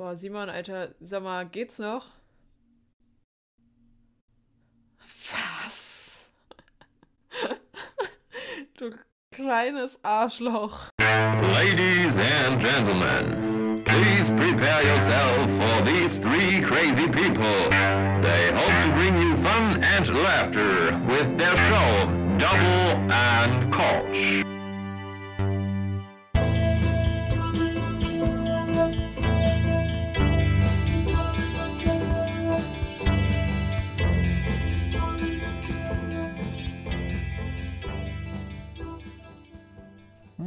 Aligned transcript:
Boah, 0.00 0.16
Simon, 0.16 0.48
Alter, 0.48 0.94
sag 1.04 1.22
mal, 1.22 1.44
geht's 1.44 1.78
noch? 1.78 2.06
Was? 5.30 6.30
du 8.78 8.94
kleines 9.30 9.98
Arschloch. 10.02 10.88
Ladies 11.52 12.16
and 12.16 12.62
gentlemen, 12.62 13.84
please 13.84 14.30
prepare 14.40 14.82
yourself 14.82 15.36
for 15.60 15.84
these 15.84 16.16
three 16.24 16.62
crazy 16.62 17.06
people. 17.06 17.68
They 18.24 18.52
hope 18.56 18.76
to 18.84 18.92
bring 18.94 19.20
you 19.20 19.36
fun 19.44 19.84
and 19.84 20.08
laughter 20.08 20.98
with 21.08 21.36
their 21.36 21.56
show, 21.68 22.06
Double 22.38 22.89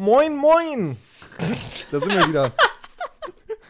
Moin, 0.03 0.35
moin! 0.35 0.97
Da 1.89 1.97
sind 2.01 2.13
wir 2.13 2.27
wieder. 2.27 2.51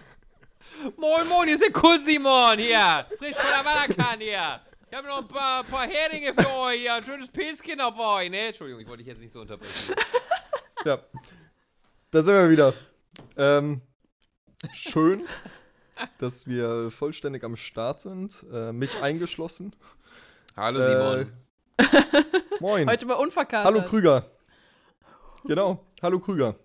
Moin, 0.97 1.27
moin, 1.29 1.47
ihr 1.47 1.59
seid 1.59 1.71
cool, 1.83 1.99
Simon, 2.01 2.57
hier. 2.57 3.05
Frisch 3.19 3.35
von 3.35 3.45
der 3.51 3.63
Wanderkahn 3.63 4.19
hier. 4.19 4.59
Ich 4.89 4.97
habe 4.97 5.07
noch 5.07 5.19
ein 5.19 5.27
paar, 5.27 5.63
paar 5.63 5.85
Heringe 5.87 6.33
für 6.33 6.49
euch 6.55 6.81
hier. 6.81 6.95
Ein 6.95 7.03
schönes 7.03 7.27
Pilzchen 7.29 7.79
auf 7.81 7.99
euch, 7.99 8.31
ne? 8.31 8.47
Entschuldigung, 8.47 8.81
ich 8.81 8.87
wollte 8.87 9.03
dich 9.03 9.07
jetzt 9.09 9.19
nicht 9.21 9.31
so 9.31 9.41
unterbrechen. 9.41 9.93
Ja. 10.85 10.97
Da 12.09 12.23
sind 12.23 12.33
wir 12.33 12.49
wieder. 12.49 12.73
Ähm, 13.37 13.81
schön, 14.73 15.27
dass 16.17 16.47
wir 16.47 16.89
vollständig 16.89 17.43
am 17.43 17.55
Start 17.55 18.01
sind. 18.01 18.43
Äh, 18.51 18.73
mich 18.73 18.99
eingeschlossen. 19.03 19.75
Hallo, 20.57 20.79
Äh, 20.79 20.85
Simon. 20.85 21.33
Moin. 22.59 22.89
Heute 22.89 23.05
mal 23.05 23.13
unverkatert. 23.13 23.71
Hallo 23.71 23.85
Krüger. 23.87 24.32
Genau. 25.45 25.85
Hallo 26.01 26.19
Krüger. 26.19 26.55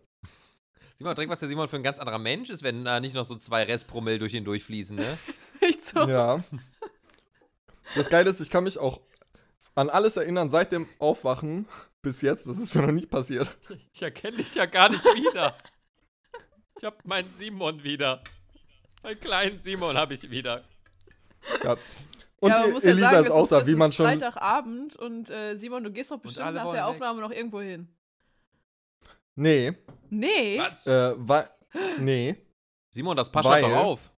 Simon, 0.96 1.14
direkt, 1.14 1.30
was 1.30 1.40
der 1.40 1.48
Simon 1.48 1.68
für 1.68 1.76
ein 1.76 1.82
ganz 1.82 1.98
anderer 1.98 2.18
Mensch 2.18 2.50
ist, 2.50 2.62
wenn 2.62 2.84
da 2.84 3.00
nicht 3.00 3.14
noch 3.14 3.24
so 3.24 3.36
zwei 3.36 3.64
Restpromille 3.64 4.18
durch 4.18 4.34
ihn 4.34 4.44
durchfließen, 4.44 4.96
ne? 4.96 5.18
Nicht 5.60 5.84
so. 5.84 6.08
Ja. 6.08 6.42
Das 7.94 8.10
Geile 8.10 8.30
ist, 8.30 8.40
ich 8.40 8.50
kann 8.50 8.64
mich 8.64 8.78
auch 8.78 9.00
an 9.74 9.90
alles 9.90 10.16
erinnern 10.16 10.50
seit 10.50 10.72
dem 10.72 10.88
Aufwachen 10.98 11.66
bis 12.02 12.22
jetzt. 12.22 12.46
Das 12.46 12.58
ist 12.58 12.74
mir 12.74 12.82
noch 12.82 12.92
nie 12.92 13.06
passiert. 13.06 13.56
Ich 13.92 14.02
erkenne 14.02 14.38
dich 14.38 14.54
ja 14.54 14.66
gar 14.66 14.88
nicht 14.88 15.04
wieder. 15.04 15.56
Ich 16.76 16.84
hab 16.84 17.04
meinen 17.04 17.32
Simon 17.32 17.82
wieder. 17.82 18.22
Meinen 19.02 19.20
kleinen 19.20 19.60
Simon 19.60 19.96
habe 19.96 20.14
ich 20.14 20.30
wieder. 20.30 20.64
Ja. 21.62 21.76
Und 22.40 22.50
ja, 22.50 22.66
muss 22.68 22.84
ja 22.84 22.90
Elisa 22.90 23.10
sagen, 23.10 23.24
ist 23.24 23.30
auch 23.30 23.48
da, 23.48 23.60
es 23.60 23.66
wie 23.66 23.74
man 23.74 23.90
ist 23.90 23.96
schon. 23.96 24.06
Freitagabend 24.06 24.96
und 24.96 25.30
äh, 25.30 25.56
Simon, 25.56 25.82
du 25.82 25.90
gehst 25.90 26.10
doch 26.10 26.18
bestimmt 26.20 26.54
nach 26.54 26.64
der 26.64 26.72
weg. 26.72 26.82
Aufnahme 26.82 27.20
noch 27.20 27.32
irgendwo 27.32 27.60
hin. 27.60 27.88
Nee. 29.38 29.72
Nee. 30.10 30.58
Was? 30.58 30.86
Äh, 30.86 31.14
weil. 31.16 31.48
Nee. 31.98 32.36
Simon, 32.90 33.16
das 33.16 33.30
passt 33.30 33.48
Weil- 33.48 33.62
doch 33.62 33.76
auf. 33.76 34.12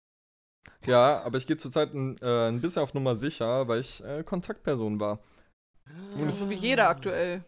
Ja, 0.86 1.22
aber 1.23 1.38
ich 1.38 1.45
gehe 1.48 1.58
zurzeit 1.58 1.94
ein, 1.94 2.16
äh, 2.22 2.48
ein 2.48 2.62
bisschen 2.62 2.81
auf 2.84 2.94
Nummer 2.94 3.16
sicher, 3.16 3.67
weil 3.67 3.81
ich 3.81 4.02
äh, 4.03 4.23
Kontaktperson 4.23 5.00
war. 5.00 5.20
Ja, 6.17 6.30
so 6.30 6.50
wie 6.50 6.56
jeder 6.56 6.88
aktuell. 6.88 7.44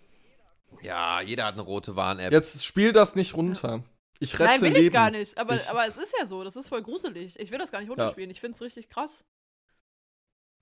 Ja, 0.82 1.22
jeder 1.22 1.46
hat 1.46 1.54
eine 1.54 1.62
rote 1.62 1.96
Warn-App. 1.96 2.32
Jetzt 2.32 2.66
spiel 2.66 2.92
das 2.92 3.16
nicht 3.16 3.36
runter. 3.36 3.84
Ich 4.20 4.38
rette 4.38 4.52
Nein, 4.52 4.62
will 4.62 4.74
Leben. 4.74 4.86
ich 4.88 4.92
gar 4.92 5.12
nicht. 5.12 5.38
Aber, 5.38 5.56
Ich- 5.56 5.70
aber 5.70 5.88
es 5.88 5.96
ist 5.98 6.14
ja 6.20 6.26
so. 6.26 6.44
Das 6.44 6.56
ist 6.58 6.68
voll 6.70 6.82
gruselig. 6.82 7.40
Ich 7.40 7.52
will 7.52 7.60
das 7.60 7.72
gar 7.72 7.80
nicht 7.80 7.90
runterspielen. 7.90 8.30
Ich 8.32 8.42
find's 8.42 8.62
richtig 8.62 8.90
krass. 8.90 9.24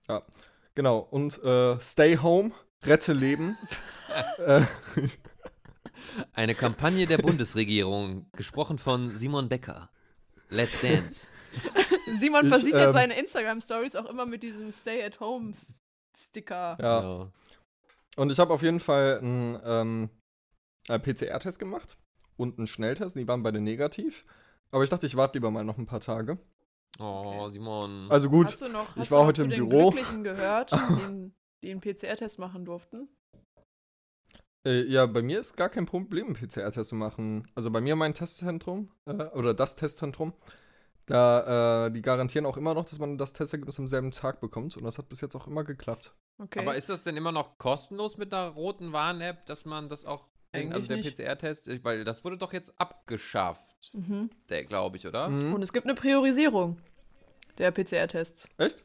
Ja, 0.08 0.22
genau. 0.74 0.98
Und 0.98 1.42
äh, 1.42 1.78
Stay 1.80 2.18
Home, 2.18 2.52
rette 2.84 3.12
Leben. 3.14 3.56
äh, 4.38 4.62
Eine 6.32 6.54
Kampagne 6.54 7.06
der 7.06 7.18
Bundesregierung, 7.18 8.26
gesprochen 8.32 8.78
von 8.78 9.10
Simon 9.10 9.48
Becker. 9.48 9.90
Let's 10.48 10.80
Dance. 10.80 11.26
Simon 12.18 12.44
Ich, 12.44 12.50
versieht 12.50 12.74
ähm, 12.74 12.80
jetzt 12.80 12.92
seine 12.92 13.18
Instagram-Stories 13.18 13.96
auch 13.96 14.06
immer 14.06 14.26
mit 14.26 14.42
diesem 14.42 14.72
Stay-at-Home-Sticker. 14.72 16.78
ja. 16.80 17.02
Ja. 17.02 17.32
Und 18.16 18.32
ich 18.32 18.38
habe 18.38 18.52
auf 18.52 18.62
jeden 18.62 18.80
Fall 18.80 19.18
einen 19.18 19.58
ähm, 19.64 20.10
einen 20.88 21.02
PCR-Test 21.02 21.58
gemacht 21.58 21.96
und 22.36 22.58
einen 22.58 22.66
Schnelltest. 22.66 23.16
Die 23.16 23.28
waren 23.28 23.42
beide 23.42 23.60
negativ. 23.60 24.24
Aber 24.70 24.84
ich 24.84 24.90
dachte, 24.90 25.06
ich 25.06 25.16
warte 25.16 25.38
lieber 25.38 25.50
mal 25.50 25.64
noch 25.64 25.78
ein 25.78 25.86
paar 25.86 26.00
Tage. 26.00 26.38
Oh, 26.98 27.48
Simon. 27.48 28.08
Also 28.10 28.28
gut, 28.28 28.48
Hast 28.48 28.62
du 28.62 28.68
noch, 28.68 28.88
ich 28.96 29.02
hast 29.02 29.10
war 29.10 29.18
du 29.18 29.22
noch 29.22 29.28
heute 29.28 29.42
zu 29.42 29.44
im 29.44 29.50
den 29.50 29.68
Büro. 29.68 29.90
Glücklichen 29.90 30.24
gehört, 30.24 30.72
die, 30.72 31.32
die 31.62 31.70
einen 31.70 31.80
PCR-Test 31.80 32.38
machen 32.38 32.64
durften? 32.64 33.08
Äh, 34.66 34.82
ja, 34.82 35.06
bei 35.06 35.22
mir 35.22 35.40
ist 35.40 35.56
gar 35.56 35.68
kein 35.68 35.86
Problem, 35.86 36.26
einen 36.26 36.36
PCR-Test 36.36 36.90
zu 36.90 36.94
machen. 36.94 37.48
Also 37.54 37.70
bei 37.70 37.80
mir 37.80 37.96
mein 37.96 38.14
Testzentrum, 38.14 38.90
äh, 39.06 39.12
oder 39.12 39.54
das 39.54 39.76
Testzentrum, 39.76 40.34
da, 41.06 41.86
äh, 41.86 41.90
die 41.90 42.02
garantieren 42.02 42.46
auch 42.46 42.56
immer 42.56 42.74
noch, 42.74 42.84
dass 42.84 42.98
man 42.98 43.18
das 43.18 43.32
Testergebnis 43.32 43.78
am 43.78 43.86
selben 43.86 44.10
Tag 44.10 44.40
bekommt. 44.40 44.76
Und 44.76 44.84
das 44.84 44.98
hat 44.98 45.08
bis 45.08 45.20
jetzt 45.20 45.34
auch 45.34 45.46
immer 45.46 45.64
geklappt. 45.64 46.14
Okay. 46.38 46.60
Aber 46.60 46.76
ist 46.76 46.88
das 46.88 47.04
denn 47.04 47.16
immer 47.16 47.32
noch 47.32 47.58
kostenlos 47.58 48.16
mit 48.16 48.32
einer 48.32 48.48
roten 48.48 48.92
Warn-App, 48.92 49.46
dass 49.46 49.64
man 49.64 49.88
das 49.88 50.04
auch, 50.04 50.28
Eigentlich 50.52 50.74
also 50.74 50.86
der. 50.88 50.96
PCR-Test, 50.98 51.84
weil 51.84 52.04
das 52.04 52.24
wurde 52.24 52.36
doch 52.36 52.52
jetzt 52.52 52.78
abgeschafft, 52.80 53.92
mhm. 53.92 54.30
der 54.48 54.64
glaube 54.64 54.96
ich, 54.96 55.06
oder? 55.06 55.28
Mhm. 55.28 55.54
Und 55.54 55.62
es 55.62 55.72
gibt 55.72 55.86
eine 55.86 55.94
Priorisierung 55.94 56.76
der 57.58 57.70
PCR-Tests. 57.72 58.48
Echt? 58.58 58.82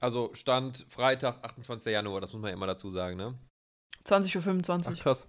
Also 0.00 0.30
Stand 0.34 0.86
Freitag, 0.88 1.42
28. 1.42 1.92
Januar, 1.92 2.20
das 2.20 2.32
muss 2.32 2.42
man 2.42 2.50
ja 2.50 2.54
immer 2.54 2.66
dazu 2.66 2.90
sagen, 2.90 3.16
ne? 3.16 3.34
20.25 4.06 4.84
Ach, 4.86 4.90
Uhr. 4.90 4.96
krass. 4.96 5.26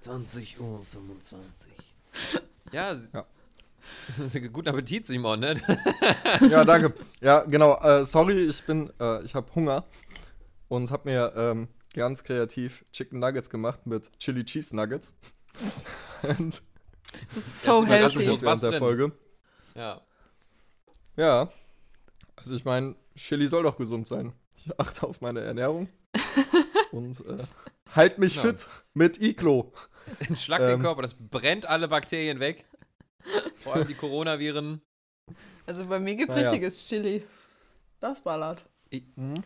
20 0.00 0.60
Uhr 0.60 0.82
25. 0.82 1.72
Ja, 2.72 2.92
Ja. 3.12 3.26
das 4.06 4.18
ist 4.18 4.36
ein 4.36 4.52
guter 4.52 4.70
Appetit, 4.70 5.06
Simon, 5.06 5.40
ne? 5.40 5.60
Ja, 6.50 6.64
danke. 6.64 6.92
Ja, 7.20 7.40
genau. 7.40 7.76
Äh, 7.80 8.04
sorry, 8.04 8.38
ich 8.48 8.62
bin, 8.64 8.90
äh, 9.00 9.22
ich 9.24 9.34
habe 9.34 9.52
Hunger 9.54 9.84
und 10.68 10.90
habe 10.90 11.08
mir 11.08 11.32
ähm, 11.36 11.68
ganz 11.94 12.22
kreativ 12.22 12.84
Chicken 12.92 13.18
Nuggets 13.18 13.50
gemacht 13.50 13.86
mit 13.86 14.10
Chili 14.18 14.44
Cheese 14.44 14.76
Nuggets. 14.76 15.12
und 16.22 16.62
Das 17.34 17.36
ist 17.36 17.62
so 17.62 17.80
ganz 17.80 17.88
healthy. 17.90 18.16
groß. 18.26 18.42
während 18.42 18.42
was 18.44 18.60
der? 18.60 18.72
Folge. 18.74 19.12
Ja. 19.74 20.00
Ja. 21.16 21.50
Also 22.36 22.54
ich 22.54 22.64
meine, 22.64 22.94
Chili 23.16 23.48
soll 23.48 23.64
doch 23.64 23.76
gesund 23.78 24.06
sein. 24.06 24.32
Ich 24.54 24.70
achte 24.78 25.06
auf 25.06 25.20
meine 25.20 25.40
Ernährung 25.40 25.88
und 26.92 27.20
äh, 27.20 27.44
halt 27.94 28.18
mich 28.18 28.36
Ja. 28.36 28.42
fit 28.42 28.66
mit 28.94 29.20
Iglo. 29.20 29.72
Das 30.06 30.16
entschlackt 30.18 30.62
den 30.64 30.74
Ähm. 30.74 30.82
Körper, 30.82 31.02
das 31.02 31.14
brennt 31.14 31.66
alle 31.66 31.88
Bakterien 31.88 32.40
weg. 32.40 32.64
Vor 33.54 33.74
allem 33.74 33.86
die 33.86 33.94
Coronaviren. 33.94 34.80
Also 35.66 35.84
bei 35.86 35.98
mir 35.98 36.14
gibt's 36.16 36.34
Naja. 36.34 36.50
richtiges 36.50 36.88
Chili. 36.88 37.22
Das 38.00 38.22
ballert. 38.22 38.64
Ich, 38.90 39.02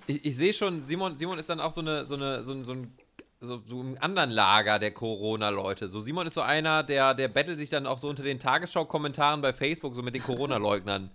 ich, 0.07 0.25
ich 0.25 0.37
sehe 0.37 0.53
schon, 0.55 0.83
Simon, 0.85 1.17
Simon 1.17 1.39
ist 1.39 1.49
dann 1.49 1.59
auch 1.61 1.73
so 1.73 1.81
eine, 1.81 2.05
so 2.05 2.15
eine, 2.15 2.45
so 2.45 2.53
ein, 2.53 2.65
so 2.65 2.73
ein 2.75 2.97
so, 3.45 3.61
so 3.67 3.81
im 3.81 3.97
anderen 4.01 4.31
Lager 4.31 4.79
der 4.79 4.93
Corona-Leute. 4.93 5.89
So 5.89 5.99
Simon 5.99 6.29
ist 6.29 6.35
so 6.35 6.43
einer, 6.43 6.85
der, 6.85 7.13
der 7.15 7.27
bettelt 7.27 7.59
sich 7.59 7.71
dann 7.71 7.89
auch 7.89 7.99
so 7.99 8.09
unter 8.09 8.23
den 8.23 8.39
Tagesschau-Kommentaren 8.39 9.43
bei 9.43 9.53
Facebook 9.53 9.97
so 9.97 10.03
mit 10.03 10.15
den 10.15 10.23
Corona-Leugnern. 10.23 11.11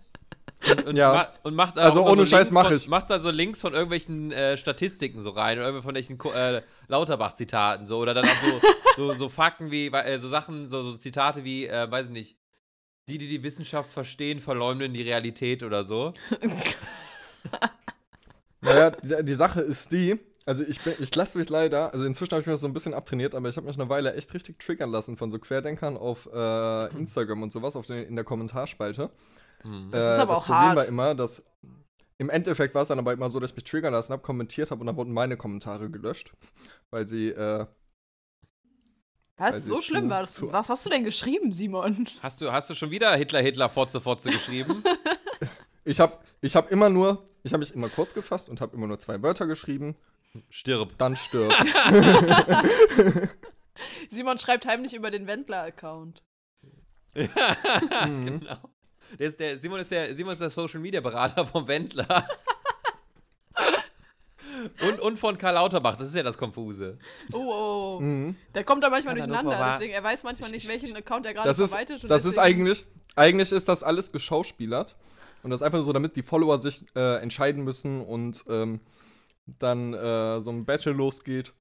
Und, 0.69 0.85
und, 0.87 0.95
Ja. 0.95 1.13
ma 1.13 1.27
und 1.43 1.55
macht 1.55 1.77
da 1.77 1.81
Also 1.83 2.03
ohne 2.03 2.21
so 2.21 2.25
Scheiß 2.25 2.47
Links 2.47 2.51
mach 2.51 2.67
von, 2.67 2.75
ich. 2.77 2.87
Macht 2.87 3.09
da 3.09 3.19
so 3.19 3.29
Links 3.29 3.61
von 3.61 3.73
irgendwelchen 3.73 4.31
äh, 4.31 4.57
Statistiken 4.57 5.19
so 5.19 5.29
rein 5.29 5.59
oder 5.59 5.81
von 5.81 5.95
irgendwelchen 5.95 6.19
äh, 6.35 6.61
Lauterbach-Zitaten 6.87 7.85
so 7.87 7.99
oder 7.99 8.13
dann 8.13 8.25
auch 8.25 8.29
so, 8.41 8.61
so, 8.95 9.13
so 9.13 9.29
Fakten 9.29 9.71
wie, 9.71 9.87
äh, 9.87 10.17
so 10.17 10.29
Sachen, 10.29 10.67
so, 10.67 10.81
so 10.83 10.97
Zitate 10.97 11.43
wie, 11.43 11.67
äh, 11.67 11.89
weiß 11.89 12.07
ich 12.07 12.11
nicht, 12.11 12.37
die, 13.07 13.17
die 13.17 13.27
die 13.27 13.43
Wissenschaft 13.43 13.91
verstehen, 13.91 14.39
verleumden 14.39 14.93
die 14.93 15.03
Realität 15.03 15.63
oder 15.63 15.83
so. 15.83 16.13
Naja, 18.61 18.89
die, 18.91 19.23
die 19.23 19.33
Sache 19.35 19.61
ist 19.61 19.91
die, 19.91 20.19
also 20.45 20.63
ich, 20.63 20.81
bin- 20.81 20.95
ich 20.99 21.13
lasse 21.15 21.37
mich 21.37 21.47
leider, 21.49 21.93
also 21.93 22.05
inzwischen 22.05 22.31
habe 22.31 22.41
ich 22.41 22.47
mir 22.47 22.53
das 22.53 22.61
so 22.61 22.67
ein 22.67 22.73
bisschen 22.73 22.93
abtrainiert, 22.93 23.35
aber 23.35 23.49
ich 23.49 23.55
habe 23.55 23.67
mich 23.67 23.79
eine 23.79 23.87
Weile 23.89 24.13
echt 24.15 24.33
richtig 24.33 24.59
triggern 24.59 24.89
lassen 24.89 25.15
von 25.15 25.29
so 25.29 25.37
Querdenkern 25.39 25.95
auf 25.95 26.27
äh, 26.33 26.87
Instagram 26.97 27.43
und 27.43 27.51
sowas 27.51 27.75
auf 27.75 27.85
den, 27.85 28.03
in 28.05 28.15
der 28.15 28.25
Kommentarspalte. 28.25 29.09
Hm. 29.61 29.89
Das 29.91 30.03
ist 30.13 30.17
Äh, 30.19 30.21
aber 30.21 30.33
das 30.33 30.41
auch 30.41 30.45
Problem 30.45 30.61
hart. 30.61 30.77
war 30.77 30.85
immer, 30.85 31.15
dass 31.15 31.45
im 32.19 32.29
Endeffekt 32.29 32.73
war 32.75 32.81
es 32.81 32.87
dann 32.87 32.99
aber 32.99 33.13
immer 33.13 33.29
so, 33.29 33.39
dass 33.39 33.51
ich 33.51 33.55
mich 33.55 33.65
triggern 33.65 33.93
lassen 33.93 34.11
habe, 34.13 34.21
kommentiert 34.23 34.71
habe 34.71 34.81
und 34.81 34.87
dann 34.87 34.95
wurden 34.97 35.13
meine 35.13 35.37
Kommentare 35.37 35.89
gelöscht, 35.89 36.31
weil 36.89 37.07
sie 37.07 37.29
äh, 37.29 37.65
Was? 39.37 39.53
Also 39.55 39.69
So 39.69 39.75
zu- 39.75 39.81
schlimm 39.81 40.09
war 40.09 40.21
das. 40.21 40.33
zu- 40.33 40.51
Was 40.51 40.69
hast 40.69 40.85
du 40.85 40.89
denn 40.89 41.03
geschrieben, 41.03 41.53
Simon? 41.53 42.07
Hast 42.21 42.41
du, 42.41 42.51
hast 42.51 42.69
du 42.69 42.73
schon 42.73 42.89
wieder 42.91 43.15
Hitler, 43.15 43.41
Hitler, 43.41 43.69
Fotze, 43.69 43.99
Fotze 44.01 44.31
geschrieben? 44.31 44.83
ich 45.85 45.99
habe 45.99 46.17
ich 46.41 46.55
habe 46.55 46.69
immer 46.71 46.89
nur, 46.89 47.27
ich 47.43 47.53
habe 47.53 47.59
mich 47.59 47.73
immer 47.73 47.89
kurz 47.89 48.13
gefasst 48.15 48.49
und 48.49 48.61
habe 48.61 48.75
immer 48.75 48.87
nur 48.87 48.99
zwei 48.99 49.21
Wörter 49.21 49.45
geschrieben, 49.45 49.95
Stirb. 50.49 50.97
dann 50.97 51.15
stirb. 51.15 51.53
Simon 54.09 54.37
schreibt 54.39 54.65
heimlich 54.65 54.93
über 54.95 55.11
den 55.11 55.27
Wendler-Account. 55.27 56.23
Mhm. 57.15 58.25
Genau. 58.25 58.57
Der 59.19 59.27
ist 59.27 59.39
der, 59.39 59.57
Simon, 59.57 59.79
ist 59.79 59.91
der, 59.91 60.13
Simon 60.15 60.33
ist 60.33 60.39
der 60.39 60.49
Social 60.49 60.79
Media 60.79 61.01
Berater 61.01 61.45
vom 61.45 61.67
Wendler. 61.67 62.27
und, 64.81 64.99
und 64.99 65.17
von 65.17 65.37
Karl 65.37 65.53
Lauterbach, 65.55 65.97
das 65.97 66.07
ist 66.07 66.15
ja 66.15 66.23
das 66.23 66.37
Konfuse. 66.37 66.97
Oh, 67.33 67.37
oh. 67.37 67.99
Mhm. 68.01 68.35
Da 68.53 68.63
kommt 68.63 68.83
er 68.83 68.89
manchmal 68.89 69.17
er 69.17 69.25
durcheinander, 69.25 69.71
deswegen 69.71 69.93
er 69.93 70.03
weiß 70.03 70.23
manchmal 70.23 70.51
nicht, 70.51 70.67
welchen 70.67 70.95
Account 70.95 71.25
er 71.25 71.33
gerade 71.33 71.53
verwaltet. 71.53 72.09
das 72.09 72.25
ist 72.25 72.37
eigentlich, 72.37 72.85
eigentlich 73.15 73.51
ist 73.51 73.67
das 73.67 73.83
alles 73.83 74.11
geschauspielert. 74.11 74.95
Und 75.43 75.51
das 75.51 75.61
ist 75.61 75.65
einfach 75.65 75.83
so, 75.83 75.93
damit 75.93 76.15
die 76.15 76.23
Follower 76.23 76.59
sich 76.59 76.83
äh, 76.95 77.21
entscheiden 77.21 77.63
müssen 77.63 78.01
und 78.01 78.43
ähm, 78.49 78.81
dann 79.59 79.93
äh, 79.93 80.41
so 80.41 80.49
ein 80.51 80.65
Battle 80.65 80.91
losgeht. 80.91 81.53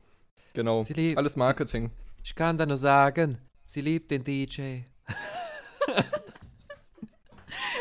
Genau. 0.54 0.82
Sie 0.82 0.94
lieb- 0.94 1.18
Alles 1.18 1.34
sie- 1.34 1.38
Marketing. 1.38 1.90
Ich 2.24 2.34
kann 2.34 2.58
da 2.58 2.66
nur 2.66 2.78
sagen, 2.78 3.38
sie 3.64 3.82
liebt 3.82 4.10
den 4.10 4.24
DJ. 4.24 4.80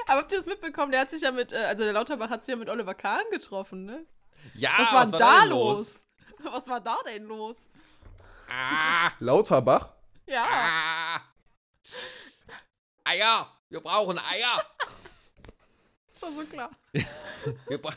Aber 0.07 0.21
habt 0.21 0.31
ihr 0.31 0.37
das 0.37 0.47
mitbekommen? 0.47 0.91
Der 0.91 1.01
hat 1.01 1.11
sich 1.11 1.21
ja 1.21 1.31
mit, 1.31 1.51
äh, 1.51 1.57
also 1.65 1.83
der 1.83 1.93
Lauterbach 1.93 2.29
hat 2.29 2.43
sich 2.45 2.53
ja 2.53 2.57
mit 2.57 2.69
Oliver 2.69 2.93
Kahn 2.93 3.23
getroffen, 3.31 3.85
ne? 3.85 4.05
Ja, 4.53 4.71
Was 4.77 4.93
war, 4.93 5.05
denn 5.05 5.19
da 5.19 5.39
denn 5.41 5.49
los? 5.49 6.05
Was 6.43 6.67
war 6.67 6.79
da 6.81 6.97
denn 7.05 7.23
los? 7.25 7.69
Ah, 8.49 9.11
Lauterbach? 9.19 9.93
Ja. 10.27 10.45
ah. 10.47 11.21
Eier, 13.03 13.47
wir 13.69 13.79
brauchen 13.81 14.17
Eier. 14.19 14.63
Das 16.13 16.21
war 16.23 16.31
so 16.31 16.45
klar. 16.45 16.71
Wir, 17.67 17.79
bra 17.81 17.93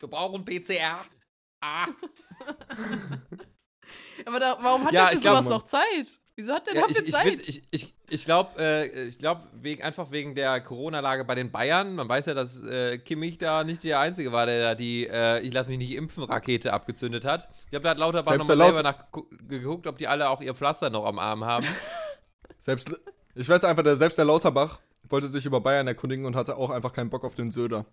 wir 0.00 0.08
brauchen 0.08 0.44
PCR. 0.44 1.04
Ah. 1.60 1.86
Aber 4.24 4.40
da, 4.40 4.56
warum 4.60 4.84
hat 4.84 4.92
Ja, 4.92 5.04
er 5.04 5.08
für 5.10 5.14
ich 5.16 5.20
glaub, 5.22 5.34
sowas 5.34 5.44
man- 5.48 5.58
noch 5.58 5.62
Zeit? 5.64 6.20
Wieso 6.38 6.52
hat 6.52 6.68
der 6.68 6.74
Ja, 6.76 6.82
dafür 6.82 7.02
ich 7.02 7.08
ich, 7.08 7.12
Zeit? 7.12 7.48
ich, 7.48 7.62
ich, 7.72 7.94
ich 8.10 8.24
glaube, 8.24 8.50
äh, 8.62 9.08
ich 9.08 9.18
glaub, 9.18 9.42
wegen, 9.60 9.82
einfach 9.82 10.12
wegen 10.12 10.36
der 10.36 10.60
Corona-Lage 10.60 11.24
bei 11.24 11.34
den 11.34 11.50
Bayern. 11.50 11.96
Man 11.96 12.08
weiß 12.08 12.26
ja, 12.26 12.34
dass 12.34 12.62
äh, 12.62 12.98
Kimmich 12.98 13.38
da 13.38 13.64
nicht 13.64 13.82
der 13.82 13.98
Einzige 13.98 14.30
war, 14.30 14.46
der 14.46 14.62
da 14.62 14.74
die 14.76 15.08
äh, 15.08 15.40
Ich 15.40 15.52
lass 15.52 15.66
mich 15.66 15.78
nicht 15.78 15.90
impfen 15.96 16.22
Rakete 16.22 16.72
abgezündet 16.72 17.24
hat. 17.24 17.48
Ich 17.64 17.70
glaube, 17.70 17.82
da 17.82 17.90
hat 17.90 17.98
Lauterbach 17.98 18.36
nochmal 18.36 18.56
selber 18.56 18.84
nach 18.84 19.06
geguckt, 19.48 19.88
ob 19.88 19.98
die 19.98 20.06
alle 20.06 20.28
auch 20.30 20.40
ihr 20.40 20.54
Pflaster 20.54 20.90
noch 20.90 21.06
am 21.06 21.18
Arm 21.18 21.44
haben. 21.44 21.66
Selbst, 22.60 22.88
ich 23.34 23.48
weiß 23.48 23.64
einfach, 23.64 23.82
der, 23.82 23.96
selbst 23.96 24.16
der 24.16 24.24
Lauterbach 24.24 24.78
wollte 25.08 25.26
sich 25.26 25.44
über 25.44 25.60
Bayern 25.60 25.88
erkundigen 25.88 26.24
und 26.24 26.36
hatte 26.36 26.56
auch 26.56 26.70
einfach 26.70 26.92
keinen 26.92 27.10
Bock 27.10 27.24
auf 27.24 27.34
den 27.34 27.50
Söder. 27.50 27.84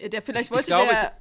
Ja, 0.00 0.08
der, 0.08 0.22
vielleicht 0.22 0.46
Ich- 0.46 0.50
ich 0.50 0.56
wollte 0.56 0.66
glaube, 0.66 0.90
der 0.90 1.12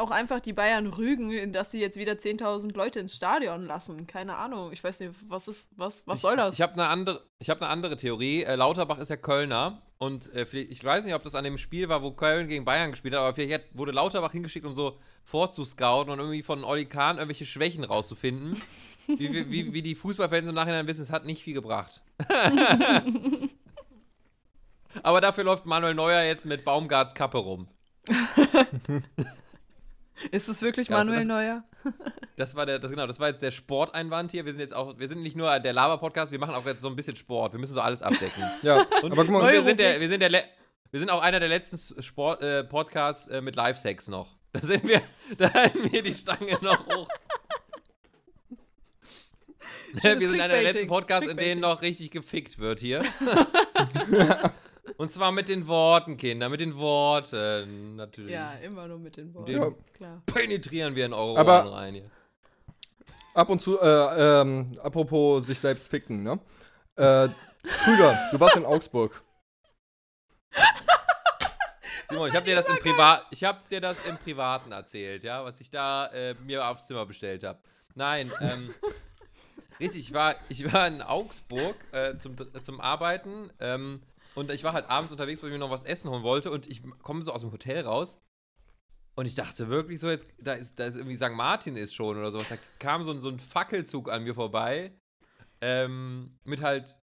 auch 0.00 0.10
einfach 0.10 0.40
die 0.40 0.52
Bayern 0.52 0.86
rügen, 0.86 1.52
dass 1.52 1.70
sie 1.70 1.78
jetzt 1.78 1.96
wieder 1.96 2.14
10.000 2.14 2.74
Leute 2.74 3.00
ins 3.00 3.14
Stadion 3.14 3.66
lassen. 3.66 4.06
Keine 4.06 4.36
Ahnung. 4.36 4.72
Ich 4.72 4.82
weiß 4.82 5.00
nicht, 5.00 5.12
was 5.28 5.46
ist, 5.46 5.70
was, 5.76 6.02
was 6.06 6.20
soll 6.22 6.36
das? 6.36 6.54
Ich, 6.54 6.60
ich 6.60 6.62
habe 6.62 6.72
eine 6.74 6.86
andere, 6.86 7.22
ich 7.38 7.50
hab 7.50 7.60
eine 7.60 7.70
andere 7.70 7.96
Theorie. 7.96 8.42
Äh, 8.42 8.56
Lauterbach 8.56 8.98
ist 8.98 9.10
ja 9.10 9.16
Kölner 9.16 9.82
und 9.98 10.32
äh, 10.34 10.46
ich 10.52 10.82
weiß 10.82 11.04
nicht, 11.04 11.14
ob 11.14 11.22
das 11.22 11.34
an 11.34 11.44
dem 11.44 11.58
Spiel 11.58 11.88
war, 11.88 12.02
wo 12.02 12.10
Köln 12.12 12.48
gegen 12.48 12.64
Bayern 12.64 12.90
gespielt 12.90 13.14
hat, 13.14 13.20
aber 13.20 13.34
vielleicht 13.34 13.76
wurde 13.76 13.92
Lauterbach 13.92 14.32
hingeschickt, 14.32 14.64
um 14.64 14.74
so 14.74 14.98
vorzuscouten 15.22 16.12
und 16.12 16.18
irgendwie 16.18 16.42
von 16.42 16.64
Oli 16.64 16.86
Kahn 16.86 17.18
irgendwelche 17.18 17.44
Schwächen 17.44 17.84
rauszufinden. 17.84 18.60
wie, 19.06 19.32
wie, 19.32 19.50
wie, 19.50 19.74
wie 19.74 19.82
die 19.82 19.94
Fußballfans 19.94 20.48
im 20.48 20.54
Nachhinein 20.54 20.86
wissen, 20.86 21.02
es 21.02 21.10
hat 21.10 21.26
nicht 21.26 21.42
viel 21.42 21.54
gebracht. 21.54 22.00
aber 25.02 25.20
dafür 25.20 25.44
läuft 25.44 25.66
Manuel 25.66 25.94
Neuer 25.94 26.22
jetzt 26.22 26.46
mit 26.46 26.64
Baumgarts 26.64 27.14
Kappe 27.14 27.38
rum. 27.38 27.68
ist 30.30 30.48
es 30.48 30.62
wirklich 30.62 30.88
Ja, 30.88 30.96
also 30.98 31.10
Manuel 31.12 31.26
das- 31.26 31.36
Neuer? 31.36 31.64
Das 32.36 32.54
war 32.54 32.64
der, 32.64 32.78
das, 32.78 32.90
genau, 32.90 33.06
das 33.06 33.20
war 33.20 33.28
jetzt 33.28 33.42
der 33.42 33.50
Sporteinwand 33.50 34.30
hier. 34.32 34.46
Wir 34.46 34.52
sind 34.52 34.60
jetzt 34.62 34.72
auch, 34.74 34.98
wir 34.98 35.08
sind 35.08 35.20
nicht 35.22 35.36
nur 35.36 35.58
der 35.58 35.74
Laber-Podcast, 35.74 36.32
wir 36.32 36.38
machen 36.38 36.54
auch 36.54 36.64
jetzt 36.64 36.80
so 36.80 36.88
ein 36.88 36.96
bisschen 36.96 37.14
Sport. 37.14 37.52
Wir 37.52 37.60
müssen 37.60 37.74
so 37.74 37.82
alles 37.82 38.00
abdecken. 38.00 38.42
Ja, 38.62 38.82
Und, 39.02 39.12
aber 39.12 39.24
guck 39.24 39.30
mal, 39.32 39.42
und 39.42 39.52
wir, 39.52 39.62
sind 39.62 39.78
der, 39.78 40.00
wir, 40.00 40.08
sind 40.08 40.20
der 40.20 40.30
Le 40.30 40.42
wir 40.90 40.98
sind 41.00 41.10
auch 41.10 41.20
einer 41.20 41.38
der 41.38 41.50
letzten 41.50 42.02
Sport, 42.02 42.42
äh, 42.42 42.64
Podcasts 42.64 43.28
äh, 43.28 43.40
mit 43.42 43.56
Live-Sex 43.56 44.08
noch. 44.08 44.36
Da 44.52 44.62
sind 44.62 44.88
wir, 44.88 45.02
da 45.38 45.52
halten 45.52 45.92
wir 45.92 46.02
die 46.02 46.14
Stange 46.14 46.58
noch 46.62 46.86
hoch. 46.86 47.08
wir 49.92 50.18
sind 50.20 50.40
einer 50.40 50.48
der 50.54 50.62
letzten. 50.62 50.88
Podcasts, 50.88 51.28
in 51.28 51.36
denen 51.36 51.60
noch 51.60 51.82
richtig 51.82 52.10
gefickt 52.10 52.58
wird 52.58 52.80
hier. 52.80 53.04
Und 55.00 55.10
zwar 55.10 55.32
mit 55.32 55.48
den 55.48 55.66
Worten, 55.66 56.18
Kinder, 56.18 56.50
mit 56.50 56.60
den 56.60 56.76
Worten, 56.76 57.96
natürlich. 57.96 58.32
Ja, 58.32 58.52
immer 58.62 58.86
nur 58.86 58.98
mit 58.98 59.16
den 59.16 59.32
Worten. 59.32 59.50
Ja. 59.50 59.70
Klar. 59.94 60.22
Penetrieren 60.26 60.94
wir 60.94 61.06
in 61.06 61.14
eure 61.14 61.38
Aber- 61.38 61.64
Ohren 61.64 61.72
rein 61.72 61.94
hier. 61.94 62.10
ab 63.32 63.48
und 63.48 63.62
zu, 63.62 63.80
äh, 63.80 64.40
ähm, 64.42 64.78
apropos 64.82 65.46
sich 65.46 65.58
selbst 65.58 65.88
ficken, 65.88 66.22
ne? 66.22 66.38
Äh, 66.96 67.28
Krüger, 67.62 68.28
du 68.30 68.40
warst 68.40 68.56
in 68.56 68.66
Augsburg. 68.66 69.22
Simon, 72.10 72.28
ich 72.28 72.36
habe 72.36 72.44
dir 72.44 72.56
das 72.56 72.68
im 72.68 72.76
Privat, 72.76 73.24
ich 73.30 73.42
habe 73.42 73.58
dir 73.70 73.80
das 73.80 74.04
im 74.04 74.18
Privaten 74.18 74.70
erzählt, 74.70 75.24
ja, 75.24 75.42
was 75.42 75.62
ich 75.62 75.70
da 75.70 76.08
äh, 76.08 76.34
mir 76.44 76.66
aufs 76.66 76.86
Zimmer 76.86 77.06
bestellt 77.06 77.42
habe. 77.42 77.58
Nein, 77.94 78.30
ähm, 78.42 78.74
richtig, 79.80 80.00
ich 80.00 80.12
war, 80.12 80.34
ich 80.50 80.70
war 80.70 80.86
in 80.86 81.00
Augsburg 81.00 81.76
äh, 81.92 82.16
zum, 82.16 82.36
zum 82.62 82.82
Arbeiten 82.82 83.50
ähm, 83.60 84.02
und 84.34 84.50
ich 84.50 84.64
war 84.64 84.72
halt 84.72 84.88
abends 84.88 85.12
unterwegs, 85.12 85.42
weil 85.42 85.50
ich 85.50 85.52
mir 85.54 85.58
noch 85.58 85.70
was 85.70 85.82
essen 85.84 86.10
holen 86.10 86.22
wollte 86.22 86.50
und 86.50 86.66
ich 86.68 86.82
komme 87.02 87.22
so 87.22 87.32
aus 87.32 87.40
dem 87.42 87.52
Hotel 87.52 87.82
raus 87.84 88.18
und 89.16 89.26
ich 89.26 89.34
dachte 89.34 89.68
wirklich 89.68 90.00
so, 90.00 90.08
jetzt, 90.08 90.26
da 90.38 90.52
ist, 90.54 90.78
da 90.78 90.86
ist 90.86 90.96
irgendwie 90.96 91.16
St. 91.16 91.32
Martin 91.32 91.76
ist 91.76 91.94
schon 91.94 92.16
oder 92.16 92.30
sowas. 92.30 92.48
Da 92.48 92.56
kam 92.78 93.04
so, 93.04 93.10
ein- 93.10 93.20
so 93.20 93.28
ein 93.28 93.38
Fackelzug 93.38 94.08
an 94.10 94.22
mir 94.24 94.34
vorbei 94.34 94.92
ähm, 95.60 96.38
mit 96.44 96.62
halt 96.62 96.98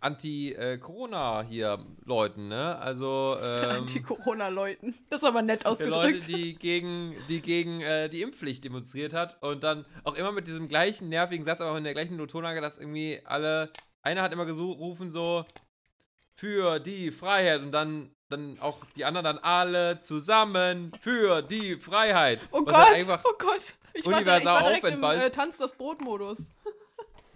Anti-Corona 0.00 1.42
hier 1.42 1.84
Leuten, 2.04 2.48
ne? 2.48 2.78
Also 2.78 3.36
ähm, 3.42 3.70
Anti-Corona-Leuten. 3.82 4.94
Das 5.10 5.22
ist 5.22 5.28
aber 5.28 5.42
nett 5.42 5.66
ausgedrückt. 5.66 6.04
Leute, 6.14 6.26
die 6.26 6.54
gegen, 6.54 7.14
die, 7.28 7.40
gegen 7.42 7.80
äh, 7.80 8.08
die 8.08 8.22
Impfpflicht 8.22 8.62
demonstriert 8.64 9.12
hat 9.12 9.42
und 9.42 9.64
dann 9.64 9.84
auch 10.04 10.14
immer 10.14 10.32
mit 10.32 10.46
diesem 10.46 10.68
gleichen 10.68 11.08
nervigen 11.08 11.44
Satz, 11.44 11.60
aber 11.60 11.72
auch 11.72 11.76
in 11.76 11.84
der 11.84 11.94
gleichen 11.94 12.16
Tonlage, 12.28 12.60
dass 12.60 12.78
irgendwie 12.78 13.20
alle, 13.24 13.72
einer 14.02 14.22
hat 14.22 14.32
immer 14.32 14.46
gerufen 14.46 15.10
so, 15.10 15.44
für 16.38 16.78
die 16.78 17.10
Freiheit 17.10 17.62
und 17.62 17.72
dann, 17.72 18.10
dann 18.28 18.60
auch 18.60 18.78
die 18.94 19.04
anderen 19.04 19.24
dann 19.24 19.38
alle 19.38 20.00
zusammen 20.00 20.92
für 21.00 21.42
die 21.42 21.74
Freiheit. 21.76 22.38
oh 22.52 22.64
Was 22.64 22.76
halt 22.76 22.86
Gott, 22.86 22.94
einfach, 22.96 23.24
oh 23.24 23.34
Gott. 23.38 23.74
Ich 23.94 24.06
war, 24.06 24.22
direkt- 24.22 24.42
ich 24.42 24.46
universal 24.46 24.54
war 24.54 24.62
direkt 24.70 24.84
im 24.86 25.02
äh, 25.02 25.30
Tanz 25.30 25.56
das 25.56 25.74
Brot-Modus. 25.74 26.52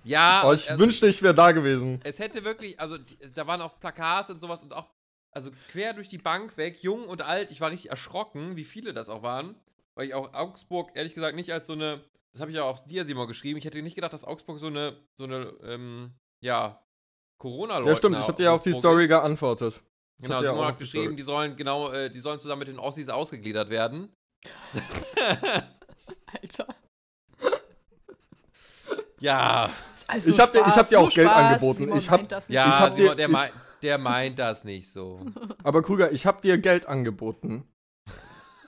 ja, 0.04 0.42
Oh, 0.46 0.52
ich 0.52 0.70
also, 0.70 0.80
wünschte, 0.80 1.08
ich 1.08 1.20
wäre 1.20 1.34
da 1.34 1.50
gewesen. 1.50 2.00
es 2.04 2.20
hätte 2.20 2.44
wirklich, 2.44 2.78
also 2.78 2.96
da 3.34 3.46
waren 3.48 3.60
auch 3.60 3.80
Plakate 3.80 4.32
und 4.34 4.40
sowas 4.40 4.62
und 4.62 4.72
auch, 4.72 4.88
also 5.32 5.50
quer 5.70 5.94
durch 5.94 6.06
die 6.08 6.18
Bank 6.18 6.56
weg, 6.56 6.78
jung 6.82 7.04
und 7.08 7.22
alt. 7.22 7.50
Ich 7.50 7.60
war 7.60 7.70
richtig 7.72 7.90
erschrocken, 7.90 8.56
wie 8.56 8.64
viele 8.64 8.94
das 8.94 9.08
auch 9.08 9.22
waren. 9.24 9.56
Weil 9.96 10.06
ich 10.06 10.14
auch 10.14 10.32
Augsburg, 10.32 10.92
ehrlich 10.94 11.14
gesagt, 11.14 11.34
nicht 11.34 11.52
als 11.52 11.66
so 11.66 11.72
eine, 11.72 12.04
das 12.32 12.40
habe 12.40 12.50
ich 12.52 12.56
ja 12.56 12.62
auch 12.62 12.78
dir, 12.86 13.04
Simon, 13.04 13.26
geschrieben. 13.26 13.58
Ich 13.58 13.64
hätte 13.64 13.82
nicht 13.82 13.94
gedacht, 13.96 14.12
dass 14.12 14.24
Augsburg 14.24 14.58
so 14.60 14.68
eine, 14.68 14.96
so 15.16 15.24
eine, 15.24 15.52
ähm, 15.64 16.12
ja, 16.40 16.80
corona 17.42 17.80
Ja, 17.84 17.96
stimmt, 17.96 18.16
ich 18.18 18.22
habe 18.28 18.36
dir 18.36 18.44
ja 18.44 18.52
auf 18.52 18.60
die 18.60 18.72
Story 18.72 19.08
geantwortet. 19.08 19.82
Ich 20.20 20.28
Genau, 20.28 20.40
Simon 20.40 20.64
hat 20.66 20.78
geschrieben, 20.78 21.04
Story- 21.06 21.16
die 21.16 21.22
sollen, 21.24 21.56
genau, 21.56 21.90
äh, 21.90 22.08
die 22.08 22.20
sollen 22.20 22.38
zusammen 22.38 22.60
mit 22.60 22.68
den 22.68 22.78
Ossis 22.78 23.08
ausgegliedert 23.08 23.68
werden. 23.70 24.12
Alter. 26.40 26.66
Ja, 29.20 29.70
Also 30.08 30.30
Ich 30.30 30.40
hab 30.40 30.50
dir- 30.52 30.58
ich 30.58 30.64
Spaß, 30.64 30.76
hab 30.78 30.88
dir 30.88 30.98
auch 30.98 31.02
nur 31.04 31.10
Geld 31.12 31.28
Spaß. 31.28 31.44
angeboten. 31.46 31.78
Simon 31.78 31.98
Ich 31.98 32.10
hab- 32.10 32.20
meint 32.20 32.32
das 32.32 32.48
nicht 32.48 32.54
ja, 32.56 32.68
Ich 32.68 32.74
hab 32.78 32.90
so. 32.90 32.96
dir- 32.96 33.02
Simon, 33.02 33.16
der, 33.16 33.26
ich- 33.26 33.32
mei- 33.32 33.52
der 33.82 33.98
meint 33.98 34.38
das 34.38 34.64
nicht 34.64 34.90
so. 34.92 35.20
Aber 35.64 35.82
Krüger, 35.82 36.10
ich 36.12 36.26
habe 36.26 36.40
dir 36.40 36.58
Geld 36.58 36.86
angeboten, 36.86 37.64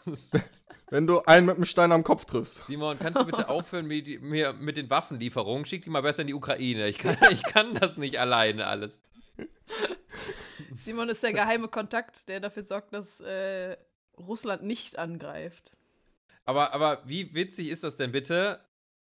wenn 0.90 1.06
du 1.06 1.20
einen 1.22 1.46
mit 1.46 1.56
dem 1.56 1.64
Stein 1.64 1.92
am 1.92 2.04
Kopf 2.04 2.24
triffst. 2.24 2.64
Simon, 2.66 2.98
kannst 2.98 3.20
du 3.20 3.24
bitte 3.24 3.48
aufhören 3.48 3.86
mit, 3.86 4.22
mir 4.22 4.52
mit 4.52 4.76
den 4.76 4.90
Waffenlieferungen? 4.90 5.66
Schick 5.66 5.84
die 5.84 5.90
mal 5.90 6.02
besser 6.02 6.22
in 6.22 6.28
die 6.28 6.34
Ukraine. 6.34 6.88
Ich 6.88 6.98
kann, 6.98 7.16
ich 7.30 7.42
kann 7.42 7.74
das 7.74 7.96
nicht 7.96 8.18
alleine 8.18 8.66
alles. 8.66 9.00
Simon 10.80 11.08
ist 11.08 11.22
der 11.22 11.32
geheime 11.32 11.68
Kontakt, 11.68 12.28
der 12.28 12.40
dafür 12.40 12.62
sorgt, 12.62 12.92
dass 12.92 13.20
äh, 13.20 13.76
Russland 14.18 14.62
nicht 14.62 14.98
angreift. 14.98 15.72
Aber, 16.44 16.74
aber 16.74 17.02
wie 17.06 17.34
witzig 17.34 17.70
ist 17.70 17.84
das 17.84 17.96
denn 17.96 18.12
bitte? 18.12 18.60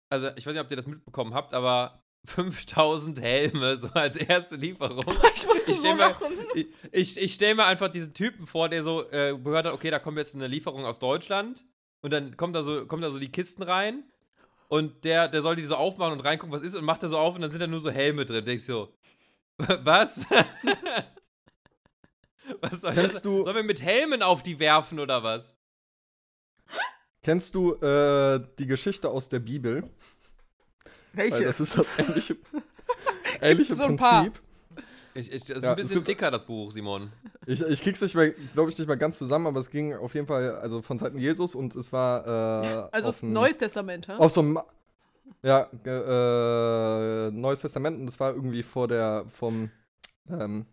Also, 0.09 0.29
ich 0.35 0.47
weiß 0.47 0.53
nicht, 0.53 0.63
ob 0.63 0.71
ihr 0.71 0.77
das 0.77 0.87
mitbekommen 0.87 1.33
habt, 1.33 1.53
aber 1.53 2.03
5000 2.29 3.21
Helme 3.21 3.75
so 3.77 3.87
als 3.89 4.15
erste 4.17 4.55
Lieferung. 4.55 5.03
Ich 5.35 5.45
musste 5.47 5.71
Ich 5.71 5.77
so 5.77 5.83
stell 5.83 5.93
mir- 5.95 5.99
lachen. 5.99 6.27
Ich, 6.55 6.67
ich, 6.91 7.17
ich 7.21 7.33
stelle 7.33 7.55
mir 7.55 7.65
einfach 7.65 7.89
diesen 7.89 8.13
Typen 8.13 8.47
vor, 8.47 8.69
der 8.69 8.83
so 8.83 9.09
äh, 9.11 9.37
gehört 9.37 9.65
hat, 9.65 9.73
okay, 9.73 9.91
da 9.91 9.99
kommt 9.99 10.17
jetzt 10.17 10.35
eine 10.35 10.47
Lieferung 10.47 10.85
aus 10.85 10.99
Deutschland 10.99 11.63
und 12.01 12.11
dann 12.11 12.35
kommt 12.37 12.55
da 12.55 12.63
so, 12.63 12.85
kommt 12.85 13.03
da 13.03 13.11
so 13.11 13.19
die 13.19 13.31
Kisten 13.31 13.63
rein 13.63 14.03
und 14.67 15.05
der, 15.05 15.27
der 15.27 15.41
soll 15.41 15.55
die 15.55 15.63
so 15.63 15.75
aufmachen 15.75 16.13
und 16.13 16.19
reingucken, 16.21 16.53
was 16.53 16.61
ist 16.63 16.75
und 16.75 16.83
macht 16.85 17.03
da 17.03 17.07
so 17.07 17.17
auf 17.17 17.35
und 17.35 17.41
dann 17.41 17.51
sind 17.51 17.61
da 17.61 17.67
nur 17.67 17.79
so 17.79 17.89
Helme 17.91 18.25
drin. 18.25 18.43
Denkst 18.45 18.65
du 18.67 18.73
so, 18.73 18.93
was? 19.83 20.25
was 22.61 22.81
soll 22.81 22.93
Kennst 22.93 23.15
das? 23.17 23.21
du- 23.23 23.43
Sollen 23.43 23.55
wir 23.55 23.63
mit 23.63 23.81
Helmen 23.81 24.21
auf 24.21 24.43
die 24.43 24.59
werfen 24.59 24.99
oder 24.99 25.23
was? 25.23 25.55
Kennst 27.23 27.55
du 27.55 27.73
äh, 27.75 28.39
die 28.57 28.67
Geschichte 28.67 29.09
aus 29.09 29.27
der 29.29 29.39
Bibel? 29.39 29.83
Weil 31.17 31.31
Welche? 31.31 31.43
das 31.45 31.59
ist 31.59 31.77
das 31.77 31.87
ähnliche, 31.99 32.35
ähnliche 33.41 33.73
so? 33.73 33.85
Prinzip. 33.85 34.39
Ich, 35.13 35.31
ich, 35.31 35.43
das 35.45 35.57
ist 35.57 35.63
Ja, 35.63 35.69
ein 35.71 35.73
es 35.79 35.81
bisschen 35.87 35.95
gibt- 35.97 36.07
dicker, 36.09 36.29
das 36.29 36.45
Buch, 36.45 36.71
Simon. 36.71 37.11
Ich, 37.47 37.61
ich 37.61 37.81
krieg's 37.81 38.01
nicht 38.01 38.13
mehr, 38.13 38.31
glaube 38.53 38.69
ich, 38.69 38.77
nicht 38.77 38.87
mehr 38.87 38.97
ganz 38.97 39.17
zusammen, 39.17 39.47
aber 39.47 39.59
es 39.59 39.71
ging 39.71 39.95
auf 39.95 40.13
jeden 40.13 40.27
Fall 40.27 40.55
also 40.57 40.81
von 40.83 40.97
Seiten 40.99 41.17
Jesus 41.17 41.55
und 41.55 41.75
es 41.75 41.91
war 41.91 42.25
äh, 42.27 42.89
Also 42.91 43.09
auf, 43.09 43.23
ein, 43.23 43.31
Neues 43.33 43.57
Testament, 43.57 44.07
hä? 44.07 44.13
auf 44.17 44.31
so 44.31 44.41
einem 44.41 44.59
ja, 45.43 45.69
äh, 45.85 47.31
Neues 47.31 47.61
Testament 47.61 47.99
und 47.99 48.05
das 48.05 48.19
war 48.19 48.33
irgendwie 48.33 48.63
vor 48.63 48.87
der 48.87 49.25
vom 49.29 49.71
ähm, 50.29 50.65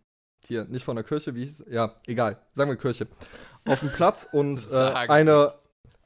hier, 0.47 0.65
nicht 0.67 0.85
von 0.85 0.97
der 0.97 1.05
Kirche, 1.05 1.35
wie 1.35 1.41
hieß 1.41 1.61
es? 1.61 1.73
Ja, 1.73 1.95
egal, 2.07 2.37
sagen 2.53 2.71
wir 2.71 2.77
Kirche. 2.77 3.07
Auf 3.67 3.81
dem 3.81 3.91
Platz 3.93 4.29
und 4.33 4.61
äh, 4.73 4.77
eine, 4.77 5.55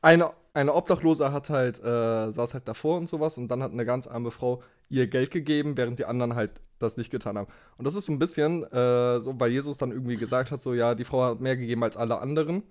eine, 0.00 0.30
eine 0.58 0.74
Obdachlose 0.74 1.32
hat 1.32 1.50
halt, 1.50 1.78
äh, 1.78 2.32
saß 2.32 2.54
halt 2.54 2.66
davor 2.66 2.98
und 2.98 3.08
sowas 3.08 3.38
und 3.38 3.48
dann 3.48 3.62
hat 3.62 3.72
eine 3.72 3.84
ganz 3.84 4.06
arme 4.06 4.30
Frau 4.32 4.62
ihr 4.88 5.06
Geld 5.06 5.30
gegeben, 5.30 5.76
während 5.76 5.98
die 5.98 6.04
anderen 6.04 6.34
halt 6.34 6.60
das 6.80 6.96
nicht 6.96 7.10
getan 7.10 7.38
haben. 7.38 7.48
Und 7.76 7.86
das 7.86 7.94
ist 7.94 8.06
so 8.06 8.12
ein 8.12 8.18
bisschen 8.18 8.64
äh, 8.72 9.20
so, 9.20 9.38
weil 9.38 9.52
Jesus 9.52 9.78
dann 9.78 9.92
irgendwie 9.92 10.16
gesagt 10.16 10.50
hat, 10.50 10.60
so 10.60 10.74
ja, 10.74 10.94
die 10.94 11.04
Frau 11.04 11.22
hat 11.22 11.40
mehr 11.40 11.56
gegeben 11.56 11.84
als 11.84 11.96
alle 11.96 12.18
anderen. 12.18 12.64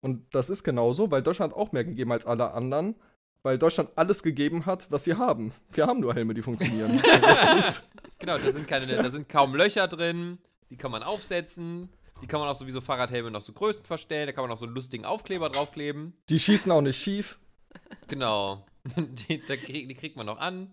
Und 0.00 0.34
das 0.34 0.50
ist 0.50 0.64
genauso, 0.64 1.10
weil 1.10 1.22
Deutschland 1.22 1.54
auch 1.54 1.72
mehr 1.72 1.84
gegeben 1.84 2.12
als 2.12 2.26
alle 2.26 2.52
anderen, 2.52 2.96
weil 3.42 3.58
Deutschland 3.58 3.90
alles 3.94 4.22
gegeben 4.22 4.66
hat, 4.66 4.90
was 4.90 5.04
sie 5.04 5.14
haben. 5.14 5.52
Wir 5.72 5.86
haben 5.86 6.00
nur 6.00 6.14
Helme, 6.14 6.34
die 6.34 6.42
funktionieren. 6.42 7.00
Genau, 8.18 8.38
da 8.38 8.50
sind, 8.50 8.66
keine, 8.66 8.86
da 8.86 9.10
sind 9.10 9.28
kaum 9.28 9.54
Löcher 9.54 9.88
drin, 9.88 10.38
die 10.70 10.78
kann 10.78 10.90
man 10.90 11.02
aufsetzen. 11.02 11.90
Die 12.22 12.26
kann 12.26 12.40
man 12.40 12.48
auch 12.48 12.56
sowieso 12.56 12.80
Fahrradhelme 12.80 13.30
noch 13.30 13.42
so 13.42 13.52
Größen 13.52 13.84
verstellen. 13.84 14.26
Da 14.26 14.32
kann 14.32 14.42
man 14.44 14.50
auch 14.50 14.58
so 14.58 14.64
einen 14.66 14.74
lustigen 14.74 15.04
Aufkleber 15.04 15.50
draufkleben. 15.50 16.14
die 16.28 16.38
schießen 16.38 16.70
auch 16.72 16.80
nicht 16.80 17.00
schief. 17.00 17.38
Genau. 18.08 18.64
Die, 18.96 19.42
die 19.42 19.94
kriegt 19.94 20.16
man 20.16 20.26
noch 20.26 20.38
an. 20.38 20.70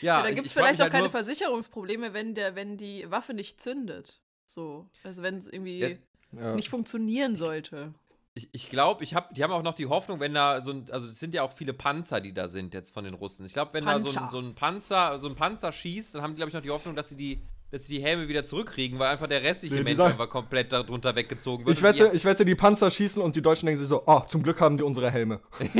Ja, 0.00 0.18
Ja, 0.18 0.22
da 0.24 0.32
gibt 0.32 0.46
es 0.46 0.52
vielleicht 0.52 0.80
auch 0.80 0.84
halt 0.84 0.92
keine 0.92 1.08
Versicherungsprobleme, 1.08 2.12
wenn, 2.12 2.34
der, 2.34 2.56
wenn 2.56 2.76
die 2.76 3.08
Waffe 3.10 3.32
nicht 3.32 3.60
zündet. 3.60 4.20
So. 4.46 4.88
Also 5.04 5.22
wenn 5.22 5.36
es 5.36 5.46
irgendwie 5.46 5.98
Ja, 6.32 6.54
nicht 6.56 6.68
funktionieren 6.68 7.36
sollte. 7.36 7.94
Ich, 8.34 8.48
ich 8.52 8.70
glaube, 8.70 9.02
ich 9.04 9.14
hab, 9.14 9.34
die 9.34 9.42
haben 9.42 9.52
auch 9.52 9.62
noch 9.62 9.74
die 9.74 9.86
Hoffnung, 9.86 10.20
wenn 10.20 10.34
da 10.34 10.60
so 10.60 10.72
ein, 10.72 10.90
also 10.90 11.08
es 11.08 11.18
sind 11.18 11.34
ja 11.34 11.42
auch 11.42 11.52
viele 11.52 11.72
Panzer, 11.72 12.20
die 12.20 12.32
da 12.32 12.48
sind 12.48 12.74
jetzt 12.74 12.92
von 12.92 13.04
den 13.04 13.14
Russen. 13.14 13.46
Ich 13.46 13.52
glaube, 13.52 13.72
wenn 13.72 13.84
da 13.84 14.00
so 14.00 14.08
ein, 14.08 14.14
Panzer. 14.14 14.30
so 14.30 14.38
ein 14.38 14.54
Panzer, 14.54 15.18
so 15.18 15.28
ein 15.28 15.34
Panzer 15.34 15.72
schießt, 15.72 16.14
dann 16.14 16.22
haben 16.22 16.32
die, 16.32 16.36
glaube 16.36 16.48
ich, 16.48 16.54
noch 16.54 16.62
die 16.62 16.70
Hoffnung, 16.70 16.94
dass 16.94 17.08
sie 17.08 17.16
die, 17.16 17.40
dass 17.70 17.86
sie 17.86 17.96
die 17.98 18.02
Helme 18.02 18.28
wieder 18.28 18.44
zurückkriegen, 18.44 18.98
weil 18.98 19.08
einfach 19.12 19.26
der 19.26 19.42
restliche 19.42 19.74
Nee, 19.74 19.80
die 19.80 19.84
Mensch 19.84 19.96
sagen- 19.98 20.12
einfach 20.12 20.28
komplett 20.30 20.72
darunter 20.72 21.14
weggezogen 21.14 21.66
wird. 21.66 21.76
Ich 21.76 21.82
wette, 21.82 22.10
ich 22.14 22.24
wette, 22.24 22.44
die 22.44 22.54
Panzer 22.54 22.90
schießen 22.90 23.22
und 23.22 23.36
die 23.36 23.42
Deutschen 23.42 23.66
denken 23.66 23.80
sich 23.80 23.88
so, 23.88 24.02
oh, 24.06 24.20
zum 24.26 24.42
Glück 24.42 24.60
haben 24.60 24.76
die 24.78 24.84
unsere 24.84 25.10
Helme. 25.10 25.40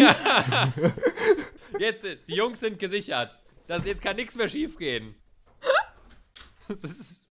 Jetzt, 1.79 2.05
äh, 2.05 2.17
die 2.29 2.35
Jungs 2.35 2.61
sind 2.61 2.79
gesichert. 2.79 3.39
Das, 3.67 3.85
jetzt 3.85 4.03
kann 4.03 4.17
nichts 4.17 4.37
mehr 4.37 4.49
schiefgehen. 4.49 5.15
Das 6.69 6.85
ist, 6.85 7.27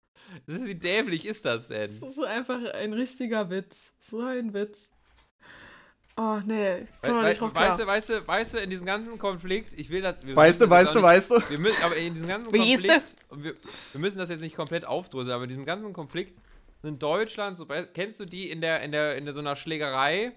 das 0.46 0.56
ist, 0.56 0.66
wie 0.66 0.74
dämlich 0.74 1.26
ist 1.26 1.44
das 1.44 1.68
denn? 1.68 2.00
Das 2.00 2.16
ist 2.16 2.24
einfach 2.24 2.58
ein 2.72 2.94
richtiger 2.94 3.50
Witz. 3.50 3.92
So 4.00 4.20
ein 4.22 4.54
Witz. 4.54 4.90
Oh, 6.18 6.40
nee. 6.46 6.86
We 7.02 7.08
noch 7.08 7.22
we 7.22 7.54
weißt 7.54 7.80
du, 7.80 7.86
weißt 7.86 8.08
du, 8.08 8.26
weißt 8.26 8.54
du, 8.54 8.58
in 8.58 8.70
diesem 8.70 8.86
ganzen 8.86 9.18
Konflikt, 9.18 9.78
ich 9.78 9.90
will 9.90 10.00
das. 10.00 10.26
wir 10.26 10.34
Weißt 10.34 10.62
du, 10.62 10.70
weißt 10.70 10.94
du, 10.94 11.02
weißt 11.02 11.30
du? 11.30 11.50
Wir 11.50 11.58
müssen, 11.58 11.82
aber 11.82 11.94
in 11.96 12.14
diesem 12.14 12.26
ganzen 12.26 12.50
Weißt 12.52 12.84
du? 12.84 12.88
Konflikt, 12.88 13.16
und 13.28 13.44
wir, 13.44 13.52
wir 13.92 14.00
müssen 14.00 14.18
das 14.18 14.30
jetzt 14.30 14.40
nicht 14.40 14.56
komplett 14.56 14.86
aufdröseln, 14.86 15.34
aber 15.34 15.44
in 15.44 15.50
diesem 15.50 15.66
ganzen 15.66 15.92
Konflikt 15.92 16.40
in 16.82 16.98
Deutschland, 16.98 17.58
so, 17.58 17.66
kennst 17.66 18.18
du 18.20 18.24
die 18.24 18.50
in 18.50 18.62
der, 18.62 18.80
in 18.80 18.92
der, 18.92 19.16
in 19.16 19.26
der 19.26 19.34
so 19.34 19.40
einer 19.40 19.56
Schlägerei, 19.56 20.32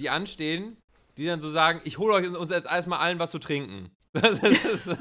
die 0.00 0.10
anstehen, 0.10 0.76
die 1.16 1.26
dann 1.26 1.40
so 1.40 1.48
sagen, 1.48 1.80
ich 1.84 1.98
hole 1.98 2.14
euch 2.14 2.28
uns 2.28 2.50
jetzt 2.50 2.66
erstmal 2.66 2.98
allen 2.98 3.18
was 3.18 3.30
zu 3.30 3.38
trinken. 3.38 3.90
Das 4.16 4.38
ist, 4.38 4.64
das 4.64 4.86
ist, 4.86 4.98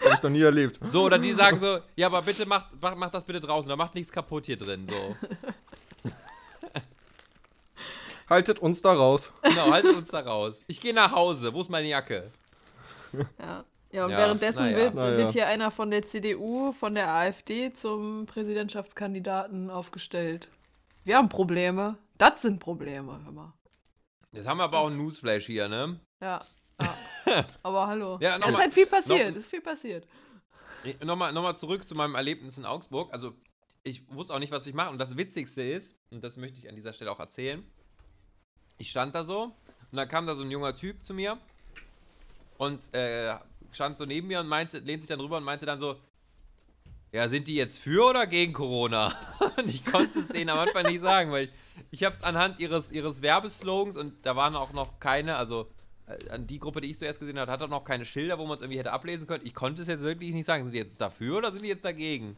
Hab 0.00 0.14
ich 0.14 0.22
noch 0.22 0.30
nie 0.30 0.40
erlebt. 0.40 0.80
so, 0.88 1.04
oder 1.04 1.18
die 1.18 1.34
sagen 1.34 1.60
so, 1.60 1.80
ja, 1.96 2.06
aber 2.06 2.22
bitte 2.22 2.46
macht, 2.46 2.80
macht, 2.80 2.96
macht 2.96 3.12
das 3.12 3.24
bitte 3.24 3.40
draußen, 3.40 3.68
da 3.68 3.76
macht 3.76 3.94
nichts 3.94 4.10
kaputt 4.10 4.46
hier 4.46 4.56
drin. 4.56 4.88
So. 4.88 5.16
Haltet 8.28 8.58
uns 8.58 8.82
da 8.82 8.92
raus. 8.92 9.32
Genau, 9.42 9.70
haltet 9.70 9.94
uns 9.94 10.08
da 10.10 10.20
raus. 10.20 10.64
Ich 10.66 10.80
gehe 10.80 10.92
nach 10.94 11.12
Hause, 11.12 11.52
wo 11.54 11.60
ist 11.60 11.68
meine 11.70 11.88
Jacke? 11.88 12.30
Ja. 13.38 13.64
Ja, 13.92 14.04
und 14.04 14.10
Ja, 14.10 14.18
währenddessen 14.18 14.58
naja. 14.64 14.76
wird, 14.76 14.94
Naja. 14.96 15.16
wird 15.16 15.32
hier 15.32 15.46
einer 15.46 15.70
von 15.70 15.90
der 15.90 16.04
CDU, 16.04 16.72
von 16.72 16.94
der 16.94 17.08
AfD 17.14 17.72
zum 17.72 18.26
Präsidentschaftskandidaten 18.26 19.70
aufgestellt. 19.70 20.48
Wir 21.04 21.16
haben 21.16 21.28
Probleme. 21.28 21.96
Das 22.18 22.42
sind 22.42 22.58
Probleme, 22.58 23.20
hör 23.24 23.32
mal. 23.32 23.52
Jetzt 24.32 24.46
haben 24.48 24.58
wir 24.58 24.64
aber 24.64 24.80
auch 24.80 24.88
einen 24.88 24.98
Newsflash 24.98 25.46
hier, 25.46 25.68
ne? 25.68 26.00
Ja. 26.20 26.44
ja. 26.80 26.94
Aber 27.62 27.86
hallo. 27.86 28.18
Ja, 28.20 28.36
es 28.36 28.44
ist 28.46 28.52
mal- 28.52 28.60
halt 28.62 28.72
viel 28.74 28.86
passiert. 28.86 29.20
noch- 29.30 29.30
Es 29.30 29.36
ist 29.36 29.46
viel 29.50 29.60
passiert. 29.60 30.06
Nochmal 31.04 31.32
noch 31.32 31.42
mal 31.42 31.54
zurück 31.56 31.86
zu 31.88 31.94
meinem 31.94 32.14
Erlebnis 32.16 32.58
in 32.58 32.64
Augsburg. 32.64 33.12
Also, 33.12 33.34
ich 33.82 34.06
wusste 34.10 34.34
auch 34.34 34.38
nicht, 34.38 34.52
was 34.52 34.66
ich 34.66 34.74
mache. 34.74 34.90
Und 34.90 34.98
das 34.98 35.16
Witzigste 35.16 35.62
ist, 35.62 35.96
und 36.10 36.22
das 36.22 36.36
möchte 36.36 36.58
ich 36.58 36.68
an 36.68 36.76
dieser 36.76 36.92
Stelle 36.92 37.10
auch 37.12 37.20
erzählen, 37.20 37.64
ich 38.78 38.90
stand 38.90 39.14
da 39.14 39.24
so 39.24 39.54
und 39.90 39.96
dann 39.96 40.08
kam 40.08 40.26
da 40.26 40.34
so 40.34 40.44
ein 40.44 40.50
junger 40.50 40.74
Typ 40.74 41.04
zu 41.04 41.14
mir 41.14 41.38
und 42.58 42.92
äh, 42.94 43.34
stand 43.72 43.98
so 43.98 44.04
neben 44.04 44.28
mir 44.28 44.40
und 44.40 44.48
meinte, 44.48 44.78
lehnt 44.78 45.02
sich 45.02 45.08
dann 45.08 45.20
rüber 45.20 45.36
und 45.36 45.44
meinte 45.44 45.66
dann 45.66 45.80
so, 45.80 45.96
ja, 47.12 47.28
sind 47.28 47.48
die 47.48 47.54
jetzt 47.54 47.78
für 47.78 48.10
oder 48.10 48.26
gegen 48.26 48.52
Corona? 48.52 49.14
Und 49.56 49.68
ich 49.68 49.84
konnte 49.86 50.18
es 50.18 50.28
denen 50.28 50.50
am 50.50 50.58
Anfang 50.58 50.84
nicht 50.86 51.00
sagen, 51.00 51.30
weil 51.30 51.44
ich, 51.44 51.50
ich 51.90 52.04
habe 52.04 52.14
es 52.14 52.22
anhand 52.22 52.60
ihres, 52.60 52.92
ihres 52.92 53.22
Werbeslogans 53.22 53.96
und 53.96 54.26
da 54.26 54.36
waren 54.36 54.54
auch 54.54 54.72
noch 54.72 55.00
keine, 55.00 55.36
also 55.36 55.70
äh, 56.06 56.28
an 56.28 56.46
die 56.46 56.58
Gruppe, 56.58 56.80
die 56.80 56.90
ich 56.90 56.98
zuerst 56.98 57.20
gesehen 57.20 57.38
habe, 57.38 57.50
hat 57.50 57.62
auch 57.62 57.68
noch 57.68 57.84
keine 57.84 58.04
Schilder, 58.04 58.38
wo 58.38 58.44
man 58.44 58.56
es 58.56 58.62
irgendwie 58.62 58.78
hätte 58.78 58.92
ablesen 58.92 59.26
können. 59.26 59.46
Ich 59.46 59.54
konnte 59.54 59.82
es 59.82 59.88
jetzt 59.88 60.02
wirklich 60.02 60.32
nicht 60.32 60.46
sagen. 60.46 60.64
Sind 60.64 60.74
die 60.74 60.78
jetzt 60.78 61.00
dafür 61.00 61.38
oder 61.38 61.52
sind 61.52 61.62
die 61.62 61.68
jetzt 61.68 61.84
dagegen? 61.84 62.36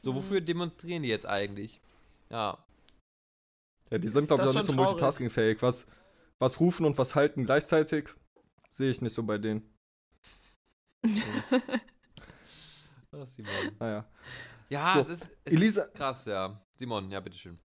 So, 0.00 0.14
wofür 0.14 0.40
demonstrieren 0.40 1.02
die 1.02 1.08
jetzt 1.08 1.26
eigentlich? 1.26 1.80
Ja. 2.28 2.58
Ja, 3.92 3.98
die 3.98 4.08
sind, 4.08 4.26
glaube 4.26 4.42
ich, 4.42 4.46
noch 4.48 4.54
nicht 4.54 4.64
so 4.64 4.72
traurig. 4.72 4.88
multitaskingfähig. 4.90 5.62
Was, 5.62 5.86
was 6.38 6.58
rufen 6.60 6.86
und 6.86 6.96
was 6.98 7.14
halten 7.14 7.44
gleichzeitig, 7.44 8.08
sehe 8.70 8.90
ich 8.90 9.00
nicht 9.02 9.12
so 9.14 9.22
bei 9.22 9.38
denen. 9.38 9.62
Ach, 13.12 13.26
Simon. 13.26 13.50
Naja. 13.78 14.04
Ja, 14.70 14.94
So, 14.94 15.00
es, 15.00 15.08
ist, 15.20 15.28
es 15.44 15.52
Elisa- 15.54 15.82
ist 15.84 15.94
krass, 15.94 16.24
ja. 16.26 16.60
Simon, 16.76 17.10
ja, 17.10 17.20
bitteschön. 17.20 17.58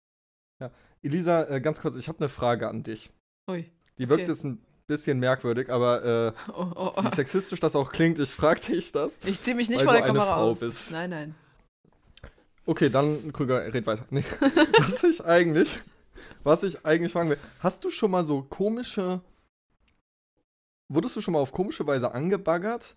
Elisa, 1.02 1.44
äh, 1.50 1.60
ganz 1.60 1.80
kurz, 1.82 1.96
ich 1.96 2.08
habe 2.08 2.18
eine 2.20 2.30
Frage 2.30 2.66
an 2.66 2.82
dich. 2.82 3.10
Ui. 3.50 3.70
Die 3.98 4.08
wirkt 4.08 4.22
Okay. 4.22 4.30
jetzt 4.30 4.44
ein 4.44 4.64
bisschen 4.86 5.18
merkwürdig, 5.18 5.68
aber 5.68 6.02
äh, 6.02 6.32
Oh, 6.52 6.72
oh, 6.74 6.92
oh. 6.96 7.04
wie 7.04 7.14
sexistisch 7.14 7.60
das 7.60 7.76
auch 7.76 7.92
klingt, 7.92 8.18
ich 8.18 8.30
frag 8.30 8.62
dich 8.62 8.90
das. 8.92 9.18
Ich 9.26 9.42
ziehe 9.42 9.54
mich 9.54 9.68
nicht 9.68 9.80
Weil 9.80 9.84
vor 9.84 9.92
du 9.92 9.98
der 9.98 10.04
eine 10.08 10.18
Kamera 10.18 10.34
Frau 10.34 10.50
aus. 10.52 10.60
bist. 10.60 10.92
Nein, 10.92 11.10
nein. 11.10 11.34
Okay, 12.64 12.88
dann, 12.88 13.30
Krüger, 13.34 13.70
red 13.74 13.86
weiter. 13.86 14.06
Nee. 14.08 14.24
was 14.78 15.04
ich 15.04 15.22
eigentlich, 15.22 15.78
was 16.42 16.62
ich 16.62 16.84
eigentlich 16.84 17.12
fragen 17.12 17.30
will, 17.30 17.38
hast 17.60 17.84
du 17.84 17.90
schon 17.90 18.10
mal 18.10 18.24
so 18.24 18.42
komische, 18.42 19.20
wurdest 20.88 21.16
du 21.16 21.20
schon 21.20 21.32
mal 21.32 21.40
auf 21.40 21.52
komische 21.52 21.86
Weise 21.86 22.12
angebaggert 22.12 22.96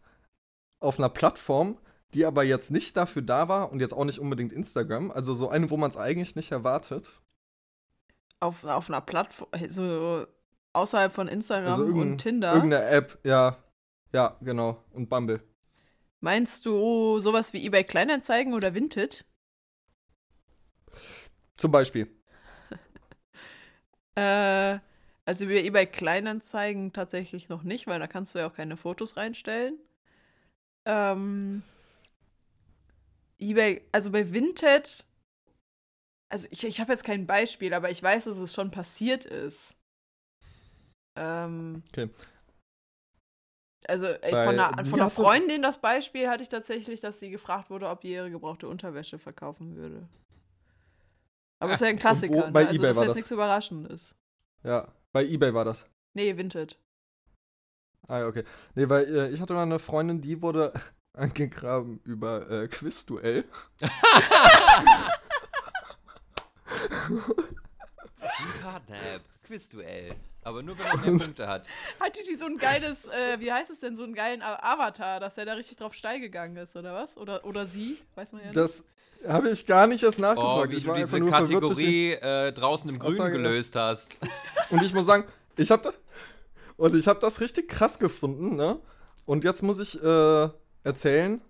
auf 0.80 1.00
einer 1.00 1.10
Plattform, 1.10 1.78
die 2.14 2.26
aber 2.26 2.44
jetzt 2.44 2.72
nicht 2.72 2.96
dafür 2.96 3.22
da 3.22 3.48
war 3.48 3.72
und 3.72 3.80
jetzt 3.80 3.94
auch 3.94 4.06
nicht 4.06 4.20
unbedingt 4.20 4.54
Instagram, 4.54 5.12
also 5.12 5.34
so 5.34 5.50
eine, 5.50 5.70
wo 5.70 5.78
man 5.78 5.90
es 5.90 5.98
eigentlich 5.98 6.36
nicht 6.36 6.52
erwartet? 6.52 7.22
Auf, 8.40 8.64
auf 8.64 8.90
einer 8.90 9.02
Plattform, 9.02 9.50
so 9.68 10.26
außerhalb 10.74 11.12
von 11.12 11.28
Instagram 11.28 11.82
Also 11.82 11.84
und 11.86 12.20
Tinder. 12.20 12.54
Irgendeine 12.54 12.86
App, 12.86 13.20
ja. 13.24 13.58
Ja, 14.14 14.38
genau. 14.42 14.84
Und 14.94 15.10
Bumble. 15.10 15.42
Meinst 16.20 16.66
du 16.66 17.20
sowas 17.20 17.54
wie 17.54 17.66
eBay 17.66 17.84
Kleinanzeigen 17.84 18.54
oder 18.54 18.74
Vinted? 18.74 19.26
Zum 21.58 21.72
Beispiel. 21.72 22.17
Äh, 24.18 24.80
also 25.26 25.46
über 25.46 25.54
eBay 25.56 25.86
Kleinanzeigen 25.86 26.92
tatsächlich 26.92 27.50
noch 27.50 27.62
nicht, 27.64 27.86
weil 27.86 28.00
da 28.00 28.08
kannst 28.08 28.34
du 28.34 28.40
ja 28.40 28.48
auch 28.50 28.54
keine 28.54 28.76
Fotos 28.78 29.16
reinstellen. 29.16 29.78
Ähm, 30.86 31.62
eBay, 33.40 33.84
also 33.92 34.12
bei 34.12 34.34
Vinted, 34.34 35.06
also 36.30 36.48
ich, 36.50 36.64
ich 36.64 36.80
habe 36.82 36.94
jetzt 36.94 37.04
kein 37.04 37.28
Beispiel, 37.28 37.74
aber 37.74 37.92
ich 37.92 38.02
weiß, 38.02 38.24
dass 38.26 38.38
es 38.38 38.54
schon 38.54 38.72
passiert 38.72 39.26
ist. 39.26 39.76
Ähm, 41.16 41.84
Okay. 41.90 42.10
Also 43.88 44.08
äh, 44.08 44.32
Bei- 44.32 44.44
von, 44.44 44.60
einer, 44.60 44.86
von 44.86 45.00
einer 45.00 45.10
Freundin 45.12 45.62
das 45.62 45.80
Beispiel 45.80 46.28
hatte 46.28 46.42
ich 46.44 46.50
tatsächlich, 46.50 47.00
dass 47.00 47.20
sie 47.20 47.30
gefragt 47.30 47.70
wurde, 47.70 47.88
ob 47.88 48.02
die 48.02 48.12
ihre 48.12 48.32
gebrauchte 48.32 48.68
Unterwäsche 48.68 49.20
verkaufen 49.20 49.76
würde. 49.76 50.10
Aber 51.60 51.72
es 51.74 51.78
ist 51.82 51.86
ja 51.86 51.88
ein 51.90 52.00
Klassiker, 52.00 52.52
bei 52.52 52.64
ne? 52.64 52.68
also 52.70 52.76
eBay 52.80 52.88
das 52.88 52.92
ist 52.92 52.96
war 52.98 53.04
jetzt 53.04 53.10
das? 53.10 53.16
nichts 53.16 53.32
Überraschendes. 53.32 54.16
Ja. 54.64 54.88
Bei 55.12 55.26
Ebay 55.26 55.54
war 55.54 55.66
das. 55.66 55.86
Nee, 56.14 56.36
Vinted. 56.38 56.78
Ah, 58.08 58.20
ja, 58.20 58.28
okay. 58.28 58.44
Nee, 58.76 58.88
weil 58.90 59.06
äh, 59.14 59.30
ich 59.30 59.42
hatte 59.42 59.54
mal 59.54 59.64
eine 59.64 59.80
Freundin, 59.80 60.22
die 60.22 60.42
wurde 60.42 60.72
angegraben 61.14 62.00
über 62.04 62.50
äh, 62.50 62.68
Quizduell. 62.68 63.46
Hardnap. 68.64 69.22
Quizduell. 69.44 70.16
Aber 70.44 70.62
nur, 70.64 70.78
wenn 70.78 70.86
er 70.86 70.98
mehr 70.98 71.18
Punkte 71.18 71.48
hat. 71.48 71.68
Hatte 72.00 72.22
die 72.30 72.36
so 72.36 72.46
ein 72.46 72.58
geiles, 72.58 73.06
äh, 73.10 73.40
wie 73.40 73.52
heißt 73.52 73.70
es 73.70 73.80
denn, 73.80 73.96
so 73.96 74.04
einen 74.04 74.14
geilen 74.14 74.42
A- 74.42 74.60
Avatar, 74.74 75.20
dass 75.20 75.38
er 75.38 75.46
da 75.46 75.54
richtig 75.54 75.78
drauf 75.78 75.94
steil 75.94 76.20
gegangen 76.22 76.56
ist, 76.58 76.76
oder 76.76 76.94
was? 76.94 77.18
Oder, 77.18 77.44
oder 77.46 77.66
sie? 77.66 77.98
Weiß 78.16 78.32
man 78.32 78.42
ja 78.42 78.48
nicht. 78.48 78.58
Das 78.58 78.86
habe 79.26 79.50
ich 79.50 79.66
gar 79.66 79.88
nicht 79.88 80.04
erst 80.04 80.20
Oh, 80.20 80.22
nachgefragt. 80.22 80.72
wie 80.72 80.76
ich 80.78 80.84
du 80.84 80.94
diese 80.94 81.20
nur 81.20 81.30
verwirrt 81.30 81.62
Kategorie 81.62 82.12
äh, 82.14 82.52
draußen 82.52 82.90
im 82.90 83.00
Grün 83.00 83.18
gelöst 83.32 83.76
hast. 83.76 84.20
Und 84.70 84.84
ich 84.84 84.94
muss 84.94 85.06
sagen, 85.06 85.26
ich 85.56 85.72
habe 85.72 85.82
da, 85.84 85.94
und 86.76 86.94
ich 86.94 87.08
habe 87.08 87.20
das 87.20 87.42
richtig 87.42 87.68
krass 87.70 87.98
gefunden, 87.98 88.56
ne? 88.56 88.80
Und 89.26 89.44
jetzt 89.44 89.64
muss 89.64 89.80
ich 89.80 90.02
äh, 90.04 90.50
erzählen, 90.84 91.42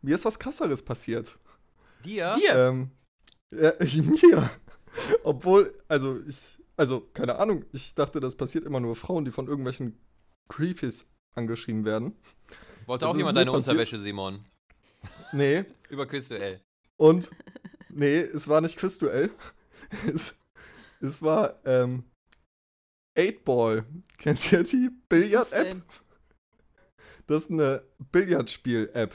mir 0.00 0.16
ist 0.16 0.24
was 0.24 0.38
krasseres 0.38 0.82
passiert. 0.82 1.38
Dir? 2.04 2.32
Dir? 2.32 2.54
Ähm, 2.56 2.90
ja, 3.52 3.72
mir. 4.02 4.50
Obwohl, 5.22 5.72
also 5.86 6.18
ich, 6.26 6.58
also 6.76 7.02
keine 7.14 7.36
Ahnung, 7.38 7.64
ich 7.72 7.94
dachte, 7.94 8.18
das 8.18 8.34
passiert 8.34 8.64
immer 8.64 8.80
nur 8.80 8.96
Frauen, 8.96 9.24
die 9.24 9.30
von 9.30 9.46
irgendwelchen 9.46 9.96
Creepies 10.48 11.06
angeschrieben 11.36 11.84
werden. 11.84 12.16
Wollte 12.86 13.04
Das 13.04 13.14
auch 13.14 13.16
jemand 13.16 13.36
deine 13.36 13.52
passiert. 13.52 13.68
unterwäsche, 13.68 13.98
Simon. 14.00 14.44
Nee, 15.32 15.64
Über 15.90 16.06
Quizduell. 16.06 16.60
Und 17.02 17.30
nee, 17.90 18.20
es 18.20 18.46
war 18.46 18.60
nicht 18.60 18.78
Quizduell. 18.78 19.30
Es, 20.14 20.38
es 21.00 21.20
war 21.20 21.60
ähm, 21.66 22.04
8-Ball. 23.14 23.84
Kennst 24.16 24.50
du 24.50 24.56
ja 24.56 24.62
die 24.62 24.88
Billard-App? 25.10 25.82
Das 27.26 27.44
ist 27.44 27.50
eine 27.50 27.82
Billardspiel-App. 28.10 29.14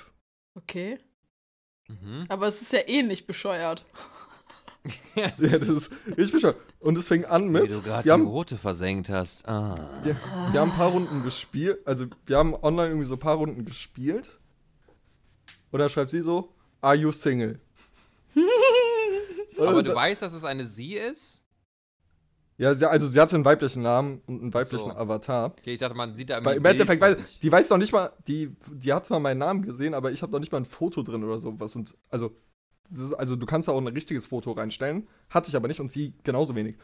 Okay. 0.53 1.00
Mhm. 1.88 2.25
Aber 2.29 2.48
es 2.48 2.62
ist 2.62 2.74
ja 2.74 2.82
ähnlich 2.86 3.25
bescheuert. 3.25 3.86
Ja, 5.15 5.29
das 5.29 5.41
ist 5.41 6.06
ich 6.15 6.32
bin 6.32 6.39
schon. 6.39 6.53
Und 6.79 6.98
es 6.98 7.08
fing 7.08 7.25
an 7.25 7.46
Wie 7.46 7.62
mit. 7.62 7.74
du 7.74 7.82
gerade 7.82 8.06
Wir 8.06 8.13
haben, 8.13 8.24
die 8.24 8.29
rote 8.29 8.58
versenkt 8.58 9.10
hast. 9.10 9.48
Ah. 9.48 10.01
wir, 10.03 10.15
wir 10.51 10.62
haben 10.62 10.72
ein 10.72 10.77
paar 10.77 10.91
Runden 10.91 11.24
gespielt. 11.24 11.79
Also, 11.86 12.06
wir 12.25 12.38
haben 12.38 12.53
online 12.53 12.89
irgendwie 12.89 13.08
so 13.08 13.15
ein 13.15 13.20
paar 13.20 13.38
Runden 13.38 13.65
gespielt. 13.65 14.39
Und 15.72 15.79
dann 15.79 15.89
schreibt 15.89 16.12
sie 16.12 16.22
so: 16.22 16.53
Are 16.82 16.96
you 16.96 17.12
single? 17.12 17.60
Aber 19.60 19.84
du 19.84 19.90
da- 19.90 19.96
weißt, 19.96 20.22
dass 20.22 20.34
es 20.34 20.44
eine 20.44 20.66
Sie 20.66 20.94
ist? 20.96 21.44
Ja, 22.60 22.74
sie, 22.74 22.90
also 22.90 23.08
sie 23.08 23.20
hatte 23.20 23.36
einen 23.36 23.46
weiblichen 23.46 23.84
Namen 23.84 24.22
und 24.26 24.42
einen 24.42 24.54
weiblichen 24.54 24.90
so. 24.90 24.96
Avatar. 24.96 25.54
Okay, 25.60 25.74
ich 25.76 25.80
dachte, 25.80 25.96
man 25.96 26.16
sieht 26.16 26.32
da 26.32 26.44
Weil 26.44 26.56
irgendwie 26.56 26.58
im 26.58 26.66
Endeffekt, 26.66 27.18
sich. 27.20 27.40
die 27.40 27.52
weiß 27.52 27.70
noch 27.70 27.78
nicht 27.78 27.94
mal, 27.94 28.12
die, 28.28 28.56
die 28.74 28.92
hat 28.94 29.06
zwar 29.06 29.20
meinen 29.20 29.38
Namen 29.38 29.62
gesehen, 29.62 29.94
aber 29.94 30.12
ich 30.12 30.24
habe 30.24 30.32
noch 30.32 30.40
nicht 30.40 30.52
mal 30.52 30.58
ein 30.60 30.66
Foto 30.66 31.04
drin 31.04 31.24
oder 31.24 31.38
sowas. 31.38 31.76
Und 31.76 31.96
also, 32.10 32.36
ist, 32.90 33.14
also 33.14 33.36
du 33.36 33.46
kannst 33.46 33.68
da 33.68 33.74
auch 33.74 33.78
ein 33.78 33.86
richtiges 33.88 34.26
Foto 34.26 34.54
reinstellen. 34.54 35.08
Hatte 35.30 35.50
ich 35.50 35.56
aber 35.56 35.68
nicht 35.68 35.80
und 35.80 35.92
sie 35.92 36.16
genauso 36.24 36.56
wenig. 36.56 36.78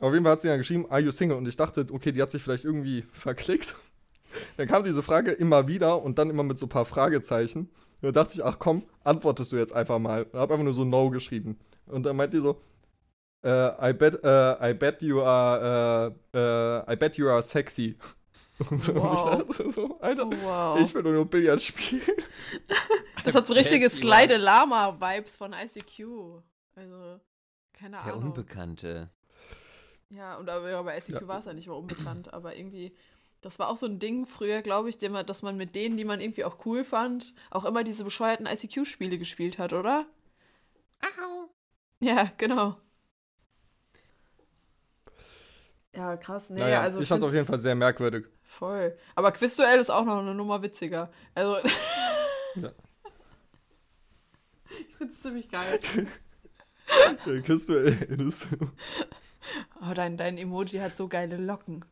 Auf 0.00 0.12
jeden 0.12 0.22
Fall 0.24 0.32
hat 0.32 0.42
sie 0.42 0.48
ja 0.48 0.56
geschrieben, 0.58 0.84
are 0.90 1.00
you 1.00 1.10
single? 1.10 1.38
Und 1.38 1.48
ich 1.48 1.56
dachte, 1.56 1.86
okay, 1.92 2.12
die 2.12 2.20
hat 2.20 2.30
sich 2.30 2.42
vielleicht 2.42 2.66
irgendwie 2.66 3.02
verklickt. 3.12 3.74
Dann 4.58 4.68
kam 4.68 4.84
diese 4.84 5.02
Frage 5.02 5.30
immer 5.32 5.66
wieder 5.66 6.02
und 6.02 6.18
dann 6.18 6.28
immer 6.28 6.42
mit 6.42 6.58
so 6.58 6.66
ein 6.66 6.68
paar 6.70 6.84
Fragezeichen. 6.84 7.70
Und 8.06 8.16
da 8.16 8.22
dachte 8.24 8.34
ich, 8.34 8.44
ach 8.44 8.58
komm, 8.58 8.84
antwortest 9.04 9.52
du 9.52 9.56
jetzt 9.56 9.72
einfach 9.72 9.98
mal. 9.98 10.24
Und 10.24 10.38
habe 10.38 10.54
einfach 10.54 10.64
nur 10.64 10.72
so 10.72 10.84
No 10.84 11.10
geschrieben. 11.10 11.58
Und 11.86 12.04
dann 12.04 12.16
meint 12.16 12.32
die 12.34 12.38
so, 12.38 12.60
äh, 13.44 13.90
I 13.90 13.92
bet, 13.92 14.22
äh, 14.24 14.70
I 14.70 14.74
bet 14.74 15.02
you 15.02 15.22
are, 15.22 16.14
äh, 16.34 16.38
äh, 16.38 16.92
I 16.92 16.96
bet 16.96 17.16
you 17.16 17.28
are 17.28 17.42
sexy. 17.42 17.96
Und 18.70 18.82
so, 18.82 18.92
und 18.92 18.98
ich 18.98 19.18
Wow. 19.20 19.38
dachte 19.48 19.70
so, 19.70 20.00
Alter, 20.00 20.30
wow. 20.30 20.80
ich 20.80 20.94
will 20.94 21.02
nur 21.02 21.26
Billard 21.26 21.60
spielen. 21.60 22.00
das 23.22 23.34
hat 23.34 23.46
so 23.46 23.52
richtige 23.52 23.90
Fancy 23.90 24.00
Slide 24.00 24.36
Lama-Vibes 24.38 25.36
von 25.36 25.52
ICQ. 25.52 26.40
Also, 26.74 27.20
keine 27.74 27.98
Der 27.98 28.14
Ahnung. 28.14 28.28
Unbekannte. 28.28 29.10
Ja, 30.08 30.36
und 30.36 30.48
aber 30.48 30.70
ja, 30.70 30.80
bei 30.80 30.96
ICQ 30.96 31.10
Ja. 31.20 31.28
war 31.28 31.40
es 31.40 31.44
ja 31.44 31.52
nicht 31.52 31.68
mal 31.68 31.74
unbekannt, 31.74 32.32
aber 32.32 32.56
irgendwie, 32.56 32.94
das 33.46 33.60
war 33.60 33.68
auch 33.68 33.76
so 33.76 33.86
ein 33.86 34.00
Ding 34.00 34.26
früher, 34.26 34.60
glaube 34.60 34.88
ich, 34.88 35.00
man, 35.08 35.24
dass 35.24 35.42
man 35.42 35.56
mit 35.56 35.76
denen, 35.76 35.96
die 35.96 36.04
man 36.04 36.20
irgendwie 36.20 36.44
auch 36.44 36.66
cool 36.66 36.82
fand, 36.82 37.32
auch 37.50 37.64
immer 37.64 37.84
diese 37.84 38.02
bescheuerten 38.02 38.46
ICQ-Spiele 38.46 39.18
gespielt 39.18 39.58
hat, 39.58 39.72
oder? 39.72 40.04
Ja, 42.00 42.32
genau. 42.36 42.76
Ja, 45.94 46.16
krass. 46.16 46.50
Nee, 46.50 46.58
naja, 46.58 46.80
also 46.80 47.00
ich 47.00 47.08
fand 47.08 47.22
es 47.22 47.28
auf 47.28 47.34
jeden 47.34 47.46
Fall 47.46 47.60
sehr 47.60 47.76
merkwürdig. 47.76 48.26
Voll. 48.42 48.98
Aber 49.14 49.30
Quizduell 49.30 49.78
ist 49.78 49.90
auch 49.90 50.04
noch 50.04 50.18
eine 50.18 50.34
Nummer 50.34 50.62
witziger. 50.62 51.10
Also. 51.34 51.56
Ja. 52.58 52.72
Ich 54.88 54.96
find's 54.96 55.20
ziemlich 55.20 55.50
geil. 55.50 55.78
Du, 57.26 57.32
äh, 57.32 58.16
das, 58.16 58.48
Oh, 59.82 59.92
dein, 59.94 60.16
dein 60.16 60.38
Emoji 60.38 60.78
hat 60.78 60.96
so 60.96 61.06
geile 61.06 61.36
Locken. 61.36 61.84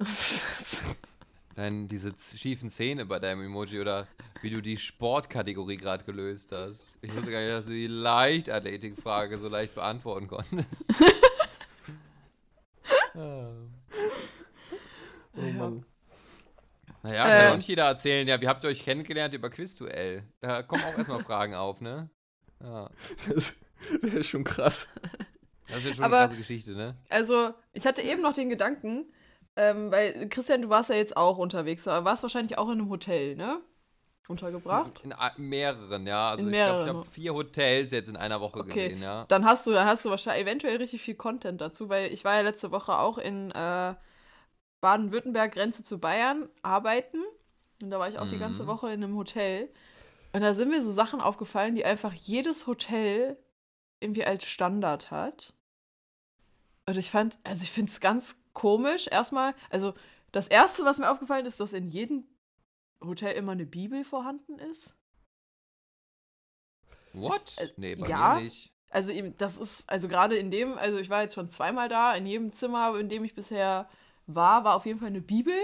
Dann 1.56 1.88
diese 1.88 2.12
schiefen 2.16 2.70
Zähne 2.70 3.04
bei 3.06 3.18
deinem 3.18 3.42
Emoji 3.44 3.80
oder 3.80 4.06
wie 4.40 4.50
du 4.50 4.62
die 4.62 4.76
Sportkategorie 4.78 5.76
gerade 5.76 6.04
gelöst 6.04 6.52
hast. 6.52 6.98
Ich 7.02 7.14
wusste 7.14 7.30
gar 7.30 7.40
nicht, 7.40 7.50
dass 7.50 7.66
du 7.66 7.72
die 7.72 7.86
Leichtathletikfrage 7.88 9.38
so 9.38 9.48
leicht 9.48 9.74
beantworten 9.74 10.28
konntest. 10.28 10.84
Oh 15.36 15.40
Mann. 15.40 15.84
Naja, 17.02 17.22
kann 17.24 17.30
Äh. 17.32 17.48
doch 17.50 17.56
nicht 17.56 17.68
jeder 17.68 17.84
erzählen, 17.86 18.28
ja, 18.28 18.40
wie 18.40 18.48
habt 18.48 18.62
ihr 18.64 18.68
euch 18.68 18.82
kennengelernt 18.82 19.32
über 19.34 19.48
Quizduell? 19.48 20.24
Da 20.40 20.62
kommen 20.62 20.82
auch 20.84 20.96
erstmal 20.98 21.22
Fragen 21.24 21.54
auf, 21.54 21.80
ne? 21.80 22.10
Ja. 22.62 22.90
Das 23.28 23.54
wäre 24.02 24.22
schon 24.22 24.44
krass. 24.44 24.86
Das 25.68 25.82
wäre 25.82 25.94
schon 25.94 26.04
Aber- 26.04 26.18
eine 26.18 26.26
krasse 26.26 26.36
Geschichte, 26.36 26.72
ne? 26.72 26.96
Also, 27.08 27.54
ich 27.72 27.86
hatte 27.86 28.02
eben 28.02 28.20
noch 28.20 28.34
den 28.34 28.50
Gedanken, 28.50 29.06
ähm, 29.60 29.90
weil 29.90 30.28
Christian, 30.28 30.62
du 30.62 30.68
warst 30.68 30.90
ja 30.90 30.96
jetzt 30.96 31.16
auch 31.16 31.36
unterwegs, 31.38 31.86
aber 31.86 32.04
warst 32.04 32.22
wahrscheinlich 32.22 32.56
auch 32.58 32.66
in 32.68 32.80
einem 32.80 32.88
Hotel, 32.90 33.36
ne? 33.36 33.60
Untergebracht? 34.28 35.00
In 35.02 35.12
a- 35.12 35.32
mehreren, 35.36 36.06
ja. 36.06 36.30
Also 36.30 36.46
In 36.46 36.54
ich 36.54 36.62
glaube, 36.62 36.82
ich 36.82 36.88
habe 36.88 37.04
vier 37.10 37.34
Hotels 37.34 37.90
jetzt 37.92 38.08
in 38.08 38.16
einer 38.16 38.40
Woche 38.40 38.60
Okay. 38.60 38.88
gesehen, 38.88 39.02
ja. 39.02 39.24
Dann 39.28 39.44
hast 39.44 39.66
du, 39.66 39.72
dann 39.72 39.86
hast 39.88 40.04
du 40.04 40.10
wahrscheinlich 40.10 40.44
eventuell 40.46 40.76
richtig 40.76 41.02
viel 41.02 41.16
Content 41.16 41.60
dazu, 41.60 41.88
weil 41.88 42.12
ich 42.12 42.24
war 42.24 42.36
ja 42.36 42.42
letzte 42.42 42.70
Woche 42.70 42.96
auch 42.96 43.18
in 43.18 43.50
äh, 43.50 43.94
Baden-Württemberg, 44.80 45.52
Grenze 45.52 45.82
zu 45.82 45.98
Bayern, 45.98 46.48
arbeiten. 46.62 47.18
Und 47.82 47.90
da 47.90 47.98
war 47.98 48.08
ich 48.08 48.18
auch 48.18 48.28
die 48.28 48.38
ganze 48.38 48.62
Mhm. 48.64 48.68
Woche 48.68 48.86
in 48.92 49.02
einem 49.02 49.16
Hotel. 49.16 49.68
Und 50.32 50.42
da 50.42 50.54
sind 50.54 50.68
mir 50.70 50.80
so 50.82 50.92
Sachen 50.92 51.20
aufgefallen, 51.20 51.74
die 51.74 51.84
einfach 51.84 52.12
jedes 52.12 52.66
Hotel 52.66 53.36
irgendwie 53.98 54.24
als 54.24 54.44
Standard 54.44 55.10
hat. 55.10 55.54
Und 56.86 56.96
ich 56.96 57.10
fand, 57.10 57.38
also 57.44 57.62
ich 57.64 57.70
finde 57.70 57.90
es 57.90 58.00
ganz 58.00 58.40
komisch. 58.52 59.08
Erstmal, 59.10 59.54
also 59.70 59.94
das 60.32 60.48
Erste, 60.48 60.84
was 60.84 60.98
mir 60.98 61.10
aufgefallen 61.10 61.46
ist, 61.46 61.60
dass 61.60 61.72
in 61.72 61.88
jedem 61.88 62.24
Hotel 63.02 63.34
immer 63.34 63.52
eine 63.52 63.66
Bibel 63.66 64.04
vorhanden 64.04 64.58
ist. 64.58 64.96
What? 67.12 67.58
äh, 67.58 67.72
nee, 67.76 67.96
bei 67.96 68.08
ja. 68.08 68.34
mir 68.34 68.42
nicht. 68.42 68.72
Also 68.90 69.12
eben, 69.12 69.36
das 69.36 69.56
ist, 69.56 69.88
also 69.88 70.08
gerade 70.08 70.36
in 70.36 70.50
dem, 70.50 70.76
also 70.76 70.98
ich 70.98 71.10
war 71.10 71.22
jetzt 71.22 71.34
schon 71.34 71.48
zweimal 71.48 71.88
da, 71.88 72.14
in 72.14 72.26
jedem 72.26 72.52
Zimmer, 72.52 72.98
in 72.98 73.08
dem 73.08 73.24
ich 73.24 73.34
bisher 73.34 73.88
war, 74.26 74.64
war 74.64 74.74
auf 74.74 74.84
jeden 74.84 74.98
Fall 74.98 75.08
eine 75.08 75.20
Bibel. 75.20 75.54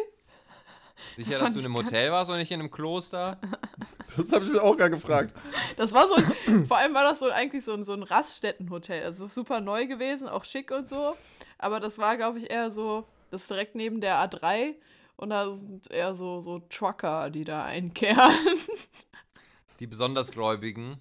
Sicher, 1.17 1.31
das 1.31 1.41
dass 1.41 1.53
du 1.53 1.59
in 1.59 1.67
einem 1.67 1.77
Hotel 1.77 2.11
warst 2.11 2.31
und 2.31 2.39
nicht 2.39 2.51
in 2.51 2.61
einem 2.61 2.71
Kloster? 2.71 3.39
Das 4.17 4.33
habe 4.33 4.45
ich 4.45 4.53
mir 4.53 4.63
auch 4.63 4.77
gerade 4.77 4.93
gefragt. 4.93 5.35
Das 5.77 5.93
war 5.93 6.07
so, 6.07 6.15
ein, 6.15 6.65
vor 6.67 6.77
allem 6.77 6.95
war 6.95 7.03
das 7.03 7.19
so 7.19 7.29
eigentlich 7.29 7.65
so 7.65 7.73
ein, 7.73 7.83
so 7.83 7.93
ein 7.93 8.05
Raststättenhotel. 8.05 9.03
Also 9.03 9.25
es 9.25 9.31
ist 9.31 9.35
super 9.35 9.61
neu 9.61 9.89
gewesen, 9.89 10.29
auch 10.29 10.45
schick 10.45 10.71
und 10.71 10.89
so. 10.89 11.17
Aber 11.59 11.81
das 11.81 11.99
war, 11.99 12.17
glaube 12.17 12.39
ich, 12.39 12.51
eher 12.51 12.71
so, 12.71 13.07
das 13.31 13.43
ist 13.43 13.51
direkt 13.51 13.75
neben 13.75 14.01
der 14.01 14.17
A3 14.17 14.75
und 15.17 15.31
da 15.31 15.55
sind 15.55 15.91
eher 15.91 16.15
so, 16.15 16.41
so 16.41 16.59
Trucker, 16.69 17.31
die 17.31 17.45
da 17.45 17.65
einkehren. 17.65 18.59
Die 19.81 19.87
besonders 19.87 20.33
Gläubigen. 20.33 20.99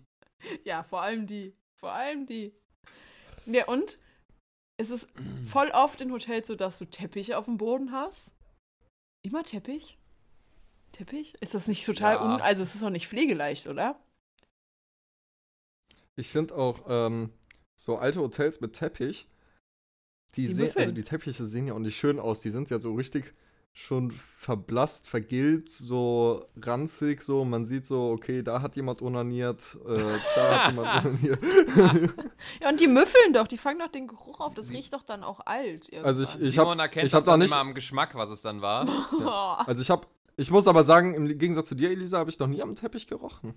ja, 0.64 0.84
vor 0.84 1.02
allem 1.02 1.28
die. 1.28 1.54
Vor 1.76 1.92
allem 1.92 2.26
die. 2.26 2.54
Ja, 3.46 3.66
und 3.68 4.00
es 4.78 4.90
ist 4.90 5.08
voll 5.46 5.70
oft 5.72 6.02
in 6.02 6.12
Hotels 6.12 6.48
so, 6.48 6.56
dass 6.56 6.78
du 6.78 6.86
Teppiche 6.86 7.38
auf 7.38 7.46
dem 7.46 7.58
Boden 7.58 7.92
hast. 7.92 8.32
Immer 9.24 9.44
Teppich? 9.44 9.98
Teppich? 10.92 11.34
Ist 11.42 11.54
das 11.54 11.68
nicht 11.68 11.86
total 11.86 12.16
Ja. 12.16 12.22
un... 12.36 12.42
Also 12.42 12.64
es 12.64 12.74
ist 12.76 12.84
doch 12.84 12.90
nicht 12.90 13.08
pflegeleicht, 13.08 13.68
oder? 13.68 14.00
Ich 16.16 16.30
finde 16.30 16.56
auch 16.56 16.86
ähm, 16.88 17.34
so 17.76 17.98
alte 17.98 18.20
Hotels 18.22 18.62
mit 18.62 18.74
Teppich, 18.74 19.28
die, 20.38 20.48
Die 20.48 20.54
sehen, 20.54 20.72
also 20.76 20.92
die 20.92 21.04
Teppiche 21.04 21.46
sehen 21.46 21.68
ja 21.68 21.74
auch 21.74 21.80
nicht 21.80 21.98
schön 21.98 22.20
aus. 22.20 22.42
Die 22.42 22.50
sind 22.50 22.70
ja 22.70 22.80
so 22.80 22.94
richtig 22.94 23.34
schon 23.78 24.12
verblasst, 24.12 25.10
vergilbt, 25.10 25.70
so 25.70 26.46
ranzig, 26.62 27.22
so. 27.22 27.44
Man 27.44 27.66
sieht 27.66 27.86
so, 27.86 28.10
okay, 28.10 28.42
da 28.42 28.62
hat 28.62 28.78
jemand 28.78 29.02
onaniert, 29.02 29.78
äh, 29.86 30.02
da 30.36 30.64
hat 30.64 30.72
jemand 30.72 31.06
onaniert. 31.06 31.40
Ja, 32.62 32.70
und 32.70 32.80
die 32.80 32.88
müffeln 32.88 33.34
doch, 33.34 33.48
die 33.48 33.58
fangen 33.58 33.80
doch 33.80 33.90
den 33.90 34.08
Geruch 34.08 34.40
auf. 34.40 34.54
Das 34.54 34.72
riecht 34.72 34.94
doch 34.94 35.04
dann 35.04 35.24
auch 35.24 35.42
alt. 35.46 35.92
Also 36.04 36.24
ich, 36.24 36.36
irgendwann. 36.36 36.80
ich 36.80 36.84
habe 36.84 36.96
ich 36.96 37.12
das 37.12 37.14
hab 37.14 37.26
da 37.26 37.38
nicht, 37.38 37.52
immer 37.52 37.60
am 37.60 37.74
Geschmack, 37.74 38.16
was 38.16 38.30
es 38.30 38.42
dann 38.42 38.62
war. 38.62 38.88
also 39.68 39.82
ich 39.82 39.90
habe, 39.90 40.08
ich 40.38 40.50
muss 40.52 40.68
aber 40.68 40.84
sagen, 40.84 41.14
im 41.14 41.38
Gegensatz 41.38 41.68
zu 41.68 41.76
dir, 41.76 41.90
Elisa, 41.90 42.20
habe 42.20 42.30
ich 42.30 42.40
noch 42.40 42.48
nie 42.48 42.62
am 42.62 42.76
Teppich 42.76 43.08
gerochen. 43.08 43.56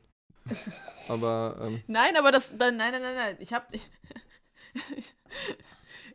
Aber 1.08 1.58
ähm, 1.60 1.82
Nein, 1.86 2.16
aber 2.16 2.32
das. 2.32 2.56
Dann, 2.56 2.76
nein, 2.76 2.92
nein, 2.92 3.02
nein, 3.02 3.14
nein. 3.14 3.36
Ich 3.38 3.52
hab. 3.52 3.72
Ich, 3.74 3.88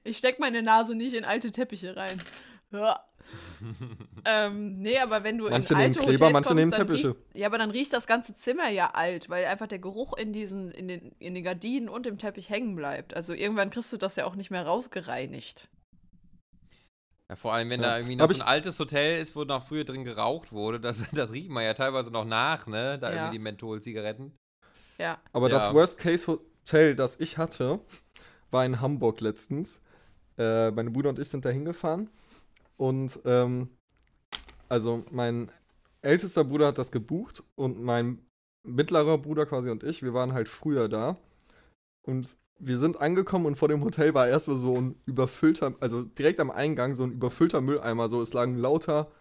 Ich 0.03 0.17
steck 0.17 0.39
meine 0.39 0.61
Nase 0.61 0.95
nicht 0.95 1.13
in 1.13 1.25
alte 1.25 1.51
Teppiche 1.51 1.95
rein. 1.95 2.21
Ja. 2.71 3.03
ähm, 4.25 4.79
nee, 4.79 4.97
aber 4.99 5.23
wenn 5.23 5.37
du 5.37 5.49
Manche 5.49 5.73
in 5.73 5.79
nehmen 5.79 5.89
alte 5.89 5.99
Kleber, 5.99 6.25
Hotels 6.25 6.33
manche 6.33 6.47
kommst, 6.49 6.55
nehmen 6.55 6.71
Teppiche. 6.71 7.07
Riecht, 7.09 7.19
ja, 7.35 7.47
aber 7.47 7.57
dann 7.57 7.71
riecht 7.71 7.93
das 7.93 8.05
ganze 8.07 8.35
Zimmer 8.35 8.69
ja 8.69 8.91
alt, 8.91 9.29
weil 9.29 9.45
einfach 9.45 9.67
der 9.67 9.79
Geruch 9.79 10.13
in 10.17 10.33
diesen, 10.33 10.71
in 10.71 10.87
den, 10.87 11.11
in 11.19 11.33
den 11.35 11.43
Gardinen 11.43 11.87
und 11.89 12.05
im 12.07 12.17
Teppich 12.17 12.49
hängen 12.49 12.75
bleibt. 12.75 13.15
Also 13.15 13.33
irgendwann 13.33 13.69
kriegst 13.69 13.93
du 13.93 13.97
das 13.97 14.15
ja 14.15 14.25
auch 14.25 14.35
nicht 14.35 14.51
mehr 14.51 14.65
rausgereinigt. 14.65 15.69
Ja, 17.29 17.35
vor 17.35 17.53
allem, 17.53 17.69
wenn 17.69 17.81
Ja. 17.81 17.89
da 17.89 17.97
irgendwie 17.97 18.15
noch 18.17 18.23
Hab 18.27 18.33
so 18.35 18.41
ein 18.41 18.47
altes 18.47 18.79
Hotel 18.79 19.19
ist, 19.21 19.35
wo 19.35 19.43
noch 19.43 19.65
früher 19.65 19.85
drin 19.85 20.03
geraucht 20.03 20.51
wurde, 20.51 20.79
das, 20.79 21.03
das 21.13 21.31
riecht 21.31 21.49
man 21.49 21.63
ja 21.63 21.73
teilweise 21.73 22.11
noch 22.11 22.25
nach, 22.25 22.67
ne? 22.67 22.99
Da 22.99 23.09
Ja. 23.09 23.15
irgendwie 23.15 23.37
die 23.37 23.43
Menthol-Zigaretten. 23.43 24.35
Ja. 24.97 25.19
Aber 25.31 25.49
Ja. 25.49 25.55
das 25.55 25.73
Worst-Case-Hotel, 25.73 26.95
das 26.95 27.19
ich 27.19 27.37
hatte, 27.37 27.79
war 28.51 28.65
in 28.65 28.81
Hamburg 28.81 29.21
letztens. 29.21 29.81
Äh, 30.37 30.71
meine 30.71 30.91
Bruder 30.91 31.09
und 31.09 31.19
ich 31.19 31.29
sind 31.29 31.45
da 31.45 31.49
hingefahren. 31.49 32.09
Und 32.77 33.19
ähm, 33.25 33.69
also 34.69 35.03
mein 35.11 35.51
ältester 36.01 36.43
Bruder 36.43 36.67
hat 36.67 36.77
das 36.77 36.91
gebucht 36.91 37.43
und 37.55 37.81
mein 37.81 38.19
mittlerer 38.63 39.17
Bruder 39.17 39.45
quasi 39.45 39.69
und 39.69 39.83
ich, 39.83 40.03
wir 40.03 40.13
waren 40.13 40.33
halt 40.33 40.47
früher 40.47 40.89
da. 40.89 41.17
Und 42.05 42.37
wir 42.59 42.77
sind 42.77 42.99
angekommen 42.99 43.45
und 43.45 43.57
vor 43.57 43.67
dem 43.67 43.83
Hotel 43.83 44.13
war 44.13 44.27
erstmal 44.27 44.57
so 44.57 44.75
ein 44.75 44.95
überfüllter, 45.05 45.73
also 45.79 46.03
direkt 46.03 46.39
am 46.39 46.51
Eingang 46.51 46.95
so 46.95 47.03
ein 47.03 47.11
überfüllter 47.11 47.61
Mülleimer. 47.61 48.09
So, 48.09 48.21
es 48.21 48.33
lagen 48.33 48.55
lauter 48.55 49.11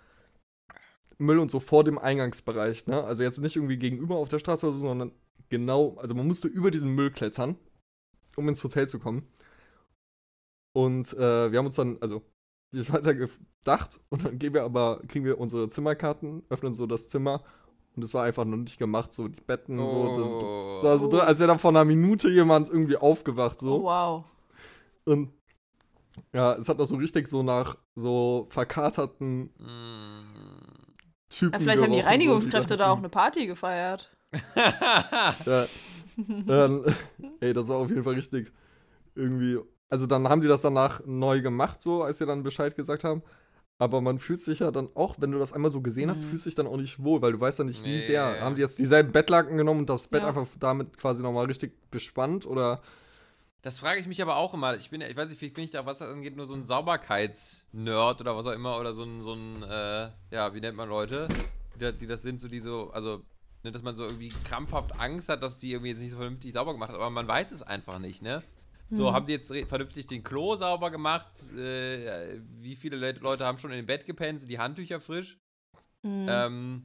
Müll 1.19 1.39
und 1.39 1.51
so 1.51 1.61
vor 1.61 1.85
dem 1.85 1.99
Eingangsbereich, 1.99 2.87
ne? 2.87 3.03
Also 3.05 3.23
jetzt 3.23 3.39
nicht 3.41 3.57
irgendwie 3.57 3.79
gegenüber 3.79 4.17
auf 4.17 4.29
der 4.29 4.39
Straße 4.39 4.67
oder 4.67 4.75
so, 4.75 4.81
sondern 4.81 5.13
genau, 5.49 5.97
also 5.97 6.15
man 6.15 6.27
musste 6.27 6.49
über 6.49 6.71
diesen 6.71 6.95
Müll 6.95 7.11
klettern, 7.11 7.57
um 8.37 8.49
ins 8.49 8.63
Hotel 8.65 8.89
zu 8.89 8.99
kommen. 8.99 9.27
Und 10.73 11.13
äh, 11.15 11.53
wir 11.53 11.59
haben 11.59 11.67
uns 11.67 11.77
dann, 11.77 11.99
also, 12.01 12.23
das 12.73 12.93
weiter 12.93 13.15
gedacht 13.15 14.01
und 14.09 14.25
dann 14.25 14.39
gehen 14.39 14.55
wir 14.55 14.63
aber, 14.65 15.03
kriegen 15.09 15.25
wir 15.25 15.39
unsere 15.39 15.69
Zimmerkarten, 15.69 16.43
öffnen 16.49 16.75
so 16.75 16.87
das 16.87 17.09
Zimmer 17.11 17.43
und 17.95 18.03
es 18.05 18.15
war 18.15 18.25
einfach 18.25 18.45
noch 18.47 18.57
nicht 18.57 18.79
gemacht, 18.79 19.13
so 19.13 19.29
die 19.29 19.41
Betten, 19.43 19.79
so, 19.85 20.17
das, 20.19 20.33
Oh. 20.35 20.75
das 20.77 20.85
war 20.85 20.99
so 20.99 21.09
drin, 21.09 21.21
als 21.21 21.39
wäre 21.41 21.49
dann 21.49 21.59
vor 21.59 21.71
einer 21.71 21.85
Minute 21.85 22.31
jemand 22.31 22.71
irgendwie 22.71 22.97
aufgewacht, 22.97 23.61
so. 23.61 23.81
Oh, 23.81 23.83
wow. 23.85 24.25
Und 25.05 25.31
ja, 26.33 26.55
es 26.55 26.69
hat 26.69 26.79
noch 26.79 26.87
so 26.87 26.97
richtig 26.97 27.29
so 27.29 27.43
nach 27.43 27.77
so 27.95 28.47
verkaterten 28.51 29.51
Mm. 29.59 30.93
Typen 31.31 31.53
Ja, 31.55 31.59
vielleicht 31.61 31.83
haben 31.83 31.91
die 31.93 31.97
gerochen, 31.99 32.05
so, 32.05 32.09
Reinigungskräfte 32.11 32.77
da 32.77 32.91
auch 32.91 32.99
eine 32.99 33.09
Party 33.09 33.47
gefeiert. 33.47 34.13
Ja. 35.47 35.67
dann, 36.17 36.85
ey, 37.41 37.53
das 37.53 37.69
war 37.69 37.77
auf 37.77 37.89
jeden 37.89 38.05
Fall 38.05 38.15
richtig 38.15 38.53
irgendwie. 39.15 39.59
Also 39.93 40.07
dann 40.07 40.27
haben 40.27 40.41
die 40.41 40.49
das 40.49 40.63
danach 40.63 41.03
neu 41.05 41.43
gemacht, 41.43 41.83
so, 41.83 42.03
als 42.03 42.17
sie 42.17 42.25
dann 42.25 42.43
Bescheid 42.43 42.75
gesagt 42.75 43.05
haben. 43.05 43.23
Aber 43.79 44.01
man 44.01 44.19
fühlt 44.19 44.41
sich 44.41 44.61
ja 44.61 44.71
dann 44.71 44.89
auch, 44.95 45.17
wenn 45.19 45.33
du 45.33 45.39
das 45.39 45.53
einmal 45.53 45.71
so 45.71 45.83
gesehen 45.83 46.09
hast, 46.09 46.25
Mhm. 46.25 46.29
fühlst 46.31 46.47
dich 46.47 46.55
dann 46.55 46.67
auch 46.67 46.79
nicht 46.79 47.03
wohl, 47.05 47.21
weil 47.21 47.33
du 47.33 47.41
weißt 47.41 47.59
dann 47.59 47.67
nicht, 47.67 47.85
wie 47.85 47.97
Nee. 47.97 48.01
sehr. 48.01 48.41
Haben 48.41 48.55
die 48.55 48.63
jetzt 48.63 48.79
dieselben 48.79 49.13
Bettlaken 49.13 49.59
genommen 49.59 49.81
und 49.81 49.91
das 49.91 50.09
Bett 50.09 50.23
Ja. 50.23 50.29
einfach 50.29 50.47
damit 50.59 50.97
quasi 50.97 51.23
nochmal 51.23 51.45
richtig 51.45 51.75
bespannt 51.91 52.47
oder. 52.47 52.81
Das 53.61 53.81
frage 53.81 54.01
ich 54.01 54.07
mich 54.07 54.23
aber 54.23 54.37
auch 54.37 54.55
immer. 54.55 54.75
Ich 54.77 54.89
bin, 54.89 55.03
ja- 55.03 55.09
ich 55.09 55.17
weiß 55.17 55.29
nicht, 55.29 55.39
vielleicht 55.39 55.55
bin 55.57 55.65
ich 55.65 55.71
da, 55.73 55.85
was 55.85 55.99
das 55.99 56.09
angeht, 56.09 56.37
nur 56.37 56.47
so 56.47 56.55
ein 56.55 56.65
Sauberkeitsnerd 56.65 58.21
oder 58.21 58.35
was 58.37 58.47
auch 58.47 58.53
immer 58.53 58.79
oder 58.79 58.95
so 58.95 59.03
ein, 59.03 59.21
so 59.21 59.35
ein, 59.35 59.63
äh, 59.63 60.09
ja, 60.31 60.55
wie 60.55 60.61
nennt 60.61 60.77
man 60.77 60.89
Leute, 60.89 61.29
die, 61.79 61.93
die 61.93 62.07
das 62.07 62.23
sind, 62.23 62.41
so 62.41 62.49
die 62.49 62.61
so, 62.61 62.91
also, 62.93 63.21
ne, 63.63 63.73
dass 63.73 63.83
man 63.83 63.95
so 63.95 64.05
irgendwie 64.05 64.31
krampfhaft 64.45 64.99
Angst 64.99 65.29
hat, 65.29 65.43
dass 65.43 65.59
die 65.59 65.73
irgendwie 65.73 65.91
jetzt 65.91 66.01
nicht 66.01 66.11
so 66.13 66.17
vernünftig 66.17 66.53
sauber 66.55 66.73
gemacht 66.73 66.91
hat, 66.91 66.97
aber 66.97 67.11
man 67.11 67.29
weiß 67.29 67.53
es 67.53 67.63
einfach 67.63 67.99
nicht, 67.99 68.23
ne? 68.23 68.43
So, 68.95 69.09
Hm. 69.09 69.15
haben 69.15 69.27
die 69.27 69.33
jetzt 69.33 69.49
vernünftig 69.69 70.07
den 70.07 70.23
Klo 70.23 70.55
sauber 70.57 70.91
gemacht? 70.91 71.29
Äh, 71.57 72.41
wie 72.61 72.77
viele 72.77 72.97
Le 72.97 73.13
Leute 73.13 73.45
haben 73.47 73.59
schon 73.59 73.71
in 73.71 73.77
dem 73.77 73.87
Bett 73.87 74.05
gepennt? 74.05 74.41
Sind 74.41 74.51
die 74.51 74.59
Handtücher 74.59 75.01
frisch? 75.01 75.39
Mhm. 76.03 76.27
Ähm, 76.29 76.83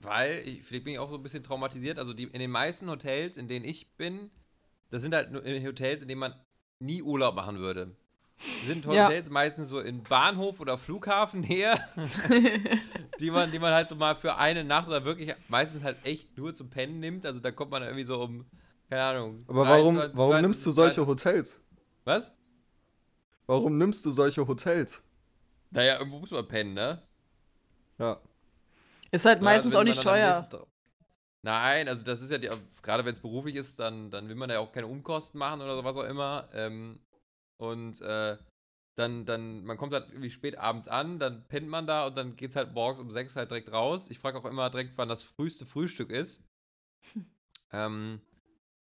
weil, 0.00 0.42
ich, 0.46 0.62
vielleicht 0.62 0.84
bin 0.84 0.92
ich 0.92 0.98
auch 0.98 1.08
so 1.08 1.16
ein 1.16 1.22
bisschen 1.22 1.42
traumatisiert. 1.42 1.98
Also 1.98 2.12
die, 2.12 2.24
in 2.24 2.38
den 2.38 2.50
meisten 2.50 2.90
Hotels, 2.90 3.38
in 3.38 3.48
denen 3.48 3.64
ich 3.64 3.96
bin, 3.96 4.30
das 4.90 5.00
sind 5.02 5.14
halt 5.14 5.32
nur 5.32 5.42
Hotels, 5.42 6.02
in 6.02 6.08
denen 6.08 6.20
man 6.20 6.34
nie 6.78 7.02
Urlaub 7.02 7.34
machen 7.34 7.58
würde. 7.58 7.96
Sind 8.66 8.84
Ja. 8.84 9.06
Hotels 9.06 9.30
meistens 9.30 9.70
so 9.70 9.80
in 9.80 10.02
Bahnhof 10.02 10.60
oder 10.60 10.76
Flughafennähe, 10.76 11.74
die 13.20 13.30
man, 13.30 13.50
die 13.50 13.58
man 13.58 13.72
halt 13.72 13.88
so 13.88 13.96
mal 13.96 14.14
für 14.16 14.36
eine 14.36 14.64
Nacht 14.64 14.88
oder 14.88 15.04
wirklich 15.04 15.34
meistens 15.48 15.82
halt 15.82 15.96
echt 16.04 16.36
nur 16.36 16.54
zum 16.54 16.68
Pennen 16.68 17.00
nimmt. 17.00 17.24
Also 17.24 17.40
da 17.40 17.50
kommt 17.50 17.70
man 17.70 17.82
irgendwie 17.82 18.04
so 18.04 18.22
um, 18.22 18.44
keine 18.88 19.02
Ahnung. 19.02 19.44
Aber 19.48 19.66
warum, 19.66 19.94
23, 19.94 20.16
warum 20.16 20.40
nimmst 20.40 20.66
du 20.66 20.70
solche 20.70 21.04
22, 21.04 21.26
Hotels? 21.26 21.60
Was? 22.04 22.32
Warum 23.46 23.78
nimmst 23.78 24.04
du 24.04 24.10
solche 24.10 24.46
Hotels? 24.46 25.02
Naja, 25.70 25.98
irgendwo 25.98 26.20
muss 26.20 26.30
man 26.30 26.46
pennen, 26.46 26.74
ne? 26.74 27.02
Ja. 27.98 28.20
Ist 29.10 29.26
halt 29.26 29.42
meistens 29.42 29.74
also 29.74 29.78
auch 29.78 29.84
nicht 29.84 30.02
teuer. 30.02 30.48
Nein, 31.42 31.88
also 31.88 32.02
das 32.02 32.22
ist 32.22 32.30
ja, 32.30 32.38
die, 32.38 32.48
gerade 32.82 33.04
wenn 33.04 33.12
es 33.12 33.20
beruflich 33.20 33.56
ist, 33.56 33.78
dann, 33.78 34.10
dann 34.10 34.28
will 34.28 34.34
man 34.34 34.48
ja 34.48 34.60
auch 34.60 34.72
keine 34.72 34.86
Umkosten 34.86 35.38
machen 35.38 35.60
oder 35.60 35.76
so, 35.76 35.84
was 35.84 35.96
auch 35.96 36.04
immer. 36.04 36.48
Ähm, 36.54 37.00
und 37.58 38.00
äh, 38.00 38.38
dann, 38.94 39.26
dann, 39.26 39.64
man 39.64 39.76
kommt 39.76 39.92
halt 39.92 40.08
irgendwie 40.10 40.30
spät 40.30 40.56
abends 40.56 40.88
an, 40.88 41.18
dann 41.18 41.46
pennt 41.48 41.68
man 41.68 41.86
da 41.86 42.06
und 42.06 42.16
dann 42.16 42.36
geht 42.36 42.50
es 42.50 42.56
halt 42.56 42.72
morgens 42.72 43.00
um 43.00 43.10
sechs 43.10 43.36
halt 43.36 43.50
direkt 43.50 43.72
raus. 43.72 44.08
Ich 44.08 44.18
frage 44.18 44.38
auch 44.38 44.44
immer 44.46 44.70
direkt, 44.70 44.96
wann 44.96 45.08
das 45.08 45.22
früheste 45.22 45.66
Frühstück 45.66 46.10
ist. 46.10 46.42
ähm, 47.72 48.20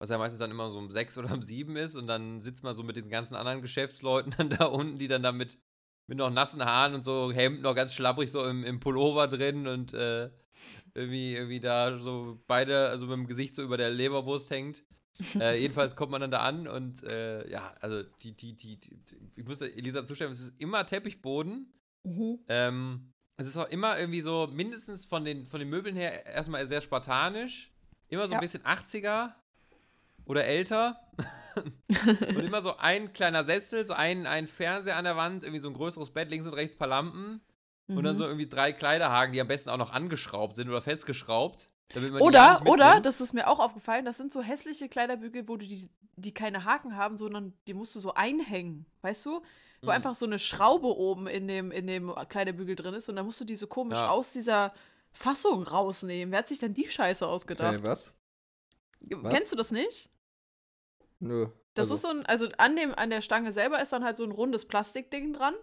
was 0.00 0.08
ja 0.10 0.18
meistens 0.18 0.38
dann 0.40 0.50
immer 0.50 0.70
so 0.70 0.78
um 0.78 0.90
sechs 0.90 1.16
oder 1.18 1.32
um 1.32 1.42
sieben 1.42 1.76
ist 1.76 1.94
und 1.94 2.06
dann 2.06 2.42
sitzt 2.42 2.64
man 2.64 2.74
so 2.74 2.82
mit 2.82 2.96
diesen 2.96 3.10
ganzen 3.10 3.36
anderen 3.36 3.60
Geschäftsleuten 3.62 4.34
dann 4.38 4.48
da 4.50 4.64
unten, 4.64 4.98
die 4.98 5.08
dann 5.08 5.22
damit 5.22 5.58
mit 6.08 6.18
noch 6.18 6.30
nassen 6.30 6.64
Haaren 6.64 6.94
und 6.94 7.04
so 7.04 7.30
Hemd 7.30 7.62
noch 7.62 7.74
ganz 7.76 7.94
schlapprig 7.94 8.30
so 8.30 8.44
im, 8.44 8.64
im 8.64 8.80
Pullover 8.80 9.28
drin 9.28 9.68
und 9.68 9.92
äh, 9.92 10.30
irgendwie, 10.94 11.34
irgendwie 11.34 11.60
da 11.60 11.98
so 11.98 12.42
beide, 12.48 12.88
also 12.88 13.06
mit 13.06 13.16
dem 13.16 13.26
Gesicht 13.28 13.54
so 13.54 13.62
über 13.62 13.76
der 13.76 13.90
Leberwurst 13.90 14.50
hängt. 14.50 14.82
äh, 15.38 15.56
jedenfalls 15.60 15.94
kommt 15.94 16.10
man 16.10 16.22
dann 16.22 16.30
da 16.30 16.40
an 16.40 16.66
und 16.66 17.04
äh, 17.04 17.48
ja, 17.48 17.74
also 17.80 18.02
die, 18.02 18.32
die, 18.34 18.56
die, 18.56 18.76
die, 18.80 18.98
ich 19.36 19.44
muss 19.46 19.60
Elisa 19.60 20.04
zustimmen, 20.04 20.32
es 20.32 20.40
ist 20.40 20.60
immer 20.60 20.84
Teppichboden. 20.86 21.72
Mhm. 22.04 22.38
Ähm, 22.48 23.12
es 23.36 23.46
ist 23.46 23.56
auch 23.58 23.68
immer 23.68 23.98
irgendwie 23.98 24.20
so, 24.22 24.48
mindestens 24.52 25.04
von 25.04 25.24
den, 25.24 25.46
von 25.46 25.60
den 25.60 25.68
Möbeln 25.68 25.94
her, 25.94 26.26
erstmal 26.26 26.66
sehr 26.66 26.80
spartanisch. 26.80 27.70
Immer 28.08 28.26
so 28.26 28.32
Ja. 28.34 28.38
ein 28.38 28.42
bisschen 28.42 28.62
80er 28.64 29.34
oder 30.30 30.44
älter. 30.44 31.00
und 31.96 32.38
immer 32.38 32.62
so 32.62 32.76
ein 32.76 33.12
kleiner 33.12 33.44
Sessel, 33.44 33.84
so 33.84 33.92
ein, 33.94 34.26
ein 34.26 34.46
Fernseher 34.46 34.96
an 34.96 35.04
der 35.04 35.16
Wand, 35.16 35.42
irgendwie 35.44 35.60
so 35.60 35.68
ein 35.68 35.74
größeres 35.74 36.10
Bett, 36.12 36.30
links 36.30 36.46
und 36.46 36.54
rechts 36.54 36.76
ein 36.76 36.78
paar 36.78 36.88
Lampen. 36.88 37.40
Und 37.88 38.04
dann 38.04 38.14
Mhm. 38.14 38.18
so 38.18 38.24
irgendwie 38.24 38.48
drei 38.48 38.72
Kleiderhaken, 38.72 39.32
die 39.32 39.40
am 39.40 39.48
besten 39.48 39.68
auch 39.70 39.76
noch 39.76 39.92
angeschraubt 39.92 40.54
sind 40.54 40.68
oder 40.68 40.80
festgeschraubt. 40.80 41.70
Damit 41.92 42.12
man 42.12 42.22
Oder, 42.22 42.62
oder, 42.66 43.00
das 43.00 43.20
ist 43.20 43.32
mir 43.32 43.48
auch 43.48 43.58
aufgefallen, 43.58 44.04
das 44.04 44.16
sind 44.16 44.32
so 44.32 44.40
hässliche 44.40 44.88
Kleiderbügel, 44.88 45.48
wo 45.48 45.56
du 45.56 45.66
die, 45.66 45.90
die 46.14 46.32
keine 46.32 46.64
Haken 46.64 46.96
haben, 46.96 47.16
sondern 47.16 47.52
die 47.66 47.74
musst 47.74 47.96
du 47.96 48.00
so 48.00 48.14
einhängen, 48.14 48.86
weißt 49.02 49.26
du? 49.26 49.40
Wo 49.82 49.86
Mhm. 49.86 49.90
einfach 49.90 50.14
so 50.14 50.24
eine 50.24 50.38
Schraube 50.38 50.86
oben 50.86 51.26
in 51.26 51.48
dem, 51.48 51.72
in 51.72 51.88
dem 51.88 52.14
Kleiderbügel 52.28 52.76
drin 52.76 52.94
ist 52.94 53.08
und 53.08 53.16
dann 53.16 53.26
musst 53.26 53.40
du 53.40 53.44
die 53.44 53.56
so 53.56 53.66
komisch 53.66 53.98
Ja. 53.98 54.10
aus 54.10 54.30
dieser 54.32 54.72
Fassung 55.12 55.64
rausnehmen. 55.64 56.30
Wer 56.30 56.38
hat 56.40 56.48
sich 56.48 56.60
denn 56.60 56.74
die 56.74 56.86
Scheiße 56.88 57.26
ausgedacht? 57.26 57.72
Hey, 57.72 57.82
was? 57.82 58.14
was? 59.00 59.32
Kennst 59.34 59.50
du 59.50 59.56
das 59.56 59.72
nicht? 59.72 60.10
Nö. 61.20 61.46
Das 61.74 61.90
Also, 61.90 61.94
ist 61.94 62.02
so 62.02 62.08
ein, 62.08 62.26
also 62.26 62.48
an 62.58 62.76
dem, 62.76 62.94
an 62.94 63.10
der 63.10 63.20
Stange 63.20 63.52
selber 63.52 63.80
ist 63.80 63.92
dann 63.92 64.04
halt 64.04 64.16
so 64.16 64.24
ein 64.24 64.32
rundes 64.32 64.66
Plastikding 64.66 65.32
dran, 65.32 65.54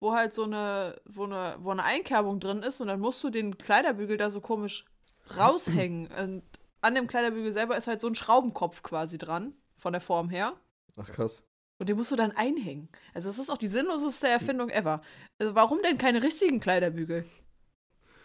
wo 0.00 0.12
halt 0.12 0.32
so 0.34 0.44
eine, 0.44 1.00
wo 1.04 1.24
eine, 1.24 1.56
wo 1.60 1.70
eine 1.70 1.84
Einkerbung 1.84 2.40
drin 2.40 2.62
ist 2.62 2.80
und 2.80 2.88
dann 2.88 3.00
musst 3.00 3.22
du 3.24 3.30
den 3.30 3.58
Kleiderbügel 3.58 4.16
da 4.16 4.30
so 4.30 4.40
komisch 4.40 4.84
raushängen. 5.36 6.08
Und 6.08 6.42
an 6.80 6.94
dem 6.94 7.06
Kleiderbügel 7.06 7.52
selber 7.52 7.76
ist 7.76 7.86
halt 7.86 8.00
so 8.00 8.08
ein 8.08 8.14
Schraubenkopf 8.14 8.82
quasi 8.82 9.18
dran, 9.18 9.54
von 9.76 9.92
der 9.92 10.00
Form 10.00 10.30
her. 10.30 10.54
Ach 10.96 11.10
krass. 11.10 11.42
Und 11.78 11.88
den 11.88 11.96
musst 11.96 12.10
du 12.10 12.16
dann 12.16 12.32
einhängen. 12.32 12.88
Also 13.12 13.28
das 13.28 13.38
ist 13.38 13.50
auch 13.50 13.58
die 13.58 13.66
sinnloseste 13.68 14.28
Erfindung 14.28 14.70
ever. 14.70 15.02
Also 15.38 15.54
warum 15.54 15.82
denn 15.82 15.98
keine 15.98 16.22
richtigen 16.22 16.58
Kleiderbügel? 16.60 17.26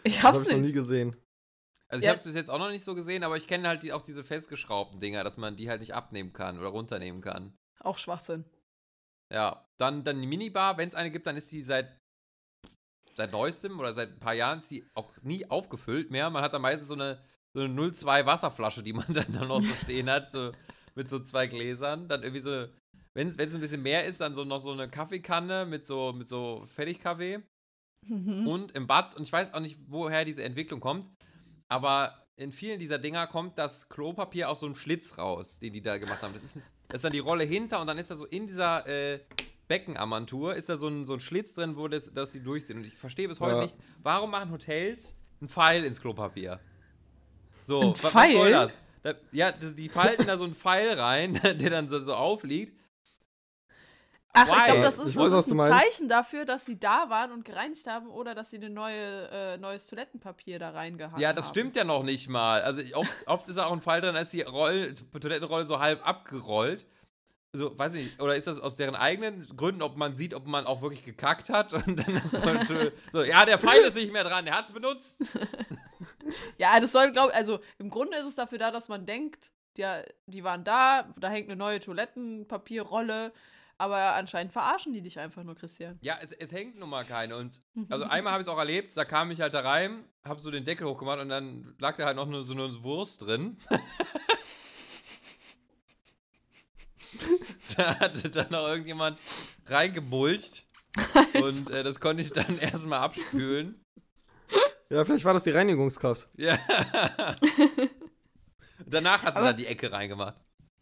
Ich 0.03 0.15
Das 0.15 0.23
habe 0.23 0.37
hab's 0.37 0.47
ich 0.47 0.49
noch 0.49 0.57
nie 0.61 0.61
nicht. 0.67 0.73
gesehen. 0.73 1.15
Also 1.91 2.03
ich 2.03 2.05
Ja. 2.05 2.09
habe 2.11 2.19
es 2.19 2.23
bis 2.25 2.35
jetzt 2.35 2.49
auch 2.49 2.57
noch 2.59 2.69
nicht 2.69 2.83
so 2.83 2.95
gesehen, 2.95 3.23
aber 3.23 3.35
ich 3.37 3.47
kenne 3.47 3.67
halt 3.67 3.83
die, 3.83 3.91
auch 3.91 4.01
diese 4.01 4.23
festgeschraubten 4.23 4.99
Dinger, 5.01 5.23
dass 5.23 5.37
man 5.37 5.57
die 5.57 5.69
halt 5.69 5.81
nicht 5.81 5.93
abnehmen 5.93 6.31
kann 6.31 6.57
oder 6.57 6.69
runternehmen 6.69 7.21
kann. 7.21 7.53
Auch 7.81 7.97
Schwachsinn. 7.97 8.45
Ja, 9.33 9.65
dann, 9.77 10.03
dann 10.03 10.21
die 10.21 10.27
Minibar, 10.27 10.77
wenn 10.77 10.87
es 10.87 10.95
eine 10.95 11.11
gibt, 11.11 11.27
dann 11.27 11.35
ist 11.37 11.51
die 11.51 11.61
seit, 11.61 11.97
seit 13.13 13.31
neuestem 13.31 13.79
oder 13.79 13.93
seit 13.93 14.09
ein 14.09 14.19
paar 14.19 14.33
Jahren 14.33 14.59
ist 14.59 14.71
die 14.71 14.85
auch 14.93 15.11
nie 15.21 15.49
aufgefüllt 15.49 16.11
mehr. 16.11 16.29
Man 16.29 16.43
hat 16.43 16.53
da 16.53 16.59
meistens 16.59 16.87
so 16.87 16.95
eine, 16.95 17.21
so 17.53 17.61
eine 17.63 17.73
0,2 17.73 18.25
Wasserflasche, 18.25 18.83
die 18.83 18.93
man 18.93 19.05
dann, 19.13 19.31
dann 19.33 19.47
noch 19.49 19.61
so 19.61 19.73
stehen 19.83 20.09
hat, 20.09 20.31
so, 20.31 20.51
mit 20.95 21.09
so 21.09 21.19
zwei 21.19 21.47
Gläsern. 21.47 22.07
Dann 22.07 22.23
irgendwie 22.23 22.41
so, 22.41 22.67
wenn 23.13 23.27
es 23.27 23.37
ein 23.37 23.59
bisschen 23.61 23.81
mehr 23.83 24.05
ist, 24.05 24.21
dann 24.21 24.33
so 24.35 24.45
noch 24.45 24.61
so 24.61 24.71
eine 24.71 24.87
Kaffeekanne 24.87 25.65
mit 25.65 25.85
so, 25.85 26.13
mit 26.13 26.27
so 26.27 26.63
Fertigkaffee. 26.65 27.41
Mhm. 28.07 28.47
und 28.47 28.71
im 28.71 28.87
Bad. 28.87 29.15
Und 29.15 29.23
ich 29.23 29.31
weiß 29.31 29.53
auch 29.53 29.59
nicht, 29.59 29.77
woher 29.87 30.25
diese 30.25 30.43
Entwicklung 30.43 30.79
kommt, 30.79 31.07
aber 31.71 32.25
in 32.35 32.51
vielen 32.51 32.79
dieser 32.79 32.97
Dinger 32.97 33.27
kommt 33.27 33.57
das 33.57 33.87
Klopapier 33.87 34.49
aus 34.49 34.59
so 34.59 34.65
einem 34.65 34.75
Schlitz 34.75 35.17
raus, 35.17 35.59
den 35.59 35.71
die 35.73 35.81
da 35.81 35.97
gemacht 35.97 36.21
haben. 36.21 36.33
Das 36.33 36.43
ist, 36.43 36.61
Da 36.89 36.95
ist 36.95 37.03
dann 37.03 37.13
die 37.13 37.19
Rolle 37.19 37.43
hinter 37.45 37.79
und 37.79 37.87
dann 37.87 37.97
ist 37.97 38.11
da 38.11 38.15
so 38.15 38.25
in 38.25 38.45
dieser 38.47 38.85
äh, 38.87 39.19
Beckenarmatur 39.67 40.53
ist 40.55 40.67
da 40.67 40.75
so 40.75 40.89
ein, 40.89 41.05
so 41.05 41.13
ein 41.13 41.21
Schlitz 41.21 41.53
drin, 41.55 41.77
wo 41.77 41.87
das, 41.87 42.13
dass 42.13 42.33
sie 42.33 42.43
durchziehen. 42.43 42.77
Und 42.79 42.85
ich 42.87 42.97
verstehe 42.97 43.27
bis 43.29 43.39
heute 43.39 43.55
Ja. 43.55 43.61
nicht, 43.61 43.75
warum 44.03 44.31
machen 44.31 44.51
Hotels 44.51 45.13
einen 45.39 45.47
Pfeil 45.49 45.85
ins 45.85 46.01
Klopapier? 46.01 46.59
So, 47.65 47.93
was 48.01 48.11
Pfeil? 48.11 48.33
soll 48.33 48.51
das? 48.51 48.79
Da, 49.03 49.13
ja, 49.31 49.51
das- 49.53 49.75
die 49.75 49.87
falten 49.89 50.27
da 50.27 50.37
so 50.37 50.43
einen 50.43 50.55
Pfeil 50.55 50.99
rein, 50.99 51.39
der 51.43 51.69
dann 51.69 51.87
so, 51.89 51.99
so 51.99 52.15
aufliegt. 52.15 52.80
Ach, 54.33 54.47
Why? 54.47 54.51
ich 54.59 54.65
glaube, 54.65 54.81
das 54.83 54.95
Ich 54.99 55.03
ist, 55.07 55.15
weiß, 55.17 55.29
das 55.29 55.47
ist 55.47 55.51
ein. 55.53 55.69
Zeichen 55.79 56.07
dafür, 56.09 56.45
dass 56.45 56.65
sie 56.65 56.79
da 56.79 57.09
waren 57.09 57.31
und 57.31 57.43
gereinigt 57.45 57.85
haben 57.87 58.07
oder 58.07 58.33
dass 58.33 58.49
sie 58.51 58.57
ein 58.57 58.73
neue, 58.73 59.27
äh, 59.29 59.57
neues 59.57 59.87
Toilettenpapier 59.87 60.57
da 60.59 60.69
reingehangen 60.69 61.13
haben. 61.15 61.21
Ja, 61.21 61.33
das 61.33 61.49
stimmt 61.49 61.75
ja 61.75 61.83
noch 61.83 62.03
nicht 62.03 62.29
mal. 62.29 62.61
Also 62.61 62.81
ich- 62.81 62.95
oft, 62.95 63.11
oft 63.27 63.47
ist 63.49 63.57
da 63.57 63.65
auch 63.65 63.73
ein 63.73 63.81
Fall 63.81 63.99
drin, 64.01 64.13
da 64.13 64.21
ist 64.21 64.31
die 64.33 64.41
Roll, 64.41 64.93
Toilettenrolle 65.19 65.67
so 65.67 65.79
halb 65.79 66.07
abgerollt. 66.07 66.85
So, 67.53 67.77
weiß 67.77 67.95
ich 67.95 68.05
nicht, 68.05 68.21
oder 68.21 68.37
ist 68.37 68.47
das 68.47 68.59
aus 68.61 68.77
deren 68.77 68.95
eigenen 68.95 69.45
Gründen, 69.57 69.81
ob 69.81 69.97
man 69.97 70.15
sieht, 70.15 70.33
ob 70.33 70.47
man 70.47 70.65
auch 70.65 70.81
wirklich 70.81 71.03
gekackt 71.03 71.49
hat 71.49 71.73
und 71.85 71.99
dann 71.99 72.21
das 72.21 72.31
so, 73.11 73.23
ja, 73.23 73.43
der 73.45 73.59
Pfeil 73.59 73.81
ist 73.81 73.95
nicht 73.95 74.13
mehr 74.13 74.23
dran, 74.23 74.45
der 74.45 74.57
hat's 74.57 74.71
benutzt. 74.71 75.17
Ja, 76.57 76.79
das 76.79 76.91
soll, 76.93 77.11
glaube 77.11 77.33
also 77.33 77.59
im 77.77 77.89
Grunde 77.89 78.15
ist 78.17 78.25
es 78.25 78.35
dafür 78.35 78.57
da, 78.57 78.71
dass 78.71 78.87
man 78.87 79.05
denkt, 79.05 79.51
die, 79.77 79.85
die 80.27 80.43
waren 80.43 80.63
da, 80.63 81.13
da 81.19 81.29
hängt 81.29 81.47
eine 81.49 81.57
neue 81.57 81.79
Toilettenpapierrolle, 81.79 83.33
aber 83.81 84.13
anscheinend 84.13 84.53
verarschen 84.53 84.93
die 84.93 85.01
dich 85.01 85.17
einfach 85.17 85.43
nur, 85.43 85.55
Christian. 85.55 85.97
Ja, 86.03 86.19
es, 86.21 86.31
es 86.31 86.51
hängt 86.51 86.77
nun 86.77 86.89
mal 86.89 87.03
keine. 87.03 87.35
Und 87.35 87.63
also 87.89 88.05
einmal 88.05 88.33
habe 88.33 88.43
ich 88.43 88.47
es 88.47 88.53
auch 88.53 88.59
erlebt, 88.59 88.95
da 88.95 89.05
kam 89.05 89.31
ich 89.31 89.41
halt 89.41 89.55
da 89.55 89.61
rein, 89.61 90.05
habe 90.23 90.39
so 90.39 90.51
den 90.51 90.63
Deckel 90.63 90.87
hochgemacht 90.87 91.19
und 91.19 91.29
dann 91.29 91.73
lag 91.79 91.97
da 91.97 92.05
halt 92.05 92.15
noch 92.15 92.27
nur 92.27 92.43
so 92.43 92.53
eine 92.53 92.83
Wurst 92.83 93.23
drin. 93.23 93.57
da 97.75 97.99
hatte 97.99 98.29
dann 98.29 98.51
noch 98.51 98.67
irgendjemand 98.67 99.17
reingebulcht. 99.65 100.65
Und 101.33 101.71
äh, 101.71 101.83
das 101.83 102.01
konnte 102.01 102.21
ich 102.21 102.33
dann 102.33 102.59
erstmal 102.59 102.99
abspülen. 102.99 103.83
Ja, 104.89 105.05
vielleicht 105.05 105.23
war 105.23 105.33
das 105.33 105.45
die 105.45 105.51
Reinigungskraft. 105.51 106.27
Ja. 106.35 106.59
Danach 108.85 109.23
hat 109.23 109.35
sie 109.35 109.39
Aber- 109.39 109.47
dann 109.47 109.57
die 109.57 109.67
Ecke 109.67 109.89
reingemacht. 109.91 110.35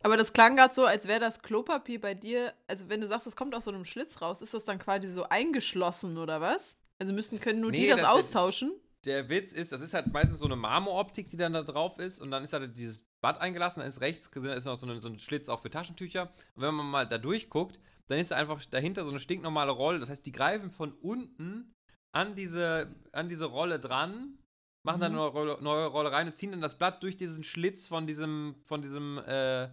Aber 0.03 0.15
das 0.17 0.31
klang 0.33 0.55
gerade 0.55 0.73
so, 0.73 0.85
als 0.85 1.07
wäre 1.07 1.19
das 1.19 1.41
Klopapier 1.41 1.99
bei 1.99 2.13
dir, 2.13 2.53
also 2.67 2.87
wenn 2.89 3.01
du 3.01 3.07
sagst, 3.07 3.27
es 3.27 3.35
kommt 3.35 3.53
aus 3.53 3.65
so 3.65 3.71
einem 3.71 3.83
Schlitz 3.85 4.21
raus, 4.21 4.41
ist 4.41 4.53
das 4.53 4.63
dann 4.63 4.79
quasi 4.79 5.07
so 5.07 5.23
eingeschlossen 5.27 6.17
oder 6.17 6.39
was? 6.39 6.77
Also 6.99 7.13
müssen, 7.13 7.39
können 7.39 7.59
nur 7.61 7.71
die 7.71 7.81
Nee, 7.81 7.87
das, 7.89 8.01
das- 8.01 8.09
das- 8.09 8.19
austauschen? 8.19 8.71
Der 9.05 9.29
Witz 9.29 9.53
ist, 9.53 9.71
das 9.71 9.79
ist 9.79 9.93
halt 9.93 10.07
meistens 10.11 10.39
so 10.39 10.45
eine 10.45 10.57
Marmoroptik, 10.57 11.29
die 11.29 11.37
dann 11.37 11.53
da 11.53 11.63
drauf 11.63 11.99
ist 11.99 12.19
und 12.21 12.31
dann 12.31 12.43
ist 12.43 12.51
halt 12.51 12.75
dieses 12.77 13.05
Bad 13.21 13.39
eingelassen, 13.39 13.79
dann 13.79 13.87
ist 13.87 14.01
rechts 14.01 14.29
gesehen, 14.29 14.49
da 14.51 14.57
ist 14.57 14.65
noch 14.65 14.75
so, 14.75 14.85
eine, 14.85 14.99
so 14.99 15.07
ein 15.07 15.17
Schlitz 15.19 15.47
auch 15.47 15.61
für 15.61 15.69
Taschentücher 15.69 16.23
und 16.55 16.63
wenn 16.63 16.73
man 16.75 16.85
mal 16.85 17.07
da 17.07 17.17
durchguckt, 17.17 17.79
dann 18.07 18.19
ist 18.19 18.31
da 18.31 18.35
einfach 18.35 18.63
dahinter 18.65 19.05
so 19.05 19.11
eine 19.11 19.21
stinknormale 19.21 19.71
Rolle, 19.71 19.99
das 19.99 20.09
heißt, 20.09 20.25
die 20.25 20.33
greifen 20.33 20.69
von 20.71 20.91
unten 20.91 21.71
an 22.11 22.35
diese, 22.35 22.87
an 23.13 23.29
diese 23.29 23.45
Rolle 23.45 23.79
dran, 23.79 24.37
machen 24.83 24.99
dann 24.99 25.13
Mhm. 25.13 25.17
eine 25.19 25.25
neue 25.27 25.31
Rolle, 25.31 25.57
neue 25.61 25.85
Rolle 25.85 26.11
rein 26.11 26.27
und 26.27 26.35
ziehen 26.35 26.51
dann 26.51 26.59
das 26.61 26.77
Blatt 26.77 27.01
durch 27.01 27.15
diesen 27.15 27.45
Schlitz 27.45 27.87
von 27.87 28.05
diesem, 28.05 28.55
von 28.65 28.81
diesem 28.81 29.17
äh, 29.19 29.69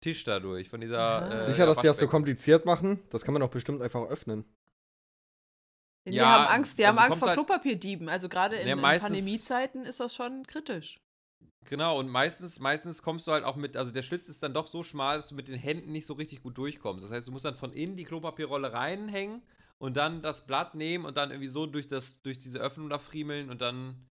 Tisch 0.00 0.24
da 0.24 0.38
durch, 0.40 0.68
von 0.68 0.80
dieser 0.80 1.32
äh, 1.32 1.38
Sicher, 1.38 1.66
dass 1.66 1.80
die 1.80 1.86
das 1.88 1.98
so 1.98 2.06
kompliziert 2.06 2.64
machen? 2.64 3.00
Das 3.10 3.24
kann 3.24 3.34
man 3.34 3.40
doch 3.40 3.50
bestimmt 3.50 3.82
einfach 3.82 4.06
öffnen. 4.08 4.44
Denn 6.06 6.12
Ja, 6.14 6.22
die 6.22 6.26
haben 6.44 6.54
Angst, 6.54 6.78
die 6.78 6.86
also 6.86 6.98
haben 6.98 7.06
Angst 7.06 7.18
vor 7.18 7.28
halt- 7.28 7.36
Klopapierdieben. 7.36 8.08
Also 8.08 8.28
gerade 8.28 8.56
in, 8.56 8.66
Ja, 8.68 8.74
in 8.74 8.80
meistens- 8.80 9.10
Pandemiezeiten 9.10 9.84
ist 9.84 10.00
das 10.00 10.14
schon 10.14 10.46
kritisch. 10.46 11.00
Genau, 11.64 11.98
und 11.98 12.08
meistens, 12.08 12.60
meistens 12.60 13.02
kommst 13.02 13.26
du 13.26 13.32
halt 13.32 13.44
auch 13.44 13.56
mit, 13.56 13.76
also 13.76 13.90
der 13.90 14.02
Schlitz 14.02 14.28
ist 14.28 14.42
dann 14.42 14.54
doch 14.54 14.68
so 14.68 14.82
schmal, 14.82 15.16
dass 15.18 15.28
du 15.28 15.34
mit 15.34 15.48
den 15.48 15.58
Händen 15.58 15.92
nicht 15.92 16.06
so 16.06 16.14
richtig 16.14 16.42
gut 16.42 16.56
durchkommst. 16.56 17.04
Das 17.04 17.10
heißt, 17.10 17.28
du 17.28 17.32
musst 17.32 17.44
dann 17.44 17.56
von 17.56 17.72
innen 17.74 17.94
die 17.96 18.04
Klopapierrolle 18.04 18.72
reinhängen 18.72 19.42
und 19.78 19.96
dann 19.98 20.22
das 20.22 20.46
Blatt 20.46 20.74
nehmen 20.74 21.04
und 21.04 21.16
dann 21.18 21.30
irgendwie 21.30 21.48
so 21.48 21.66
durch, 21.66 21.86
das, 21.88 22.22
durch 22.22 22.38
diese 22.38 22.58
Öffnung 22.60 22.88
da 22.88 22.96
friemeln 22.98 23.50
und 23.50 23.60
dann, 23.60 24.08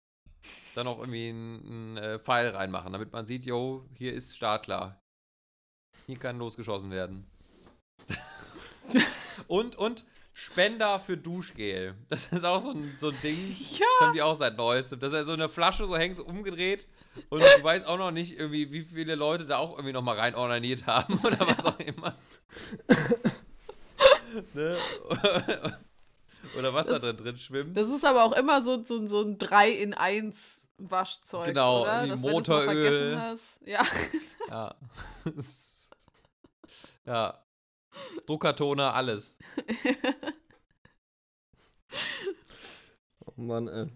dann 0.75 0.87
auch 0.87 0.99
irgendwie 0.99 1.27
einen, 1.29 1.65
einen 1.65 1.97
äh, 1.97 2.19
Pfeil 2.19 2.49
reinmachen, 2.49 2.93
damit 2.93 3.11
man 3.11 3.25
sieht, 3.25 3.45
yo, 3.45 3.85
hier 3.95 4.13
ist 4.13 4.37
startklar. 4.37 5.00
Hier 6.07 6.17
kann 6.17 6.37
losgeschossen 6.39 6.91
werden. 6.91 7.25
und, 9.47 9.75
und 9.77 10.03
Spender 10.33 10.99
für 10.99 11.17
Duschgel. 11.17 11.95
Das 12.09 12.27
ist 12.27 12.43
auch 12.45 12.61
so 12.61 12.71
ein, 12.71 12.95
so 12.97 13.09
ein 13.09 13.17
Ding. 13.21 13.55
Ja. 13.77 13.85
Das 13.99 14.07
haben 14.07 14.13
die 14.13 14.21
auch 14.21 14.35
seit 14.35 14.57
neuestem. 14.57 14.99
Das 14.99 15.11
ist 15.13 15.19
ja 15.19 15.25
so 15.25 15.33
eine 15.33 15.49
Flasche, 15.49 15.85
so 15.85 15.95
hängst 15.97 16.19
du 16.19 16.23
umgedreht 16.23 16.87
und 17.29 17.41
du 17.41 17.63
weißt 17.63 17.85
auch 17.85 17.97
noch 17.97 18.11
nicht 18.11 18.39
irgendwie, 18.39 18.71
wie 18.71 18.81
viele 18.81 19.15
Leute 19.15 19.45
da 19.45 19.57
auch 19.57 19.71
irgendwie 19.71 19.91
nochmal 19.91 20.17
rein 20.17 20.33
ornaniert 20.35 20.87
haben 20.87 21.19
oder 21.23 21.39
was 21.41 21.65
auch 21.65 21.77
immer. 21.79 22.15
ne? 24.53 24.77
oder 26.57 26.73
was 26.73 26.87
Das- 26.87 27.01
da 27.01 27.13
drin 27.13 27.37
schwimmt. 27.37 27.75
Das 27.77 27.89
ist 27.89 28.05
aber 28.05 28.23
auch 28.23 28.33
immer 28.33 28.61
so, 28.63 28.83
so, 28.83 29.05
so 29.05 29.21
ein 29.21 29.37
3 29.37 29.69
in 29.69 29.93
1 29.93 30.67
Waschzeug, 30.77 31.45
Genau, 31.47 31.83
oder? 31.83 32.07
Dass, 32.07 32.07
wenn 32.07 32.09
du's 32.11 32.21
mal 32.23 32.31
Motoröl. 32.31 32.63
vergessen 32.65 33.21
hast. 33.21 33.59
Ja. 33.65 33.85
Ja. 34.49 34.75
Ja. 37.05 37.45
Druckertoner, 38.25 38.93
alles. 38.93 39.37
Oh 43.25 43.33
Mann, 43.41 43.67
ey. 43.67 43.87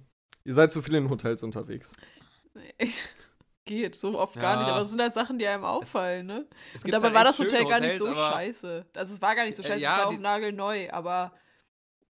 Ihr 0.43 0.53
seid 0.53 0.71
zu 0.71 0.81
viel 0.81 0.95
in 0.95 1.09
Hotels 1.09 1.43
unterwegs. 1.43 1.91
Ich 2.77 3.03
geht 3.65 3.95
so 3.95 4.19
oft 4.19 4.35
gar 4.35 4.55
Ja. 4.55 4.59
nicht, 4.61 4.69
aber 4.69 4.81
es 4.81 4.89
sind 4.91 5.01
halt 5.01 5.13
Sachen, 5.13 5.39
die 5.39 5.47
einem 5.47 5.63
auffallen, 5.63 6.25
ne? 6.27 6.47
Es 6.73 6.83
Und 6.83 6.91
dabei 6.91 7.05
halt 7.07 7.15
war 7.15 7.23
das 7.23 7.39
Hotel 7.39 7.65
gar 7.65 7.79
nicht 7.79 7.97
so 7.97 8.09
Hotels, 8.09 8.25
scheiße. 8.27 8.85
Also 8.93 9.13
es 9.15 9.21
war 9.21 9.35
gar 9.35 9.45
nicht 9.45 9.55
so 9.55 9.63
Äh, 9.63 9.67
scheiße, 9.67 9.81
ja, 9.81 9.91
es 9.93 9.97
war 9.97 10.07
auch 10.09 10.19
nagelneu, 10.19 10.89
aber 10.91 11.33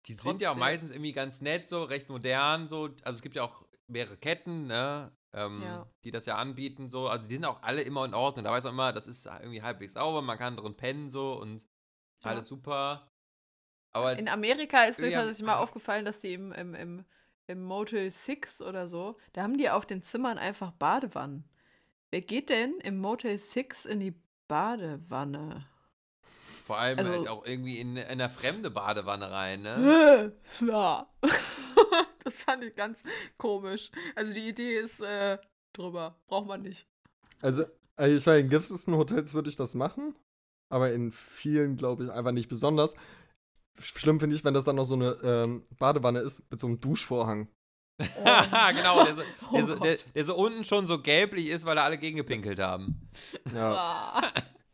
Die 0.06 0.14
sind 0.14 0.42
ja 0.42 0.50
auch 0.50 0.54
Trotzdem. 0.54 0.60
meistens 0.60 0.92
irgendwie 0.92 1.14
ganz 1.14 1.42
nett, 1.42 1.68
so 1.68 1.84
recht 1.84 2.10
modern, 2.10 2.68
so. 2.70 2.90
Also 3.04 3.18
es 3.18 3.22
gibt 3.22 3.36
ja 3.36 3.44
auch 3.44 3.66
mehrere 3.88 4.18
Ketten, 4.18 4.68
ne? 4.68 5.12
Ähm, 5.32 5.62
Ja. 5.62 5.86
die 6.04 6.12
das 6.12 6.26
ja 6.26 6.38
anbieten, 6.38 6.90
so. 6.90 7.08
Also 7.08 7.28
die 7.28 7.36
sind 7.36 7.46
auch 7.46 7.62
alle 7.62 7.82
immer 7.82 8.04
in 8.06 8.14
Ordnung. 8.14 8.46
Da 8.46 8.52
weiß 8.52 8.64
man 8.66 8.74
immer, 8.74 8.94
das 8.94 9.08
ist 9.08 9.26
irgendwie 9.28 9.62
halbwegs 9.62 9.94
sauber, 9.94 10.22
man 10.22 10.38
kann 10.40 10.58
drin 10.58 10.76
pennen, 10.76 11.10
so 11.10 11.34
und 11.34 11.62
Ja. 12.24 12.32
alles 12.32 12.48
super. 12.48 13.12
Aber 13.92 14.18
in 14.18 14.28
Amerika 14.28 14.84
ist 14.84 15.00
mir 15.00 15.12
tatsächlich 15.12 15.46
mal 15.46 15.58
aufgefallen, 15.58 16.06
dass 16.06 16.20
die 16.20 16.34
im, 16.34 16.52
im, 16.52 16.74
im, 16.74 17.06
im 17.48 17.64
Motel 17.64 18.10
6 18.12 18.62
oder 18.62 18.88
so, 18.88 19.18
da 19.34 19.44
haben 19.44 19.58
die 19.58 19.70
auf 19.70 19.86
den 19.86 20.04
Zimmern 20.04 20.38
einfach 20.38 20.72
Badewannen. 20.72 21.48
Wer 22.12 22.22
geht 22.22 22.50
denn 22.50 22.80
im 22.82 22.98
Motel 23.00 23.38
6 23.38 23.86
in 23.86 24.00
die 24.00 24.16
Badewanne? 24.48 25.69
Vor 26.70 26.78
allem 26.78 27.00
also- 27.00 27.12
halt 27.12 27.28
auch 27.28 27.48
irgendwie 27.48 27.80
in, 27.80 27.98
in 27.98 28.06
eine 28.06 28.30
fremde 28.30 28.70
Badewanne 28.70 29.32
rein, 29.32 29.64
ne? 29.64 30.34
ja. 30.68 31.10
das 32.24 32.44
fand 32.44 32.64
ich 32.64 32.76
ganz 32.76 33.02
komisch. 33.40 33.90
Also 34.14 34.36
die 34.36 34.48
Idee 34.48 34.78
ist 34.78 35.02
äh, 35.02 35.40
drüber. 35.74 36.20
Braucht 36.28 36.46
man 36.46 36.62
nicht. 36.62 36.86
Also, 37.42 37.66
also 37.96 38.16
ich 38.16 38.24
meine, 38.24 38.42
in 38.42 38.50
gewissesten 38.50 38.96
Hotels 38.96 39.34
würde 39.34 39.50
ich 39.50 39.56
das 39.56 39.74
machen, 39.74 40.14
aber 40.72 40.94
in 40.94 41.12
vielen, 41.12 41.76
glaube 41.76 42.04
ich, 42.04 42.12
einfach 42.12 42.34
nicht 42.34 42.50
besonders. 42.50 42.94
Schlimm 43.80 44.20
finde 44.20 44.36
ich, 44.36 44.44
wenn 44.44 44.54
das 44.54 44.66
dann 44.66 44.76
noch 44.76 44.86
so 44.86 44.94
eine 44.94 45.18
ähm, 45.24 45.64
Badewanne 45.80 46.20
ist 46.20 46.44
mit 46.52 46.60
so 46.60 46.68
einem 46.68 46.80
Duschvorhang. 46.80 47.48
Haha, 48.00 48.72
genau, 48.74 49.04
der 49.06 49.16
so, 49.16 49.22
Oh 49.52 49.56
der, 49.56 49.64
so, 49.64 49.76
der, 49.78 49.98
der 50.14 50.24
so 50.24 50.36
unten 50.36 50.64
schon 50.66 50.86
so 50.86 51.02
gelblich 51.02 51.48
ist, 51.48 51.66
weil 51.66 51.78
da 51.78 51.86
alle 51.86 51.98
gegengepinkelt 51.98 52.60
haben. 52.60 53.10
Ja. 53.56 54.22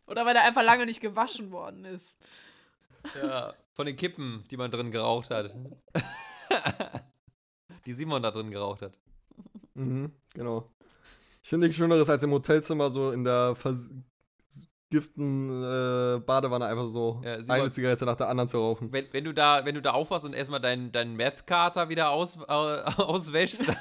Oder 0.07 0.25
weil 0.25 0.35
er 0.35 0.43
einfach 0.43 0.63
lange 0.63 0.85
nicht 0.85 1.01
gewaschen 1.01 1.51
worden 1.51 1.85
ist. 1.85 2.17
Ja, 3.21 3.53
von 3.73 3.85
den 3.85 3.95
Kippen, 3.95 4.43
die 4.51 4.57
man 4.57 4.71
drin 4.71 4.91
geraucht 4.91 5.29
hat. 5.31 5.55
die 7.85 7.93
Simon 7.93 8.21
da 8.23 8.31
drin 8.31 8.51
geraucht 8.51 8.81
hat. 8.81 8.97
Mhm, 9.73 10.11
genau. 10.33 10.69
Ich 11.43 11.49
finde 11.49 11.67
nichts 11.67 11.77
Schöneres, 11.77 12.09
als 12.09 12.23
im 12.23 12.31
Hotelzimmer 12.31 12.89
so 12.89 13.11
in 13.11 13.23
der 13.23 13.55
vergiften 13.55 13.93
äh, 15.63 16.19
Badewanne 16.19 16.65
einfach 16.65 16.87
so 16.87 17.21
Ja, 17.23 17.41
Simon- 17.41 17.61
eine 17.61 17.71
Zigarette 17.71 18.05
nach 18.05 18.15
der 18.15 18.29
anderen 18.29 18.47
zu 18.47 18.57
rauchen. 18.57 18.91
Wenn, 18.91 19.07
wenn, 19.11 19.23
du 19.23 19.33
da, 19.33 19.65
wenn 19.65 19.75
du 19.75 19.81
da 19.81 19.91
aufwachst 19.91 20.25
und 20.25 20.33
erstmal 20.33 20.61
deinen 20.61 20.91
dein 20.91 21.15
Meth-Kater 21.15 21.89
wieder 21.89 22.09
aus, 22.09 22.37
äh, 22.37 22.41
auswäschst, 22.97 23.71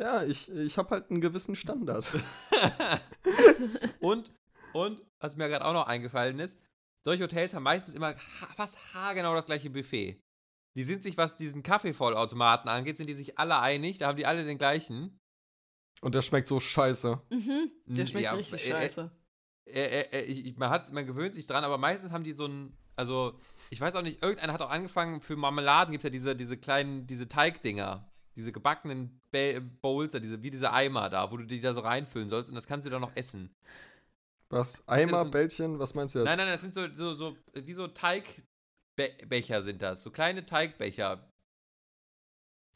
Ja, 0.00 0.22
ich, 0.24 0.50
ich 0.50 0.78
habe 0.78 0.90
halt 0.90 1.10
einen 1.10 1.20
gewissen 1.20 1.54
Standard. 1.54 2.06
und, 4.00 4.32
und, 4.72 5.02
was 5.20 5.36
mir 5.36 5.48
gerade 5.48 5.64
auch 5.64 5.72
noch 5.74 5.86
eingefallen 5.86 6.38
ist, 6.38 6.58
solche 7.04 7.24
Hotels 7.24 7.54
haben 7.54 7.62
meistens 7.64 7.94
immer 7.94 8.14
ha 8.14 8.48
fast 8.56 8.78
haargenau 8.94 9.34
das 9.34 9.46
gleiche 9.46 9.70
Buffet. 9.70 10.20
Die 10.76 10.84
sind 10.84 11.02
sich, 11.02 11.16
was 11.16 11.36
diesen 11.36 11.62
Kaffeevollautomaten 11.62 12.70
angeht, 12.70 12.96
sind 12.96 13.08
die 13.10 13.14
sich 13.14 13.38
alle 13.38 13.58
einig, 13.58 13.98
da 13.98 14.06
haben 14.08 14.16
die 14.16 14.26
alle 14.26 14.44
den 14.44 14.58
gleichen. 14.58 15.18
Und 16.00 16.14
der 16.14 16.22
schmeckt 16.22 16.48
so 16.48 16.60
scheiße. 16.60 17.20
Mhm. 17.30 17.70
Der 17.86 18.06
schmeckt 18.06 18.24
ja, 18.24 18.32
richtig 18.32 18.64
äh, 18.66 18.70
äh, 18.70 18.72
scheiße. 18.72 19.10
äh, 19.66 19.80
äh, 20.00 20.00
äh, 20.12 20.22
ich, 20.22 20.46
ich- 20.46 20.56
man, 20.56 20.70
hat, 20.70 20.90
man 20.92 21.06
gewöhnt 21.06 21.34
sich 21.34 21.46
dran, 21.46 21.64
aber 21.64 21.76
meistens 21.76 22.12
haben 22.12 22.24
die 22.24 22.32
so 22.32 22.46
ein, 22.46 22.74
also 22.96 23.38
ich 23.70 23.80
weiß 23.80 23.96
auch 23.96 24.02
nicht, 24.02 24.22
irgendeiner 24.22 24.52
hat 24.54 24.62
auch 24.62 24.70
angefangen, 24.70 25.20
für 25.20 25.36
Marmeladen 25.36 25.92
gibt 25.92 26.04
es 26.04 26.08
ja 26.08 26.10
diese, 26.12 26.36
diese 26.36 26.56
kleinen, 26.56 27.06
diese 27.06 27.28
Teigdinger, 27.28 28.09
diese 28.40 28.52
gebackenen 28.52 29.20
Ba- 29.30 29.60
Bowls, 29.82 30.12
diese, 30.20 30.42
wie 30.42 30.50
diese 30.50 30.72
Eimer 30.72 31.08
da, 31.10 31.30
wo 31.30 31.36
du 31.36 31.44
die 31.44 31.60
da 31.60 31.72
so 31.72 31.80
reinfüllen 31.80 32.28
sollst 32.28 32.50
und 32.50 32.56
das 32.56 32.66
kannst 32.66 32.86
du 32.86 32.90
dann 32.90 33.00
noch 33.00 33.14
essen. 33.14 33.54
Was? 34.48 34.82
Eimer, 34.88 35.24
so- 35.24 35.30
Bällchen, 35.30 35.78
was 35.78 35.94
meinst 35.94 36.14
du 36.14 36.18
jetzt? 36.20 36.26
Nein, 36.26 36.38
nein, 36.38 36.48
das 36.48 36.60
sind 36.62 36.74
so, 36.74 36.86
so, 36.94 37.14
so 37.14 37.36
wie 37.54 37.72
so 37.72 37.86
Teigbecher 37.86 39.62
sind 39.62 39.80
das. 39.80 40.02
So 40.02 40.10
kleine 40.10 40.44
Teigbecher. 40.44 41.24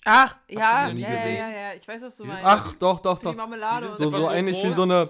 Ach, 0.07 0.37
ja, 0.49 0.89
ja, 0.89 1.09
ja, 1.09 1.29
ja, 1.29 1.49
ja, 1.51 1.75
ich 1.75 1.89
weiß, 1.89 2.03
was 2.03 2.17
du 2.17 2.25
meinst. 2.27 2.45
Ach, 2.45 2.75
doch, 2.77 3.01
doch, 3.01 3.17
Für 3.17 3.21
die 3.21 3.25
doch. 3.25 3.37
Marmelade 3.37 3.87
Die 3.87 3.93
So, 3.95 4.05
etwa 4.09 4.17
so 4.21 4.31
ähnlich 4.31 4.59
wie 4.59 4.67
groß. 4.67 4.77
so 4.77 4.83
eine, 4.83 5.09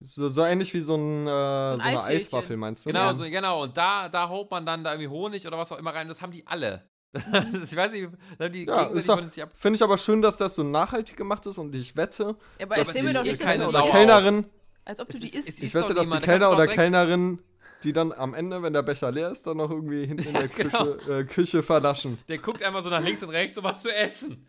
so, 0.00 0.28
so 0.28 0.44
ähnlich 0.44 0.72
wie 0.74 0.80
so, 0.80 0.96
ein, 0.96 1.26
äh, 1.26 1.30
so, 1.30 1.32
eine 1.32 1.82
Eisschälchen. 1.82 2.16
Eiswaffel, 2.26 2.56
meinst 2.58 2.84
du? 2.84 2.90
Genau, 2.90 3.04
Ja. 3.06 3.14
so, 3.14 3.24
genau. 3.24 3.62
Und 3.62 3.74
da, 3.76 4.08
da 4.10 4.28
haut 4.28 4.50
man 4.50 4.66
dann 4.66 4.84
da 4.84 4.92
irgendwie 4.92 5.08
Honig 5.08 5.46
oder 5.46 5.56
was 5.56 5.72
auch 5.72 5.78
immer 5.78 5.94
rein. 5.94 6.08
Das 6.08 6.20
haben 6.20 6.30
die 6.32 6.46
alle. 6.46 6.86
Das 7.12 7.24
ist, 7.54 7.72
ich 7.72 7.78
weiß 7.78 7.92
nicht, 7.92 8.08
die 8.54 8.64
Ja, 8.64 8.84
ist. 8.84 9.10
Finde 9.54 9.76
ich 9.76 9.82
aber 9.82 9.98
schön, 9.98 10.22
dass 10.22 10.38
das 10.38 10.54
so 10.54 10.62
nachhaltig 10.62 11.16
gemacht 11.16 11.44
ist 11.46 11.58
und 11.58 11.74
ich 11.74 11.94
wette, 11.96 12.36
Ja, 12.58 12.66
aber 12.66 12.76
Das 12.76 12.88
erzähl 12.88 13.02
mir 13.02 13.08
ist 13.10 13.16
doch 13.16 13.22
nicht, 13.22 13.32
dass 13.34 13.46
keine 13.46 13.68
oder 13.68 13.82
die. 13.82 13.90
Kellnerin, 13.90 14.44
Als 14.84 15.00
ob 15.00 15.08
du 15.08 15.14
Es 15.14 15.20
die 15.20 15.26
ist- 15.28 15.36
isst. 15.36 15.48
ist 15.48 15.62
ich 15.62 15.74
wette, 15.74 15.92
dass 15.94 16.08
die 16.08 16.18
Kellner 16.20 16.50
oder 16.50 16.66
Kellnerin, 16.66 17.38
die 17.84 17.92
dann 17.92 18.12
am 18.12 18.32
Ende, 18.32 18.62
wenn 18.62 18.72
der 18.72 18.82
Becher 18.82 19.10
leer 19.12 19.30
ist, 19.30 19.46
dann 19.46 19.58
noch 19.58 19.70
irgendwie 19.70 20.06
hinten 20.06 20.26
in 20.28 20.32
der 20.32 20.48
Küche, 20.48 20.98
Genau. 21.04 21.18
äh, 21.18 21.24
Küche 21.24 21.62
vernaschen. 21.62 22.18
Der 22.28 22.38
guckt 22.38 22.62
einmal 22.62 22.82
so 22.82 22.88
nach 22.88 23.02
links 23.02 23.22
und 23.22 23.30
rechts, 23.30 23.56
so 23.56 23.62
was 23.62 23.82
zu 23.82 23.94
essen. 23.94 24.46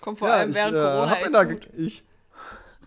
Kommt 0.00 0.18
vor 0.18 0.28
allem 0.30 0.50
ich 0.50 0.56
während 0.56 0.74
äh, 0.76 0.80
Corona 0.80 1.10
hab 1.10 1.18
in 1.18 1.24
echt 1.24 1.34
der, 1.34 1.46
gut. 1.46 1.68
ich, 1.76 2.02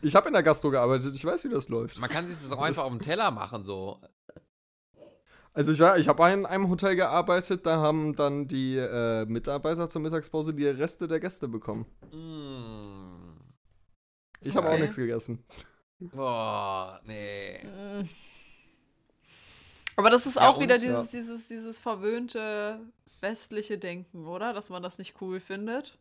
ich 0.01 0.15
habe 0.15 0.27
in 0.27 0.33
der 0.33 0.43
Gastro 0.43 0.69
gearbeitet, 0.69 1.13
ich 1.15 1.25
weiß, 1.25 1.43
wie 1.45 1.49
das 1.49 1.69
läuft. 1.69 1.99
Man 1.99 2.09
kann 2.09 2.27
sich 2.27 2.37
das 2.41 2.51
auch 2.51 2.61
einfach 2.61 2.83
auf 2.83 2.91
dem 2.91 3.01
Teller 3.01 3.31
machen, 3.31 3.63
so. 3.63 3.99
Also 5.57 5.71
ich, 5.71 5.79
war- 5.79 5.97
ich 5.97 6.07
habe 6.07 6.31
in 6.31 6.45
einem 6.45 6.69
Hotel 6.69 6.95
gearbeitet, 6.95 7.65
da 7.65 7.77
haben 7.77 8.15
dann 8.15 8.47
die 8.47 8.77
äh, 8.77 9.25
Mitarbeiter 9.25 9.89
zur 9.89 10.01
Mittagspause 10.01 10.53
die 10.53 10.67
Reste 10.67 11.07
der 11.07 11.19
Gäste 11.19 11.47
bekommen. 11.47 11.87
Mm. 12.11 13.39
Ich 14.41 14.55
habe 14.55 14.69
auch 14.69 14.77
nichts 14.77 14.97
gegessen. 14.97 15.43
Boah, 15.99 17.01
nee. 17.05 17.57
Mm. 17.63 18.07
Aber 19.95 20.11
das 20.11 20.27
ist 20.27 20.35
Ja, 20.35 20.47
auch 20.47 20.59
wieder 20.59 20.75
und? 20.75 20.83
dieses, 20.83 21.09
dieses, 21.09 21.47
dieses 21.47 21.79
verwöhnte 21.79 22.79
westliche 23.21 23.79
Denken, 23.79 24.27
oder? 24.27 24.53
Dass 24.53 24.69
man 24.69 24.83
das 24.83 24.99
nicht 24.99 25.19
cool 25.21 25.39
findet. 25.39 25.97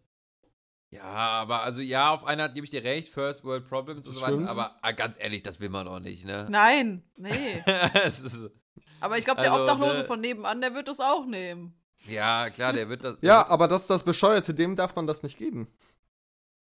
Ja, 0.90 1.03
aber 1.03 1.62
also 1.62 1.81
ja, 1.81 2.11
auf 2.12 2.25
eine 2.27 2.42
Art 2.42 2.55
gebe 2.55 2.66
ich 2.66 2.71
dir 2.71 2.85
recht, 2.85 3.09
First 3.09 3.42
World 3.42 3.66
Problems 3.66 4.07
und 4.07 4.12
so 4.12 4.21
weiter, 4.21 4.35
Stimmt. 4.35 4.51
aber 4.51 4.77
ah, 4.83 4.92
ganz 4.92 5.16
ehrlich, 5.19 5.42
das 5.42 5.61
will 5.61 5.71
man 5.71 5.87
doch 5.87 5.99
nicht, 5.99 6.27
ne? 6.27 6.47
Nein, 6.51 7.03
nee. 7.16 7.64
es 8.05 8.21
ist, 8.21 8.51
Aber 9.01 9.19
ich 9.19 9.25
glaube, 9.25 9.43
der 9.43 9.53
Also, 9.53 9.62
Obdachlose 9.65 9.99
ne- 10.01 10.05
von 10.05 10.21
nebenan, 10.21 10.61
der 10.61 10.75
wird 10.75 10.89
das 10.89 11.01
auch 11.01 11.27
nehmen. 11.27 11.75
ja, 12.07 12.49
klar, 12.51 12.73
der 12.73 12.89
wird 12.89 13.05
das. 13.05 13.19
der 13.21 13.29
Ja, 13.29 13.39
wird, 13.41 13.51
aber 13.51 13.69
das 13.69 13.83
ist 13.83 13.91
das 13.91 14.03
Bescheuerte, 14.03 14.55
dem 14.55 14.75
darf 14.77 14.95
man 14.97 15.07
das 15.07 15.23
nicht 15.23 15.39
geben. 15.39 15.69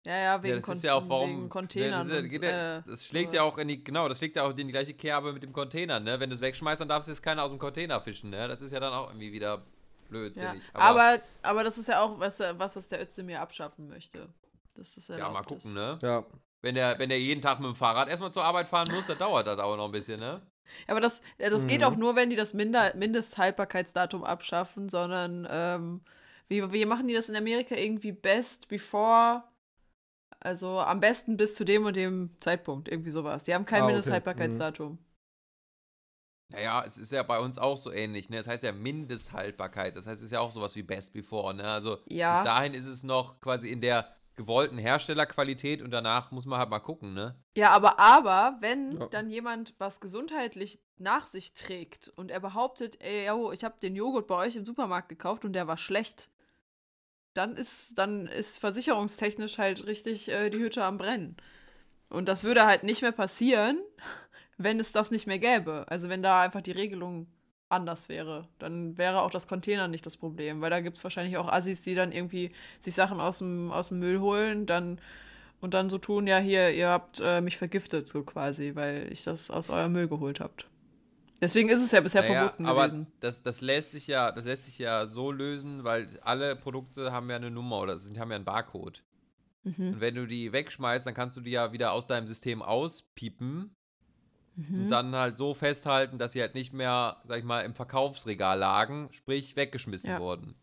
Ja, 0.05 0.17
ja, 0.17 0.43
wegen, 0.43 0.49
ja, 0.49 0.55
das 0.57 0.65
Kon 0.65 0.73
ist 0.75 0.83
ja 0.83 0.95
auch 0.95 1.07
warum. 1.07 1.29
wegen 1.29 1.49
Containern. 1.49 1.99
Das, 1.99 2.07
ist 2.07 2.13
ja, 2.13 2.19
und, 2.19 2.29
geht 2.29 2.43
ja, 2.43 2.77
äh, 2.79 2.83
das 2.85 3.05
schlägt 3.05 3.31
sowas. 3.31 3.35
ja 3.35 3.43
auch 3.43 3.57
in 3.57 3.67
die, 3.69 3.81
genau, 3.83 4.09
das 4.09 4.17
schlägt 4.17 4.35
ja 4.35 4.43
auch 4.43 4.49
in 4.49 4.57
die 4.57 4.67
gleiche 4.67 4.93
Kerbe 4.93 5.31
mit 5.31 5.43
dem 5.43 5.53
Container, 5.53 5.99
ne? 6.01 6.19
Wenn 6.19 6.29
du 6.29 6.35
es 6.35 6.41
wegschmeißt, 6.41 6.81
dann 6.81 6.89
darfst 6.89 7.07
du 7.07 7.13
jetzt 7.13 7.21
keiner 7.21 7.41
aus 7.43 7.51
dem 7.51 7.59
Container 7.59 8.01
fischen, 8.01 8.29
ne? 8.29 8.47
Das 8.49 8.61
ist 8.61 8.71
ja 8.71 8.81
dann 8.81 8.91
auch 8.93 9.07
irgendwie 9.09 9.31
wieder 9.31 9.55
Ja. 9.55 9.61
blödsinnig. 10.09 10.61
Aber, 10.73 11.19
aber 11.41 11.63
das 11.63 11.77
ist 11.77 11.87
ja 11.87 12.01
auch 12.01 12.19
was, 12.19 12.39
was, 12.39 12.75
was 12.75 12.89
der 12.89 13.01
Özdemir 13.01 13.39
abschaffen 13.39 13.87
möchte. 13.87 14.27
Das 14.75 14.97
ist 14.97 15.07
ja, 15.07 15.29
mal 15.29 15.39
das. 15.39 15.47
gucken, 15.47 15.73
ne? 15.73 15.97
Ja. 16.01 16.25
Wenn 16.61 16.75
der, 16.75 16.99
wenn 16.99 17.07
der 17.09 17.19
jeden 17.19 17.41
Tag 17.41 17.59
mit 17.61 17.67
dem 17.69 17.75
Fahrrad 17.75 18.09
erstmal 18.09 18.31
zur 18.33 18.43
Arbeit 18.43 18.67
fahren 18.67 18.87
muss, 18.93 19.07
dann 19.07 19.17
dauert 19.17 19.47
das 19.47 19.57
aber 19.59 19.77
noch 19.77 19.85
ein 19.85 19.91
bisschen, 19.93 20.19
ne? 20.19 20.41
Ja, 20.87 20.93
aber 20.93 21.01
das, 21.01 21.21
das 21.37 21.67
geht 21.67 21.81
Mhm. 21.81 21.87
auch 21.87 21.95
nur, 21.95 22.15
wenn 22.15 22.29
die 22.29 22.35
das 22.35 22.53
Minder 22.53 22.93
Mindesthaltbarkeitsdatum 22.95 24.23
abschaffen, 24.23 24.89
sondern 24.89 25.47
ähm, 25.49 26.01
wie, 26.47 26.71
wie 26.71 26.85
machen 26.85 27.07
die 27.07 27.13
das 27.13 27.29
in 27.29 27.35
Amerika 27.35 27.75
irgendwie 27.75 28.11
best 28.11 28.67
before, 28.67 29.43
also 30.39 30.79
am 30.79 30.99
besten 30.99 31.37
bis 31.37 31.55
zu 31.55 31.63
dem 31.65 31.85
und 31.85 31.95
dem 31.95 32.31
Zeitpunkt, 32.39 32.89
irgendwie 32.89 33.11
sowas. 33.11 33.43
Die 33.43 33.53
haben 33.53 33.65
kein 33.65 33.81
Ah, 33.81 33.87
okay. 33.87 33.93
Mindesthaltbarkeitsdatum. 33.93 34.97
Naja, 36.49 36.83
es 36.85 36.97
ist 36.97 37.11
ja 37.11 37.23
bei 37.23 37.39
uns 37.39 37.57
auch 37.57 37.77
so 37.77 37.91
ähnlich, 37.91 38.29
ne? 38.29 38.37
Es 38.37 38.47
heißt 38.47 38.63
ja 38.63 38.71
Mindesthaltbarkeit. 38.71 39.95
Das 39.95 40.05
heißt, 40.05 40.19
es 40.21 40.25
ist 40.27 40.31
ja 40.31 40.39
auch 40.39 40.51
sowas 40.51 40.75
wie 40.75 40.83
Best 40.83 41.13
Before, 41.13 41.53
ne? 41.53 41.63
Also 41.63 41.97
Ja. 42.05 42.31
bis 42.31 42.43
dahin 42.43 42.73
ist 42.73 42.85
es 42.85 43.03
noch 43.03 43.39
quasi 43.39 43.69
in 43.69 43.81
der 43.81 44.15
gewollten 44.35 44.77
Herstellerqualität 44.77 45.81
und 45.81 45.91
danach 45.91 46.31
muss 46.31 46.45
man 46.45 46.59
halt 46.59 46.69
mal 46.69 46.79
gucken, 46.79 47.13
ne? 47.13 47.35
Ja, 47.55 47.71
aber, 47.71 47.99
aber, 47.99 48.57
wenn 48.61 48.99
Ja. 48.99 49.07
dann 49.07 49.29
jemand 49.29 49.75
was 49.77 50.01
gesundheitlich 50.01 50.79
nach 50.97 51.27
sich 51.27 51.53
trägt 51.53 52.09
und 52.09 52.31
er 52.31 52.39
behauptet, 52.39 52.99
ey, 52.99 53.27
yo, 53.27 53.51
ich 53.51 53.63
habe 53.63 53.79
den 53.81 53.95
Joghurt 53.95 54.27
bei 54.27 54.35
euch 54.35 54.55
im 54.55 54.65
Supermarkt 54.65 55.09
gekauft 55.09 55.45
und 55.45 55.53
der 55.53 55.67
war 55.67 55.77
schlecht, 55.77 56.29
dann 57.33 57.55
ist, 57.55 57.97
dann 57.97 58.27
ist 58.27 58.59
versicherungstechnisch 58.59 59.57
halt 59.57 59.85
richtig 59.85 60.29
äh, 60.29 60.49
die 60.49 60.59
Hütte 60.59 60.83
am 60.83 60.97
Brennen. 60.97 61.37
Und 62.09 62.27
das 62.27 62.43
würde 62.43 62.65
halt 62.65 62.83
nicht 62.83 63.01
mehr 63.01 63.11
passieren, 63.11 63.79
wenn 64.57 64.79
es 64.79 64.91
das 64.91 65.11
nicht 65.11 65.27
mehr 65.27 65.39
gäbe. 65.39 65.85
Also 65.89 66.09
wenn 66.09 66.23
da 66.23 66.41
einfach 66.41 66.61
die 66.61 66.71
Regelung 66.71 67.27
anders 67.73 68.09
wäre, 68.09 68.47
dann 68.59 68.97
wäre 68.97 69.21
auch 69.21 69.29
das 69.29 69.47
Container 69.47 69.87
nicht 69.87 70.05
das 70.05 70.17
Problem, 70.17 70.61
weil 70.61 70.69
da 70.69 70.79
gibt 70.79 70.97
es 70.97 71.03
wahrscheinlich 71.03 71.37
auch 71.37 71.47
Assis, 71.51 71.81
die 71.81 71.95
dann 71.95 72.11
irgendwie 72.11 72.51
sich 72.79 72.95
Sachen 72.95 73.19
aus 73.19 73.39
dem, 73.39 73.71
aus 73.71 73.89
dem 73.89 73.99
Müll 73.99 74.19
holen, 74.19 74.65
dann 74.65 74.99
und 75.59 75.73
dann 75.73 75.89
so 75.89 75.97
tun, 75.97 76.27
ja, 76.27 76.39
hier, 76.39 76.71
ihr 76.71 76.89
habt 76.89 77.21
äh, 77.23 77.39
mich 77.39 77.55
vergiftet, 77.55 78.09
so 78.09 78.23
quasi, 78.23 78.75
weil 78.75 79.07
ich 79.11 79.23
das 79.23 79.49
aus 79.49 79.69
eurem 79.69 79.93
Müll 79.93 80.09
geholt 80.09 80.41
habt. 80.41 80.67
Deswegen 81.39 81.69
ist 81.69 81.81
es 81.81 81.91
ja 81.91 82.01
bisher 82.01 82.21
Naja, 82.21 82.33
verboten 82.41 82.65
aber 82.65 82.87
gewesen. 82.87 83.07
das, 83.21 83.43
das 83.43 83.61
lässt 83.61 83.93
sich 83.93 84.07
ja, 84.07 84.31
das 84.31 84.45
lässt 84.45 84.65
sich 84.65 84.77
ja 84.77 85.07
so 85.07 85.31
lösen, 85.31 85.83
weil 85.83 86.07
alle 86.21 86.55
Produkte 86.57 87.11
haben 87.11 87.29
ja 87.29 87.37
eine 87.37 87.49
Nummer 87.49 87.79
oder 87.79 87.97
sind, 87.97 88.19
haben 88.19 88.29
ja 88.29 88.35
einen 88.35 88.45
Barcode. 88.45 89.03
Mhm. 89.63 89.93
Und 89.93 90.01
wenn 90.01 90.15
du 90.15 90.25
die 90.25 90.51
wegschmeißt, 90.51 91.07
dann 91.07 91.13
kannst 91.13 91.37
du 91.37 91.41
die 91.41 91.51
ja 91.51 91.71
wieder 91.71 91.93
aus 91.93 92.07
deinem 92.07 92.27
System 92.27 92.61
auspiepen 92.61 93.75
Mhm. 94.55 94.83
und 94.83 94.89
dann 94.89 95.15
halt 95.15 95.37
so 95.37 95.53
festhalten, 95.53 96.17
dass 96.19 96.33
sie 96.33 96.41
halt 96.41 96.53
nicht 96.55 96.73
mehr, 96.73 97.17
sag 97.27 97.39
ich 97.39 97.43
mal, 97.45 97.61
im 97.61 97.73
Verkaufsregal 97.73 98.59
lagen, 98.59 99.09
sprich 99.11 99.55
weggeschmissen 99.55 100.11
Ja. 100.11 100.19
wurden. 100.19 100.55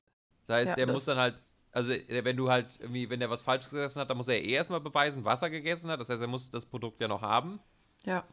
Das 0.46 0.56
heißt, 0.56 0.68
Ja, 0.70 0.76
der 0.76 0.86
das- 0.86 0.94
muss 0.94 1.04
dann 1.06 1.18
halt, 1.18 1.42
also 1.72 1.92
wenn 2.08 2.36
du 2.36 2.50
halt 2.50 2.78
irgendwie, 2.80 3.08
wenn 3.10 3.20
der 3.20 3.30
was 3.30 3.42
falsch 3.42 3.68
gegessen 3.68 4.00
hat, 4.00 4.10
dann 4.10 4.16
muss 4.16 4.28
er 4.28 4.40
eh 4.42 4.50
erstmal 4.52 4.80
beweisen, 4.80 5.24
was 5.24 5.42
er 5.42 5.50
gegessen 5.50 5.90
hat. 5.90 6.00
Das 6.00 6.08
heißt, 6.08 6.20
er 6.22 6.28
muss 6.28 6.50
das 6.50 6.66
Produkt 6.66 7.00
ja 7.00 7.08
noch 7.08 7.22
haben. 7.22 7.60
Ja. 8.04 8.24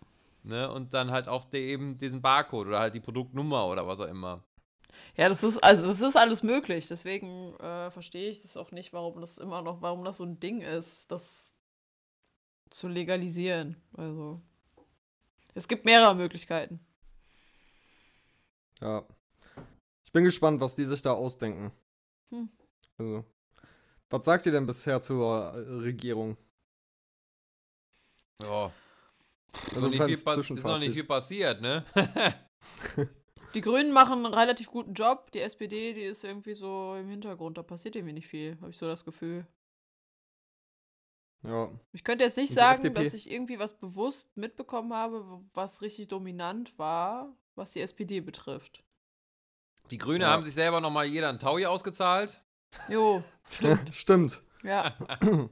Ne? 0.44 0.72
Und 0.72 0.94
dann 0.94 1.12
halt 1.12 1.28
auch 1.28 1.46
de, 1.46 1.68
eben 1.74 1.98
diesen 1.98 2.22
Barcode 2.22 2.68
oder 2.68 2.80
halt 2.80 2.96
die 2.96 3.00
Produktnummer 3.00 3.68
oder 3.68 3.86
was 3.88 4.00
auch 4.00 4.08
immer. 4.08 4.44
Ja, 5.16 5.28
das 5.30 5.44
ist, 5.44 5.58
also 5.64 5.88
das 5.88 6.02
ist 6.02 6.16
alles 6.16 6.42
möglich. 6.42 6.88
Deswegen 6.88 7.54
äh, 7.60 7.92
verstehe 7.92 8.30
ich 8.32 8.42
das 8.42 8.56
auch 8.58 8.72
nicht, 8.72 8.94
warum 8.94 9.20
das 9.22 9.38
immer 9.38 9.62
noch, 9.62 9.82
warum 9.82 10.04
das 10.06 10.18
so 10.18 10.24
ein 10.24 10.40
Ding 10.40 10.62
ist, 10.62 11.12
das 11.12 11.56
zu 12.70 12.88
legalisieren. 12.88 13.76
Also. 13.96 14.42
Es 15.58 15.68
gibt 15.68 15.86
mehrere 15.86 16.14
Möglichkeiten. 16.14 16.80
Ja. 18.80 19.04
Ich 20.04 20.12
bin 20.12 20.24
gespannt, 20.24 20.62
was 20.62 20.76
die 20.76 20.86
sich 20.86 21.02
da 21.02 21.14
ausdenken. 21.14 21.72
Hm. 22.30 22.50
Also, 23.00 23.26
was 24.12 24.24
sagt 24.24 24.46
ihr 24.46 24.52
denn 24.52 24.68
bisher 24.68 25.02
zur 25.02 25.56
äh, 25.56 25.58
Regierung? 25.82 26.38
Ja. 28.40 28.68
Ist, 28.68 29.74
Also 29.74 29.82
noch 29.82 29.90
nicht 29.90 30.04
viel 30.04 30.12
ist 30.12 30.64
noch 30.64 30.80
nicht 30.80 30.94
viel 30.94 31.04
passiert, 31.04 31.60
ne? 31.60 31.84
Die 33.56 33.62
Grünen 33.62 33.92
machen 33.92 34.26
einen 34.26 34.34
relativ 34.36 34.70
guten 34.70 34.94
Job. 34.94 35.32
Die 35.32 35.40
SPD, 35.40 35.94
die 35.94 36.04
ist 36.04 36.24
irgendwie 36.24 36.54
so 36.54 36.96
im 36.96 37.10
Hintergrund. 37.10 37.58
Da 37.58 37.64
passiert 37.64 37.96
irgendwie 37.96 38.14
nicht 38.14 38.28
viel, 38.28 38.60
habe 38.62 38.70
ich 38.70 38.78
so 38.78 38.86
das 38.86 39.04
Gefühl. 39.04 39.48
Ja. 41.48 41.70
Ich 41.94 42.04
könnte 42.04 42.24
jetzt 42.26 42.38
nicht 42.38 42.54
sagen, 42.54 42.84
FDP? 42.86 43.04
dass 43.04 43.14
ich 43.14 43.32
irgendwie 43.32 43.58
was 43.60 43.78
bewusst 43.78 44.36
mitbekommen 44.36 44.94
habe, 44.94 45.24
was 45.54 45.82
richtig 45.82 46.08
dominant 46.10 46.78
war, 46.78 47.36
was 47.56 47.72
die 47.72 47.82
SPD 47.82 48.20
betrifft. 48.20 48.84
Die 49.92 49.98
Grüne 49.98 50.26
Ja. 50.26 50.32
haben 50.32 50.44
sich 50.44 50.54
selber 50.54 50.82
nochmal 50.82 51.06
jeder 51.06 51.30
ein 51.30 51.40
Taui 51.40 51.66
ausgezahlt. 51.66 52.42
Jo, 52.90 53.24
Stimmt. 53.92 54.42
ja. 54.64 54.96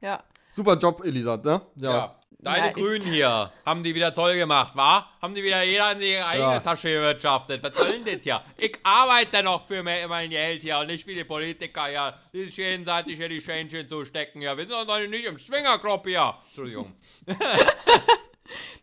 ja. 0.00 0.24
Super 0.50 0.78
Job, 0.78 1.04
Elisa, 1.04 1.36
ne? 1.36 1.60
Ja. 1.76 2.18
Deine 2.38 2.66
Ja, 2.66 2.72
Grünen 2.72 3.06
hier 3.10 3.50
haben 3.64 3.82
die 3.82 3.94
wieder 3.94 4.12
toll 4.12 4.36
gemacht, 4.36 4.76
wa? 4.76 5.08
Haben 5.22 5.34
die 5.34 5.42
wieder 5.42 5.62
jeder 5.62 5.92
in 5.92 6.02
ihre 6.02 6.26
eigene 6.26 6.52
Ja. 6.52 6.60
Tasche 6.60 6.88
gewirtschaftet. 6.88 7.62
Was 7.62 7.74
soll 7.74 7.98
denn 7.98 8.04
das 8.04 8.22
hier? 8.22 8.42
Ich 8.58 8.78
arbeite 8.82 9.42
noch 9.42 9.66
für 9.66 9.82
mein 9.82 10.08
mein 10.08 10.28
Geld 10.28 10.62
hier 10.62 10.78
und 10.78 10.88
nicht 10.88 11.06
wie 11.06 11.14
die 11.14 11.24
Politiker 11.24 11.86
hier, 11.86 12.14
die 12.32 12.42
sich 12.44 12.56
gegenseitig 12.56 13.16
hier 13.16 13.28
die 13.28 13.40
Schähnchen 13.40 13.88
zustecken 13.88 14.42
hier. 14.42 14.56
Wir 14.56 14.66
sind 14.66 14.88
doch 14.88 14.98
nicht 14.98 15.24
im 15.24 15.38
Swingerclub 15.38 16.06
hier. 16.06 16.34
Entschuldigung. 16.46 16.94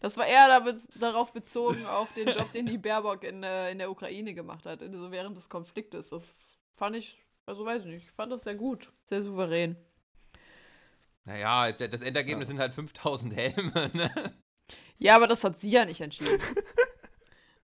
Das 0.02 0.18
war 0.18 0.26
eher 0.26 0.62
darauf 0.96 1.32
bezogen, 1.32 1.86
auf 1.86 2.14
den 2.14 2.28
Job, 2.28 2.52
den 2.52 2.66
die 2.66 2.78
Baerbock 2.78 3.24
in, 3.24 3.42
äh, 3.42 3.72
in 3.72 3.78
der 3.78 3.90
Ukraine 3.90 4.34
gemacht 4.34 4.66
hat, 4.66 4.82
so 4.82 5.12
während 5.12 5.38
des 5.38 5.48
Konfliktes. 5.48 6.10
Das 6.10 6.58
fand 6.76 6.98
ich, 6.98 7.18
also 7.46 7.64
weiß 7.64 7.84
ich 7.84 7.88
nicht, 7.88 8.06
ich 8.08 8.12
fand 8.12 8.30
das 8.32 8.44
sehr 8.44 8.56
gut, 8.56 8.92
sehr 9.06 9.24
souverän. 9.24 9.78
Naja, 11.26 11.68
jetzt, 11.68 11.82
das 11.82 12.02
Endergebnis 12.02 12.50
sind 12.50 12.60
halt 12.60 12.74
5000 12.74 13.36
Helme, 13.36 13.72
ne? 13.94 14.12
Ja, 14.98 15.16
aber 15.16 15.28
das 15.28 15.44
hat 15.44 15.60
sie 15.60 15.72
ja 15.72 15.86
nicht 15.86 16.02
entschieden. 16.02 16.40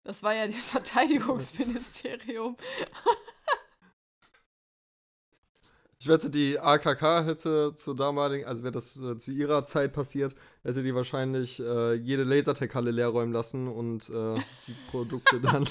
Das 0.03 0.24
war 0.24 0.34
ja 0.34 0.47
das 0.47 0.55
Verteidigungsministerium. 0.55 2.57
Ich 6.01 6.07
wette, 6.07 6.30
die 6.30 6.57
AKK 6.57 7.26
hätte 7.26 7.76
zur 7.76 7.93
damaligen, 7.95 8.45
also 8.45 8.64
wäre 8.64 8.72
das 8.72 8.95
äh, 8.97 9.18
zu 9.18 9.32
ihrer 9.32 9.66
Zeit 9.66 9.91
passiert, 9.91 10.34
hätte 10.64 10.82
die 10.82 10.95
wahrscheinlich 10.95 11.60
äh, 11.60 11.93
jede 11.95 12.24
Lasertech-Halle 12.24 12.91
leer 12.91 13.10
räumen 13.10 13.34
lassen 13.34 13.68
und 13.68 14.10
äh, 14.10 14.36
die 14.68 14.76
Produkte 14.89 15.39
dann 15.41 15.68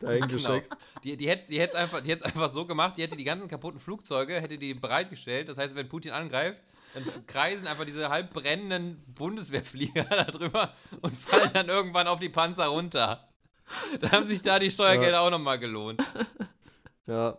dahin 0.00 0.26
Genau. 0.26 0.34
geschickt. 0.34 0.70
Die, 1.04 1.16
die 1.16 1.28
hätte 1.28 1.46
die 1.46 1.60
hätt's 1.60 1.76
einfach, 1.76 2.00
die 2.00 2.12
einfach 2.12 2.50
so 2.50 2.66
gemacht, 2.66 2.96
die 2.96 3.02
hätte 3.02 3.16
die 3.16 3.24
ganzen 3.24 3.46
kaputten 3.46 3.78
Flugzeuge, 3.78 4.40
hätte 4.40 4.58
die 4.58 4.74
bereitgestellt. 4.74 5.48
Das 5.48 5.56
heißt, 5.56 5.76
wenn 5.76 5.88
Putin 5.88 6.10
angreift, 6.10 6.60
dann 6.94 7.26
kreisen 7.26 7.66
einfach 7.66 7.84
diese 7.84 8.08
halb 8.08 8.32
brennenden 8.32 9.02
Bundeswehrflieger 9.14 10.04
da 10.10 10.24
drüber 10.24 10.74
und 11.02 11.16
fallen 11.16 11.50
dann 11.52 11.68
irgendwann 11.68 12.06
auf 12.08 12.20
die 12.20 12.28
Panzer 12.28 12.66
runter. 12.66 13.28
Da 14.00 14.12
haben 14.12 14.26
sich 14.28 14.42
da 14.42 14.58
die 14.58 14.70
Steuergelder 14.70 15.20
auch 15.22 15.30
nochmal 15.30 15.58
gelohnt. 15.58 16.02
Ja. 17.06 17.38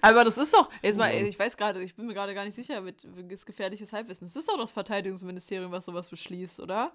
Aber 0.00 0.24
das 0.24 0.38
ist 0.38 0.54
doch, 0.54 0.70
jetzt 0.82 0.96
mal, 0.98 1.12
Ja. 1.14 1.24
ich 1.26 1.38
weiß 1.38 1.56
gerade, 1.56 1.82
ich 1.82 1.94
bin 1.96 2.06
mir 2.06 2.14
gerade 2.14 2.34
gar 2.34 2.44
nicht 2.44 2.54
sicher 2.54 2.80
mit 2.80 3.04
ist 3.30 3.46
gefährliches 3.46 3.92
Halbwissen. 3.92 4.26
Das 4.26 4.36
ist 4.36 4.48
doch 4.48 4.56
das 4.56 4.72
Verteidigungsministerium, 4.72 5.72
was 5.72 5.84
sowas 5.84 6.08
beschließt, 6.08 6.60
oder? 6.60 6.92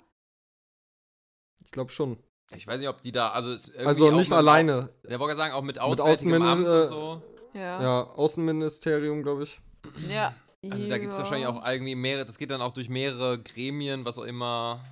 Ich 1.64 1.72
glaube 1.72 1.92
schon. 1.92 2.18
Ich 2.56 2.66
weiß 2.66 2.80
nicht, 2.80 2.88
ob 2.88 3.02
die 3.02 3.12
da, 3.12 3.30
also 3.30 3.52
ist 3.52 3.68
irgendwie 3.70 3.88
Also 3.88 4.08
auch 4.08 4.12
nicht 4.12 4.30
mit- 4.30 4.38
alleine. 4.38 4.90
Der 5.04 5.20
wollte 5.20 5.36
sagen, 5.36 5.54
auch 5.54 5.62
mit 5.62 5.76
Mit 5.76 5.80
Auswärtigem 5.82 6.42
Amt 6.42 6.66
Außenmin- 6.66 6.82
und 6.82 6.88
so. 6.88 7.22
Ja. 7.54 7.82
Ja, 7.82 8.04
Außenministerium, 8.04 9.22
glaube 9.22 9.44
ich. 9.44 9.60
Ja. 10.08 10.34
Also 10.70 10.90
da 10.90 10.98
gibt 10.98 11.12
es 11.12 11.18
Ja. 11.18 11.24
wahrscheinlich 11.24 11.48
auch 11.48 11.66
irgendwie 11.66 11.96
mehrere, 11.96 12.26
das 12.26 12.38
geht 12.38 12.50
dann 12.50 12.62
auch 12.62 12.74
durch 12.74 12.90
mehrere 12.90 13.40
Gremien, 13.40 14.06
was 14.06 14.18
auch 14.18 14.24
immer. 14.24 14.84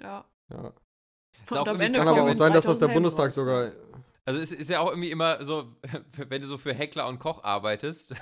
Ja. 0.00 0.24
Ja. 0.50 0.72
Ist 1.46 1.56
auch 1.56 1.64
Kann 1.64 1.96
aber 2.08 2.22
auch 2.22 2.32
sein, 2.34 2.52
dass 2.52 2.64
das 2.64 2.78
der 2.78 2.88
3000 2.88 2.90
Helme 2.90 2.94
Bundestag 2.94 3.26
raus. 3.26 3.34
sogar. 3.34 3.72
Also 4.26 4.40
es 4.40 4.52
ist 4.52 4.70
ja 4.70 4.80
auch 4.80 4.88
irgendwie 4.88 5.10
immer 5.10 5.44
so, 5.44 5.68
wenn 6.28 6.40
du 6.42 6.48
so 6.48 6.56
für 6.56 6.72
Heckler 6.74 7.06
und 7.08 7.18
Koch 7.18 7.44
arbeitest 7.44 8.14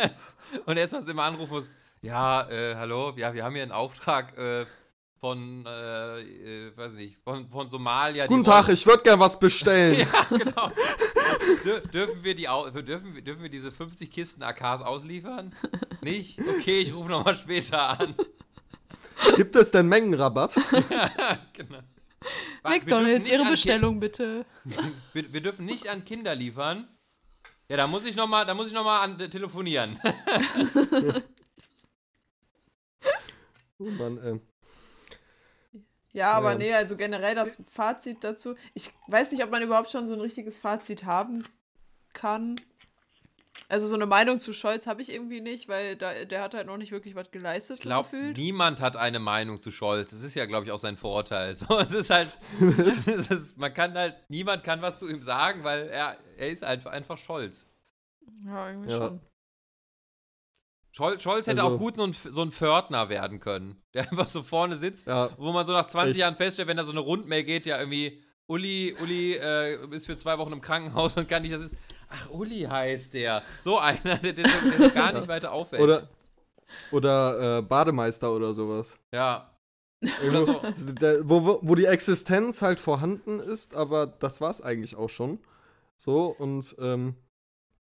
und 0.66 0.76
jetzt 0.78 0.94
was 0.94 1.06
immer 1.08 1.24
anrufen 1.24 1.52
musst, 1.52 1.70
ja, 2.00 2.48
äh, 2.50 2.74
hallo, 2.74 3.12
ja, 3.16 3.32
wir 3.34 3.44
haben 3.44 3.54
hier 3.54 3.62
einen 3.62 3.70
Auftrag 3.72 4.36
äh, 4.36 4.66
von, 5.20 5.64
äh, 5.66 6.20
äh, 6.68 6.76
weiß 6.76 6.92
nicht, 6.94 7.18
von, 7.22 7.48
von 7.48 7.70
Somalia. 7.70 8.26
Guten 8.26 8.42
Tag, 8.44 8.64
wollen- 8.66 8.74
ich 8.74 8.84
würde 8.86 9.02
gern 9.04 9.20
was 9.20 9.38
bestellen. 9.38 9.94
Ja, 10.12 10.24
genau. 10.36 10.72
Dür 11.64 11.80
dürfen, 11.80 12.24
wir 12.24 12.34
die, 12.34 12.48
dürfen, 12.82 13.14
wir- 13.14 13.22
dürfen 13.22 13.42
wir 13.42 13.50
diese 13.50 13.70
50 13.70 14.10
Kisten 14.10 14.42
AKs 14.42 14.82
ausliefern? 14.82 15.54
Nicht? 16.02 16.38
Okay, 16.40 16.80
ich 16.80 16.92
rufe 16.92 17.08
nochmal 17.08 17.34
später 17.36 18.00
an. 18.00 18.14
Gibt 19.36 19.54
es 19.56 19.70
denn 19.70 19.86
Mengenrabatt? 19.88 20.54
genau. 21.52 21.78
Warte, 22.62 22.76
wir 22.76 22.80
dürfen 22.80 23.04
McDonalds, 23.04 23.30
Ihre 23.30 23.44
Bestellung 23.50 24.00
bitte. 24.00 24.44
Wir, 25.12 25.32
wir 25.32 25.40
dürfen 25.40 25.66
nicht 25.66 25.88
an 25.88 26.04
Kinder 26.04 26.34
liefern. 26.34 26.86
Ja, 27.68 27.76
da 27.76 27.86
muss 27.86 28.04
ich 28.04 28.14
nochmal, 28.16 28.46
da 28.46 28.54
muss 28.54 28.68
ich 28.68 28.72
noch 28.72 28.84
mal 28.84 29.00
an, 29.00 29.18
telefonieren. 29.18 29.98
Oh 33.78 33.90
Mann, 33.90 34.20
ähm. 34.24 34.40
Ja, 36.12 36.32
aber 36.34 36.52
Ja. 36.52 36.58
nee, 36.58 36.72
also 36.72 36.96
generell 36.96 37.34
das 37.34 37.58
Fazit 37.68 38.22
dazu. 38.22 38.54
Ich 38.74 38.92
weiß 39.08 39.32
nicht, 39.32 39.42
ob 39.42 39.50
man 39.50 39.60
überhaupt 39.62 39.90
schon 39.90 40.06
so 40.06 40.12
ein 40.14 40.20
richtiges 40.20 40.56
Fazit 40.56 41.04
haben 41.04 41.42
kann. 42.12 42.54
Also 43.68 43.86
so 43.86 43.94
eine 43.94 44.06
Meinung 44.06 44.40
zu 44.40 44.52
Scholz 44.52 44.86
habe 44.86 45.02
ich 45.02 45.10
irgendwie 45.12 45.40
nicht, 45.40 45.68
weil 45.68 45.96
da, 45.96 46.24
der 46.24 46.42
hat 46.42 46.54
halt 46.54 46.66
noch 46.66 46.76
nicht 46.78 46.90
wirklich 46.92 47.14
was 47.14 47.30
geleistet, 47.30 47.76
Ich 47.78 47.82
glaube, 47.82 48.08
gefühlt. 48.10 48.36
niemand 48.36 48.80
hat 48.80 48.96
eine 48.96 49.18
Meinung 49.18 49.60
zu 49.60 49.70
Scholz. 49.70 50.10
Das 50.10 50.22
ist 50.22 50.34
ja, 50.34 50.46
glaube 50.46 50.64
ich, 50.66 50.72
auch 50.72 50.78
sein 50.78 50.96
Vorteil. 50.96 51.54
So, 51.56 51.78
es 51.78 51.92
ist 51.92 52.10
halt, 52.10 52.36
es 52.60 53.30
ist, 53.30 53.58
man 53.58 53.72
kann 53.74 53.94
halt, 53.94 54.16
niemand 54.28 54.64
kann 54.64 54.80
was 54.82 54.98
zu 54.98 55.08
ihm 55.08 55.22
sagen, 55.22 55.64
weil 55.64 55.88
er, 55.88 56.16
er 56.38 56.50
ist 56.50 56.64
einfach, 56.64 56.92
einfach 56.92 57.18
Scholz. 57.18 57.70
Ja, 58.44 58.68
irgendwie 58.70 58.90
Ja. 58.90 58.96
schon. 58.98 59.20
Scholz, 60.94 61.22
Scholz 61.22 61.46
hätte 61.46 61.62
Also- 61.62 61.74
auch 61.74 61.78
gut 61.78 61.96
so 61.96 62.04
ein, 62.04 62.12
so 62.12 62.42
ein 62.42 62.50
Pförtner 62.52 63.08
werden 63.08 63.40
können, 63.40 63.82
der 63.94 64.10
einfach 64.10 64.28
so 64.28 64.42
vorne 64.42 64.76
sitzt, 64.76 65.06
Ja, 65.06 65.30
wo 65.38 65.52
man 65.52 65.64
so 65.66 65.72
nach 65.72 65.86
20 65.88 66.10
Echt? 66.10 66.20
Jahren 66.20 66.36
feststellt, 66.36 66.68
wenn 66.68 66.76
da 66.76 66.84
so 66.84 66.92
eine 66.92 67.00
Rundmail 67.00 67.44
geht, 67.44 67.66
ja 67.66 67.78
irgendwie, 67.78 68.22
Uli, 68.46 68.94
Uli 69.00 69.34
äh, 69.34 69.86
ist 69.94 70.06
für 70.06 70.16
zwei 70.18 70.36
Wochen 70.36 70.52
im 70.52 70.60
Krankenhaus 70.60 71.16
und 71.16 71.28
kann 71.28 71.42
nicht, 71.42 71.54
das 71.54 71.62
ist, 71.62 71.74
ach, 72.12 72.30
Uli 72.30 72.60
heißt 72.62 73.14
der. 73.14 73.42
So 73.60 73.78
einer, 73.78 74.16
der, 74.18 74.32
der, 74.32 74.46
der 74.78 74.88
gar 74.90 75.12
nicht 75.12 75.28
weiter 75.28 75.52
auffällt. 75.52 75.82
oder, 75.82 76.08
oder 76.90 77.58
äh, 77.58 77.62
Bademeister 77.62 78.32
oder 78.32 78.52
sowas. 78.54 78.96
Ja. 79.14 79.48
Irgendwo, 80.22 80.52
Oder 80.58 80.72
so. 80.76 80.92
der, 80.94 81.28
wo, 81.28 81.44
wo- 81.46 81.58
wo 81.62 81.74
die 81.76 81.84
Existenz 81.84 82.60
halt 82.62 82.80
vorhanden 82.80 83.38
ist, 83.38 83.74
aber 83.74 84.06
das 84.06 84.40
war 84.40 84.50
es 84.50 84.60
eigentlich 84.60 84.96
auch 84.96 85.08
schon. 85.10 85.38
So, 85.96 86.26
und 86.36 86.74
ähm, 86.80 87.14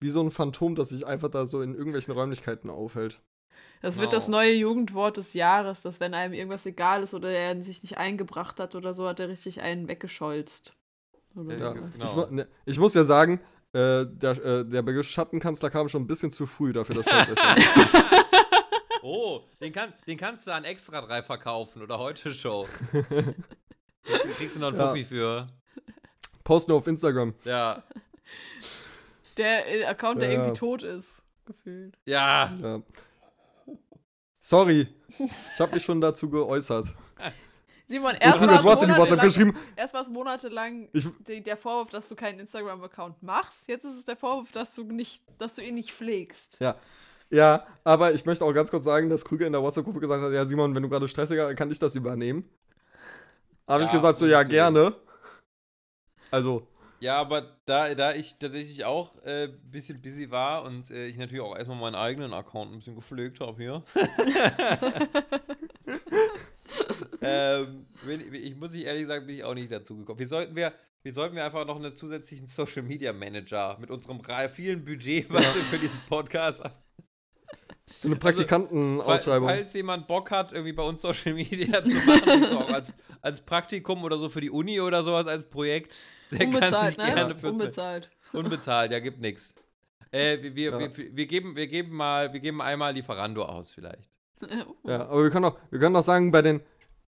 wie 0.01 0.09
so 0.09 0.21
ein 0.21 0.31
Phantom, 0.33 0.75
das 0.75 0.89
sich 0.89 1.07
einfach 1.07 1.31
da 1.31 1.47
so 1.47 1.63
in 1.63 1.75
irgendwelchen 1.75 2.13
Räumlichkeiten 2.15 2.71
aufhält. 2.71 3.21
Das 3.83 3.95
Genau. 3.95 4.03
wird 4.05 4.13
das 4.15 4.27
neue 4.27 4.53
Jugendwort 4.55 5.17
des 5.17 5.35
Jahres, 5.35 5.83
dass 5.83 6.01
wenn 6.01 6.13
einem 6.15 6.35
irgendwas 6.35 6.67
egal 6.67 7.05
ist 7.05 7.15
oder 7.15 7.31
er 7.31 7.61
sich 7.63 7.83
nicht 7.83 7.99
eingebracht 7.99 8.59
hat 8.59 8.75
oder 8.75 8.93
so, 8.93 9.07
hat 9.07 9.21
er 9.21 9.29
richtig 9.29 9.61
einen 9.61 9.87
weggescholzt. 9.87 10.73
Oder 11.37 11.55
Ja, 11.55 11.73
genau. 11.73 11.87
Ich, 12.05 12.15
mu- 12.17 12.27
ne, 12.31 12.49
ich 12.67 12.79
muss 12.81 12.95
ja 12.95 13.05
sagen, 13.05 13.41
äh, 13.79 14.07
der, 14.09 14.31
äh, 14.45 14.65
der 14.65 14.83
Begriff 14.83 15.09
Schattenkanzler 15.09 15.71
kam 15.71 15.89
schon 15.89 16.03
ein 16.03 16.07
bisschen 16.07 16.31
zu 16.33 16.47
früh 16.47 16.73
dafür, 16.73 16.97
dass 16.97 17.07
war. 17.37 17.57
Oh, 19.03 19.41
den, 19.61 19.73
kann, 19.73 19.93
den 20.07 20.19
kannst 20.19 20.47
du 20.47 20.53
an 20.53 20.65
Extra 20.65 21.01
3 21.01 21.23
verkaufen 21.23 21.83
oder 21.83 21.99
heute 21.99 22.33
Show. 22.35 22.67
Kriegst, 24.03 24.29
kriegst 24.39 24.57
du 24.57 24.61
noch 24.61 24.69
einen 24.69 24.79
Ja. 24.79 24.89
Fuffi 24.89 25.05
für. 25.05 25.47
Post 26.45 26.69
nur 26.69 26.79
auf 26.79 26.87
Instagram. 26.87 27.35
Ja. 27.45 27.83
Der 29.37 29.69
äh, 29.73 29.85
Account, 29.85 30.21
der 30.23 30.33
Ja. 30.33 30.39
irgendwie 30.41 30.59
tot 30.59 30.83
ist, 30.83 31.23
gefühlt. 31.47 31.97
Ja. 32.07 32.55
Ja. 32.61 32.83
Sorry, 34.41 34.89
ich 35.19 35.61
habe 35.61 35.75
mich 35.75 35.85
schon 35.85 36.01
dazu 36.01 36.29
geäußert. 36.31 36.95
Simon, 37.91 38.15
erst 38.21 38.47
war 38.47 38.75
es 38.75 38.81
monatelang, 38.87 39.19
geschrieben, 39.27 39.57
erst 39.75 39.95
war's 39.95 40.11
monatelang 40.11 40.89
Ich- 40.93 41.09
der 41.43 41.57
Vorwurf, 41.57 41.89
dass 41.91 42.07
du 42.09 42.15
keinen 42.17 42.39
Instagram-Account 42.41 43.23
machst. 43.23 43.67
Jetzt 43.67 43.85
ist 43.87 43.97
es 43.97 44.05
der 44.05 44.17
Vorwurf, 44.17 44.53
dass 44.53 44.75
du 44.75 44.85
nicht, 44.85 45.23
dass 45.39 45.55
du 45.55 45.63
ihn 45.63 45.75
nicht 45.75 45.93
pflegst. 45.93 46.59
Ja. 46.61 46.77
Ja, 47.31 47.67
aber 47.85 48.13
ich 48.15 48.25
möchte 48.25 48.45
auch 48.45 48.53
ganz 48.53 48.71
kurz 48.71 48.85
sagen, 48.85 49.09
dass 49.11 49.25
Krüger 49.25 49.47
in 49.47 49.53
der 49.53 49.63
WhatsApp-Gruppe 49.63 50.01
gesagt 50.01 50.23
hat, 50.23 50.33
ja 50.33 50.45
Simon, 50.45 50.75
wenn 50.75 50.83
du 50.83 50.89
gerade 50.89 51.09
stressiger, 51.09 51.55
kann 51.55 51.71
ich 51.71 51.79
das 51.79 51.95
übernehmen. 51.95 52.45
Habe 53.67 53.83
ich 53.83 53.89
Ja, 53.89 53.95
gesagt, 53.95 54.17
so 54.19 54.27
ja, 54.27 54.41
ich 54.43 54.49
gerne. 54.49 54.95
Also, 56.31 56.67
Ja, 57.01 57.19
aber 57.21 57.57
da, 57.67 57.95
da 57.95 58.13
ich 58.13 58.39
tatsächlich 58.39 58.85
auch 58.85 59.15
ein 59.23 59.29
äh, 59.29 59.49
bisschen 59.63 60.01
busy 60.01 60.31
war 60.31 60.63
und 60.65 60.91
äh, 60.91 61.07
ich 61.07 61.17
natürlich 61.17 61.43
auch 61.43 61.57
erstmal 61.57 61.79
meinen 61.79 61.95
eigenen 61.97 62.33
Account 62.33 62.73
ein 62.73 62.79
bisschen 62.79 62.97
gepflegt 62.97 63.41
habe 63.41 63.63
hier. 63.63 63.83
ähm, 67.29 67.87
bin, 68.07 68.21
ich- 68.35 68.45
ich 68.51 68.57
muss 68.57 68.75
ich 68.75 68.85
ehrlich 68.87 69.07
sagen, 69.07 69.27
bin 69.27 69.37
ich 69.37 69.45
auch 69.45 69.55
nicht 69.55 69.71
dazu 69.71 69.97
gekommen. 69.97 70.19
Wir 70.19 70.27
sollten 70.29 70.55
wir, 70.57 70.73
wir 71.03 71.13
sollten 71.13 71.37
wir 71.37 71.45
einfach 71.45 71.65
noch 71.67 71.77
einen 71.77 71.95
zusätzlichen 71.95 72.47
Social 72.47 72.83
Media 72.83 73.13
Manager 73.13 73.77
mit 73.81 73.91
unserem 73.91 74.21
vielen 74.51 74.85
Budget, 74.85 75.27
was 75.33 75.43
wir 75.55 75.63
für 75.63 75.79
diesen 75.79 76.01
Podcast 76.09 76.65
haben. 76.65 76.75
so 77.97 78.09
eine 78.09 78.17
Fall- 78.17 78.33
Praktikantenausschreibung. 78.33 79.49
Falls 79.49 79.75
jemand 79.75 80.07
Bock 80.07 80.31
hat, 80.31 80.53
irgendwie 80.53 80.73
bei 80.73 80.83
uns 80.83 81.03
Social 81.03 81.35
Media 81.35 81.83
zu 81.85 81.95
machen, 82.07 82.47
so 82.49 82.59
auch 82.59 82.71
als, 82.71 82.95
als 83.23 83.41
Praktikum 83.41 84.05
oder 84.05 84.19
so 84.19 84.29
für 84.29 84.41
die 84.41 84.51
Uni 84.51 84.81
oder 84.81 85.03
sowas 85.05 85.27
als 85.27 85.45
Projekt, 85.49 85.95
der 86.31 86.39
kann 86.41 86.55
Unbezahlt, 86.55 86.95
sich 86.95 86.99
ne? 87.09 87.15
gerne 87.15 87.37
für 87.39 87.49
uns 87.49 87.61
Unbezahlt. 87.61 88.11
Unbezahlt, 88.33 88.93
ja, 88.93 88.99
gibt 88.99 89.21
nix. 89.21 89.55
Äh, 90.11 90.43
wir, 90.43 90.55
wir, 90.57 90.71
Ja. 90.73 90.79
wir, 90.79 91.17
wir, 91.17 91.27
geben, 91.27 91.57
wir 91.57 91.67
geben 91.67 91.95
mal, 91.97 92.33
wir 92.33 92.41
geben 92.41 92.61
einmal 92.61 92.93
Lieferando 92.95 93.45
aus, 93.45 93.73
vielleicht. 93.73 94.11
Ja, 94.85 95.07
aber 95.09 95.23
wir 95.25 95.31
können 95.31 95.47
auch, 95.47 95.59
wir 95.71 95.79
können 95.81 95.97
auch 95.97 96.03
sagen, 96.03 96.31
bei 96.31 96.43
den, 96.43 96.61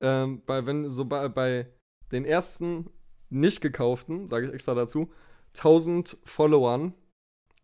ähm, 0.01 0.42
bei, 0.44 0.66
wenn, 0.66 0.90
so 0.90 1.05
bei, 1.05 1.28
bei 1.28 1.66
den 2.12 2.24
ersten 2.24 2.90
nicht 3.28 3.61
gekauften, 3.61 4.28
sage 4.28 4.47
ich 4.47 4.53
extra 4.53 4.74
dazu, 4.74 5.12
1000 5.55 6.18
Followern, 6.24 6.94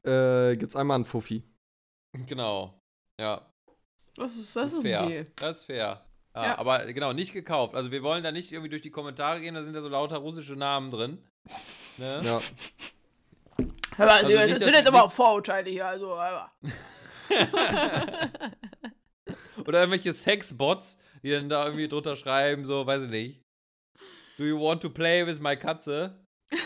äh, 0.04 0.56
gibt's 0.56 0.76
einmal 0.76 0.96
einen 0.96 1.04
Fuffi. 1.04 1.44
Genau. 2.26 2.80
Ja, 3.20 3.46
Das 4.16 4.36
ist, 4.36 4.54
das 4.56 4.72
ist 4.72 4.82
fair. 4.82 5.02
ein 5.02 5.08
Deal. 5.08 5.26
Das 5.36 5.58
ist 5.58 5.64
fair. 5.64 6.04
Ja, 6.34 6.44
Ja. 6.44 6.58
Aber 6.58 6.92
genau, 6.92 7.12
nicht 7.12 7.32
gekauft. 7.32 7.74
Also 7.74 7.90
wir 7.90 8.02
wollen 8.02 8.22
da 8.24 8.32
nicht 8.32 8.52
irgendwie 8.52 8.70
durch 8.70 8.82
die 8.82 8.90
Kommentare 8.90 9.40
gehen, 9.40 9.54
da 9.54 9.62
sind 9.62 9.74
ja 9.74 9.80
so 9.80 9.88
lauter 9.88 10.18
russische 10.18 10.56
Namen 10.56 10.90
drin. 10.90 11.18
Ne? 11.98 12.20
Ja. 12.24 12.40
Hör 13.96 14.06
mal, 14.06 14.18
Also 14.18 14.32
nicht, 14.32 14.50
das 14.50 14.58
sind 14.64 14.74
jetzt 14.74 14.88
aber 14.88 15.04
auch 15.04 15.12
Vorurteile 15.12 15.70
hier, 15.70 15.86
also. 15.86 16.16
Oder 19.66 19.80
irgendwelche 19.80 20.12
Sexbots, 20.12 20.98
die 21.22 21.30
dann 21.30 21.48
da 21.48 21.64
irgendwie 21.66 21.88
drunter 21.88 22.16
schreiben, 22.16 22.64
so, 22.64 22.86
weiß 22.86 23.04
ich 23.04 23.10
nicht. 23.10 23.42
Do 24.38 24.44
you 24.44 24.58
want 24.60 24.80
to 24.82 24.90
play 24.90 25.26
with 25.26 25.40
my 25.40 25.56
Katze? 25.56 26.18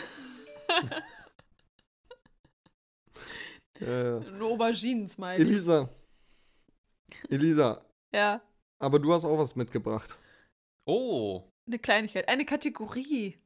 Äh, 3.79 4.19
Nur 4.31 4.49
Aubergines, 4.53 5.17
meine 5.19 5.43
ich. 5.43 5.49
Elisa. 5.49 5.87
Elisa, 7.29 7.85
Ja, 8.13 8.41
aber 8.79 8.99
du 8.99 9.13
hast 9.13 9.23
auch 9.23 9.37
was 9.37 9.55
mitgebracht. 9.55 10.17
Oh. 10.85 11.43
eine 11.67 11.77
Kleinigkeit. 11.79 12.27
Eine 12.27 12.45
Kategorie. 12.45 13.37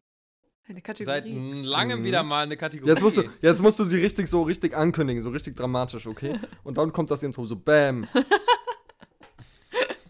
Eine 0.68 0.78
Seit 0.80 0.84
Kategorie. 0.86 1.64
langem 1.66 1.99
Mhm. 1.99 2.03
wieder 2.05 2.24
mal 2.24 2.43
eine 2.43 2.55
Kategorie. 2.55 2.89
Jetzt 2.91 3.01
musst, 3.01 3.18
du, 3.18 3.24
jetzt 3.41 3.62
musst 3.62 3.78
du 3.80 3.84
sie 3.84 3.97
richtig 3.99 4.28
so 4.28 4.43
richtig 4.43 4.74
ankündigen, 4.76 5.22
so 5.22 5.30
richtig 5.32 5.55
dramatisch, 5.55 6.07
okay? 6.07 6.39
Und 6.64 6.78
dann 6.78 6.93
kommt 6.93 7.12
das 7.12 7.24
Intro 7.24 7.45
so 7.45 7.55
Bam. 7.57 8.07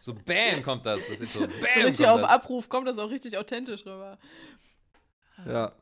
So 0.01 0.15
Bam 0.15 0.63
kommt 0.63 0.83
das. 0.87 1.07
Das 1.07 1.21
ist 1.21 1.33
so 1.33 1.41
Bam. 1.41 1.51
so 1.51 1.81
richtig 1.85 2.07
auf 2.07 2.21
das. 2.21 2.31
Abruf 2.31 2.69
kommt 2.69 2.87
das 2.87 2.97
auch 2.97 3.11
richtig 3.11 3.37
authentisch 3.37 3.85
rüber. 3.85 4.17
Ja. 5.45 5.73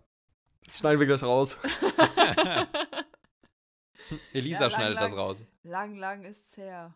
Das 0.65 0.77
schneiden 0.79 0.99
wir 0.99 1.07
gleich 1.07 1.23
raus. 1.23 1.57
Elisa 4.33 4.55
Ja, 4.55 4.61
lang, 4.67 4.71
schneidet 4.71 4.97
das 4.99 5.11
lang. 5.11 5.19
raus. 5.21 5.45
Lang, 5.63 5.95
lang 5.95 6.25
ist's 6.25 6.57
her. 6.57 6.93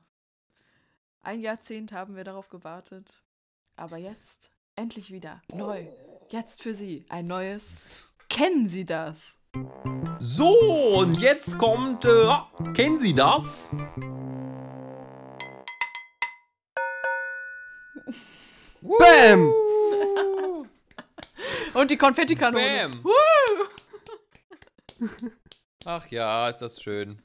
Ein 1.21 1.39
Jahrzehnt 1.39 1.93
haben 1.93 2.17
wir 2.17 2.26
darauf 2.26 2.49
gewartet. 2.49 3.24
Aber 3.78 3.95
jetzt, 3.95 4.51
endlich 4.76 5.09
wieder, 5.09 5.41
neu. 5.53 5.88
Jetzt 6.30 6.61
für 6.61 6.74
Sie 6.74 7.05
ein 7.07 7.28
neues. 7.28 8.13
Kennen 8.28 8.67
Sie 8.67 8.84
das? 8.84 9.39
So, 10.19 10.97
und 10.97 11.21
jetzt 11.21 11.57
kommt, 11.57 12.03
äh, 12.03 12.28
kennen 12.74 12.99
Sie 12.99 13.15
das? 13.15 13.69
Bam! 18.82 19.54
Und 21.74 21.89
die 21.89 21.97
Konfettikanone. 21.97 22.89
Bam. 22.89 23.04
Woo! 23.04 23.12
Ach 25.86 26.06
ja, 26.08 26.49
ist 26.49 26.58
das 26.60 26.82
schön. 26.82 27.22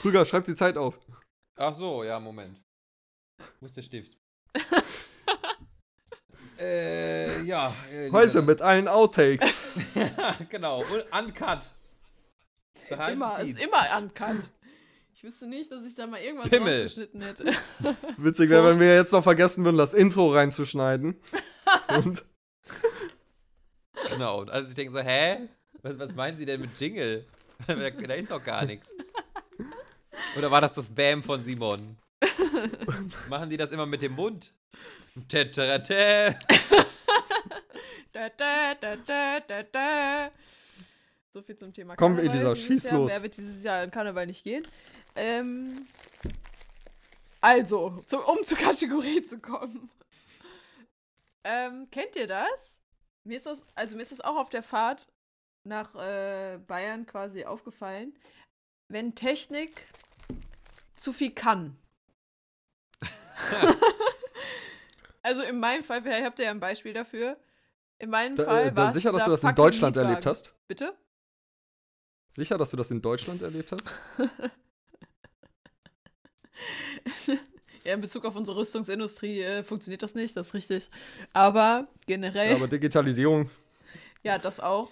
Krüger, 0.00 0.24
schreib 0.24 0.44
die 0.44 0.54
Zeit 0.54 0.76
auf. 0.78 0.98
Ach 1.56 1.74
so, 1.74 2.04
ja, 2.04 2.20
Moment. 2.20 2.62
Wo 3.60 3.66
ist 3.66 3.76
der 3.76 3.82
Stift? 3.82 4.16
äh, 6.60 7.42
ja. 7.42 7.74
äh, 7.90 8.10
Heute 8.10 8.42
mit 8.42 8.62
allen 8.62 8.88
Outtakes. 8.88 9.50
genau, 10.50 10.80
und 10.80 11.06
uncut. 11.12 11.74
Behind 12.88 13.12
Immer, 13.12 13.40
ist 13.40 13.58
immer 13.58 13.98
uncut. 13.98 14.50
Wüsste 15.26 15.48
nicht, 15.48 15.72
dass 15.72 15.84
ich 15.84 15.96
da 15.96 16.06
mal 16.06 16.20
irgendwas 16.20 16.48
Pimmel. 16.48 16.82
rausgeschnitten 16.82 17.20
hätte. 17.20 17.44
Witzig 18.16 18.48
wäre, 18.48 18.70
wenn 18.70 18.78
wir 18.78 18.94
jetzt 18.94 19.10
noch 19.10 19.24
vergessen 19.24 19.64
würden, 19.64 19.76
das 19.76 19.92
Intro 19.92 20.32
reinzuschneiden. 20.32 21.16
Und 21.88 22.24
Genau, 24.08 24.40
und 24.42 24.50
als 24.50 24.68
ich 24.68 24.76
denke 24.76 24.92
so, 24.92 25.00
hä? 25.00 25.48
Was, 25.82 25.98
was 25.98 26.14
meinen 26.14 26.36
Sie 26.36 26.46
denn 26.46 26.60
mit 26.60 26.78
Jingle? 26.78 27.26
da 27.66 28.14
ist 28.14 28.30
doch 28.30 28.44
gar 28.44 28.64
nichts. 28.64 28.94
Oder 30.38 30.48
war 30.48 30.60
das 30.60 30.74
das 30.74 30.94
Bam 30.94 31.24
von 31.24 31.42
Simon? 31.42 31.96
Machen 33.28 33.50
die 33.50 33.56
das 33.56 33.72
immer 33.72 33.86
mit 33.86 34.02
dem 34.02 34.12
Mund? 34.12 34.52
Tätärätä. 35.28 36.38
Da, 38.12 38.28
da, 38.28 38.74
da, 38.80 38.96
da, 38.96 39.40
da, 39.40 39.62
da. 39.72 40.30
So 41.32 41.42
viel 41.42 41.56
zum 41.56 41.72
Thema 41.74 41.96
Komm, 41.96 42.16
Karneval 42.16 42.34
Elisa, 42.34 42.56
schieß 42.56 42.84
Jahr. 42.84 42.94
los. 42.94 43.12
Wer 43.12 43.22
wird 43.22 43.36
dieses 43.36 43.62
Jahr 43.62 43.84
in 43.84 43.90
Karneval 43.90 44.26
nicht 44.26 44.42
gehen? 44.42 44.62
Ähm, 45.16 45.86
also, 47.40 48.00
zu, 48.06 48.20
um 48.20 48.44
zur 48.44 48.58
Kategorie 48.58 49.22
zu 49.24 49.38
kommen. 49.38 49.90
Ähm, 51.44 51.88
kennt 51.90 52.16
ihr 52.16 52.26
das? 52.26 52.82
Mir 53.24 53.36
ist 53.36 53.46
das, 53.46 53.66
also 53.74 53.96
mir 53.96 54.02
ist 54.02 54.12
das 54.12 54.20
auch 54.20 54.36
auf 54.36 54.50
der 54.50 54.62
Fahrt 54.62 55.08
nach 55.64 55.94
äh, 55.94 56.58
Bayern 56.58 57.06
quasi 57.06 57.44
aufgefallen, 57.44 58.16
wenn 58.88 59.14
Technik 59.14 59.86
zu 60.96 61.12
viel 61.12 61.32
kann. 61.32 61.76
also 65.22 65.42
in 65.42 65.58
meinem 65.58 65.82
Fall, 65.82 66.04
ihr 66.04 66.24
habt 66.24 66.38
ja 66.38 66.50
ein 66.50 66.60
Beispiel 66.60 66.92
dafür. 66.92 67.36
In 67.98 68.10
meinem 68.10 68.36
da, 68.36 68.44
Fall 68.44 68.62
äh, 68.62 68.76
war 68.76 68.86
da 68.86 68.90
sicher, 68.90 69.12
dass 69.12 69.24
du 69.24 69.30
das 69.30 69.42
in 69.42 69.54
Deutschland 69.54 69.96
Mietwagen. 69.96 70.10
erlebt 70.10 70.26
hast? 70.26 70.54
Bitte? 70.68 70.96
Sicher, 72.28 72.58
dass 72.58 72.70
du 72.70 72.76
das 72.76 72.90
in 72.90 73.00
Deutschland 73.00 73.42
erlebt 73.42 73.72
hast? 73.72 73.94
ja, 77.84 77.94
in 77.94 78.00
Bezug 78.00 78.24
auf 78.24 78.36
unsere 78.36 78.58
Rüstungsindustrie 78.58 79.40
äh, 79.40 79.62
funktioniert 79.62 80.02
das 80.02 80.14
nicht, 80.14 80.36
das 80.36 80.48
ist 80.48 80.54
richtig. 80.54 80.90
Aber 81.32 81.88
generell, 82.06 82.46
Ja, 82.46 82.50
ja, 82.52 82.56
aber 82.56 82.68
Digitalisierung. 82.68 83.50
das 84.22 84.60
auch. 84.60 84.90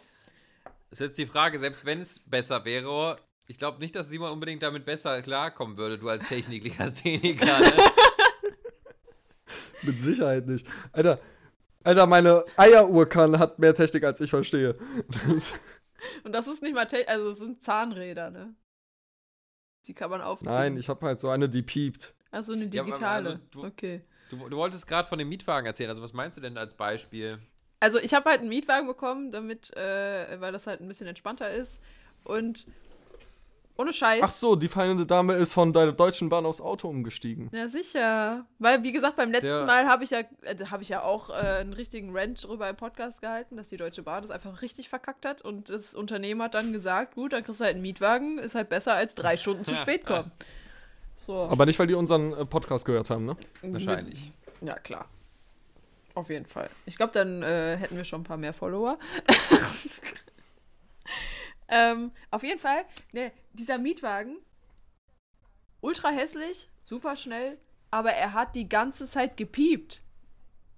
Das 0.91 1.01
ist 1.01 1.07
jetzt 1.09 1.19
die 1.19 1.27
Frage, 1.27 1.59
selbst 1.59 1.85
wenn 1.85 2.01
es 2.01 2.21
besser 2.21 2.65
wäre, 2.65 3.19
ich 3.47 3.59
glaube 3.59 3.81
nicht, 3.81 3.95
dass 3.95 4.09
Simon 4.09 4.31
unbedingt 4.31 4.63
damit 4.63 4.85
besser 4.85 5.21
klarkommen 5.23 5.77
würde, 5.77 5.99
du 5.99 6.09
als 6.09 6.27
Techniklegastheniker. 6.29 7.47
Ne? 7.61 7.73
Mit 9.83 10.01
Sicherheit 10.01 10.47
nicht. 10.47 10.67
Alter, 10.93 11.21
Alter, 11.83 12.07
meine 12.07 12.45
Eieruhrkanne 12.57 13.39
hat 13.39 13.59
mehr 13.59 13.75
Technik, 13.75 14.05
als 14.05 14.21
ich 14.21 14.31
verstehe. 14.31 14.77
Das, 15.29 15.53
Und 16.23 16.33
das 16.33 16.47
ist 16.47 16.63
nicht 16.63 16.75
mal, 16.75 16.87
te 16.87 17.07
also 17.07 17.31
es 17.31 17.39
sind 17.39 17.63
Zahnräder, 17.63 18.31
ne? 18.31 18.55
Die 19.87 19.95
kann 19.95 20.11
man 20.11 20.21
aufziehen. 20.23 20.51
nein, 20.53 20.77
ich 20.77 20.89
habe 20.89 21.05
halt 21.07 21.21
so 21.21 21.29
eine, 21.29 21.49
die 21.49 21.63
piept. 21.63 22.15
Also 22.31 22.53
eine 22.53 22.65
Ja, 22.67 22.83
aber- 22.83 22.91
digitale. 22.91 23.29
also 23.31 23.41
du- 23.51 23.65
okay. 23.65 24.01
Du, 24.31 24.49
du 24.49 24.57
wolltest 24.57 24.87
gerade 24.89 25.07
von 25.07 25.19
dem 25.19 25.29
Mietwagen 25.29 25.67
erzählen, 25.67 25.91
also 25.91 26.03
was 26.03 26.13
meinst 26.15 26.37
du 26.37 26.41
denn 26.41 26.57
als 26.57 26.75
Beispiel? 26.75 27.39
Also 27.81 27.99
ich 27.99 28.15
habe 28.15 28.31
halt 28.31 28.41
einen 28.41 28.49
Mietwagen 28.49 28.87
bekommen, 28.87 29.31
damit, 29.31 29.77
äh, 29.77 30.41
weil 30.41 30.51
das 30.53 30.67
halt 30.67 30.81
ein 30.81 30.89
bisschen 30.89 31.07
entspannter 31.07 31.51
ist. 31.51 31.83
Und 32.25 32.67
ohne 33.77 33.93
Scheiß. 33.93 34.21
Ach 34.23 34.31
so, 34.31 34.55
die 34.55 34.69
feine 34.69 35.05
Dame 35.05 35.35
ist 35.35 35.53
von 35.53 35.73
deiner 35.73 35.93
Deutschen 35.93 36.29
Bahn 36.29 36.47
aufs 36.47 36.61
Auto 36.61 36.89
umgestiegen. 36.89 37.51
Ja, 37.53 37.69
sicher. 37.69 38.45
Weil, 38.61 38.83
wie 38.85 38.93
gesagt, 38.93 39.17
beim 39.17 39.33
letzten 39.33 39.47
Der- 39.49 39.67
Mal 39.67 39.87
habe 39.87 40.05
ich 40.05 40.11
ja, 40.11 40.21
äh, 40.43 40.57
habe 40.71 40.83
ich 40.83 40.89
ja 40.89 41.03
auch 41.03 41.31
äh, 41.31 41.33
einen 41.33 41.73
richtigen 41.73 42.17
Rant 42.17 42.45
drüber 42.45 42.69
im 42.71 42.77
Podcast 42.77 43.21
gehalten, 43.21 43.57
dass 43.57 43.69
die 43.69 43.77
Deutsche 43.77 44.03
Bahn 44.03 44.23
das 44.23 44.31
einfach 44.31 44.63
richtig 44.63 44.89
verkackt 44.89 45.27
hat. 45.27 45.43
Und 45.43 45.71
das 45.71 45.95
Unternehmen 45.95 46.41
hat 46.43 46.55
dann 46.55 46.73
gesagt, 46.73 47.17
gut, 47.17 47.33
dann 47.33 47.43
kriegst 47.43 47.61
du 47.61 47.65
halt 47.65 47.75
einen 47.75 47.83
Mietwagen, 47.83 48.39
ist 48.39 48.55
halt 48.55 48.69
besser 48.69 48.95
als 48.95 49.15
drei 49.17 49.37
Stunden 49.37 49.65
zu 49.65 49.75
spät 49.75 50.07
kommen. 50.07 50.31
So. 51.17 51.35
Aber 51.35 51.67
nicht, 51.67 51.79
weil 51.79 51.87
die 51.87 51.95
unseren 51.95 52.33
äh, 52.33 52.45
Podcast 52.45 52.85
gehört 52.85 53.11
haben, 53.11 53.25
ne? 53.25 53.37
Wahrscheinlich. 53.63 54.33
Ja, 54.61 54.79
klar. 54.79 55.09
Auf 56.15 56.31
jeden 56.31 56.47
Fall. 56.47 56.71
Ich 56.87 56.97
glaube, 56.97 57.13
dann 57.13 57.43
äh, 57.43 57.77
hätten 57.77 57.97
wir 57.97 58.05
schon 58.05 58.21
ein 58.21 58.25
paar 58.25 58.37
mehr 58.37 58.53
Follower. 58.53 58.99
ähm, 61.69 62.13
auf 62.31 62.43
jeden 62.43 62.61
Fall, 62.61 62.85
ne, 63.13 63.33
dieser 63.53 63.79
Mietwagen, 63.79 64.37
ultra 65.81 66.11
hässlich, 66.11 66.71
super 66.83 67.17
schnell, 67.17 67.59
aber 67.91 68.13
er 68.13 68.33
hat 68.33 68.57
die 68.57 68.69
ganze 68.69 69.09
Zeit 69.09 69.37
gepiept. 69.37 70.03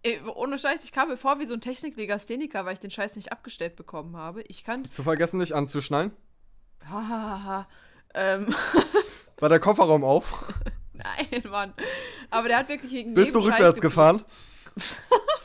Äh, 0.02 0.20
ohne 0.34 0.58
Scheiß, 0.58 0.84
ich 0.84 0.92
kam 0.92 1.08
mir 1.08 1.16
vor 1.16 1.38
wie 1.38 1.46
so 1.46 1.54
ein 1.54 1.60
Techniklegastheniker, 1.60 2.64
weil 2.64 2.74
ich 2.74 2.80
den 2.80 2.90
Scheiß 2.90 3.16
nicht 3.16 3.32
abgestellt 3.32 3.76
bekommen 3.76 4.16
habe. 4.16 4.42
Ich 4.42 4.64
kann. 4.64 4.82
Hast 4.82 4.98
du 4.98 5.02
vergessen, 5.02 5.40
dich 5.40 5.54
anzuschnallen? 5.54 6.12
Hahaha. 6.88 7.68
ähm, 8.14 8.54
War 9.38 9.48
der 9.48 9.60
Kofferraum 9.60 10.04
auf? 10.04 10.44
nein, 10.92 11.42
Mann. 11.50 11.74
Aber 12.30 12.48
der 12.48 12.58
hat 12.58 12.68
wirklich 12.68 12.92
gegen 12.92 13.14
Bist 13.14 13.34
du 13.34 13.40
rückwärts 13.40 13.80
gefahren? 13.80 14.22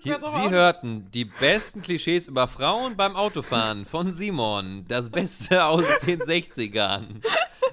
Hier, 0.00 0.18
Sie 0.20 0.50
hörten 0.50 1.08
die 1.12 1.24
besten 1.24 1.80
Klischees 1.82 2.26
über 2.28 2.48
Frauen 2.48 2.96
beim 2.96 3.14
Autofahren 3.14 3.84
von 3.84 4.12
Simon. 4.12 4.84
Das 4.88 5.10
Beste 5.10 5.64
aus 5.64 5.84
den 6.06 6.20
60ern. 6.20 7.22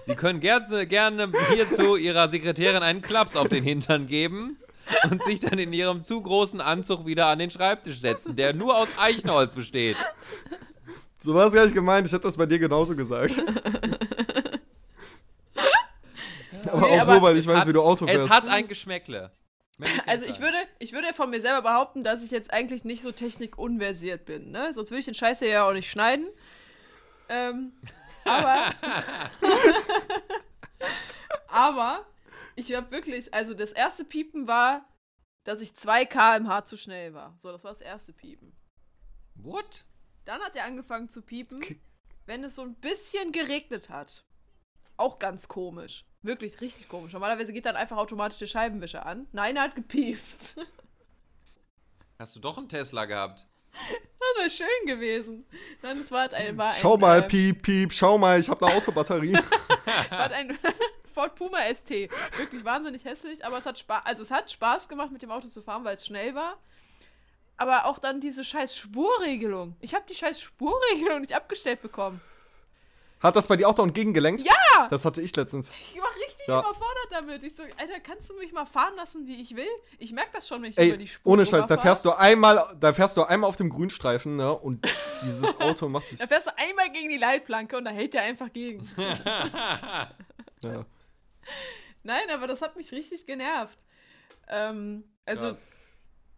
Sie 0.06 0.16
können 0.16 0.40
gerne, 0.40 0.86
gerne 0.86 1.32
hierzu 1.54 1.96
Ihrer 1.96 2.30
Sekretärin 2.30 2.84
einen 2.84 3.02
Klaps 3.02 3.36
auf 3.36 3.48
den 3.50 3.64
Hintern 3.64 4.06
geben 4.06 4.58
und 5.10 5.24
sich 5.24 5.40
dann 5.40 5.58
in 5.58 5.74
ihrem 5.74 6.04
zu 6.04 6.22
großen 6.22 6.62
Anzug 6.62 7.06
wieder 7.08 7.28
an 7.28 7.40
den 7.40 7.50
Schreibtisch 7.50 8.00
setzen, 8.00 8.36
der 8.36 8.54
nur 8.54 8.78
aus 8.78 8.90
Eichenholz 9.00 9.52
besteht. 9.54 9.98
So 11.18 11.34
war 11.34 11.48
es 11.48 11.54
gar 11.54 11.64
nicht 11.64 11.74
gemeint. 11.74 12.06
Ich 12.06 12.14
hätte 12.14 12.24
das 12.24 12.38
bei 12.38 12.46
dir 12.46 12.60
genauso 12.60 12.96
gesagt. 12.96 13.38
aber 16.70 16.82
Nee, 16.82 16.96
auch 16.96 17.02
aber 17.02 17.14
nur, 17.14 17.22
weil 17.24 17.34
ich 17.38 17.40
Es 17.40 17.48
weiß, 17.48 17.58
hat- 17.62 17.68
wie 17.68 17.74
du 17.74 17.82
Auto 17.82 18.06
fährst. 18.06 18.26
Es 18.26 18.30
hat 18.32 18.48
ein 18.50 18.68
Geschmäckle. 18.68 19.32
Also 20.06 20.26
ich 20.26 20.40
würde, 20.40 20.58
ich 20.80 20.94
würde 20.94 21.14
von 21.14 21.30
mir 21.30 21.42
selber 21.42 21.62
behaupten, 21.62 22.04
dass 22.04 22.24
ich 22.24 22.32
jetzt 22.32 22.52
eigentlich 22.52 22.84
nicht 22.84 23.02
so 23.02 23.12
technikunversiert 23.12 24.26
bin, 24.26 24.52
ne? 24.52 24.74
Sonst 24.74 24.92
würde 24.92 25.00
ich 25.00 25.06
den 25.06 25.16
Scheiß 25.16 25.40
hier 25.40 25.50
ja 25.50 25.68
auch 25.68 25.74
nicht 25.74 25.90
schneiden. 25.90 26.28
Ähm, 27.30 27.74
aber. 28.26 28.74
aber 31.48 32.06
ich 32.56 32.74
habe 32.76 32.92
wirklich, 32.92 33.34
also 33.34 33.54
das 33.54 33.72
erste 33.72 34.06
Piepen 34.06 34.48
war, 34.48 34.86
dass 35.44 35.62
ich 35.62 35.76
2 35.76 36.06
km/h 36.06 36.66
zu 36.66 36.78
schnell 36.78 37.14
war. 37.14 37.36
So, 37.38 37.52
das 37.52 37.64
war 37.64 37.72
das 37.72 37.82
erste 37.82 38.14
Piepen. 38.14 38.54
What? 39.36 39.86
Dann 40.26 40.42
hat 40.42 40.56
er 40.56 40.66
angefangen 40.66 41.10
zu 41.10 41.22
piepen, 41.22 41.62
wenn 42.26 42.44
es 42.44 42.56
so 42.56 42.62
ein 42.62 42.76
bisschen 42.76 43.32
geregnet 43.32 43.90
hat. 43.90 44.24
Auch 44.96 45.20
ganz 45.20 45.48
komisch. 45.48 46.06
Wirklich 46.24 46.62
richtig 46.62 46.88
komisch. 46.88 47.12
Normalerweise 47.12 47.52
geht 47.52 47.66
dann 47.66 47.76
einfach 47.76 47.98
automatisch 47.98 48.40
der 48.40 48.48
Scheibenwischer 48.48 49.06
an. 49.06 49.28
Nein, 49.34 49.58
er 49.58 49.64
hat 49.64 49.76
gepiept. 49.76 50.56
Hast 52.20 52.36
du 52.38 52.40
doch 52.40 52.58
einen 52.58 52.70
Tesla 52.70 53.04
gehabt? 53.06 53.46
Das 53.74 54.38
wäre 54.38 54.50
schön 54.50 54.88
gewesen. 54.88 55.46
Nein, 55.82 56.00
es 56.00 56.12
war 56.12 56.22
halt 56.22 56.34
ein, 56.34 56.58
war 56.58 56.70
ein, 56.70 56.78
Schau 56.80 56.96
mal, 56.96 57.20
äh, 57.20 57.28
piep, 57.28 57.62
piep, 57.64 57.92
schau 57.92 58.18
mal, 58.18 58.40
ich 58.40 58.50
habe 58.50 58.66
eine 58.66 58.76
Autobatterie. 58.78 59.34
war 60.10 60.18
halt 60.18 60.32
ein 60.32 60.58
Ford 61.14 61.36
Puma 61.36 61.58
ST. 61.74 61.90
Wirklich 62.38 62.64
wahnsinnig 62.64 63.04
hässlich, 63.04 63.44
aber 63.44 63.58
es 63.58 63.66
hat 63.66 63.78
Spaß, 63.80 64.06
also 64.06 64.24
es 64.24 64.32
hat 64.32 64.50
Spaß 64.50 64.88
gemacht, 64.88 65.12
mit 65.12 65.22
dem 65.22 65.32
Auto 65.32 65.50
zu 65.50 65.62
fahren, 65.62 65.84
weil 65.84 65.96
es 65.96 66.06
schnell 66.06 66.36
war. 66.36 66.58
aber 67.58 67.86
auch 67.86 68.00
dann 68.00 68.22
diese 68.22 68.46
scheiß 68.46 68.78
Spurregelung. 68.78 69.76
Ich 69.82 69.94
habe 69.94 70.06
die 70.08 70.16
scheiß 70.16 70.40
Spurregelung 70.40 71.20
nicht 71.20 71.36
abgestellt 71.36 71.82
bekommen. 71.82 72.22
Hat 73.24 73.36
das 73.38 73.48
bei 73.48 73.56
dir 73.56 73.70
auch 73.70 73.74
da 73.74 73.84
und 73.84 73.94
gegengelenkt? 73.94 74.44
Ja! 74.44 74.88
Das 74.90 75.06
hatte 75.06 75.22
ich 75.22 75.34
letztens. 75.36 75.72
Ich 75.94 76.00
war 76.00 76.10
richtig 76.16 76.48
Ja. 76.48 76.60
überfordert 76.60 77.08
damit. 77.10 77.44
Ich 77.44 77.56
so, 77.56 77.64
Alter, 77.78 78.00
kannst 78.02 78.30
du 78.30 78.34
mich 78.36 78.52
mal 78.52 78.66
fahren 78.66 78.96
lassen, 78.96 79.26
wie 79.28 79.42
ich 79.42 79.56
will? 79.56 79.70
Ich 79.98 80.12
merke 80.12 80.32
das 80.34 80.46
schon, 80.48 80.62
wenn 80.62 80.72
ich 80.72 80.78
Ey, 80.78 80.90
über 80.90 80.98
die 80.98 81.08
Spur 81.08 81.32
ohne 81.32 81.46
Scheiß, 81.46 81.68
da 81.68 81.78
fährst 81.78 82.04
du 82.04 82.12
einmal, 82.12 82.76
da 82.80 82.92
fährst 82.92 83.16
du 83.16 83.24
einmal 83.24 83.48
auf 83.48 83.56
dem 83.56 83.70
Grünstreifen, 83.70 84.36
ne? 84.36 84.54
Und 84.54 84.86
dieses 85.24 85.58
Auto 85.62 85.88
macht 85.88 86.10
sich. 86.10 86.20
Da 86.20 86.28
fährst 86.28 86.48
du 86.48 86.52
einmal 86.58 86.92
gegen 86.92 87.08
die 87.08 87.18
Leitplanke 87.18 87.78
und 87.78 87.86
da 87.86 87.92
hält 87.92 88.14
der 88.14 88.24
einfach 88.24 88.52
gegen. 88.52 88.86
Ja. 90.64 90.86
Nein, 92.04 92.30
aber 92.34 92.48
das 92.48 92.62
hat 92.62 92.76
mich 92.78 92.92
richtig 92.94 93.26
genervt. 93.26 93.78
Ähm, 94.48 95.04
also, 95.26 95.48
Krass. 95.48 95.70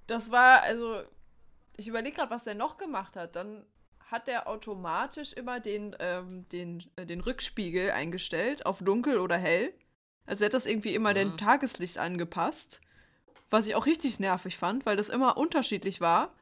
das 0.07 0.31
war, 0.31 0.61
also, 0.63 1.03
ich 1.77 1.87
überlege 1.87 2.15
gerade, 2.15 2.31
was 2.31 2.43
der 2.43 2.55
noch 2.55 2.77
gemacht 2.77 3.15
hat. 3.15 3.35
Dann 3.35 3.65
hat 4.15 4.27
der 4.27 4.47
automatisch 4.47 5.33
immer 5.33 5.59
den, 5.59 5.95
ähm, 5.99 6.45
den, 6.51 6.83
äh, 6.95 7.05
den 7.05 7.21
Rückspiegel 7.21 7.91
eingestellt 7.91 8.65
auf 8.65 8.79
dunkel 8.79 9.19
oder 9.19 9.37
hell. 9.37 9.73
Also 10.25 10.43
er 10.43 10.47
hat 10.47 10.53
das 10.53 10.65
irgendwie 10.65 10.95
immer 10.95 11.11
Mhm. 11.11 11.15
dem 11.15 11.37
Tageslicht 11.37 11.97
angepasst. 11.97 12.81
Was 13.51 13.67
ich 13.67 13.75
auch 13.75 13.85
richtig 13.85 14.19
nervig 14.19 14.57
fand, 14.57 14.85
weil 14.85 14.97
das 14.97 15.09
immer 15.09 15.37
unterschiedlich 15.37 16.01
war. 16.01 16.33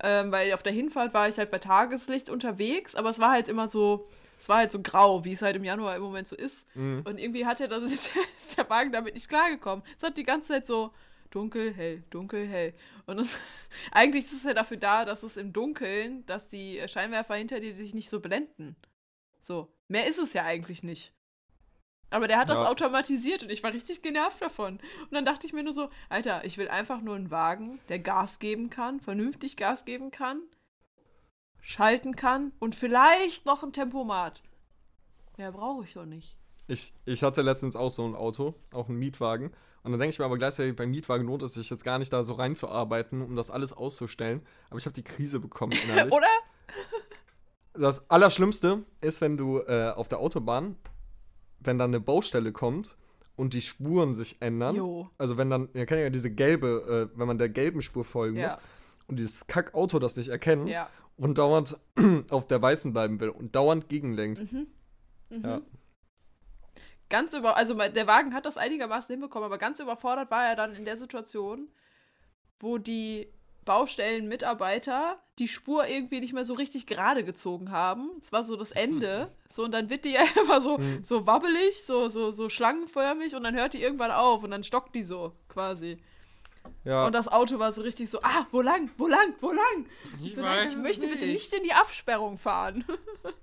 Ähm, 0.00 0.32
weil 0.32 0.52
auf 0.54 0.62
der 0.62 0.72
Hinfahrt 0.72 1.12
war 1.14 1.28
ich 1.28 1.38
halt 1.38 1.50
bei 1.50 1.58
Tageslicht 1.58 2.30
unterwegs, 2.30 2.94
aber 2.96 3.10
es 3.10 3.18
war 3.18 3.30
halt 3.32 3.48
immer 3.48 3.68
so, 3.68 4.08
es 4.38 4.48
war 4.48 4.56
halt 4.58 4.72
so 4.72 4.80
grau, 4.80 5.24
wie 5.24 5.32
es 5.32 5.42
halt 5.42 5.54
im 5.56 5.64
Januar 5.64 5.94
im 5.96 6.02
Moment 6.02 6.26
so 6.26 6.34
ist. 6.36 6.66
Mhm. 6.74 7.02
Und 7.06 7.18
irgendwie 7.18 7.44
hat 7.46 7.60
er 7.60 7.68
das, 7.68 7.82
ist 8.38 8.56
der 8.56 8.68
Wagen 8.70 8.92
damit 8.92 9.14
nicht 9.14 9.28
klargekommen. 9.28 9.84
Es 9.96 10.02
hat 10.02 10.16
die 10.16 10.24
ganze 10.24 10.48
Zeit 10.48 10.66
so 10.66 10.92
dunkel, 11.32 11.74
hell, 11.74 12.04
dunkel, 12.10 12.46
hell. 12.46 12.74
Und 13.06 13.18
es, 13.18 13.38
eigentlich 13.90 14.24
ist 14.26 14.32
es 14.34 14.44
ja 14.44 14.54
dafür 14.54 14.76
da, 14.76 15.04
dass 15.04 15.22
es 15.24 15.36
im 15.36 15.52
Dunkeln, 15.52 16.24
dass 16.26 16.46
die 16.46 16.80
Scheinwerfer 16.86 17.34
hinter 17.34 17.58
dir 17.60 17.74
sich 17.74 17.94
nicht 17.94 18.08
so 18.10 18.20
blenden. 18.20 18.76
So. 19.40 19.72
Mehr 19.88 20.06
ist 20.06 20.18
es 20.18 20.32
ja 20.32 20.44
eigentlich 20.44 20.82
nicht. 20.82 21.12
Aber 22.10 22.28
der 22.28 22.38
hat 22.38 22.50
das 22.50 22.60
Ja. 22.60 22.68
automatisiert 22.68 23.42
und 23.42 23.50
ich 23.50 23.62
war 23.62 23.72
richtig 23.72 24.02
genervt 24.02 24.40
davon. 24.40 24.74
Und 24.74 25.12
dann 25.12 25.24
dachte 25.24 25.46
ich 25.46 25.52
mir 25.52 25.62
nur 25.62 25.72
so, 25.72 25.88
Alter, 26.10 26.44
ich 26.44 26.58
will 26.58 26.68
einfach 26.68 27.00
nur 27.00 27.16
einen 27.16 27.30
Wagen, 27.30 27.80
der 27.88 27.98
Gas 27.98 28.38
geben 28.38 28.68
kann, 28.70 29.00
vernünftig 29.00 29.56
Gas 29.56 29.84
geben 29.86 30.10
kann, 30.10 30.42
schalten 31.60 32.14
kann 32.16 32.52
und 32.58 32.74
vielleicht 32.76 33.46
noch 33.46 33.62
ein 33.62 33.72
Tempomat. 33.72 34.42
Mehr 35.38 35.52
brauche 35.52 35.84
ich 35.84 35.94
doch 35.94 36.04
nicht. 36.04 36.36
Ich, 36.68 36.92
ich 37.06 37.22
hatte 37.22 37.42
letztens 37.42 37.76
auch 37.76 37.90
so 37.90 38.06
ein 38.06 38.14
Auto, 38.14 38.54
auch 38.72 38.88
einen 38.88 38.98
Mietwagen. 38.98 39.52
Und 39.84 39.90
dann 39.92 39.98
denke 40.00 40.12
ich 40.12 40.18
mir 40.18 40.24
aber 40.24 40.38
gleichzeitig, 40.38 40.76
beim 40.76 40.90
Mietwagen 40.90 41.26
lohnt 41.26 41.42
es 41.42 41.54
sich 41.54 41.68
jetzt 41.68 41.82
gar 41.84 41.98
nicht 41.98 42.12
da 42.12 42.22
so 42.22 42.34
reinzuarbeiten, 42.34 43.20
um 43.20 43.34
das 43.34 43.50
alles 43.50 43.72
auszustellen. 43.72 44.40
Aber 44.70 44.78
ich 44.78 44.84
habe 44.86 44.94
die 44.94 45.02
Krise 45.02 45.40
bekommen 45.40 45.72
innerlich. 45.72 46.12
Oder? 46.12 46.26
das 47.74 48.10
Allerschlimmste 48.10 48.84
ist, 49.00 49.20
wenn 49.20 49.36
du 49.36 49.58
äh, 49.60 49.90
auf 49.94 50.08
der 50.08 50.18
Autobahn, 50.20 50.76
wenn 51.60 51.78
dann 51.78 51.90
eine 51.90 52.00
Baustelle 52.00 52.52
kommt 52.52 52.96
und 53.36 53.54
die 53.54 53.62
Spuren 53.62 54.14
sich 54.14 54.36
ändern. 54.40 54.76
Jo. 54.76 55.08
Also 55.18 55.38
wenn 55.38 55.48
dann, 55.50 55.68
ihr 55.74 55.86
kennt 55.86 56.00
ja 56.00 56.10
diese 56.10 56.30
gelbe, 56.30 57.08
äh, 57.14 57.18
wenn 57.18 57.26
man 57.26 57.38
der 57.38 57.48
gelben 57.48 57.80
Spur 57.80 58.04
folgen 58.04 58.40
muss 58.40 58.52
Ja. 58.52 58.58
und 59.06 59.18
dieses 59.18 59.46
Kackauto 59.46 59.98
das 59.98 60.16
nicht 60.16 60.28
erkennt 60.28 60.68
Ja. 60.68 60.88
und 61.16 61.38
dauernd 61.38 61.78
auf 62.30 62.46
der 62.46 62.60
weißen 62.60 62.92
bleiben 62.92 63.20
will 63.20 63.30
und 63.30 63.54
dauernd 63.56 63.88
gegenlenkt. 63.88 64.52
Mhm. 64.52 64.66
Mhm. 65.30 65.42
Ja. 65.44 65.60
Ganz 67.12 67.34
über, 67.34 67.58
also 67.58 67.74
der 67.74 68.06
Wagen 68.06 68.32
hat 68.32 68.46
das 68.46 68.56
einigermaßen 68.56 69.12
hinbekommen, 69.12 69.44
aber 69.44 69.58
ganz 69.58 69.80
überfordert 69.80 70.30
war 70.30 70.46
er 70.46 70.56
dann 70.56 70.74
in 70.74 70.86
der 70.86 70.96
Situation, 70.96 71.68
wo 72.58 72.78
die 72.78 73.28
Baustellenmitarbeiter 73.66 75.20
die 75.38 75.46
Spur 75.46 75.86
irgendwie 75.86 76.20
nicht 76.20 76.32
mehr 76.32 76.44
so 76.46 76.54
richtig 76.54 76.86
gerade 76.86 77.22
gezogen 77.22 77.70
haben. 77.70 78.10
Es 78.22 78.32
war 78.32 78.42
so 78.42 78.56
das 78.56 78.70
Ende. 78.70 79.30
So, 79.50 79.64
und 79.64 79.72
dann 79.72 79.90
wird 79.90 80.06
die 80.06 80.12
ja 80.14 80.24
immer 80.42 80.62
so, 80.62 80.78
Mhm. 80.78 81.04
so 81.04 81.26
wabbelig, 81.26 81.84
so, 81.84 82.08
so, 82.08 82.30
so 82.30 82.48
schlangenförmig 82.48 83.34
und 83.34 83.44
dann 83.44 83.54
hört 83.54 83.74
die 83.74 83.82
irgendwann 83.82 84.10
auf 84.10 84.42
und 84.42 84.50
dann 84.50 84.62
stockt 84.64 84.94
die 84.94 85.04
so 85.04 85.32
quasi. 85.48 85.98
Ja. 86.84 87.04
Und 87.06 87.14
das 87.14 87.28
Auto 87.28 87.58
war 87.58 87.72
so 87.72 87.82
richtig 87.82 88.08
so, 88.08 88.20
ah, 88.22 88.46
wo 88.52 88.62
lang, 88.62 88.90
wo 88.96 89.06
lang, 89.06 89.34
wo 89.42 89.52
lang? 89.52 89.86
Ich, 90.24 90.34
so, 90.34 90.40
nein, 90.40 90.68
ich 90.70 90.76
weiß 90.76 90.82
möchte 90.82 91.06
bitte 91.08 91.26
nicht. 91.26 91.34
nicht 91.34 91.52
in 91.52 91.62
die 91.64 91.72
Absperrung 91.74 92.38
fahren. 92.38 92.84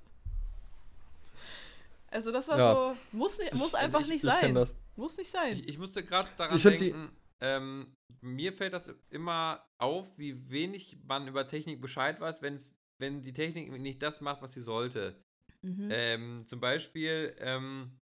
also 2.11 2.31
das 2.31 2.47
war 2.47 2.57
Ja. 2.57 2.73
so, 2.73 3.17
muss, 3.17 3.37
ni- 3.39 3.57
muss 3.57 3.69
Ich- 3.69 3.75
einfach 3.75 4.01
ich, 4.01 4.07
nicht 4.09 4.23
ich 4.23 4.29
kenn 4.31 4.39
sein. 4.41 4.55
das. 4.55 4.75
Muss 4.95 5.17
nicht 5.17 5.29
sein. 5.31 5.53
Ich, 5.53 5.67
ich 5.69 5.77
musste 5.77 6.03
gerade 6.03 6.29
daran 6.37 6.55
Ich 6.55 6.63
denken, 6.63 7.09
ähm, 7.41 7.95
mir 8.21 8.51
fällt 8.53 8.73
das 8.73 8.93
immer 9.09 9.63
auf, 9.77 10.07
wie 10.17 10.49
wenig 10.51 10.97
man 11.05 11.27
über 11.27 11.47
Technik 11.47 11.79
Bescheid 11.81 12.19
weiß, 12.19 12.41
wenn's, 12.41 12.75
wenn 12.97 13.21
die 13.21 13.33
Technik 13.33 13.71
nicht 13.79 14.01
das 14.01 14.19
macht, 14.21 14.41
was 14.41 14.53
sie 14.53 14.61
sollte. 14.61 15.15
Mhm. 15.61 15.87
Ähm, 15.91 16.43
zum 16.47 16.59
Beispiel 16.59 17.35
ähm, 17.39 17.97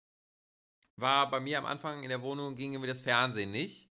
war 0.97 1.29
bei 1.31 1.41
mir 1.41 1.59
am 1.59 1.67
Anfang 1.67 2.03
in 2.03 2.09
der 2.09 2.23
Wohnung 2.23 2.55
ging 2.55 2.73
irgendwie 2.73 2.89
das 2.89 3.01
Fernsehen 3.01 3.51
nicht. 3.51 3.91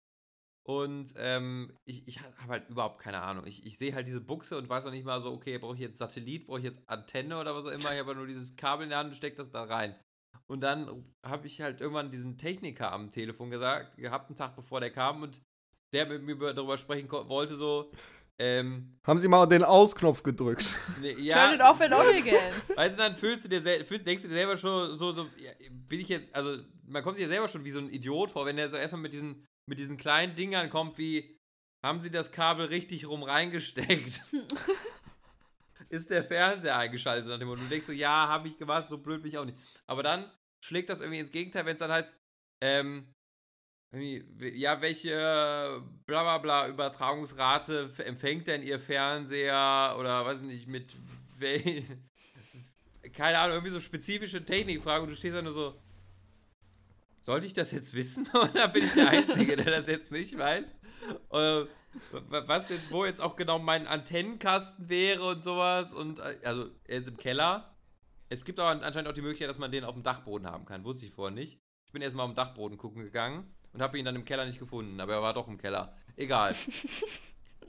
Und 0.64 1.14
ähm, 1.18 1.76
ich, 1.86 2.08
ich 2.08 2.20
habe 2.22 2.48
halt 2.48 2.70
überhaupt 2.70 3.00
keine 3.02 3.22
Ahnung. 3.22 3.46
Ich, 3.48 3.66
ich 3.66 3.78
sehe 3.78 3.96
halt 3.96 4.08
diese 4.08 4.22
Buchse 4.22 4.58
und 4.58 4.70
weiß 4.70 4.86
auch 4.86 4.92
nicht 4.92 5.06
mal 5.06 5.20
so, 5.22 5.32
okay, 5.32 5.58
brauche 5.58 5.74
ich 5.76 5.82
jetzt 5.82 5.98
Satellit, 5.98 6.46
brauche 6.46 6.60
ich 6.60 6.66
jetzt 6.66 6.82
Antenne 6.88 7.40
oder 7.40 7.56
was 7.56 7.66
auch 7.66 7.72
immer. 7.72 7.92
Ich 7.94 8.00
habe 8.00 8.14
nur 8.16 8.28
dieses 8.28 8.56
Kabel 8.56 8.84
in 8.84 8.90
der 8.90 9.00
Hand 9.00 9.10
und 9.10 9.16
stecke 9.16 9.38
das 9.38 9.50
da 9.52 9.64
rein. 9.64 9.96
Und 10.48 10.62
dann 10.62 11.06
habe 11.26 11.48
ich 11.48 11.62
halt 11.62 11.82
irgendwann 11.82 12.12
diesen 12.12 12.38
Techniker 12.38 12.92
am 12.92 13.10
Telefon 13.10 13.50
gesagt, 13.50 13.98
gehabt, 13.98 14.30
einen 14.30 14.36
Tag 14.36 14.56
bevor 14.56 14.80
der 14.80 14.92
kam 14.92 15.24
und 15.24 15.42
der 15.94 16.06
mit 16.06 16.22
mir 16.24 16.34
über- 16.34 16.54
darüber 16.54 16.78
sprechen 16.78 17.10
wollte, 17.12 17.56
so, 17.56 17.92
ähm, 18.40 18.98
Haben 19.06 19.20
Sie 19.20 19.28
mal 19.28 19.46
den 19.46 19.64
Ausknopf 19.64 20.24
gedrückt? 20.24 20.66
ne, 21.02 21.14
Turn 21.14 21.24
ja, 21.26 21.54
it 21.54 21.62
off 21.62 21.82
and 21.82 21.94
on 21.94 22.08
again. 22.16 22.54
Weißt 22.76 22.96
du, 22.96 22.98
dann 23.02 23.16
fühlst 23.18 23.46
du 23.46 23.50
dir 23.50 23.62
fühlst, 23.86 24.06
denkst 24.08 24.24
du 24.24 24.30
dir 24.30 24.36
selber 24.36 24.58
schon 24.58 24.96
so, 24.96 25.12
so, 25.12 25.28
ja, 25.38 25.52
bin 25.70 26.00
ich 26.00 26.08
jetzt, 26.10 26.34
also 26.36 26.58
man 26.86 27.04
kommt 27.04 27.18
sich 27.18 27.24
ja 27.26 27.30
selber 27.32 27.50
schon 27.50 27.64
wie 27.66 27.72
so 27.72 27.80
ein 27.80 27.90
Idiot 27.90 28.32
vor, 28.32 28.46
wenn 28.46 28.56
der 28.58 28.70
so 28.70 28.78
erstmal 28.78 29.02
mit 29.02 29.14
diesen, 29.14 29.46
mit 29.72 29.80
diesen 29.80 29.96
kleinen 29.96 30.36
Dingern 30.36 30.70
kommt, 30.70 30.98
wie, 30.98 31.40
haben 31.82 32.02
sie 32.02 32.12
das 32.12 32.34
Kabel 32.34 32.66
richtig 32.66 33.08
rum 33.08 33.24
reingesteckt? 33.24 34.22
Ist 35.90 36.10
der 36.10 36.26
Fernseher 36.26 36.78
eingeschaltet? 36.78 37.30
Nach 37.30 37.40
dem 37.40 37.48
Motto. 37.48 37.62
Und 37.62 37.68
du 37.68 37.70
denkst 37.70 37.86
so, 37.88 37.94
ja, 37.94 38.28
habe 38.28 38.50
ich 38.50 38.58
gemacht, 38.58 38.90
so 38.90 38.98
blöd 38.98 39.22
bin 39.22 39.32
ich 39.32 39.38
auch 39.38 39.46
nicht. 39.46 39.58
Aber 39.88 40.04
dann 40.04 40.30
schlägt 40.62 40.90
das 40.90 41.00
irgendwie 41.00 41.20
ins 41.20 41.32
Gegenteil, 41.32 41.66
wenn 41.66 41.76
es 41.76 41.80
dann 41.80 41.90
heißt, 41.90 42.14
ähm, 42.62 43.14
ja, 43.94 44.82
welche 44.82 45.82
bla 46.06 46.24
bla 46.24 46.38
bla 46.40 46.68
Übertragungsrate 46.68 47.90
empfängt 48.06 48.48
denn 48.48 48.64
Ihr 48.64 48.80
Fernseher 48.80 49.96
oder 49.98 50.26
weiß 50.26 50.42
ich 50.42 50.48
nicht, 50.48 50.68
mit 50.68 50.94
wel 51.38 51.84
keine 53.14 53.40
Ahnung, 53.40 53.56
irgendwie 53.56 53.74
so 53.74 53.80
spezifische 53.80 54.44
Technikfragen 54.44 55.04
und 55.04 55.12
du 55.12 55.16
stehst 55.16 55.36
da 55.36 55.42
nur 55.42 55.54
so, 55.54 55.82
sollte 57.22 57.48
ich 57.48 57.54
das 57.54 57.72
jetzt 57.72 57.94
wissen 57.94 58.28
oder 58.34 58.68
bin 58.68 58.84
ich 58.84 58.94
der 58.94 59.10
Einzige, 59.10 59.56
der 59.56 59.72
das 59.72 59.88
jetzt 59.88 60.12
nicht 60.12 60.38
weiß? 60.38 60.74
Äh, 61.32 61.66
was 62.30 62.70
jetzt, 62.70 62.92
wo 62.92 63.06
jetzt 63.06 63.22
auch 63.22 63.36
genau 63.36 63.60
mein 63.60 63.88
Antennenkasten 63.88 64.90
wäre 64.90 65.24
und 65.24 65.44
sowas 65.44 65.94
und 65.94 66.20
äh, 66.20 66.38
also 66.44 66.68
er 66.86 66.98
ist 66.98 67.08
im 67.08 67.18
Keller. 67.18 67.76
Es 68.30 68.46
gibt 68.46 68.60
aber 68.60 68.84
anscheinend 68.84 69.10
auch 69.10 69.14
die 69.14 69.22
Möglichkeit, 69.22 69.50
dass 69.50 69.60
man 69.60 69.72
den 69.72 69.84
auf 69.84 69.94
dem 69.94 70.04
Dachboden 70.04 70.48
haben 70.48 70.66
kann. 70.66 70.84
Wusste 70.84 71.06
ich 71.06 71.14
vorher 71.14 71.34
nicht. 71.34 71.60
Ich 71.86 71.92
bin 71.92 72.02
erstmal 72.02 72.26
auf 72.26 72.32
dem 72.32 72.36
Dachboden 72.36 72.78
gucken 72.78 73.04
gegangen 73.04 73.54
und 73.74 73.82
habe 73.82 74.00
ihn 74.00 74.06
dann 74.06 74.16
im 74.16 74.26
Keller 74.26 74.46
nicht 74.46 74.60
gefunden, 74.60 75.00
aber 75.00 75.14
er 75.14 75.22
war 75.22 75.34
doch 75.34 75.48
im 75.48 75.58
Keller. 75.58 75.98
Egal. 76.16 76.56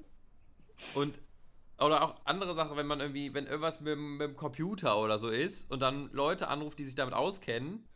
und 0.95 1.19
oder 1.79 2.03
auch 2.03 2.15
andere 2.25 2.55
Sachen, 2.55 2.77
wenn 2.77 2.87
man 2.87 3.01
irgendwie, 3.01 3.35
wenn 3.35 3.47
irgendwas 3.47 3.81
mit, 3.81 3.99
mit 3.99 4.21
dem 4.21 4.37
Computer 4.37 4.99
oder 4.99 5.19
so 5.19 5.29
ist 5.29 5.69
und 5.71 5.81
dann 5.81 6.11
Leute 6.13 6.47
anruft, 6.47 6.79
die 6.79 6.85
sich 6.85 6.95
damit 6.95 7.15
auskennen 7.15 7.89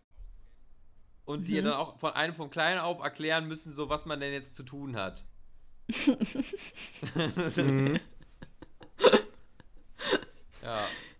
und 1.27 1.49
die 1.49 1.61
dann 1.61 1.75
auch 1.75 1.99
von 1.99 2.13
einem 2.15 2.35
vom 2.35 2.49
Kleinen 2.49 2.81
auf 2.81 3.01
erklären 3.01 3.47
müssen, 3.47 3.73
so 3.73 3.91
was 3.91 4.07
man 4.07 4.19
denn 4.21 4.33
jetzt 4.33 4.55
zu 4.55 4.63
tun 4.63 4.97
hat. 4.97 5.25
das 7.15 7.59
ist, 7.59 8.07
ja. 10.63 10.79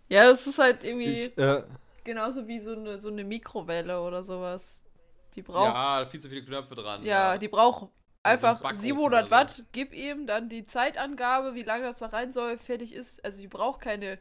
Ja, 0.09 0.31
es 0.31 0.47
ist 0.47 0.59
halt 0.59 0.83
irgendwie 0.83 1.11
Ich, 1.11 1.37
äh, 1.37 1.63
genauso 2.03 2.47
wie 2.47 2.59
so 2.59 2.73
eine, 2.73 2.99
so 2.99 3.09
eine 3.09 3.23
Mikrowelle 3.23 4.01
oder 4.01 4.23
sowas. 4.23 4.81
Die 5.35 5.41
braucht, 5.41 5.65
ja, 5.65 5.99
Ja, 6.01 6.05
viel 6.05 6.19
zu 6.19 6.29
viele 6.29 6.43
Knöpfe 6.43 6.75
dran. 6.75 7.03
die 7.37 7.47
braucht 7.47 7.89
einfach 8.23 8.61
Backofen 8.61 8.81
700 8.81 9.25
oder 9.25 9.31
Watt. 9.31 9.63
Gib 9.71 9.93
ihm 9.93 10.25
dann 10.27 10.49
die 10.49 10.65
Zeitangabe, 10.65 11.53
wie 11.55 11.63
lange 11.63 11.83
das 11.83 11.99
da 11.99 12.07
rein 12.07 12.33
soll, 12.33 12.57
fertig 12.57 12.93
ist. 12.93 13.23
Also 13.23 13.41
die 13.41 13.47
braucht 13.47 13.81
keine 13.81 14.19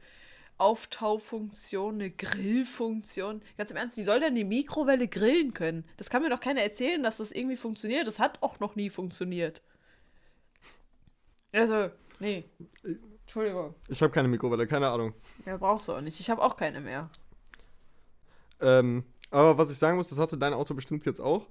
Auftaufunktion, 0.59 1.95
eine 1.95 2.11
Grillfunktion. 2.11 3.43
Ganz 3.59 3.71
im 3.71 3.77
Ernst, 3.77 3.97
wie 3.97 4.03
soll 4.03 4.21
denn 4.21 4.35
die 4.35 4.45
Mikrowelle 4.45 5.09
grillen 5.09 5.55
können? 5.55 5.85
Das 5.97 6.11
kann 6.11 6.23
mir 6.23 6.31
doch 6.31 6.41
keiner 6.41 6.63
erzählen, 6.63 7.03
dass 7.03 7.19
das 7.19 7.33
irgendwie 7.33 7.57
funktioniert. 7.57 8.07
Das 8.07 8.19
hat 8.19 8.43
auch 8.43 8.61
noch 8.61 8.77
nie 8.77 8.91
funktioniert. 8.91 9.63
Also, 11.53 11.91
nee. 12.21 12.45
Entschuldigung. 13.23 13.75
ich 13.89 14.01
habe 14.03 14.13
keine 14.13 14.29
Mikrowelle, 14.29 14.67
keine 14.67 14.89
Ahnung. 14.89 15.15
Ja, 15.45 15.57
brauchst 15.57 15.89
du 15.89 15.93
auch 15.93 16.01
nicht. 16.01 16.21
Ich 16.21 16.31
habe 16.31 16.43
auch 16.43 16.57
keine 16.57 16.81
mehr. 16.81 17.11
Ähm, 18.61 19.05
aber 19.31 19.59
was 19.59 19.71
ich 19.71 19.79
sagen 19.79 19.97
muss, 19.97 20.09
das 20.09 20.19
hatte 20.19 20.39
dein 20.39 20.55
Auto 20.55 20.75
bestimmt 20.75 21.05
jetzt 21.05 21.21
auch. 21.21 21.49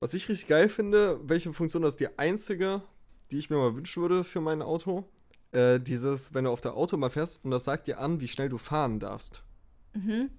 Was 0.00 0.14
ich 0.14 0.28
richtig 0.28 0.48
geil 0.48 0.68
finde, 0.68 1.20
welche 1.22 1.52
Funktion 1.52 1.82
das 1.82 1.92
ist 1.94 2.00
die 2.00 2.18
einzige, 2.18 2.82
die 3.30 3.38
ich 3.38 3.50
mir 3.50 3.56
mal 3.56 3.76
wünschen 3.76 4.00
würde 4.02 4.24
für 4.24 4.40
mein 4.40 4.62
Auto. 4.62 5.04
Äh, 5.52 5.80
dieses, 5.80 6.32
wenn 6.32 6.44
du 6.44 6.50
auf 6.50 6.60
der 6.60 6.74
Autobahn 6.74 7.10
fährst 7.10 7.44
und 7.44 7.50
das 7.50 7.64
sagt 7.64 7.86
dir 7.88 7.98
an, 7.98 8.20
wie 8.20 8.28
schnell 8.28 8.48
du 8.48 8.56
fahren 8.58 9.00
darfst. 9.00 9.42
Mhm. 9.94 10.30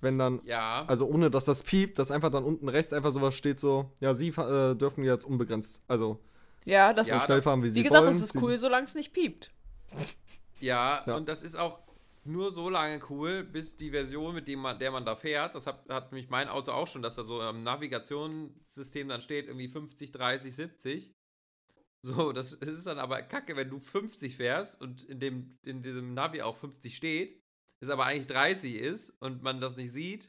Wenn 0.00 0.16
dann, 0.16 0.40
Ja. 0.44 0.84
also 0.86 1.06
ohne 1.06 1.30
dass 1.30 1.44
das 1.44 1.62
piept, 1.62 1.98
dass 1.98 2.10
einfach 2.10 2.30
dann 2.30 2.44
unten 2.44 2.68
rechts 2.68 2.92
einfach 2.92 3.12
sowas 3.12 3.34
steht 3.34 3.58
so, 3.58 3.92
ja, 4.00 4.14
sie 4.14 4.28
äh, 4.28 4.74
dürfen 4.74 5.04
jetzt 5.04 5.24
unbegrenzt, 5.24 5.82
also 5.88 6.18
Ja, 6.64 6.92
das 6.94 7.08
Ja, 7.08 7.16
ist, 7.16 7.24
schnell 7.24 7.42
fahren, 7.42 7.62
wie 7.62 7.68
sie 7.70 7.80
wie 7.80 7.82
gesagt, 7.82 8.02
wollen. 8.04 8.12
das 8.12 8.22
ist 8.22 8.32
Sie- 8.32 8.38
cool, 8.38 8.56
solange 8.58 8.84
es 8.84 8.94
nicht 8.94 9.12
piept. 9.12 9.50
Ja, 10.60 11.02
Ja. 11.06 11.16
und 11.16 11.28
das 11.28 11.42
ist 11.42 11.56
auch 11.56 11.80
nur 12.24 12.50
so 12.50 12.68
lange 12.68 13.00
cool, 13.10 13.42
bis 13.44 13.76
die 13.76 13.90
Version, 13.90 14.34
mit 14.34 14.48
dem 14.48 14.60
man, 14.60 14.78
der 14.78 14.90
man 14.90 15.04
da 15.04 15.16
fährt, 15.16 15.54
das 15.54 15.66
hat, 15.66 15.84
hat 15.88 16.12
nämlich 16.12 16.28
mein 16.30 16.48
Auto 16.48 16.72
auch 16.72 16.86
schon, 16.86 17.00
dass 17.02 17.14
da 17.14 17.22
so 17.22 17.40
im 17.42 17.60
Navigationssystem 17.60 19.08
dann 19.08 19.20
steht, 19.22 19.46
irgendwie 19.46 19.68
50, 19.68 20.12
30, 20.12 20.54
70. 20.54 21.14
So, 22.02 22.32
das, 22.32 22.52
ist 22.52 22.86
dann 22.86 22.98
aber 22.98 23.22
kacke, 23.22 23.56
wenn 23.56 23.70
du 23.70 23.80
50 23.80 24.36
fährst 24.36 24.80
und 24.80 25.04
in, 25.04 25.18
dem, 25.18 25.58
in 25.64 25.82
diesem 25.82 26.14
Navi 26.14 26.42
auch 26.42 26.56
50 26.56 26.96
steht, 26.96 27.42
es 27.80 27.90
aber 27.90 28.04
eigentlich 28.04 28.28
30 28.28 28.76
ist 28.76 29.10
und 29.20 29.42
man 29.42 29.60
das 29.60 29.76
nicht 29.76 29.92
sieht 29.92 30.28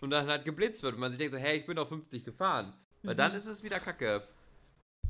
und 0.00 0.10
dann 0.10 0.26
halt 0.26 0.44
geblitzt 0.44 0.82
wird 0.82 0.94
und 0.94 1.00
man 1.00 1.10
sich 1.10 1.18
denkt 1.18 1.32
so, 1.32 1.38
hey, 1.38 1.58
ich 1.58 1.66
bin 1.66 1.78
auf 1.78 1.88
50 1.88 2.24
gefahren. 2.24 2.74
Weil 3.02 3.14
dann 3.14 3.34
ist 3.34 3.46
es 3.46 3.62
wieder 3.62 3.80
kacke. 3.80 4.22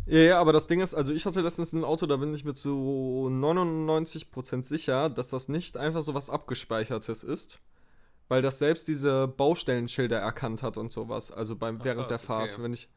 Ja, 0.07 0.21
ja, 0.21 0.41
aber 0.41 0.53
das 0.53 0.67
Ding 0.67 0.81
ist, 0.81 0.95
also 0.95 1.13
ich 1.13 1.27
hatte 1.27 1.41
letztens 1.41 1.73
ein 1.73 1.85
Auto, 1.85 2.07
da 2.07 2.17
bin 2.17 2.33
ich 2.33 2.45
mir 2.45 2.55
zu 2.55 3.29
99% 3.31 4.63
sicher, 4.63 5.11
dass 5.11 5.31
das 5.31 5.49
nicht 5.49 5.77
einfach 5.77 6.03
so 6.03 6.15
was 6.15 6.31
Abgespeichertes 6.31 7.25
ist. 7.25 7.61
Weil 8.29 8.43
das 8.43 8.59
selbst 8.59 8.89
diese 8.89 9.27
Baustellenschilder 9.27 10.19
erkannt 10.19 10.63
hat 10.63 10.77
und 10.77 10.93
sowas. 10.93 11.31
Also 11.31 11.57
beim, 11.57 11.79
Ach, 11.81 11.85
während 11.85 12.11
der 12.11 12.19
krass, 12.19 12.27
Fahrt, 12.27 12.53
okay. 12.55 12.63
wenn 12.63 12.75
ich. 12.75 12.89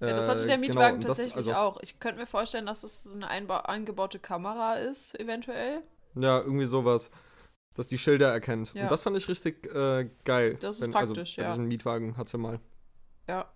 Ja, 0.00 0.10
das 0.10 0.28
hatte 0.28 0.44
äh, 0.44 0.46
der 0.46 0.58
genau, 0.58 0.68
Mietwagen 0.68 1.00
das- 1.00 1.08
tatsächlich 1.08 1.36
also, 1.36 1.52
auch. 1.54 1.80
Ich 1.82 1.98
könnte 1.98 2.20
mir 2.20 2.26
vorstellen, 2.26 2.66
dass 2.66 2.84
es 2.84 3.04
so 3.04 3.12
eine 3.12 3.28
eingebaute 3.28 4.18
Kamera 4.18 4.74
ist, 4.76 5.18
eventuell. 5.18 5.82
Ja, 6.14 6.38
irgendwie 6.40 6.66
sowas. 6.66 7.10
Dass 7.74 7.88
die 7.88 7.98
Schilder 7.98 8.32
erkennt. 8.32 8.74
Ja. 8.74 8.82
Und 8.82 8.90
das 8.92 9.02
fand 9.04 9.16
ich 9.16 9.28
richtig 9.28 9.66
äh, 9.74 10.08
geil. 10.24 10.56
Das 10.60 10.76
ist 10.76 10.82
wenn, 10.82 10.90
praktisch, 10.92 11.38
also, 11.38 11.42
ja. 11.42 11.48
diesem 11.48 11.68
Mietwagen 11.68 12.16
hatte 12.16 12.38
mal. 12.38 12.58
Ja. 13.28 13.48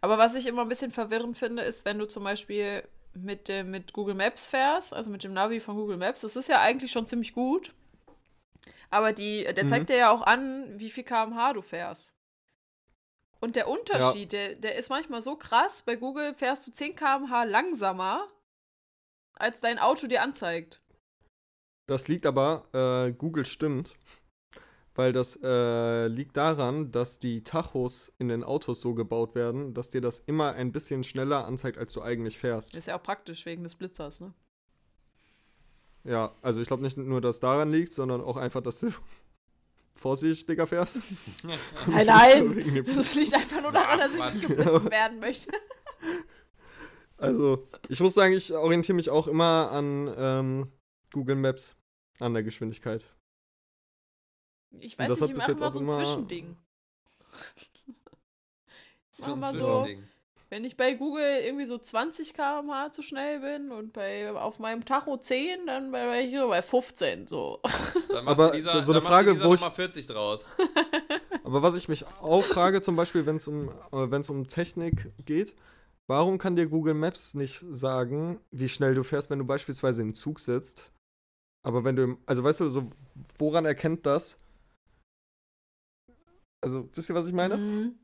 Aber 0.00 0.18
was 0.18 0.34
ich 0.34 0.46
immer 0.46 0.62
ein 0.62 0.68
bisschen 0.68 0.92
verwirrend 0.92 1.36
finde, 1.38 1.62
ist, 1.62 1.84
wenn 1.84 1.98
du 1.98 2.06
zum 2.06 2.24
Beispiel 2.24 2.84
mit, 3.14 3.48
dem, 3.48 3.70
mit 3.70 3.92
Google 3.92 4.14
Maps 4.14 4.46
fährst, 4.46 4.94
also 4.94 5.10
mit 5.10 5.24
dem 5.24 5.32
Navi 5.32 5.60
von 5.60 5.76
Google 5.76 5.96
Maps, 5.96 6.20
das 6.20 6.36
ist 6.36 6.48
ja 6.48 6.60
eigentlich 6.60 6.92
schon 6.92 7.06
ziemlich 7.06 7.32
gut. 7.34 7.74
Aber 8.90 9.12
die, 9.12 9.44
der 9.44 9.64
Mhm. 9.64 9.68
zeigt 9.68 9.88
dir 9.88 9.96
ja 9.96 10.10
auch 10.10 10.22
an, 10.22 10.78
wie 10.78 10.90
viel 10.90 11.04
km/h 11.04 11.52
du 11.54 11.62
fährst. 11.62 12.15
Und 13.46 13.54
der 13.54 13.68
Unterschied, 13.68 14.32
der, 14.32 14.56
der 14.56 14.74
ist 14.74 14.90
manchmal 14.90 15.22
so 15.22 15.36
krass. 15.36 15.84
Bei 15.86 15.94
Google 15.94 16.34
fährst 16.34 16.66
du 16.66 16.72
10 16.72 16.96
km/h 16.96 17.44
langsamer, 17.44 18.26
als 19.34 19.60
dein 19.60 19.78
Auto 19.78 20.08
dir 20.08 20.20
anzeigt. 20.20 20.82
Das 21.86 22.08
liegt 22.08 22.26
aber, 22.26 22.66
äh, 22.72 23.12
Google 23.12 23.46
stimmt, 23.46 23.94
weil 24.96 25.12
das 25.12 25.38
äh, 25.44 26.08
liegt 26.08 26.36
daran, 26.36 26.90
dass 26.90 27.20
die 27.20 27.44
Tachos 27.44 28.12
in 28.18 28.26
den 28.26 28.42
Autos 28.42 28.80
so 28.80 28.94
gebaut 28.94 29.36
werden, 29.36 29.74
dass 29.74 29.90
dir 29.90 30.00
das 30.00 30.18
immer 30.18 30.54
ein 30.54 30.72
bisschen 30.72 31.04
schneller 31.04 31.46
anzeigt, 31.46 31.78
als 31.78 31.92
du 31.92 32.02
eigentlich 32.02 32.38
fährst. 32.38 32.74
Ist 32.74 32.88
ja 32.88 32.98
auch 32.98 33.02
praktisch 33.04 33.46
wegen 33.46 33.62
des 33.62 33.76
Blitzers, 33.76 34.20
ne? 34.20 34.34
Ja, 36.02 36.34
also 36.42 36.60
ich 36.60 36.66
glaube 36.66 36.82
nicht 36.82 36.96
nur, 36.96 37.20
dass 37.20 37.38
daran 37.38 37.70
liegt, 37.70 37.92
sondern 37.92 38.22
auch 38.22 38.38
einfach, 38.38 38.60
dass 38.60 38.80
du 38.80 38.88
vorsichtiger 39.96 40.66
fährst. 40.66 41.00
Nein, 41.86 42.06
nein! 42.06 42.84
Das 42.94 43.14
liegt 43.14 43.34
einfach 43.34 43.60
nur 43.62 43.72
daran, 43.72 43.98
dass 43.98 44.14
ich 44.14 44.24
nicht 44.34 44.48
geblitzt 44.48 44.90
werden 44.90 45.18
möchte. 45.20 45.50
Also, 47.18 47.66
ich 47.88 47.98
muss 48.00 48.12
sagen, 48.12 48.34
ich 48.34 48.52
orientiere 48.52 48.94
mich 48.94 49.08
auch 49.08 49.26
immer 49.26 49.70
an 49.72 50.14
ähm, 50.18 50.72
Google 51.10 51.36
Maps, 51.36 51.74
an 52.20 52.34
der 52.34 52.42
Geschwindigkeit. 52.42 53.10
Ich 54.80 54.98
weiß 54.98 55.08
das 55.08 55.20
nicht, 55.22 55.22
hat 55.22 55.28
ich 55.30 55.34
bis 55.34 55.42
mache 55.42 55.50
jetzt 55.52 55.62
auch 55.62 55.70
so 55.70 55.78
ein 55.78 55.84
immer- 55.86 56.04
Zwischending. 56.04 56.56
Ich 59.14 59.26
mach 59.26 59.36
mal 59.36 59.54
so, 59.56 59.84
Zwischending. 59.84 60.08
Wenn 60.48 60.64
ich 60.64 60.76
bei 60.76 60.94
Google 60.94 61.40
irgendwie 61.42 61.64
so 61.66 61.76
20 61.78 62.34
km/h 62.34 62.92
zu 62.92 63.02
schnell 63.02 63.40
bin 63.40 63.72
und 63.72 63.92
bei 63.92 64.30
auf 64.32 64.58
meinem 64.58 64.84
Tacho 64.84 65.16
10, 65.16 65.66
dann 65.66 65.92
wäre 65.92 66.20
ich 66.20 66.34
so 66.36 66.48
bei 66.48 66.62
15. 66.62 67.26
So. 67.26 67.60
Dann 68.08 68.24
macht 68.24 68.38
Aber 68.38 68.52
Lisa, 68.54 68.80
so 68.82 68.92
eine 68.92 69.00
Frage, 69.02 69.42
wo 69.42 69.54
ich- 69.54 69.60
mal 69.60 69.70
40 69.70 70.06
draus. 70.06 70.50
Aber 71.44 71.62
was 71.62 71.76
ich 71.76 71.88
mich 71.88 72.04
auch 72.22 72.42
frage, 72.42 72.80
zum 72.80 72.96
Beispiel, 72.96 73.24
wenn 73.26 73.36
es 73.36 73.46
um, 73.48 73.68
äh, 73.68 74.10
wenn's 74.10 74.30
um 74.30 74.46
Technik 74.48 75.12
geht, 75.24 75.54
warum 76.08 76.38
kann 76.38 76.56
dir 76.56 76.66
Google 76.66 76.94
Maps 76.94 77.34
nicht 77.34 77.64
sagen, 77.70 78.40
wie 78.50 78.68
schnell 78.68 78.94
du 78.94 79.02
fährst, 79.04 79.30
wenn 79.30 79.38
du 79.38 79.44
beispielsweise 79.44 80.02
im 80.02 80.14
Zug 80.14 80.40
sitzt? 80.40 80.92
Aber 81.64 81.82
wenn 81.84 81.96
du 81.96 82.02
im, 82.04 82.18
also 82.26 82.42
weißt 82.44 82.60
du, 82.60 82.68
so, 82.68 82.90
woran 83.38 83.64
erkennt 83.64 84.06
das? 84.06 84.38
Also, 86.64 86.88
wisst 86.94 87.08
ihr, 87.10 87.14
was 87.14 87.26
ich 87.26 87.32
meine? 87.32 87.56
Mhm. 87.56 87.98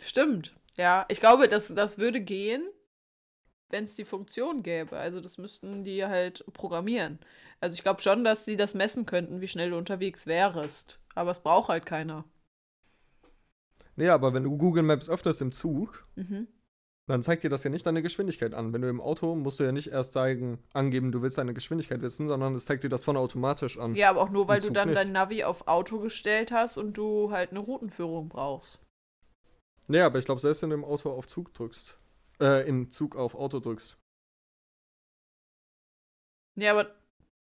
Stimmt. 0.00 0.54
Ja, 0.80 1.04
ich 1.08 1.20
glaube, 1.20 1.46
das, 1.46 1.68
das 1.74 1.98
würde 1.98 2.22
gehen, 2.22 2.66
wenn 3.68 3.84
es 3.84 3.96
die 3.96 4.06
Funktion 4.06 4.62
gäbe. 4.62 4.96
Also 4.96 5.20
das 5.20 5.36
müssten 5.36 5.84
die 5.84 6.06
halt 6.06 6.42
programmieren. 6.54 7.18
Also 7.60 7.74
ich 7.74 7.82
glaube 7.82 8.00
schon, 8.00 8.24
dass 8.24 8.46
sie 8.46 8.56
das 8.56 8.72
messen 8.74 9.04
könnten, 9.04 9.42
wie 9.42 9.46
schnell 9.48 9.70
du 9.70 9.76
unterwegs 9.76 10.26
wärst. 10.26 10.98
Aber 11.14 11.32
es 11.32 11.42
braucht 11.42 11.68
halt 11.68 11.84
keiner. 11.84 12.24
Nee, 13.96 14.08
aber 14.08 14.32
wenn 14.32 14.44
du 14.44 14.56
Google 14.56 14.82
Maps 14.82 15.10
öffnest 15.10 15.42
im 15.42 15.52
Zug, 15.52 16.06
Mhm. 16.16 16.48
dann 17.06 17.22
zeigt 17.22 17.42
dir 17.42 17.50
das 17.50 17.62
ja 17.64 17.68
nicht 17.70 17.84
deine 17.84 18.00
Geschwindigkeit 18.00 18.54
an. 18.54 18.72
Wenn 18.72 18.80
du 18.80 18.88
im 18.88 19.00
Auto 19.02 19.34
musst 19.34 19.60
du 19.60 19.64
ja 19.64 19.72
nicht 19.72 19.88
erst 19.88 20.14
sagen, 20.14 20.58
angeben, 20.72 21.12
du 21.12 21.20
willst 21.20 21.36
deine 21.36 21.52
Geschwindigkeit 21.52 22.00
wissen, 22.00 22.28
sondern 22.28 22.54
es 22.54 22.64
zeigt 22.64 22.84
dir 22.84 22.88
das 22.88 23.04
von 23.04 23.18
automatisch 23.18 23.78
an. 23.78 23.94
Ja, 23.96 24.08
aber 24.08 24.22
auch 24.22 24.30
nur, 24.30 24.48
weil 24.48 24.60
du 24.60 24.70
dann 24.70 24.88
nicht. 24.88 24.98
dein 24.98 25.12
Navi 25.12 25.44
auf 25.44 25.68
Auto 25.68 25.98
gestellt 25.98 26.52
hast 26.52 26.78
und 26.78 26.94
du 26.94 27.30
halt 27.30 27.50
eine 27.50 27.60
Routenführung 27.60 28.30
brauchst. 28.30 28.78
Nee, 29.90 30.02
aber 30.02 30.20
ich 30.20 30.24
glaube, 30.24 30.40
selbst 30.40 30.62
wenn 30.62 30.70
du 30.70 30.76
im 30.76 30.84
Auto 30.84 31.10
auf 31.10 31.26
Zug 31.26 31.52
drückst, 31.52 31.98
äh, 32.40 32.68
im 32.68 32.90
Zug 32.90 33.16
auf 33.16 33.34
Auto 33.34 33.58
drückst. 33.58 33.98
Ja, 36.56 36.70
aber 36.70 36.94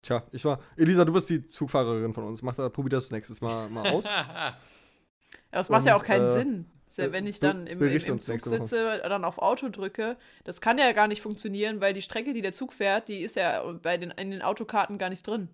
Tja, 0.03 0.23
ich 0.33 0.45
war. 0.45 0.63
Elisa, 0.77 1.07
du 1.07 1.15
bist 1.15 1.31
die 1.31 1.47
Zugfahrerin 1.47 2.13
von 2.13 2.25
uns. 2.25 2.43
Mach 2.43 2.55
da, 2.55 2.69
probier 2.69 2.91
das 2.91 3.11
nächstes 3.11 3.41
Mal, 3.41 3.71
mal 3.71 3.89
aus. 3.89 4.07
Aber 5.51 5.61
es 5.61 5.71
macht 5.71 5.87
ja 5.87 5.97
auch 5.97 6.05
keinen 6.05 6.29
äh, 6.29 6.33
Sinn. 6.33 6.71
Ja, 6.97 7.05
äh, 7.05 7.13
wenn 7.13 7.27
ich 7.27 7.41
dann 7.41 7.67
im, 7.67 7.83
im, 7.83 8.19
Zug 8.19 8.41
sitze, 8.41 9.01
dann 9.03 9.25
auf 9.25 9.39
Auto 9.39 9.71
drücke, 9.71 10.17
das 10.45 10.61
kann 10.61 10.79
ja 10.79 10.93
gar 10.93 11.09
nicht 11.09 11.23
funktionieren, 11.23 11.81
weil 11.81 11.95
die 11.95 12.03
Strecke, 12.03 12.35
die 12.35 12.43
der 12.43 12.53
Zug 12.53 12.73
fährt, 12.73 13.09
die 13.09 13.23
ist 13.23 13.37
ja 13.37 13.63
bei 13.83 13.97
den, 13.97 14.11
in 14.13 14.31
den 14.31 14.43
Autokarten 14.43 14.99
gar 14.99 15.09
nicht 15.09 15.27
drin. 15.27 15.49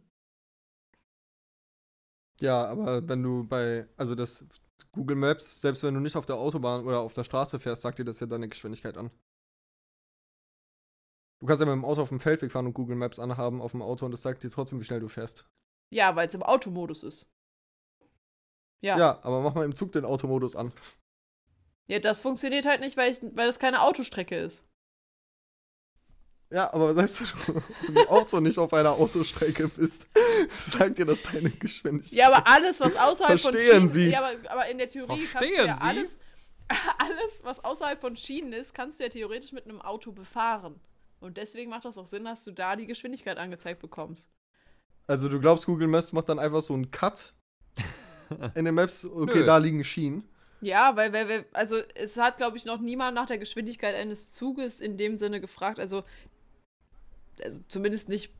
ja, 2.40 2.66
aber 2.66 3.08
wenn 3.08 3.22
du 3.22 3.44
bei. 3.44 3.86
Also 3.96 4.14
das 4.14 4.44
Google 4.92 5.16
Maps, 5.16 5.60
selbst 5.60 5.82
wenn 5.82 5.94
du 5.94 6.00
nicht 6.00 6.16
auf 6.16 6.26
der 6.26 6.36
Autobahn 6.36 6.84
oder 6.84 7.00
auf 7.00 7.14
der 7.14 7.24
Straße 7.24 7.58
fährst, 7.58 7.82
sagt 7.82 7.98
dir 7.98 8.04
das 8.04 8.20
ja 8.20 8.26
deine 8.26 8.48
Geschwindigkeit 8.48 8.96
an. 8.96 9.10
Du 11.40 11.46
kannst 11.46 11.60
ja 11.60 11.66
mit 11.66 11.72
dem 11.72 11.84
Auto 11.84 12.02
auf 12.02 12.10
dem 12.10 12.20
Feldweg 12.20 12.52
fahren 12.52 12.66
und 12.66 12.74
Google 12.74 12.96
Maps 12.96 13.18
anhaben 13.18 13.60
auf 13.60 13.72
dem 13.72 13.82
Auto 13.82 14.06
und 14.06 14.12
es 14.12 14.22
sagt 14.22 14.44
dir 14.44 14.50
trotzdem, 14.50 14.78
wie 14.80 14.84
schnell 14.84 15.00
du 15.00 15.08
fährst. 15.08 15.44
Ja, 15.90 16.14
weil 16.14 16.28
es 16.28 16.34
im 16.34 16.42
Automodus 16.42 17.02
ist. 17.02 17.26
Ja. 18.80 18.98
Ja, 18.98 19.18
aber 19.22 19.40
mach 19.40 19.54
mal 19.54 19.64
im 19.64 19.74
Zug 19.74 19.92
den 19.92 20.04
Automodus 20.04 20.56
an. 20.56 20.72
Ja, 21.88 21.98
das 21.98 22.20
funktioniert 22.20 22.64
halt 22.64 22.80
nicht, 22.80 22.96
weil, 22.96 23.10
ich, 23.10 23.20
weil 23.22 23.46
das 23.46 23.58
keine 23.58 23.82
Autostrecke 23.82 24.36
ist. 24.36 24.64
Ja, 26.52 26.72
aber 26.74 26.94
selbst 26.94 27.48
wenn 27.48 27.54
du 27.94 28.00
im 28.00 28.08
Auto 28.08 28.38
nicht 28.40 28.58
auf 28.58 28.72
einer 28.74 28.92
Autostrecke 28.92 29.68
bist, 29.68 30.06
sagt 30.50 30.98
dir 30.98 31.06
das 31.06 31.22
deine 31.22 31.50
Geschwindigkeit. 31.50 32.12
Ja, 32.12 32.26
aber 32.30 32.46
alles, 32.46 32.78
was 32.80 32.94
außerhalb 32.94 33.40
von 33.40 33.52
Verstehen 33.52 33.72
Schienen 33.72 33.88
Sie. 33.88 34.10
Ja, 34.10 34.18
aber, 34.20 34.50
aber 34.50 34.68
in 34.68 34.76
der 34.76 34.88
Theorie 34.88 35.26
kannst 35.26 35.48
du 35.48 35.54
Verstehen 35.54 35.66
ja 35.66 35.78
alles, 35.80 36.18
alles, 36.98 37.40
was 37.42 37.64
außerhalb 37.64 38.00
von 38.00 38.16
Schienen 38.16 38.52
ist, 38.52 38.74
kannst 38.74 39.00
du 39.00 39.04
ja 39.04 39.08
theoretisch 39.08 39.52
mit 39.52 39.64
einem 39.64 39.80
Auto 39.80 40.12
befahren. 40.12 40.78
Und 41.20 41.38
deswegen 41.38 41.70
macht 41.70 41.86
das 41.86 41.96
auch 41.96 42.04
Sinn, 42.04 42.24
dass 42.24 42.44
du 42.44 42.50
da 42.50 42.76
die 42.76 42.86
Geschwindigkeit 42.86 43.38
angezeigt 43.38 43.80
bekommst. 43.80 44.30
Also 45.06 45.28
du 45.28 45.40
glaubst, 45.40 45.64
Google 45.64 45.88
Maps 45.88 46.12
macht 46.12 46.28
dann 46.28 46.38
einfach 46.38 46.62
so 46.62 46.74
einen 46.74 46.90
Cut 46.90 47.32
in 48.54 48.64
den 48.64 48.74
Maps, 48.74 49.06
okay, 49.06 49.40
Nö. 49.40 49.46
da 49.46 49.56
liegen 49.56 49.82
Schienen. 49.84 50.28
Ja, 50.62 50.94
weil, 50.94 51.12
weil, 51.12 51.28
weil 51.28 51.44
also 51.52 51.76
es 51.94 52.16
hat, 52.16 52.36
glaube 52.36 52.56
ich, 52.56 52.64
noch 52.64 52.80
niemand 52.80 53.16
nach 53.16 53.26
der 53.26 53.38
Geschwindigkeit 53.38 53.96
eines 53.96 54.30
Zuges 54.30 54.80
in 54.80 54.96
dem 54.96 55.16
Sinne 55.16 55.40
gefragt. 55.40 55.80
Also, 55.80 56.04
also 57.42 57.60
zumindest 57.68 58.08
nicht 58.08 58.32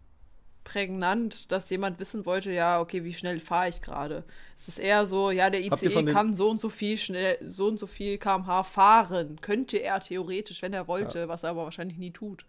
prägnant, 0.64 1.50
dass 1.50 1.70
jemand 1.70 1.98
wissen 1.98 2.24
wollte, 2.24 2.52
ja, 2.52 2.80
okay, 2.80 3.04
wie 3.04 3.14
schnell 3.14 3.40
fahre 3.40 3.68
ich 3.68 3.80
gerade. 3.80 4.24
Es 4.56 4.68
ist 4.68 4.78
eher 4.78 5.06
so, 5.06 5.30
ja, 5.30 5.50
der 5.50 5.60
ICE 5.60 6.04
kann 6.04 6.34
so 6.34 6.50
und 6.50 6.60
so 6.60 6.68
viel 6.68 6.96
schnell, 6.96 7.38
so 7.44 7.66
und 7.66 7.78
so 7.78 7.86
viel 7.86 8.18
kmh 8.18 8.62
fahren. 8.62 9.40
Könnte 9.40 9.78
er 9.78 10.00
theoretisch, 10.00 10.62
wenn 10.62 10.72
er 10.72 10.86
wollte, 10.86 11.28
was 11.28 11.42
er 11.42 11.50
aber 11.50 11.64
wahrscheinlich 11.64 11.98
nie 11.98 12.12
tut. 12.12 12.46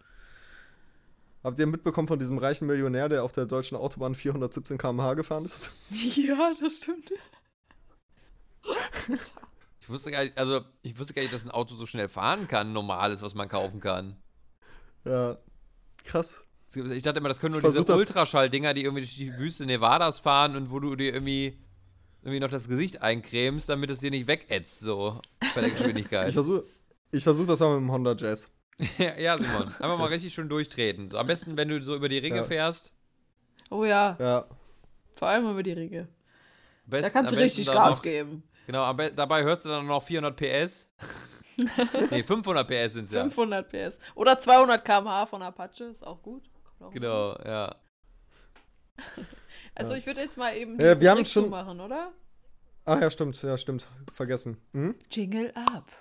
Habt 1.43 1.59
ihr 1.59 1.67
mitbekommen 1.67 2.07
von 2.07 2.19
diesem 2.19 2.37
reichen 2.37 2.67
Millionär, 2.67 3.09
der 3.09 3.23
auf 3.23 3.33
der 3.33 3.45
deutschen 3.45 3.77
Autobahn 3.77 4.15
417 4.15 4.77
km/h 4.77 5.13
gefahren 5.15 5.45
ist? 5.45 5.71
Ja, 6.15 6.53
das 6.61 6.77
stimmt. 6.77 7.11
Ich 9.81 9.89
wusste 9.89 10.11
gar 10.11 10.23
nicht, 10.23 10.37
also 10.37 10.61
ich 10.83 10.97
wusste 10.97 11.13
gar 11.13 11.21
nicht, 11.21 11.33
dass 11.33 11.45
ein 11.45 11.51
Auto 11.51 11.75
so 11.75 11.85
schnell 11.85 12.07
fahren 12.07 12.47
kann, 12.47 12.71
normales, 12.71 13.21
was 13.21 13.35
man 13.35 13.49
kaufen 13.49 13.81
kann. 13.81 14.15
Ja. 15.03 15.37
Krass. 16.04 16.45
Ich 16.76 17.04
dachte 17.04 17.20
immer, 17.20 17.30
das 17.30 17.39
können 17.39 17.54
nur 17.60 17.62
diese 17.72 17.95
Ultraschalldinger, 17.95 18.74
die 18.74 18.84
irgendwie 18.84 19.01
durch 19.04 19.16
die 19.16 19.38
Wüste 19.38 19.66
Nevadas 19.66 20.20
fahren 20.20 20.56
und 20.56 20.72
wo 20.72 20.80
du 20.80 20.95
dir 20.95 21.14
irgendwie, 21.14 21.60
irgendwie 22.24 22.39
noch 22.39 22.49
das 22.49 22.68
Gesicht 22.68 23.01
eincremst, 23.04 23.70
damit 23.70 23.89
es 23.91 23.99
dir 23.99 24.10
nicht 24.10 24.26
wegätzt, 24.28 24.80
so 24.80 25.20
bei 25.54 25.62
der 25.62 25.70
Geschwindigkeit. 25.70 26.28
Ich 26.30 26.34
versuche 26.34 26.64
ich 27.12 27.24
versuch 27.24 27.45
das 27.45 27.60
mal 27.60 27.76
mit 27.80 27.82
dem 27.88 27.91
Honda 27.91 28.16
Jazz. 28.18 28.49
ja, 28.97 29.16
ja, 29.20 29.38
Simon. 29.38 29.68
Einfach 29.68 29.99
mal 29.99 30.06
richtig 30.08 30.34
schön 30.34 30.49
durchtreten. 30.49 31.10
So, 31.12 31.20
am 31.20 31.28
besten, 31.28 31.56
wenn 31.58 31.70
du 31.70 31.80
so 31.84 31.95
über 31.95 32.10
die 32.10 32.18
Ringe 32.18 32.38
Ja. 32.38 32.43
fährst. 32.43 32.91
Oh 33.70 33.86
ja, 33.86 34.18
Ja. 34.20 34.45
vor 35.14 35.28
allem 35.28 35.47
über 35.51 35.62
die 35.62 35.74
Ringe. 35.74 35.99
Am 36.01 36.08
Da 36.88 36.97
besten- 36.97 37.14
kannst 37.14 37.32
du 37.32 37.36
besten 37.36 37.60
richtig 37.62 37.74
Gas 37.74 37.97
noch, 37.97 38.01
geben. 38.04 38.43
Genau, 38.66 38.91
dabei 38.93 39.43
hörst 39.43 39.66
du 39.66 39.70
dann 39.70 39.86
noch 39.86 40.01
400 40.01 40.36
PS. 40.36 40.89
nee, 42.12 42.24
500 42.24 42.68
PS 42.68 42.93
sind 42.93 43.12
ja. 43.12 43.22
500 43.24 43.70
PS. 43.70 43.99
Oder 44.16 44.39
200 44.39 44.84
km/h 44.84 45.26
von 45.28 45.41
Apache, 45.41 45.86
ist 45.86 46.06
auch 46.06 46.22
gut. 46.22 46.43
Auch 46.80 46.91
Genau, 46.91 47.36
ja. 47.45 47.76
gut. 49.16 49.26
Also 49.76 49.95
ich 49.95 50.06
würde 50.06 50.22
jetzt 50.22 50.38
mal 50.38 50.56
eben 50.56 50.80
Ja, 50.80 50.99
wir 51.01 51.10
haben 51.10 51.26
schon- 51.26 51.45
zumachen, 51.45 51.80
oder? 51.82 52.12
Ah 52.86 52.99
ja, 52.99 53.10
stimmt, 53.10 53.41
ja, 53.41 53.58
stimmt. 53.58 53.88
Vergessen. 54.12 54.58
Mhm. 54.72 54.93
Jingle 55.10 55.51
up. 55.56 55.91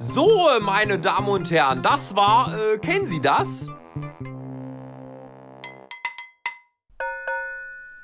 So, 0.00 0.48
äh, 0.48 0.60
meine 0.60 0.98
Damen 0.98 1.28
und 1.28 1.50
Herren, 1.52 1.82
das 1.82 2.16
war, 2.16 2.52
äh, 2.58 2.78
kennen 2.78 3.06
Sie 3.06 3.20
das? 3.20 3.68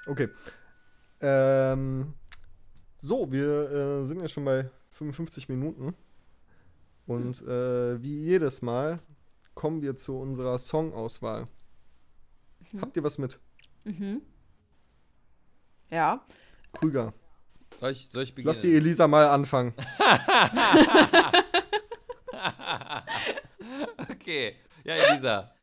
Okay. 0.07 0.29
Ähm, 1.21 2.15
so, 2.99 3.31
wir 3.31 3.71
äh, 3.71 4.05
sind 4.05 4.21
ja 4.21 4.29
schon 4.29 4.45
bei 4.45 4.71
55 4.93 5.49
Minuten. 5.49 5.95
Und 7.11 7.43
äh, 7.43 8.01
wie 8.01 8.23
jedes 8.23 8.63
Mal 8.63 9.01
kommen 9.55 9.83
wir 9.83 9.97
zu 9.97 10.17
unserer 10.17 10.61
Songauswahl. 10.61 11.47
Habt 12.81 12.97
ihr 12.97 13.03
was 13.03 13.19
mit? 13.19 13.41
Mhm. 13.83 14.23
Ja. 15.91 16.25
Krüger. 16.73 17.13
Soll 17.81 17.91
ich, 17.91 18.09
soll 18.11 18.23
ich 18.23 18.33
beginnen? 18.33 18.47
Lass 18.47 18.61
die 18.61 18.77
Elisa 18.77 19.09
mal 19.09 19.27
anfangen. 19.27 19.75
okay. 24.09 24.55
Ja, 24.85 24.95
Elisa. 24.95 25.51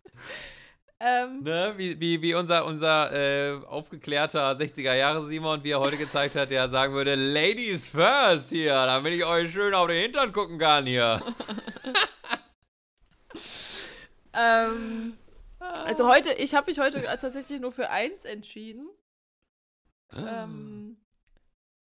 Ähm, 1.00 1.44
Ne, 1.44 1.74
wie, 1.78 2.00
wie, 2.00 2.22
wie 2.22 2.34
unser, 2.34 2.66
unser 2.66 3.14
äh, 3.14 3.64
aufgeklärter 3.66 4.52
60er-Jahre-Simon, 4.54 5.64
wie 5.64 5.72
er 5.72 5.80
heute 5.80 5.98
gezeigt 5.98 6.36
hat, 6.36 6.50
der 6.50 6.68
sagen 6.70 6.94
würde, 6.94 7.14
Ladies 7.14 7.90
first 7.90 8.50
hier, 8.50 8.74
damit 8.74 9.14
ich 9.14 9.24
euch 9.24 9.52
schön 9.52 9.76
auf 9.76 9.88
den 9.88 10.02
Hintern 10.02 10.34
gucken 10.34 10.58
kann 10.58 10.88
hier. 10.88 11.22
ähm, 14.34 15.18
also 15.60 16.08
heute, 16.08 16.34
ich 16.34 16.56
habe 16.56 16.72
mich 16.72 16.80
heute 16.80 17.02
tatsächlich 17.02 17.60
nur 17.60 17.72
für 17.72 17.90
eins 17.90 18.26
entschieden. 18.26 18.88
Ähm, 20.16 20.98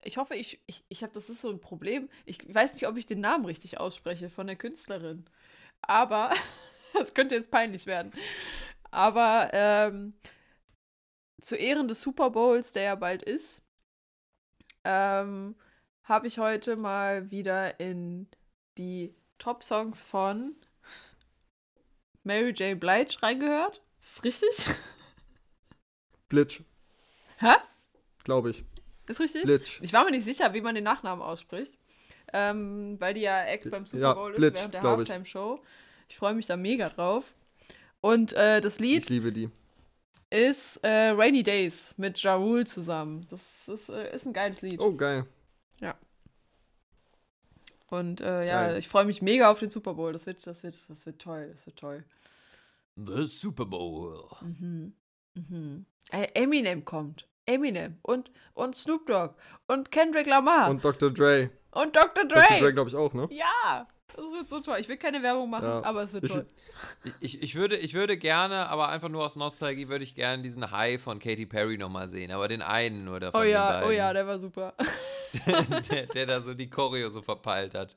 ich 0.03 0.17
hoffe, 0.17 0.35
ich, 0.35 0.61
ich, 0.67 0.85
ich 0.89 1.03
habe, 1.03 1.13
das 1.13 1.29
ist 1.29 1.41
so 1.41 1.51
ein 1.51 1.61
Problem. 1.61 2.09
Ich 2.25 2.39
weiß 2.53 2.75
nicht, 2.75 2.87
ob 2.87 2.97
ich 2.97 3.07
den 3.07 3.21
Namen 3.21 3.45
richtig 3.45 3.79
ausspreche 3.79 4.31
von 4.31 4.47
der 4.47 4.57
Künstlerin. 4.57 5.27
Aber, 5.83 6.33
das 6.95 7.15
könnte 7.15 7.35
jetzt 7.35 7.51
peinlich 7.51 7.87
werden. 7.87 8.13
Aber 8.93 9.51
ähm, 9.53 10.13
zu 11.41 11.57
Ehren 11.57 11.89
des 11.89 12.01
Super 12.03 12.31
Bowls, 12.31 12.73
der 12.73 12.83
ja 12.85 12.95
bald 12.95 13.23
ist, 13.23 13.63
ähm, 14.85 15.57
habe 16.05 16.27
ich 16.27 16.39
heute 16.39 16.77
mal 16.77 17.31
wieder 17.31 17.81
in 17.81 18.29
die 18.79 19.15
Top-Songs 19.39 20.03
von 20.03 20.55
Mary 22.23 22.51
J. 22.51 22.79
Blige 22.79 23.23
reingehört. 23.23 23.83
Ist 24.01 24.19
das 24.19 24.25
richtig? 24.25 24.67
Blitz, 26.29 26.61
Hä? 27.39 27.55
glaube 28.25 28.51
ich. 28.51 28.65
Ist 29.09 29.21
richtig? 29.21 29.45
Blitz. 29.45 29.81
Ich 29.83 29.93
war 29.93 30.05
mir 30.05 30.11
nicht 30.11 30.25
sicher, 30.25 30.53
wie 30.55 30.61
man 30.61 30.75
den 30.75 30.85
Nachnamen 30.85 31.23
ausspricht. 31.25 31.79
Ähm, 32.33 32.97
weil 33.01 33.15
die 33.15 33.21
ja 33.23 33.45
Act 33.45 33.71
beim 33.71 33.87
Super 33.87 34.03
Ja, 34.03 34.13
Bowl 34.15 34.33
ist 34.33 34.41
während 34.41 34.75
der 34.75 34.81
glaub 34.81 35.01
ich. 35.01 35.09
Halftime-Show. 35.11 35.61
Ich 36.09 36.17
freue 36.17 36.35
mich 36.35 36.47
da 36.47 36.57
mega 36.57 36.89
drauf. 36.89 37.25
Und 38.03 38.35
äh, 38.35 38.61
das 38.61 38.75
Ich 38.75 38.81
Lied 38.81 39.09
liebe 39.09 39.33
die. 39.33 39.49
ist 40.29 40.77
äh, 40.85 41.09
Rainy 41.11 41.43
Days 41.43 41.95
mit 41.97 42.19
Ja 42.23 42.35
Rule 42.35 42.65
zusammen. 42.67 43.27
Das 43.31 43.69
ist, 43.69 43.89
äh, 43.89 44.15
ist 44.15 44.27
ein 44.27 44.33
geiles 44.35 44.61
Lied. 44.61 44.81
Oh, 44.81 44.93
geil. 44.95 45.25
Und 47.89 48.23
äh, 48.23 48.47
ja, 48.47 48.69
Geil. 48.69 48.79
ich 48.79 48.89
freue 48.89 49.05
mich 49.05 49.21
mega 49.21 49.51
auf 49.51 49.59
den 49.59 49.69
Super 49.69 49.93
Bowl. 49.93 50.15
Das 50.15 50.25
wird, 50.25 50.47
das 50.47 50.63
wird, 50.63 50.81
das 50.89 51.05
wird 51.05 51.21
toll. 51.21 51.51
Das 51.53 51.67
wird 51.67 51.79
toll. 51.79 52.05
The 52.97 53.27
Super 53.27 53.67
Bowl. 53.67 54.19
Mhm. 54.41 54.95
Mhm. 55.35 55.85
Äh, 56.11 56.29
Eminem 56.33 56.87
kommt. 56.87 57.29
Eminem 57.45 57.99
und, 58.01 58.31
und 58.55 58.77
Snoop 58.77 59.07
Dogg 59.07 59.35
und 59.67 59.91
Kendrick 59.91 60.27
Lamar 60.27 60.71
und, 60.71 60.77
Und 60.77 60.85
Dr. 60.87 61.11
Dre. 61.11 61.51
Dr. 61.73 61.91
Dr. 61.93 62.25
Dre, 62.25 62.41
Ah. 62.49 62.59
Dre. 62.61 62.73
glaube 62.73 62.89
ich, 62.89 62.97
auch, 62.97 63.13
ne? 63.13 63.29
Ja, 63.31 63.87
das 64.17 64.25
wird 64.33 64.49
so 64.49 64.61
toll. 64.61 64.79
Ich 64.81 64.89
will 64.89 64.97
keine 64.97 65.23
Werbung 65.23 65.51
machen, 65.51 65.65
Ja. 65.65 65.83
aber 65.85 66.03
es 66.03 66.13
wird 66.13 66.29
toll. 66.29 66.47
Ich, 67.05 67.13
ich, 67.21 67.43
ich, 67.43 67.55
würde, 67.55 67.77
ich 67.77 67.95
würde 67.95 68.17
gerne, 68.17 68.69
aber 68.69 68.89
einfach 68.89 69.09
nur 69.09 69.25
aus 69.25 69.37
Nostalgie, 69.37 69.89
würde 69.89 70.05
ich 70.05 70.15
gerne 70.15 70.43
diesen 70.43 70.71
High 70.71 71.01
von 71.01 71.19
Katy 71.19 71.47
Perry 71.47 71.79
nochmal 71.79 72.09
sehen. 72.09 72.31
Aber 72.31 72.49
den 72.49 72.63
einen 72.63 73.05
nur 73.05 73.21
davon. 73.21 73.41
Oh 73.41 73.45
ja, 73.45 73.85
oh 73.87 73.91
ja, 73.91 74.13
der 74.13 74.27
war 74.27 74.39
super. 74.39 74.75
der, 75.91 76.07
der 76.07 76.27
da 76.27 76.41
so 76.43 76.55
die 76.55 76.69
Choreo 76.69 77.09
so 77.11 77.23
verpeilt 77.23 77.75
hat. 77.75 77.97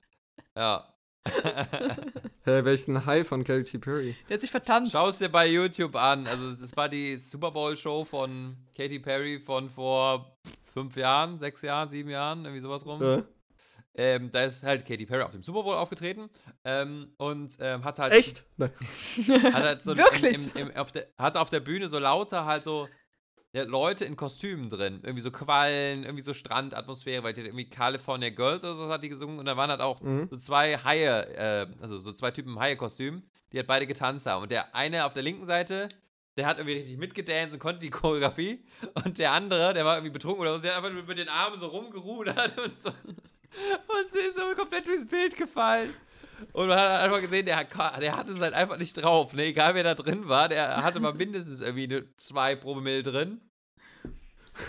Ja. 0.56 0.88
Hä, 2.44 2.64
welchen 2.64 3.06
High 3.06 3.28
von 3.28 3.44
Katy 3.44 3.80
Perry? 3.80 4.16
Der 4.30 4.36
hat 4.36 4.42
sich 4.42 4.52
vertanzt. 4.52 4.92
Schau 4.92 5.10
es 5.10 5.18
dir 5.18 5.30
bei 5.30 5.48
YouTube 5.48 5.96
an. 5.96 6.28
Also 6.28 6.48
es 6.48 6.78
war 6.78 6.88
die 6.88 7.18
Super 7.18 7.52
Bowl 7.52 7.76
Show 7.76 8.06
von 8.06 8.56
Katy 8.78 9.00
Perry 9.00 9.40
von 9.40 9.70
vor 9.70 10.38
fünf 10.72 10.96
Jahren, 10.96 11.40
sechs 11.40 11.64
Jahren, 11.64 11.90
sieben 11.90 12.12
Jahren, 12.12 12.46
irgendwie 12.46 12.60
sowas 12.60 12.86
rum. 12.86 13.02
Äh, 13.02 13.24
Ähm, 13.98 14.30
da 14.32 14.44
ist 14.44 14.64
halt 14.64 14.86
Katy 14.86 15.06
Perry 15.06 15.24
auf 15.24 15.32
dem 15.32 15.42
Super 15.42 15.64
Bowl 15.64 15.76
aufgetreten 15.76 16.30
ähm, 16.66 17.14
und 17.18 17.56
ähm, 17.60 17.84
hat 17.84 17.98
halt 18.00 18.14
echt? 18.14 18.44
Nein. 18.58 18.72
hat 19.54 19.64
halt 19.64 19.82
so 19.82 19.96
Wirklich? 19.96 20.36
Im, 20.56 20.62
im, 20.64 20.70
im, 20.70 20.76
auf 20.78 20.92
der, 20.92 21.08
hatte 21.18 21.40
auf 21.40 21.50
der 21.50 21.62
Bühne 21.62 21.88
so 21.88 21.98
lauter 22.00 22.46
halt 22.46 22.64
so 22.66 22.88
ja, 23.54 23.64
Leute 23.64 24.04
in 24.04 24.18
Kostümen 24.18 24.70
drin. 24.70 25.00
Irgendwie 25.04 25.22
so 25.22 25.32
Quallen, 25.32 26.04
irgendwie 26.04 26.24
so 26.24 26.34
Strandatmosphäre, 26.34 27.24
weil 27.24 27.34
die 27.34 27.40
hat 27.42 27.48
irgendwie 27.48 27.70
California 27.70 28.30
Girls 28.30 28.66
oder 28.66 28.76
so 28.76 28.90
hat 28.90 29.02
die 29.02 29.08
gesungen 29.08 29.40
und 29.40 29.46
da 29.46 29.56
waren 29.56 29.70
halt 29.70 29.80
auch 29.80 30.02
Mhm. 30.02 30.28
so 30.30 30.36
zwei 30.36 30.78
Haie, 30.78 31.26
äh, 31.36 31.68
also 31.82 31.98
so 31.98 32.12
zwei 32.12 32.32
Typen 32.32 32.50
im 32.52 32.60
Haie-Kostüm, 32.60 33.24
die 33.54 33.58
halt 33.58 33.68
beide 33.68 33.88
getanzt 33.88 34.26
haben. 34.26 34.44
Und 34.44 34.52
der 34.52 34.76
eine 34.76 35.06
auf 35.06 35.14
der 35.14 35.24
linken 35.24 35.46
Seite, 35.46 35.88
der 36.36 36.48
hat 36.48 36.58
irgendwie 36.58 36.76
richtig 36.76 36.98
mitgedanced 36.98 37.54
und 37.54 37.60
konnte 37.60 37.80
die 37.80 37.90
Choreografie. 37.92 38.60
Und 39.06 39.18
der 39.20 39.32
andere, 39.32 39.74
der 39.74 39.86
war 39.86 39.96
irgendwie 39.96 40.12
betrunken 40.12 40.42
oder 40.42 40.56
so, 40.56 40.60
der 40.60 40.76
hat 40.76 40.84
einfach 40.84 41.08
mit 41.08 41.18
den 41.18 41.30
Armen 41.30 41.58
so 41.58 41.68
rumgerudert 41.68 42.60
und 42.66 42.78
so. 42.78 42.90
Und 43.88 44.12
sie 44.12 44.20
ist 44.20 44.36
so 44.36 44.42
komplett 44.56 44.88
durchs 44.88 45.06
Bild 45.06 45.36
gefallen. 45.36 45.94
Und 46.52 46.68
man 46.68 46.78
hat 46.78 47.02
einfach 47.02 47.22
gesehen, 47.22 47.46
der, 47.46 47.64
der 47.64 48.18
hatte 48.18 48.32
es 48.32 48.40
halt 48.42 48.54
einfach 48.54 48.78
nicht 48.78 48.94
drauf. 48.94 49.34
Ne? 49.34 49.46
Egal 49.46 49.76
wer 49.76 49.84
da 49.84 49.96
drin 49.96 50.28
war, 50.28 50.50
der 50.50 50.84
hatte 50.84 51.00
mal 51.00 51.14
mindestens 51.14 51.62
irgendwie 51.62 51.86
eine 51.86 52.16
zwei 52.18 52.56
Promille 52.56 53.04
drin. 53.04 53.42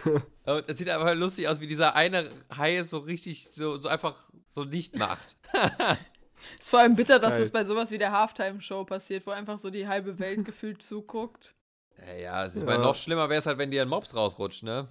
Und 0.45 0.68
es 0.68 0.78
sieht 0.78 0.89
einfach 0.89 1.14
lustig 1.14 1.49
aus, 1.49 1.61
wie 1.61 1.66
dieser 1.66 1.95
eine 1.95 2.30
Hai 2.57 2.76
es 2.76 2.91
so 2.91 2.99
richtig, 2.99 3.51
so, 3.53 3.76
so 3.76 3.89
einfach 3.89 4.14
so 4.49 4.64
nicht 4.64 4.97
macht. 4.97 5.37
ist 6.61 6.70
vor 6.70 6.80
allem 6.80 6.95
bitter, 6.97 7.18
dass 7.18 7.32
Geil. 7.34 7.43
es 7.43 7.51
bei 7.51 7.64
sowas 7.64 7.91
wie 7.91 7.99
der 7.99 8.12
Halftime-Show 8.12 8.84
passiert, 8.84 9.26
wo 9.26 9.30
einfach 9.32 9.59
so 9.59 9.70
die 9.70 9.89
halbe 9.89 10.18
Welt 10.18 10.45
gefühlt 10.45 10.82
zuguckt. 10.82 11.55
Ja, 12.07 12.14
ja, 12.14 12.45
es 12.45 12.55
ist 12.57 12.62
Ja. 12.62 12.66
weil 12.68 12.78
noch 12.78 12.95
schlimmer 12.95 13.28
wäre 13.28 13.39
es 13.39 13.47
halt, 13.47 13.59
wenn 13.59 13.70
dir 13.70 13.82
ein 13.82 13.89
Mops 13.89 14.14
rausrutscht, 14.14 14.62
ne? 14.62 14.89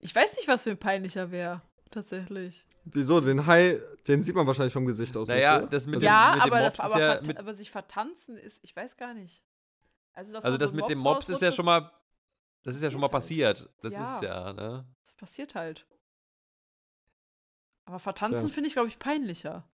Ich 0.00 0.14
weiß 0.14 0.36
nicht, 0.36 0.48
was 0.48 0.64
mir 0.64 0.76
peinlicher 0.76 1.30
wäre. 1.30 1.60
Tatsächlich. 1.90 2.66
Wieso? 2.84 3.20
Den 3.20 3.46
High, 3.46 3.80
den 4.06 4.22
sieht 4.22 4.34
man 4.34 4.46
wahrscheinlich 4.46 4.72
vom 4.72 4.84
Gesicht 4.86 5.16
aus. 5.16 5.28
Naja, 5.28 5.60
nicht, 5.60 5.72
das 5.72 5.86
mit 5.86 5.96
Also- 5.96 6.06
dem- 6.06 6.06
ja, 6.06 6.34
mit 6.34 6.44
dem 6.46 6.52
aber, 6.52 6.62
Mops 6.64 6.78
ist 6.78 6.84
aber, 6.84 7.00
ja 7.00 7.06
vert- 7.14 7.26
mit- 7.26 7.36
aber 7.38 7.54
sich 7.54 7.70
vertanzen 7.70 8.36
ist, 8.36 8.62
ich 8.62 8.76
weiß 8.76 8.96
gar 8.96 9.14
nicht. 9.14 9.42
Also, 10.12 10.36
Also 10.38 10.58
das 10.58 10.70
so 10.70 10.76
mit 10.76 10.88
dem 10.88 10.98
Mops 10.98 11.28
Mops 11.28 11.28
ist 11.30 11.42
ja 11.42 11.52
schon 11.52 11.64
mal, 11.64 11.90
das 12.64 12.74
ist 12.76 12.82
ja 12.82 12.90
schon 12.90 13.00
mal 13.00 13.08
passiert 13.08 13.58
passiert. 13.58 13.82
Das 13.82 13.92
Ja. 13.94 14.14
ist 14.16 14.22
ja, 14.22 14.52
ne? 14.52 14.84
Das 15.04 15.14
passiert 15.14 15.54
halt. 15.54 15.86
Aber 17.86 17.98
vertanzen 17.98 18.50
finde 18.50 18.66
ich, 18.68 18.74
glaube 18.74 18.88
ich, 18.88 18.98
peinlicher. 18.98 19.64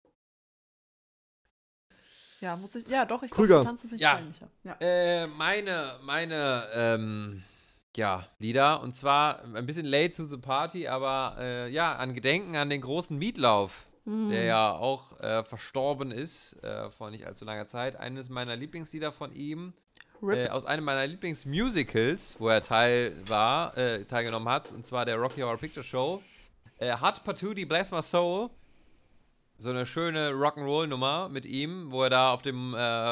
Ja, 2.41 2.57
muss 2.57 2.75
ich. 2.75 2.87
Ja, 2.89 3.05
doch, 3.07 3.23
ich 3.23 3.31
glaube, 3.31 3.49
vertanzen 3.49 3.89
finde 3.89 3.97
ich 3.97 4.03
Ja. 4.03 4.15
peinlicher. 4.15 4.49
Ja. 4.65 4.77
Äh, 4.81 5.27
meine, 5.27 5.99
meine, 6.03 6.69
ähm, 6.75 7.43
ja, 7.97 8.26
Lieder. 8.38 8.82
Und 8.82 8.92
zwar 8.92 9.42
ein 9.55 9.66
bisschen 9.66 9.86
late 9.86 10.14
to 10.14 10.26
the 10.26 10.36
party, 10.36 10.88
aber 10.88 11.36
äh, 11.38 11.70
ja, 11.70 11.95
an 11.97 12.14
Gedenken 12.14 12.57
an 12.57 12.70
den 12.70 12.80
großen 12.80 13.16
Mietlauf, 13.18 13.86
Hm. 14.07 14.28
der 14.28 14.45
ja 14.45 14.72
auch 14.72 15.18
äh, 15.20 15.42
verstorben 15.45 16.11
ist 16.12 16.62
äh, 16.62 16.90
vor 16.90 17.11
nicht 17.11 17.26
allzu 17.26 17.47
langer 17.47 17.66
Zeit. 17.66 17.97
Eines 17.97 18.28
meiner 18.28 18.55
Lieblingslieder 18.55 19.12
von 19.12 19.32
ihm, 19.32 19.72
äh, 20.22 20.49
aus 20.51 20.66
einem 20.66 20.84
meiner 20.84 21.07
Lieblingsmusicals, 21.07 22.36
wo 22.38 22.51
er 22.51 22.61
Teil 22.61 23.16
war, 23.26 23.74
äh, 23.78 24.05
teilgenommen 24.05 24.49
hat, 24.49 24.72
und 24.72 24.84
zwar 24.84 25.07
der 25.07 25.16
Rocky 25.16 25.40
Horror 25.40 25.57
Picture 25.57 25.82
Show. 25.84 26.22
Äh, 26.76 26.95
Hot 27.01 27.24
Patootie 27.24 27.64
Bless 27.64 27.92
My 27.92 28.03
Soul. 28.03 28.51
so 29.57 29.70
eine 29.70 29.86
schöne 29.86 30.32
Rock'n'Roll-Nummer 30.32 31.30
mit 31.30 31.47
ihm, 31.47 31.90
wo 31.90 32.03
er 32.03 32.11
da 32.11 32.32
auf 32.32 32.42
dem 32.42 32.70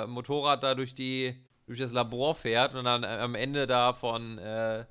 Motorrad 0.08 0.62
da 0.62 0.74
durch 0.74 0.94
die 0.94 1.34
durch 1.72 1.80
das 1.80 1.92
Labor 1.92 2.34
fährt 2.34 2.74
und 2.74 2.84
dann 2.84 3.02
äh, 3.02 3.06
am 3.06 3.34
Ende 3.34 3.66
da 3.66 3.94
von 3.94 4.36
äh, 4.36 4.84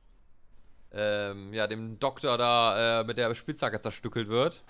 ähm, 0.94 1.54
ja, 1.54 1.68
dem 1.68 2.00
Doktor 2.00 2.38
da 2.40 3.02
äh, 3.02 3.04
mit 3.04 3.18
der 3.20 3.34
Spitzhacke 3.36 3.80
zerstückelt 3.80 4.28
wird. 4.30 4.64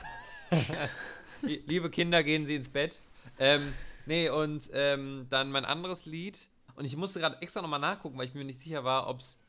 Lie- 1.41 1.63
Liebe 1.65 1.89
Kinder, 1.89 2.21
gehen 2.23 2.45
Sie 2.45 2.55
ins 2.55 2.67
Bett. 2.69 2.99
Ähm, 3.39 3.73
nee, 4.05 4.29
und 4.29 4.69
ähm, 4.73 5.25
dann 5.29 5.51
mein 5.51 5.63
anderes 5.63 6.05
Lied. 6.05 6.47
Und 6.75 6.83
ich 6.83 6.97
musste 6.97 7.19
gerade 7.21 7.41
extra 7.41 7.61
nochmal 7.61 7.79
nachgucken, 7.79 8.17
weil 8.17 8.27
ich 8.27 8.33
mir 8.33 8.43
nicht 8.43 8.59
sicher 8.59 8.83
war, 8.83 9.07
ob 9.07 9.19
es 9.21 9.39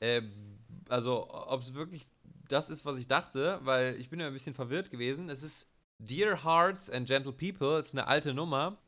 äh, 0.00 0.22
also 0.88 1.28
ob 1.30 1.62
es 1.62 1.74
wirklich 1.74 2.06
das 2.48 2.70
ist, 2.70 2.84
was 2.84 2.96
ich 2.98 3.08
dachte, 3.08 3.58
weil 3.62 3.96
ich 3.96 4.08
bin 4.08 4.20
ja 4.20 4.28
ein 4.28 4.32
bisschen 4.32 4.54
verwirrt 4.54 4.90
gewesen. 4.90 5.28
Es 5.30 5.42
ist 5.42 5.68
Dear 5.98 6.44
Hearts 6.44 6.90
and 6.90 7.08
Gentle 7.08 7.32
People, 7.32 7.78
es 7.78 7.86
ist 7.88 7.94
eine 7.94 8.06
alte 8.06 8.34
Nummer. 8.34 8.78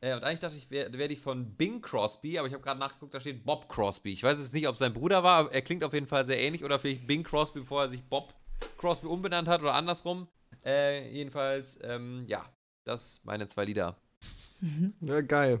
Äh, 0.00 0.14
und 0.14 0.24
eigentlich 0.24 0.40
dachte 0.40 0.56
ich, 0.56 0.70
wäre 0.70 0.92
wär 0.92 1.08
die 1.08 1.16
von 1.16 1.54
Bing 1.56 1.80
Crosby, 1.80 2.38
aber 2.38 2.48
ich 2.48 2.54
habe 2.54 2.62
gerade 2.62 2.78
nachgeguckt, 2.80 3.14
da 3.14 3.20
steht 3.20 3.44
Bob 3.44 3.68
Crosby. 3.68 4.12
Ich 4.12 4.22
weiß 4.22 4.38
jetzt 4.38 4.54
nicht, 4.54 4.68
ob 4.68 4.76
sein 4.76 4.92
Bruder 4.92 5.22
war, 5.22 5.38
aber 5.38 5.52
er 5.52 5.62
klingt 5.62 5.84
auf 5.84 5.92
jeden 5.92 6.06
Fall 6.06 6.24
sehr 6.24 6.38
ähnlich. 6.38 6.64
Oder 6.64 6.78
vielleicht 6.78 7.06
Bing 7.06 7.22
Crosby, 7.22 7.60
bevor 7.60 7.82
er 7.82 7.88
sich 7.88 8.02
Bob 8.04 8.34
Crosby 8.78 9.06
umbenannt 9.06 9.48
hat 9.48 9.62
oder 9.62 9.74
andersrum. 9.74 10.28
Äh, 10.64 11.10
jedenfalls, 11.12 11.78
ähm, 11.82 12.24
ja, 12.26 12.44
das 12.84 13.22
meine 13.24 13.48
zwei 13.48 13.64
Lieder. 13.64 13.96
Ja, 15.00 15.20
geil. 15.20 15.60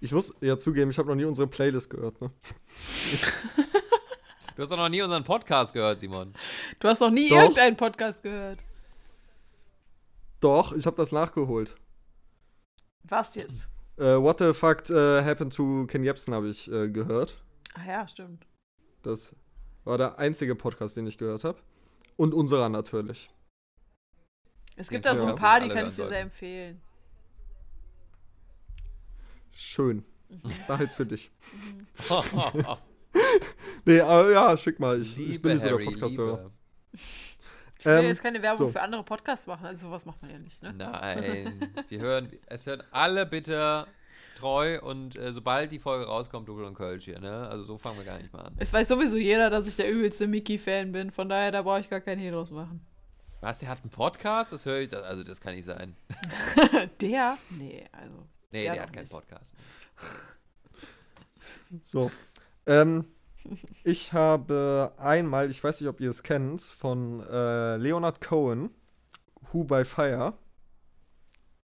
Ich 0.00 0.12
muss 0.12 0.34
ja 0.40 0.58
zugeben, 0.58 0.90
ich 0.90 0.98
habe 0.98 1.08
noch 1.08 1.14
nie 1.14 1.24
unsere 1.24 1.46
Playlist 1.46 1.90
gehört, 1.90 2.20
ne? 2.20 2.30
Du 4.56 4.62
hast 4.62 4.70
doch 4.70 4.76
noch 4.76 4.88
nie 4.88 5.02
unseren 5.02 5.24
Podcast 5.24 5.72
gehört, 5.72 5.98
Simon. 5.98 6.32
Du 6.78 6.88
hast 6.88 7.00
noch 7.00 7.10
nie 7.10 7.28
Doch. 7.28 7.38
irgendeinen 7.38 7.76
Podcast 7.76 8.22
gehört. 8.22 8.60
Doch, 10.40 10.72
ich 10.72 10.86
habe 10.86 10.96
das 10.96 11.10
nachgeholt. 11.10 11.74
Was 13.04 13.34
jetzt? 13.34 13.68
Äh, 13.96 14.16
What 14.16 14.38
the 14.38 14.52
fuck 14.52 14.88
äh, 14.90 15.22
happened 15.22 15.54
to 15.54 15.86
Ken 15.86 16.02
Jebsen 16.02 16.34
habe 16.34 16.48
ich 16.48 16.70
äh, 16.70 16.88
gehört. 16.88 17.42
Ach 17.74 17.86
ja, 17.86 18.08
stimmt. 18.08 18.46
Das 19.02 19.36
war 19.84 19.98
der 19.98 20.18
einzige 20.18 20.54
Podcast, 20.54 20.96
den 20.96 21.06
ich 21.06 21.18
gehört 21.18 21.44
habe. 21.44 21.58
Und 22.16 22.32
unserer 22.32 22.68
natürlich. 22.68 23.30
Es 24.76 24.88
gibt 24.88 25.04
da 25.04 25.14
so 25.14 25.24
ein 25.24 25.30
Podcast 25.30 25.42
paar, 25.42 25.60
die 25.60 25.68
kann 25.68 25.86
ich 25.86 25.94
dir 25.94 26.06
sehr 26.06 26.20
empfehlen. 26.20 26.80
Schön. 29.52 30.04
Mhm. 30.28 30.50
Behalt's 30.66 30.94
für 30.94 31.06
dich. 31.06 31.30
Nee, 33.84 34.00
aber 34.00 34.30
ja, 34.30 34.56
schick 34.56 34.80
mal. 34.80 35.00
Ich, 35.00 35.18
ich 35.18 35.40
bin 35.40 35.52
nicht 35.52 35.62
so 35.62 35.76
der 35.76 35.84
Podcast-Hörer. 35.84 36.50
Ähm, 37.86 37.96
Ich 37.96 38.02
will 38.02 38.08
jetzt 38.08 38.22
keine 38.22 38.42
Werbung 38.42 38.66
so. 38.66 38.68
für 38.70 38.80
andere 38.82 39.02
Podcasts 39.02 39.46
machen, 39.46 39.66
also 39.66 39.88
sowas 39.88 40.04
macht 40.06 40.20
man 40.22 40.30
ja 40.30 40.38
nicht, 40.38 40.62
ne? 40.62 40.72
Nein, 40.72 41.72
wir 41.88 42.00
hören, 42.00 42.30
es 42.46 42.66
hören 42.66 42.82
alle 42.90 43.26
bitte 43.26 43.86
treu 44.36 44.80
und 44.80 45.16
äh, 45.16 45.32
sobald 45.32 45.70
die 45.72 45.78
Folge 45.78 46.06
rauskommt, 46.06 46.48
Double 46.48 46.64
und 46.64 46.74
Kölsch 46.74 47.04
hier, 47.04 47.20
ne? 47.20 47.48
Also 47.48 47.62
so 47.64 47.78
fangen 47.78 47.98
wir 47.98 48.04
gar 48.04 48.18
nicht 48.18 48.32
mal 48.32 48.40
an. 48.42 48.54
Es 48.58 48.72
weiß 48.72 48.88
sowieso 48.88 49.16
jeder, 49.16 49.48
dass 49.50 49.68
ich 49.68 49.76
der 49.76 49.90
übelste 49.90 50.26
Mickey-Fan 50.26 50.92
bin, 50.92 51.10
von 51.10 51.28
daher, 51.28 51.52
da 51.52 51.62
brauche 51.62 51.80
ich 51.80 51.88
gar 51.90 52.00
keinen 52.00 52.18
Hehl 52.20 52.32
draus 52.32 52.50
machen. 52.50 52.84
Was, 53.40 53.58
der 53.58 53.68
hat 53.68 53.80
einen 53.82 53.90
Podcast? 53.90 54.52
Das 54.52 54.64
höre 54.64 54.80
ich, 54.80 54.88
das, 54.88 55.02
also 55.02 55.22
das 55.22 55.40
kann 55.40 55.54
nicht 55.54 55.66
sein. 55.66 55.94
der? 57.00 57.36
Nee, 57.50 57.84
also. 57.92 58.26
Nee, 58.50 58.62
Der 58.62 58.72
der, 58.72 58.82
hat 58.82 58.92
keinen 58.92 59.02
nicht. 59.02 59.12
Podcast. 59.12 59.54
So. 61.82 62.10
Ähm, 62.66 63.04
ich 63.84 64.12
habe 64.12 64.92
einmal, 64.96 65.50
ich 65.50 65.62
weiß 65.62 65.80
nicht, 65.80 65.88
ob 65.88 66.00
ihr 66.00 66.10
es 66.10 66.22
kennt, 66.22 66.62
von 66.62 67.20
äh, 67.20 67.76
Leonard 67.76 68.20
Cohen, 68.20 68.70
Who 69.52 69.64
by 69.64 69.84
Fire, 69.84 70.34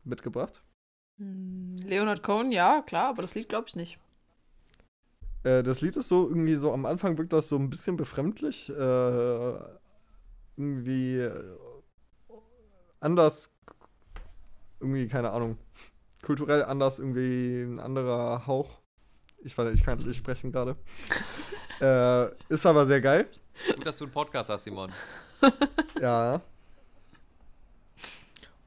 mitgebracht. 0.05 0.63
Hm, 1.19 1.77
Leonard 1.85 2.23
Cohen, 2.23 2.53
ja, 2.53 2.83
klar, 2.83 3.11
aber 3.11 3.23
das 3.23 3.35
Lied 3.35 3.49
glaube 3.49 3.69
ich 3.69 3.77
nicht. 3.77 3.99
Äh, 5.45 5.63
das 5.63 5.81
Lied 5.81 5.97
ist 5.97 6.09
so 6.09 6.29
irgendwie 6.29 6.57
so, 6.57 6.73
am 6.73 6.87
Anfang 6.87 7.17
wirkt 7.19 7.33
das 7.33 7.49
so 7.49 7.57
ein 7.57 7.71
bisschen 7.71 7.97
befremdlich. 7.97 8.71
Äh, 8.71 9.59
irgendwie 10.57 11.19
äh, 11.19 11.55
anders, 13.01 13.59
irgendwie, 14.81 15.07
keine 15.07 15.31
Ahnung, 15.31 15.57
kulturell 16.23 16.65
anders, 16.65 16.99
irgendwie 16.99 17.63
ein 17.63 17.79
anderer 17.79 18.47
Hauch. 18.47 18.81
Ich 19.45 19.57
weiß 19.57 19.67
nicht, 19.71 19.81
ich 19.81 19.85
kann 19.85 19.99
nicht 19.99 20.17
sprechen 20.17 20.51
gerade. 20.51 20.77
äh, 21.81 22.29
ist 22.49 22.67
aber 22.67 22.87
sehr 22.87 23.01
geil. 23.01 23.29
Gut, 23.75 23.87
dass 23.87 23.99
du 23.99 24.05
einen 24.05 24.13
Podcast 24.13 24.51
hast, 24.51 24.65
Simon. 24.65 24.93
Ja. 26.01 26.41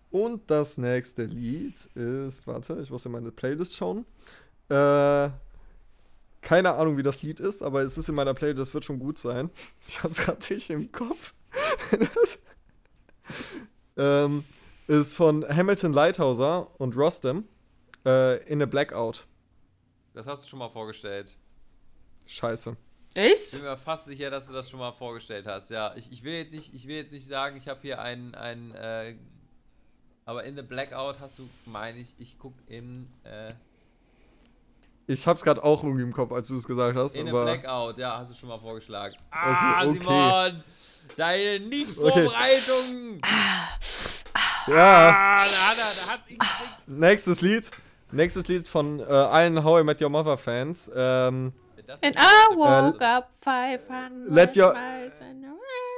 Und 0.10 0.52
das 0.52 0.78
nächste 0.78 1.24
Lied 1.24 1.86
ist, 1.96 2.46
warte, 2.46 2.80
ich 2.82 2.92
muss 2.92 3.06
in 3.06 3.14
meine 3.14 3.32
Playlist 3.32 3.78
schauen. 3.78 4.06
Äh, 4.68 5.30
keine 6.42 6.74
Ahnung, 6.76 6.98
wie 6.98 7.04
das 7.04 7.22
Lied 7.22 7.40
ist, 7.40 7.62
aber 7.62 7.82
es 7.84 7.98
ist 7.98 8.10
in 8.10 8.16
meiner 8.16 8.34
Playlist, 8.34 8.60
das 8.60 8.74
wird 8.74 8.84
schon 8.84 9.00
gut 9.00 9.18
sein. 9.18 9.50
Ich 9.88 10.04
hab's 10.04 10.20
gerade 10.20 10.54
nicht 10.54 10.70
im 10.70 10.92
Kopf. 10.92 11.34
das, 11.92 12.42
ähm, 13.98 14.44
ist 14.88 15.16
von 15.16 15.48
Hamilton 15.48 15.94
Lighthouser 15.94 16.68
und 16.80 16.98
Rostam 16.98 17.46
äh, 18.06 18.44
in 18.46 18.62
a 18.62 18.66
Blackout. 18.66 19.26
Das 20.14 20.26
hast 20.26 20.44
du 20.44 20.50
schon 20.50 20.60
mal 20.60 20.70
vorgestellt. 20.70 21.38
Scheiße. 22.26 22.76
Ich 23.14 23.22
Echt? 23.22 23.52
bin 23.54 23.64
mir 23.64 23.78
fast 23.78 24.06
sicher, 24.06 24.30
dass 24.30 24.48
du 24.48 24.54
das 24.54 24.70
schon 24.70 24.80
mal 24.80 24.94
vorgestellt 24.94 25.46
hast. 25.46 25.70
Ja, 25.70 25.94
ich, 25.96 26.12
ich 26.12 26.24
will 26.24 26.34
jetzt 26.34 26.54
nicht, 26.54 26.74
ich 26.74 26.88
will 26.88 26.96
jetzt 26.96 27.12
nicht 27.12 27.26
sagen, 27.26 27.58
ich 27.58 27.68
habe 27.68 27.80
hier 27.82 28.02
einen, 28.02 28.34
einen, 28.36 28.72
äh, 28.72 29.16
aber 30.26 30.46
in 30.46 30.56
the 30.56 30.62
Blackout 30.62 31.20
hast 31.20 31.40
du, 31.40 31.50
meine 31.66 32.00
ich, 32.00 32.14
ich 32.20 32.38
guck 32.40 32.54
in, 32.68 33.08
äh, 33.26 33.54
Ich 35.08 35.28
hab's 35.28 35.44
gerade 35.44 35.62
auch 35.62 35.84
irgendwie 35.84 36.04
im 36.04 36.14
Kopf, 36.14 36.32
als 36.32 36.48
du 36.48 36.56
es 36.56 36.66
gesagt 36.66 36.96
hast, 36.98 37.16
in 37.16 37.28
aber 37.28 37.44
Blackout, 37.44 37.98
ja, 37.98 38.18
hast 38.18 38.32
du 38.32 38.36
schon 38.36 38.48
mal 38.48 38.60
vorgeschlagen. 38.60 39.16
Ah, 39.32 39.84
okay. 39.86 40.00
Simon! 40.00 40.64
Deine 41.18 41.60
Nicht-Vorbereitung! 41.66 43.20
ja. 44.68 45.10
Ah, 45.10 45.46
da 45.46 45.70
hat 45.70 45.78
er, 45.78 46.06
da 46.06 46.12
hat's 46.14 46.30
ihn 46.30 46.38
gekriegt. 46.38 46.88
Nächstes 46.88 47.42
Lied. 47.42 47.72
Nächstes 48.14 48.48
Lied 48.48 48.68
von 48.70 49.02
äh, 49.02 49.04
allen 49.04 49.64
How 49.64 49.82
I 49.82 49.84
Met 49.84 50.02
Your 50.02 50.10
Mother 50.10 50.38
Fans. 50.38 50.90
Ähm, 50.96 51.52
And 52.02 52.16
I 52.16 52.56
woke 52.56 53.02
up 53.02 53.32
500 53.44 54.30
Let 54.32 54.56
your- 54.58 54.74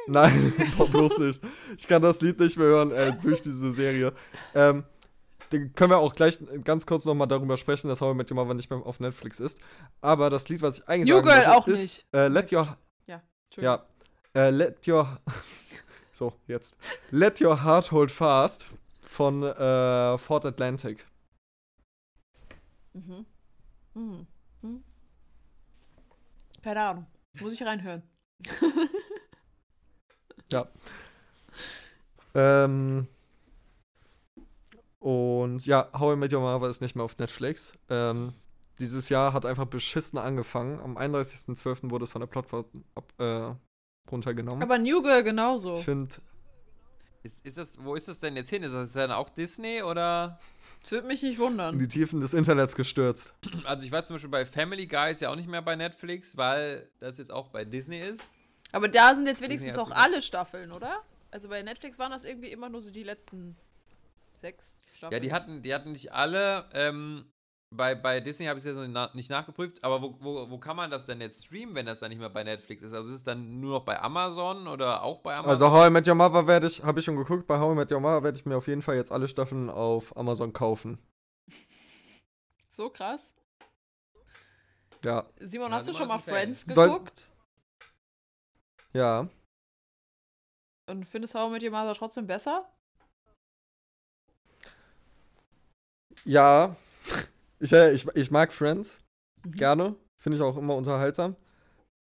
nein, 0.08 0.54
bloß 0.92 1.18
nicht. 1.20 1.42
Ich 1.78 1.88
kann 1.88 2.02
das 2.02 2.22
Lied 2.22 2.40
nicht 2.40 2.58
mehr 2.58 2.68
hören 2.68 2.92
äh, 2.92 3.14
durch 3.22 3.42
diese 3.42 3.72
Serie. 3.74 4.14
Ähm, 4.54 4.84
dann 5.50 5.74
können 5.76 5.92
wir 5.92 6.00
auch 6.00 6.14
gleich 6.14 6.40
ganz 6.64 6.86
kurz 6.86 7.06
nochmal 7.06 7.28
darüber 7.28 7.58
sprechen, 7.58 7.88
dass 7.88 8.02
How 8.02 8.14
I 8.14 8.18
Met 8.18 8.32
Your 8.32 8.36
Mother 8.36 8.54
nicht 8.56 8.70
mehr 8.70 8.80
auf 8.86 9.00
Netflix 9.00 9.40
ist. 9.40 9.60
Aber 10.02 10.30
das 10.30 10.50
Lied, 10.50 10.62
was 10.62 10.80
ich 10.80 10.88
eigentlich 10.90 11.10
New 11.10 11.16
sagen 11.18 11.28
Girl 11.28 11.38
wollte, 11.38 11.56
auch 11.56 11.68
ist 11.68 11.80
nicht. 11.82 12.06
Äh, 12.14 12.28
Let 12.28 12.52
Your 12.52 12.78
Ja, 13.06 13.22
ja, 13.58 13.86
äh, 14.36 14.50
Let 14.50 14.88
Your 14.88 15.18
so 16.12 16.34
jetzt 16.48 16.76
Let 17.12 17.40
Your 17.42 17.64
Heart 17.64 17.92
Hold 17.92 18.12
Fast 18.12 18.66
von 19.02 19.44
äh, 19.44 20.18
Fort 20.18 20.46
Atlantic. 20.46 21.06
Mhm. 22.94 23.26
Mhm. 23.94 24.02
Mhm. 24.02 24.28
Keine 26.64 26.82
Ahnung. 26.82 27.06
Muss 27.40 27.54
ich 27.54 27.64
reinhören. 27.64 28.04
Ja. 30.52 30.68
Ähm, 32.36 33.08
und 35.00 35.66
ja, 35.66 35.90
How 35.98 36.14
I 36.14 36.16
Met 36.16 36.32
Your 36.32 36.42
Mother 36.42 36.70
ist 36.70 36.80
nicht 36.80 36.96
mehr 36.96 37.04
auf 37.06 37.18
Netflix. 37.18 37.74
Ähm, 37.90 38.34
dieses 38.78 39.10
Jahr 39.10 39.34
hat 39.34 39.46
einfach 39.48 39.66
beschissen 39.66 40.20
angefangen. 40.20 40.80
Am 40.80 40.96
31.12. 40.96 41.90
wurde 41.90 42.04
es 42.04 42.12
von 42.12 42.20
der 42.20 42.28
Plattform 42.28 42.66
ab, 42.94 43.12
äh, 43.18 43.56
runtergenommen. 44.12 44.62
Aber 44.62 44.78
New 44.78 45.02
Girl 45.02 45.24
genauso. 45.24 45.74
ich 45.74 45.86
finde, 45.86 46.14
Ist, 47.24 47.46
ist 47.46 47.58
das, 47.58 47.84
wo 47.84 47.96
ist 47.96 48.10
das 48.10 48.20
denn 48.20 48.36
jetzt 48.36 48.50
hin? 48.50 48.64
Ist 48.64 48.74
das 48.74 48.92
dann 48.92 49.12
auch 49.12 49.30
Disney 49.30 49.82
oder? 49.82 50.38
Das 50.82 50.92
würde 50.92 51.08
mich 51.08 51.24
nicht 51.24 51.38
in 51.38 51.44
wundern. 51.44 51.80
die 51.80 51.88
Tiefen 51.88 52.20
des 52.20 52.34
Internets 52.34 52.76
gestürzt. 52.76 53.34
Also 53.64 53.86
ich 53.86 53.92
weiß 53.92 54.08
zum 54.08 54.16
Beispiel 54.16 54.30
bei 54.30 54.46
Family 54.46 54.86
Guy 54.86 55.12
ist 55.12 55.22
ja 55.22 55.30
auch 55.30 55.38
nicht 55.38 55.48
mehr 55.48 55.62
bei 55.62 55.78
Netflix, 55.78 56.36
weil 56.36 56.90
das 57.00 57.18
jetzt 57.18 57.32
auch 57.32 57.48
bei 57.48 57.64
Disney 57.64 58.00
ist. 58.00 58.30
Aber 58.74 58.90
da 58.90 59.16
sind 59.16 59.26
jetzt 59.26 59.42
wenigstens 59.42 59.78
auch 59.78 59.92
alle 59.92 60.22
Staffeln, 60.22 60.74
oder? 60.74 61.02
Also 61.32 61.48
bei 61.48 61.64
Netflix 61.64 61.98
waren 61.98 62.12
das 62.12 62.26
irgendwie 62.26 62.52
immer 62.52 62.68
nur 62.68 62.82
so 62.82 62.92
die 62.92 63.04
letzten 63.04 63.56
sechs 64.34 64.76
Staffeln. 64.94 65.14
Ja, 65.14 65.20
die 65.20 65.32
hatten, 65.32 65.62
die 65.62 65.74
hatten 65.74 65.94
nicht 65.94 66.12
alle. 66.12 66.66
Ähm, 66.74 67.26
bei, 67.76 67.96
bei 67.96 68.20
Disney 68.20 68.46
habe 68.46 68.58
ich 68.60 68.66
es 68.66 68.76
jetzt 68.76 69.14
nicht 69.16 69.30
nachgeprüft, 69.30 69.84
aber 69.84 70.02
wo, 70.02 70.16
wo, 70.20 70.50
wo 70.50 70.58
kann 70.58 70.76
man 70.76 70.90
das 70.92 71.06
denn 71.06 71.20
jetzt 71.22 71.46
streamen, 71.46 71.76
wenn 71.76 71.86
das 71.86 72.00
dann 72.00 72.10
nicht 72.10 72.20
mehr 72.20 72.30
bei 72.30 72.44
Netflix 72.44 72.84
ist? 72.84 72.94
Also 72.94 73.10
ist 73.10 73.16
es 73.16 73.24
dann 73.24 73.60
nur 73.60 73.80
noch 73.80 73.86
bei 73.86 74.00
Amazon 74.02 74.68
oder 74.68 75.04
auch 75.04 75.20
bei 75.20 75.34
Amazon? 75.34 75.50
Also 75.50 75.72
How 75.72 75.88
I 75.88 75.90
Met 75.90 76.08
Your 76.08 76.16
Mother 76.16 76.48
werde 76.48 76.68
ich, 76.68 76.84
habe 76.84 77.00
ich 77.00 77.06
schon 77.06 77.16
geguckt, 77.18 77.48
bei 77.48 77.60
How 77.60 77.72
I 77.74 77.76
Met 77.76 77.92
Your 77.92 78.00
Mother 78.00 78.24
werde 78.24 78.38
ich 78.38 78.46
mir 78.46 78.56
auf 78.58 78.68
jeden 78.68 78.82
Fall 78.82 78.96
jetzt 78.96 79.12
alle 79.12 79.28
Staffeln 79.28 79.70
auf 79.70 80.16
Amazon 80.18 80.54
kaufen. 80.54 80.98
So 82.70 82.90
krass. 82.90 83.36
Ja, 85.06 85.28
Simon, 85.40 85.70
Ja, 85.70 85.76
hast 85.76 85.88
du 85.88 85.92
Simon 85.94 86.00
schon 86.00 86.08
mal 86.08 86.16
ein 86.16 86.22
Fan. 86.22 86.34
Friends 86.34 86.62
Soll- 86.74 86.88
geguckt? 86.90 87.28
ja. 88.94 89.28
Und 90.90 91.08
findest 91.08 91.36
How 91.36 91.50
I 91.50 91.52
Met 91.52 91.64
Your 91.64 91.70
Mother 91.72 91.94
trotzdem 91.94 92.26
besser? 92.26 92.68
Ja, 96.26 96.76
ich, 97.64 97.72
äh, 97.74 97.94
ich, 97.94 98.06
ich 98.16 98.32
mag 98.32 98.52
Friends 98.54 99.00
Mhm. 99.46 99.52
gerne. 99.52 99.96
Finde 100.20 100.38
ich 100.38 100.42
auch 100.44 100.56
immer 100.58 100.76
unterhaltsam. 100.76 101.36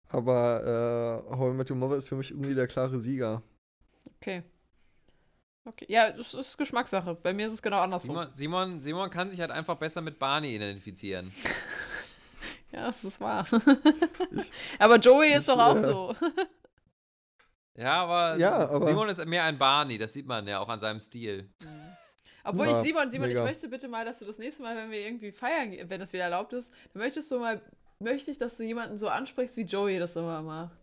Aber 0.10 1.24
äh, 1.30 1.36
How 1.36 1.52
I 1.52 1.58
Met 1.58 1.70
Your 1.70 1.76
Mother 1.78 1.98
ist 1.98 2.08
für 2.08 2.16
mich 2.16 2.32
irgendwie 2.32 2.56
der 2.56 2.68
klare 2.68 3.00
Sieger. 3.00 3.42
Okay. 4.18 4.44
Okay. 5.66 5.86
Ja, 5.90 6.12
das 6.12 6.34
ist 6.34 6.58
Geschmackssache. 6.58 7.16
Bei 7.16 7.34
mir 7.34 7.48
ist 7.48 7.54
es 7.54 7.62
genau 7.62 7.82
andersrum. 7.82 8.12
Simon, 8.16 8.34
Simon, 8.34 8.80
Simon 8.80 9.10
kann 9.10 9.30
sich 9.30 9.42
halt 9.42 9.52
einfach 9.52 9.76
besser 9.76 10.00
mit 10.02 10.18
Barney 10.20 10.56
identifizieren. 10.56 11.34
Ja, 12.70 12.88
das 12.88 13.02
ist 13.06 13.22
wahr. 13.22 13.48
aber 14.80 14.98
Joey 14.98 15.34
ist 15.34 15.48
ich, 15.48 15.54
doch 15.56 15.58
auch 15.58 15.76
äh, 15.78 15.82
so. 15.84 16.16
Ja, 17.78 18.04
aber, 18.04 18.38
Ja, 18.38 18.68
aber- 18.70 18.86
Simon 18.86 19.08
ist 19.08 19.26
mehr 19.26 19.44
ein 19.46 19.58
Barney, 19.58 19.98
das 19.98 20.12
sieht 20.12 20.28
man 20.28 20.46
ja 20.46 20.60
auch 20.60 20.68
an 20.68 20.80
seinem 20.82 21.00
Stil. 21.00 21.50
Obwohl 22.48 22.68
Ja, 22.68 22.82
ich, 22.82 22.88
Simon, 22.88 23.12
Simon, 23.12 23.28
mega. 23.28 23.42
ich 23.42 23.46
möchte 23.46 23.68
bitte 23.68 23.88
mal, 23.90 24.06
dass 24.06 24.20
du 24.20 24.26
das 24.26 24.38
nächste 24.38 24.64
Mal, 24.64 24.76
wenn 24.78 24.90
wir 24.90 25.00
irgendwie 25.00 25.32
feiern, 25.34 25.74
wenn 25.90 26.00
das 26.00 26.14
wieder 26.14 26.24
erlaubt 26.24 26.54
ist, 26.54 26.72
dann 26.94 27.02
möchtest 27.04 27.30
du 27.30 27.40
mal, 27.40 27.62
möchte 28.00 28.32
ich, 28.32 28.38
dass 28.38 28.56
du 28.58 28.64
jemanden 28.64 28.98
so 28.98 29.10
ansprichst, 29.10 29.58
wie 29.58 29.64
Joey 29.64 30.00
das 30.00 30.16
immer 30.16 30.42
macht. 30.42 30.78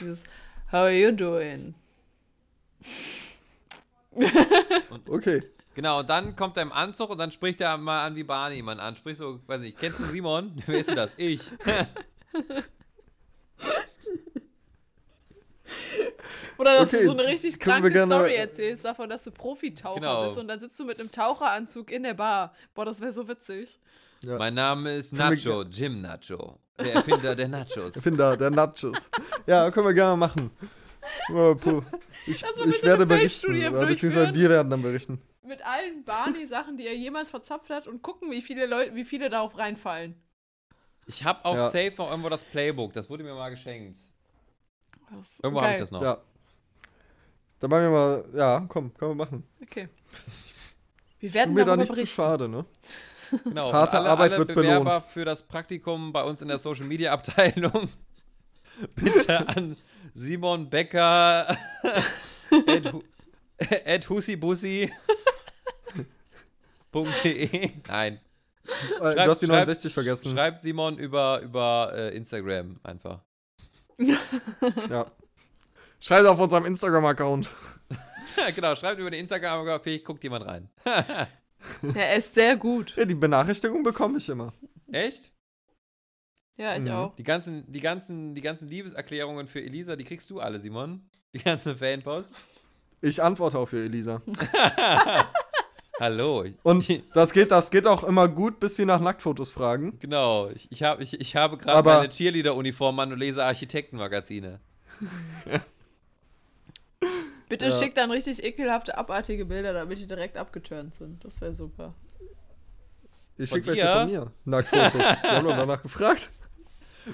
Dieses 0.00 0.24
How 0.72 0.80
are 0.80 0.92
you 0.92 1.12
doing? 1.12 1.74
Okay. 5.08 5.42
Genau, 5.74 6.00
und 6.00 6.10
dann 6.10 6.34
kommt 6.36 6.56
er 6.56 6.62
im 6.64 6.72
Anzug 6.72 7.10
und 7.10 7.18
dann 7.18 7.32
spricht 7.32 7.60
er 7.60 7.76
mal 7.78 8.06
an, 8.06 8.16
wie 8.16 8.24
Barney 8.24 8.56
jemanden 8.56 8.80
anspricht. 8.82 9.18
So, 9.18 9.40
weiß 9.46 9.60
nicht, 9.60 9.78
kennst 9.78 10.00
du 10.00 10.04
Simon? 10.04 10.52
Wer 10.66 10.78
ist 10.78 10.88
denn 10.88 10.96
das? 10.96 11.14
Ich. 11.16 11.40
Oder 16.58 16.76
dass 16.78 16.92
Okay, 16.92 17.02
du 17.02 17.06
so 17.06 17.12
eine 17.18 17.24
richtig 17.26 17.58
kranke 17.60 17.90
gerne- 17.90 18.06
Story 18.14 18.34
erzählst 18.34 18.84
davon, 18.84 19.08
dass 19.08 19.24
du 19.24 19.30
Profitaucher 19.30 20.00
Genau. 20.00 20.24
bist 20.24 20.38
und 20.38 20.48
dann 20.48 20.60
sitzt 20.60 20.78
du 20.80 20.84
mit 20.84 20.98
einem 21.00 21.10
Taucheranzug 21.12 21.90
in 21.90 22.02
der 22.04 22.14
Bar. 22.14 22.54
Boah, 22.74 22.84
das 22.84 23.00
wäre 23.00 23.12
so 23.12 23.28
witzig. 23.28 23.78
Ja. 24.22 24.38
Mein 24.38 24.54
Name 24.54 24.94
ist 24.96 25.12
Nacho, 25.12 25.62
Jim 25.64 26.00
Nacho. 26.00 26.58
Der 26.78 26.94
Erfinder 26.94 27.34
der 27.36 27.48
Nachos. 27.48 27.96
Erfinder 27.96 28.36
der 28.36 28.50
Nachos. 28.50 29.10
ja, 29.46 29.70
können 29.70 29.86
wir 29.86 29.94
gerne 29.94 30.16
machen. 30.16 30.50
Äh, 31.28 31.54
puh. 31.54 31.82
Ich, 32.26 32.42
ich 32.42 32.82
werde 32.82 32.94
eine 33.04 33.06
berichten. 33.06 33.54
Oder 33.74 33.86
beziehungsweise 33.86 34.32
wir 34.34 34.48
werden 34.48 34.70
dann 34.70 34.80
berichten. 34.82 35.20
Mit 35.42 35.60
allen 35.64 36.02
Barney-Sachen, 36.04 36.78
die 36.78 36.86
er 36.86 36.96
jemals 36.96 37.30
verzapft 37.30 37.68
hat 37.68 37.86
und 37.86 38.00
gucken, 38.02 38.30
wie 38.30 38.40
viele 38.40 38.64
Leute, 38.66 38.94
wie 38.94 39.04
viele 39.04 39.28
darauf 39.28 39.58
reinfallen. 39.58 40.14
Ich 41.06 41.22
habe 41.22 41.44
auch 41.44 41.54
Ja. 41.56 41.68
safe 41.68 41.92
noch 41.98 42.08
irgendwo 42.10 42.30
das 42.30 42.44
Playbook. 42.44 42.94
Das 42.94 43.10
wurde 43.10 43.22
mir 43.24 43.34
mal 43.34 43.50
geschenkt. 43.50 43.98
Das 45.18 45.40
Irgendwo 45.40 45.62
habe 45.62 45.72
ich 45.74 45.80
das 45.80 45.90
noch. 45.90 46.02
Ja. 46.02 46.18
Dann 47.60 47.70
machen 47.70 47.82
wir 47.82 47.90
mal, 47.90 48.24
ja, 48.34 48.64
komm, 48.68 48.92
können 48.94 49.12
wir 49.12 49.24
machen. 49.24 49.44
Okay. 49.62 49.88
Wir 51.20 51.32
werden 51.32 51.54
mir 51.54 51.64
da 51.64 51.74
nicht 51.74 51.88
zu 51.88 51.94
berichten. 51.94 52.14
schade, 52.14 52.48
ne? 52.50 52.66
Genau. 53.44 53.72
Harte 53.72 53.96
alle, 53.98 54.10
Arbeit 54.10 54.32
alle 54.32 54.38
wird 54.46 54.54
Bewerber 54.54 54.84
belohnt. 54.84 55.04
für 55.06 55.24
das 55.24 55.42
Praktikum 55.42 56.12
bei 56.12 56.22
uns 56.22 56.42
in 56.42 56.48
der 56.48 56.58
Social 56.58 56.84
Media 56.84 57.12
Abteilung 57.14 57.88
bitte 58.94 59.48
an 59.48 59.74
Simon 60.12 60.68
Becker 60.68 61.48
at, 62.68 62.92
hu- 62.92 63.02
at 63.86 64.06
husibussi.de. 64.10 64.90
Nein. 67.88 68.20
Äh, 68.66 68.68
Schreibt- 68.98 69.16
du 69.18 69.30
hast 69.30 69.40
die 69.42 69.46
schreibt- 69.46 69.66
69 69.66 69.94
vergessen. 69.94 70.32
Schreibt 70.32 70.62
Simon 70.62 70.98
über, 70.98 71.40
über 71.40 71.92
äh, 71.94 72.14
Instagram 72.16 72.78
einfach. 72.82 73.22
Ja. 73.98 75.10
Schreibt 76.00 76.26
auf 76.26 76.38
unserem 76.38 76.64
Instagram-Account. 76.66 77.50
genau, 78.54 78.74
schreibt 78.76 79.00
über 79.00 79.10
den 79.10 79.20
Instagram, 79.20 79.80
vielleicht 79.82 80.04
guckt 80.04 80.22
jemand 80.24 80.46
rein. 80.46 80.68
Er 81.94 82.16
ist 82.16 82.34
sehr 82.34 82.56
gut. 82.56 82.92
Ja, 82.94 83.06
die 83.06 83.14
Benachrichtigung 83.14 83.82
bekomme 83.82 84.18
ich 84.18 84.28
immer. 84.28 84.52
Echt? 84.92 85.32
Ja, 86.58 86.76
ich 86.76 86.84
Mhm. 86.84 86.90
auch. 86.90 87.14
Die 87.16 87.22
ganzen, 87.22 87.64
die, 87.72 87.80
ganzen, 87.80 88.34
die 88.34 88.42
ganzen 88.42 88.68
Liebeserklärungen 88.68 89.48
für 89.48 89.62
Elisa, 89.62 89.96
die 89.96 90.04
kriegst 90.04 90.28
du 90.28 90.40
alle, 90.40 90.60
Simon. 90.60 91.08
Die 91.34 91.42
ganze 91.42 91.74
Fanpost. 91.74 92.36
Ich 93.00 93.22
antworte 93.22 93.58
auf 93.58 93.72
ihr, 93.72 93.84
Elisa. 93.84 94.20
Hallo. 96.00 96.44
Und 96.64 97.02
das 97.14 97.32
geht, 97.32 97.50
das 97.52 97.70
geht 97.70 97.86
auch 97.86 98.02
immer 98.02 98.26
gut, 98.28 98.58
bis 98.58 98.76
sie 98.76 98.84
nach 98.84 99.00
Nacktfotos 99.00 99.50
fragen. 99.50 99.96
Genau, 100.00 100.48
ich, 100.48 100.66
ich, 100.72 100.82
hab, 100.82 101.00
ich, 101.00 101.20
ich 101.20 101.36
habe 101.36 101.56
gerade 101.56 101.88
meine 101.88 102.08
Cheerleader-Uniform 102.08 102.98
an 102.98 103.12
und 103.12 103.18
lese 103.18 103.44
Architektenmagazine. 103.44 104.58
Bitte 107.48 107.66
Ja. 107.66 107.72
schickt 107.72 107.96
dann 107.96 108.10
richtig 108.10 108.42
ekelhafte, 108.42 108.96
abartige 108.98 109.44
Bilder, 109.44 109.72
damit 109.72 109.98
die 110.00 110.06
direkt 110.06 110.36
abgeturnt 110.36 110.94
sind. 110.94 111.24
Das 111.24 111.40
wäre 111.40 111.52
super. 111.52 111.94
Ich 113.36 113.50
schicke 113.50 113.68
welche 113.68 113.86
von 113.86 114.10
mir. 114.10 114.32
Nacktfotos. 114.44 114.92
Die 115.22 115.26
haben 115.28 115.44
doch 115.44 115.56
danach 115.56 115.82
gefragt. 115.82 116.30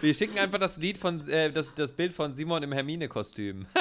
Wir 0.01 0.15
schicken 0.15 0.39
einfach 0.39 0.59
das 0.59 0.77
Lied 0.77 0.99
von, 0.99 1.27
äh, 1.29 1.51
das, 1.51 1.75
das 1.75 1.93
Bild 1.93 2.13
von 2.13 2.33
Simon 2.35 2.63
im 2.63 2.73
Hermine-Kostüm. 2.73 3.67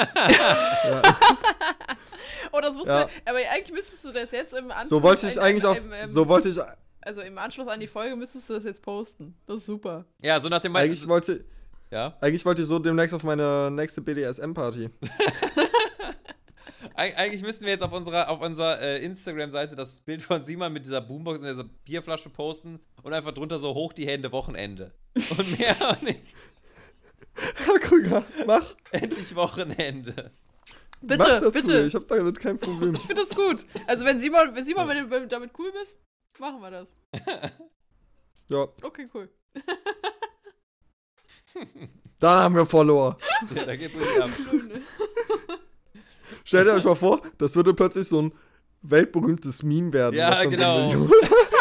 Oh, 2.51 2.59
das 2.61 2.75
musst 2.75 2.87
Ja. 2.87 3.05
du, 3.05 3.09
aber 3.25 3.37
eigentlich 3.51 3.73
müsstest 3.73 4.05
du 4.05 4.11
das 4.11 4.31
jetzt 4.31 4.53
im 4.53 4.71
Anschluss. 4.71 4.89
So 4.89 5.03
wollte 5.03 5.27
ich 5.27 5.39
eigentlich 5.39 5.65
auf. 5.65 5.77
im- 5.83 5.91
im- 5.93 6.05
So 6.05 6.27
wollte 6.27 6.49
ich. 6.49 6.57
Also 7.01 7.21
im 7.21 7.37
Anschluss 7.37 7.67
an 7.67 7.79
die 7.79 7.87
Folge 7.87 8.15
müsstest 8.15 8.49
du 8.49 8.53
das 8.55 8.63
jetzt 8.65 8.81
posten. 8.81 9.33
Das 9.47 9.57
ist 9.59 9.65
super. 9.65 10.05
Ja, 10.21 10.39
so 10.39 10.49
nach 10.49 10.59
dem 10.59 10.75
Eigentlich 10.75 11.07
wollte, 11.07 11.45
ja. 11.91 12.17
eigentlich 12.21 12.43
wollte 12.45 12.61
ich 12.61 12.67
so 12.67 12.77
demnächst 12.77 13.15
auf 13.15 13.23
meine 13.23 13.71
nächste 13.71 14.01
BDSM-Party. 14.01 14.89
Eig 16.95 17.17
eigentlich 17.17 17.41
müssten 17.41 17.63
wir 17.65 17.71
jetzt 17.71 17.83
auf 17.83 17.93
unserer, 17.93 18.27
auf 18.29 18.41
unserer 18.41 18.81
äh, 18.81 18.97
Instagram-Seite 19.03 19.75
das 19.75 20.01
Bild 20.01 20.21
von 20.21 20.43
Simon 20.43 20.73
mit 20.73 20.85
dieser 20.85 20.99
Boombox 21.01 21.39
und 21.39 21.45
dieser 21.47 21.63
Bierflasche 21.63 22.29
posten 22.29 22.79
und 23.03 23.13
einfach 23.13 23.31
drunter 23.31 23.57
so 23.57 23.73
hoch 23.73 23.93
die 23.93 24.05
Hände 24.07 24.31
Wochenende. 24.31 24.91
Und 25.37 25.57
mehr 25.59 25.75
auch 25.81 26.01
nicht. 26.01 26.21
Herr 27.65 27.79
Krüger, 27.79 28.23
mach. 28.45 28.75
Endlich 28.91 29.33
Wochenende. 29.35 30.31
Bitte, 31.01 31.17
mach 31.17 31.39
das 31.39 31.53
bitte. 31.53 31.67
Krüger. 31.67 31.85
Ich 31.85 31.95
habe 31.95 32.05
damit 32.05 32.39
kein 32.39 32.57
Problem. 32.59 32.95
Ich 32.95 33.01
finde 33.01 33.23
das 33.23 33.35
gut. 33.35 33.65
Also 33.87 34.05
wenn 34.05 34.19
Simon, 34.19 34.53
wenn 34.53 34.65
Simon, 34.65 34.87
wenn 34.87 35.09
du 35.09 35.27
damit 35.27 35.51
cool 35.57 35.71
bist, 35.71 35.97
machen 36.39 36.61
wir 36.61 36.71
das. 36.71 36.95
Ja, 38.51 38.67
Okay, 38.81 39.07
cool. 39.13 39.29
da 42.19 42.39
haben 42.43 42.55
wir 42.55 42.65
Follower. 42.65 43.15
Ja, 43.53 43.63
da 43.63 43.75
geht's 43.75 43.95
richtig 43.95 44.23
ab. 44.23 44.29
Stellt 46.43 46.67
euch 46.67 46.83
mal 46.83 46.95
vor, 46.95 47.21
das 47.37 47.55
würde 47.55 47.75
plötzlich 47.75 48.07
so 48.07 48.23
ein 48.23 48.33
weltberühmtes 48.81 49.61
Meme 49.61 49.93
werden. 49.93 50.15
Ja, 50.15 50.43
genau. 50.45 50.89
So 50.89 51.11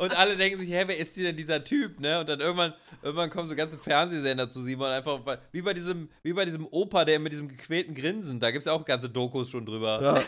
Und 0.00 0.16
alle 0.16 0.34
denken 0.34 0.58
sich, 0.58 0.70
hä, 0.70 0.84
wer 0.86 0.96
ist 0.96 1.14
denn 1.18 1.36
dieser 1.36 1.62
Typ, 1.62 2.00
ne? 2.00 2.20
Und 2.20 2.28
dann 2.30 2.40
irgendwann, 2.40 2.72
irgendwann 3.02 3.28
kommen 3.28 3.46
so 3.46 3.54
ganze 3.54 3.76
Fernsehsender 3.76 4.48
zu 4.48 4.62
Simon, 4.62 4.88
einfach 4.88 5.20
wie 5.52 5.60
bei 5.60 5.74
diesem, 5.74 6.08
wie 6.22 6.32
bei 6.32 6.46
diesem 6.46 6.66
Opa, 6.70 7.04
der 7.04 7.18
mit 7.18 7.32
diesem 7.32 7.48
gequälten 7.48 7.94
Grinsen, 7.94 8.40
da 8.40 8.50
gibt's 8.50 8.64
ja 8.64 8.72
auch 8.72 8.82
ganze 8.86 9.10
Dokus 9.10 9.50
schon 9.50 9.66
drüber. 9.66 10.00
ja, 10.02 10.24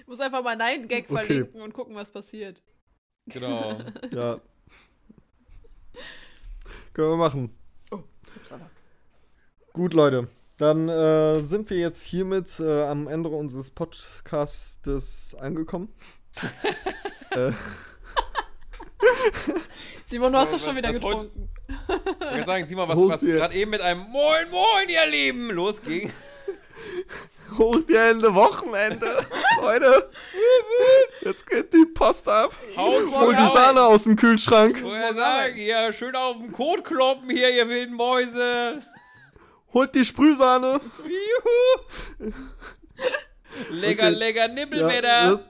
Ich 0.00 0.06
muss 0.06 0.20
einfach 0.20 0.44
mal 0.44 0.54
Nein-Gag 0.54 1.10
Okay. 1.10 1.12
verlinken 1.26 1.60
und 1.60 1.72
gucken, 1.74 1.96
was 1.96 2.12
passiert. 2.12 2.62
Genau. 3.26 3.80
ja. 4.14 4.40
Können 6.92 7.10
wir 7.10 7.16
machen. 7.16 7.50
Upsala. 8.36 8.70
Gut, 9.72 9.92
Leute. 9.92 10.28
Dann 10.62 10.88
äh, 10.88 11.40
sind 11.40 11.70
wir 11.70 11.76
jetzt 11.76 12.04
hiermit 12.04 12.60
äh, 12.60 12.82
am 12.84 13.08
Ende 13.08 13.30
unseres 13.30 13.72
Podcastes 13.72 15.34
angekommen. 15.40 15.92
äh, 17.30 17.50
Simon, 20.06 20.32
du 20.32 20.38
hast 20.38 20.52
Ja, 20.52 20.58
doch 20.58 20.64
schon 20.66 20.76
wieder 20.76 20.90
was 20.90 21.02
heute- 21.02 21.16
getrunken. 21.24 21.48
Ich 22.20 22.26
kann 22.36 22.46
sagen, 22.46 22.74
mal, 22.76 22.88
was, 22.88 22.96
was 22.96 23.20
gerade 23.22 23.56
eben 23.56 23.72
mit 23.72 23.80
einem 23.80 24.02
Moin 24.02 24.50
Moin, 24.52 24.88
ihr 24.88 25.04
Lieben, 25.10 25.50
losging. 25.50 26.12
hoch 27.58 27.78
die 27.88 27.98
Hände, 27.98 28.32
Wochenende. 28.32 29.26
Leute. 29.60 30.10
Jetzt 31.22 31.44
geht 31.44 31.72
die 31.74 31.86
Post 31.86 32.28
ab. 32.28 32.54
Haut 32.76 33.10
Hol 33.10 33.34
die. 33.34 33.52
Sahne 33.52 33.82
aus 33.82 34.04
dem 34.04 34.14
Kühlschrank. 34.14 34.80
Woher 34.80 35.12
sagen, 35.12 35.56
hier, 35.56 35.92
schön 35.92 36.14
auf 36.14 36.36
den 36.36 36.52
Kot 36.52 36.84
kloppen 36.84 37.30
hier, 37.30 37.50
ihr 37.50 37.68
wilden 37.68 37.96
Mäuse. 37.96 38.80
Holt 39.74 39.94
die 39.94 40.04
Sprühsahne. 40.04 40.80
Juhu. 42.18 42.18
Lecker, 43.70 44.08
Okay. 44.08 44.16
lecker 44.16 44.46
Ja, 44.46 44.48
Nippelwetter. 44.48 45.36
das, 45.36 45.40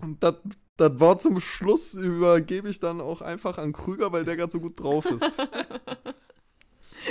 und 0.00 0.22
das, 0.22 0.34
das 0.76 1.00
Wort 1.00 1.22
zum 1.22 1.40
Schluss 1.40 1.94
übergebe 1.94 2.68
ich 2.68 2.80
dann 2.80 3.00
auch 3.00 3.22
einfach 3.22 3.58
an 3.58 3.72
Krüger, 3.72 4.12
weil 4.12 4.24
der 4.24 4.36
gerade 4.36 4.50
so 4.52 4.60
gut 4.60 4.78
drauf 4.80 5.04
ist. 5.06 5.24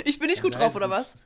Ich 0.04 0.20
bin 0.20 0.28
nicht 0.28 0.40
gut 0.40 0.54
Ja, 0.54 0.60
drauf, 0.60 0.76
oder 0.76 0.86
gut. 0.86 0.98
was? 0.98 1.18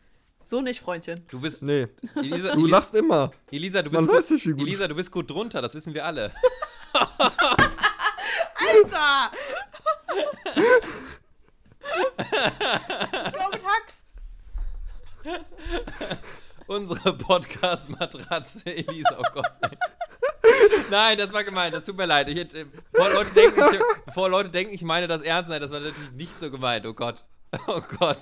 So 0.46 0.62
nicht, 0.62 0.80
Freundchen. 0.80 1.20
Du 1.28 1.38
bist, 1.38 1.62
Nee, 1.62 1.86
Elisa, 2.16 2.54
du 2.54 2.60
Eli- 2.64 2.70
lachst 2.70 2.94
immer. 2.94 3.30
Elisa, 3.50 3.82
du 3.82 3.90
Man 3.90 4.06
bist 4.06 4.16
weiß 4.16 4.28
gut, 4.28 4.34
nicht, 4.36 4.46
wie 4.46 4.52
gut. 4.52 4.62
Elisa, 4.62 4.88
du 4.88 4.94
bist 4.94 5.10
gut 5.10 5.30
drunter, 5.30 5.60
das 5.60 5.74
wissen 5.74 5.92
wir 5.92 6.02
alle. 6.04 6.32
Alter! 8.54 9.30
Damit 13.32 13.64
hackt. 13.64 13.93
Unsere 16.66 17.12
Podcast-Matratze, 17.16 18.64
Elisa, 18.66 19.16
oh 19.18 19.24
Gott. 19.34 19.50
Nein. 19.60 19.76
Nein, 20.90 21.18
das 21.18 21.32
war 21.32 21.44
gemeint, 21.44 21.74
das 21.74 21.84
tut 21.84 21.96
mir 21.96 22.06
leid. 22.06 22.28
Ich, 22.28 22.36
hätte- 22.38 22.66
bevor, 22.92 23.10
Leute 23.10 23.30
denken, 23.32 23.74
ich, 23.74 23.80
bevor 24.06 24.28
Leute 24.30 24.48
denken, 24.50 24.72
ich 24.74 24.82
meine 24.82 25.06
das 25.06 25.22
ernst, 25.22 25.50
nein, 25.50 25.60
das 25.60 25.70
war 25.70 25.80
natürlich 25.80 26.12
nicht 26.12 26.40
so 26.40 26.50
gemeint. 26.50 26.86
Oh 26.86 26.94
Gott. 26.94 27.24
Oh 27.66 27.80
Gott. 27.98 28.18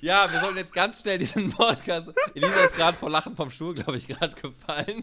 Ja, 0.00 0.30
wir 0.32 0.40
sollten 0.40 0.56
jetzt 0.58 0.72
ganz 0.72 1.00
schnell 1.00 1.18
diesen 1.18 1.50
Podcast. 1.52 2.10
Elisa 2.34 2.64
ist 2.64 2.74
gerade 2.76 2.96
vor 2.96 3.10
Lachen 3.10 3.36
vom 3.36 3.50
Stuhl, 3.50 3.74
glaube 3.74 3.96
ich, 3.96 4.08
gerade 4.08 4.34
gefallen. 4.34 5.02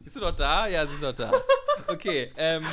Bist 0.00 0.16
du 0.16 0.20
noch 0.20 0.34
da? 0.36 0.66
Ja, 0.66 0.86
sie 0.86 0.94
ist 0.94 1.02
noch 1.02 1.14
da. 1.14 1.32
Okay, 1.88 2.32
ähm. 2.36 2.64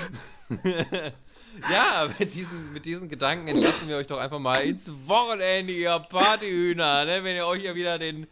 ja, 1.72 2.10
mit 2.18 2.34
diesen, 2.34 2.74
mit 2.74 2.86
diesen 2.86 3.10
Gedanken 3.10 3.48
entlassen 3.48 3.88
wir 3.88 3.98
euch 3.98 4.08
doch 4.08 4.20
einfach 4.20 4.40
mal 4.40 4.62
ins 4.62 4.92
Wochenende, 5.08 5.74
ihr 5.74 6.00
Partyhühner, 6.00 7.06
ne? 7.06 7.24
Wenn 7.24 7.36
ihr 7.36 7.46
euch 7.46 7.64
ja 7.64 7.76
wieder 7.76 7.98
den, 7.98 8.28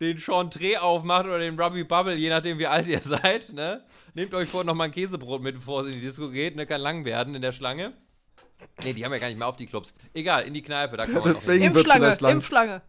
den 0.00 0.18
Chantre 0.18 0.80
aufmacht 0.80 1.26
oder 1.26 1.38
den 1.38 1.58
Rubby 1.58 1.84
Bubble, 1.84 2.14
je 2.14 2.28
nachdem 2.28 2.58
wie 2.58 2.66
alt 2.66 2.86
ihr 2.88 3.00
seid, 3.02 3.52
ne? 3.52 3.84
Nehmt 4.14 4.34
euch 4.34 4.48
vor 4.48 4.64
noch 4.64 4.74
mal 4.74 4.84
ein 4.84 4.90
Käsebrot 4.90 5.42
mit, 5.42 5.56
bevor 5.56 5.82
es 5.82 5.88
in 5.88 5.94
die 5.94 6.00
Disco 6.00 6.30
geht, 6.30 6.56
ne? 6.56 6.66
Kann 6.66 6.80
lang 6.80 7.04
werden 7.04 7.34
in 7.34 7.42
der 7.42 7.52
Schlange. 7.52 7.92
Ne, 8.84 8.94
die 8.94 9.04
haben 9.04 9.12
ja 9.12 9.18
gar 9.18 9.28
nicht 9.28 9.38
mehr 9.38 9.48
auf 9.48 9.56
die 9.56 9.66
Clubs. 9.66 9.94
Egal, 10.12 10.44
in 10.44 10.54
die 10.54 10.62
Kneipe, 10.62 10.96
da 10.96 11.04
kann 11.04 11.14
man 11.14 11.24
Deswegen 11.24 11.74
wird 11.74 11.86
Impfschlange, 11.86 12.16
lang. 12.20 12.32
Impfschlange. 12.32 12.82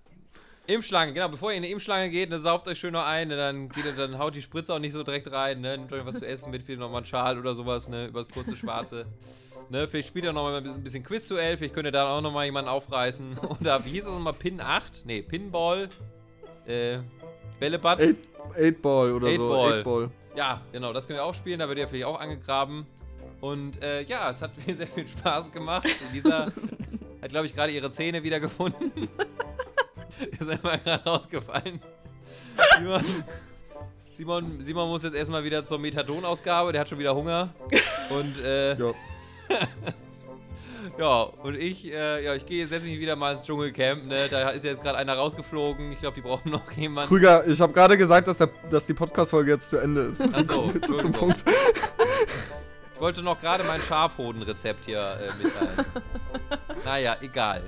Impfschlange, 0.68 1.14
genau, 1.14 1.30
bevor 1.30 1.52
ihr 1.52 1.58
in 1.58 1.64
eine 1.64 1.72
Impfschlange 1.72 2.10
geht, 2.10 2.30
ne, 2.30 2.40
sauft 2.40 2.68
euch 2.68 2.80
schön 2.80 2.94
noch 2.94 3.06
ein, 3.06 3.28
ne, 3.28 3.36
dann, 3.36 3.70
geht 3.70 3.86
ihr, 3.86 3.94
dann 3.94 4.18
haut 4.20 4.36
die 4.36 4.41
Spritze 4.41 4.74
auch 4.74 4.80
nicht 4.80 4.94
so 4.94 5.03
direkt 5.03 5.32
rein, 5.32 5.60
ne, 5.60 5.78
nehmt 5.78 5.94
euch 5.94 6.06
was 6.06 6.20
zu 6.20 6.28
essen 6.28 6.52
mit, 6.52 6.64
vielleicht 6.64 6.80
noch 6.80 6.91
mal 6.91 6.98
einen 6.98 7.06
Schal 7.06 7.38
oder 7.38 7.56
sowas, 7.56 7.90
ne, 7.90 8.08
übers 8.08 8.30
kurze 8.30 8.56
Schwarze. 8.56 9.06
Ne, 9.72 9.88
vielleicht 9.88 10.10
spielt 10.10 10.26
ihr 10.26 10.34
noch 10.34 10.43
mal 10.43 10.53
ein 10.53 10.64
bisschen, 10.64 10.84
bisschen 10.84 11.02
Quiz-Duell, 11.02 11.56
vielleicht 11.57 11.73
könnt 11.73 11.85
ihr 11.85 11.93
da 11.93 12.10
auch 12.10 12.19
noch 12.19 12.34
mal 12.34 12.43
jemanden 12.43 12.69
aufreißen. 12.69 13.38
Oder, 13.61 13.85
wie 13.85 13.91
hieß 13.91 14.03
das 14.03 14.14
nochmal, 14.14 14.34
Pin 14.34 14.60
8? 14.60 15.06
Ne, 15.06 15.22
Pinball, 15.22 15.88
äh, 16.68 16.98
Bällebad. 17.57 18.02
Eight, 18.02 18.18
Eight 18.57 18.81
Ball 18.81 19.14
oder 19.14 19.27
Eight 19.27 19.38
so. 19.38 19.49
Ball. 19.49 19.73
Eight 19.80 19.85
Ball. 19.85 20.11
Ja, 20.35 20.61
genau, 20.73 20.91
das 20.91 21.07
können 21.07 21.19
wir 21.19 21.23
auch 21.23 21.34
spielen, 21.34 21.60
da 21.60 21.69
wird 21.69 21.77
ihr 21.80 21.88
vielleicht 21.88 22.03
auch 22.03 22.19
angegraben. 22.19 22.85
Und 23.39 23.81
äh, 23.81 24.02
ja, 24.02 24.30
es 24.30 24.41
hat 24.41 24.52
mir 24.68 24.76
sehr 24.76 24.88
viel 24.88 25.07
Spaß 25.07 25.53
gemacht. 25.53 25.88
Lisa 26.11 26.48
hat, 27.22 27.30
glaube 27.30 27.45
ich, 27.45 27.56
gerade 27.56 27.72
ihre 27.72 27.89
Zähne 27.91 28.23
wieder 28.23 28.41
gefunden. 28.41 29.07
Ist 30.38 30.49
einmal 30.49 30.80
gerade 30.80 31.10
rausgefallen. 31.10 31.80
Simon, 32.77 33.03
Simon, 34.11 34.61
Simon 34.61 34.89
muss 34.89 35.03
jetzt 35.03 35.15
erstmal 35.15 35.45
wieder 35.45 35.64
zur 35.64 35.80
Methadonausgabe, 35.80 36.73
der 36.73 36.81
hat 36.81 36.89
schon 36.89 36.99
wieder 36.99 37.15
Hunger. 37.15 37.53
Und 38.10 38.38
äh, 38.43 38.76
Ja. 38.77 38.91
ja, 40.99 41.22
und 41.22 41.56
ich, 41.56 41.86
äh, 41.91 42.23
ja, 42.23 42.36
ich 42.36 42.45
gehe, 42.45 42.68
setze 42.68 42.88
mich 42.88 42.99
wieder 42.99 43.15
mal 43.15 43.34
ins 43.34 43.44
Dschungelcamp, 43.44 44.06
ne? 44.06 44.28
Da 44.30 44.49
ist 44.49 44.64
jetzt 44.64 44.82
gerade 44.82 44.98
einer 44.98 45.15
rausgeflogen. 45.15 45.91
Ich 45.91 45.99
glaube, 45.99 46.15
die 46.15 46.22
brauchen 46.22 46.52
noch 46.52 46.72
jemanden. 46.72 47.10
Krüger, 47.10 47.45
ich 47.48 47.60
habe 47.61 47.73
gerade 47.73 47.98
gesagt, 47.98 48.28
dass, 48.28 48.38
der, 48.38 48.49
dass 48.69 48.86
die 48.88 48.94
Podcast-Folge 48.94 49.52
jetzt 49.52 49.69
zu 49.69 49.78
Ende 49.78 50.02
ist. 50.02 50.23
Ach 50.34 50.44
so, 50.44 50.68
Bitte 50.68 50.98
zum. 50.98 51.11
Punkt. 51.11 51.44
Ich 52.94 53.02
wollte 53.02 53.23
noch 53.23 53.40
gerade 53.40 53.64
mein 53.64 53.82
Schafhodenrezept 53.82 54.86
hier 54.86 54.99
äh, 54.99 55.44
mitteilen. 55.44 55.86
naja, 56.86 57.18
egal. 57.22 57.64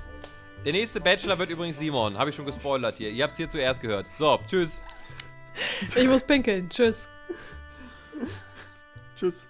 Der 0.64 0.72
nächste 0.72 1.01
Bachelor 1.01 1.38
wird 1.39 1.49
übrigens 1.49 1.77
Simon. 1.77 2.18
Habe 2.18 2.30
ich 2.30 2.35
schon 2.35 2.45
gespoilert 2.45 2.97
hier. 2.97 3.10
Ihr 3.10 3.23
habt 3.23 3.34
es 3.34 3.38
hier 3.38 3.49
zuerst 3.49 3.81
gehört. 3.81 4.05
So, 4.18 4.39
tschüss. 4.47 4.84
Ich 5.95 6.07
muss 6.07 6.23
pinkeln. 6.23 6.69
Tschüss. 6.69 7.07
Tschüss. 9.15 9.49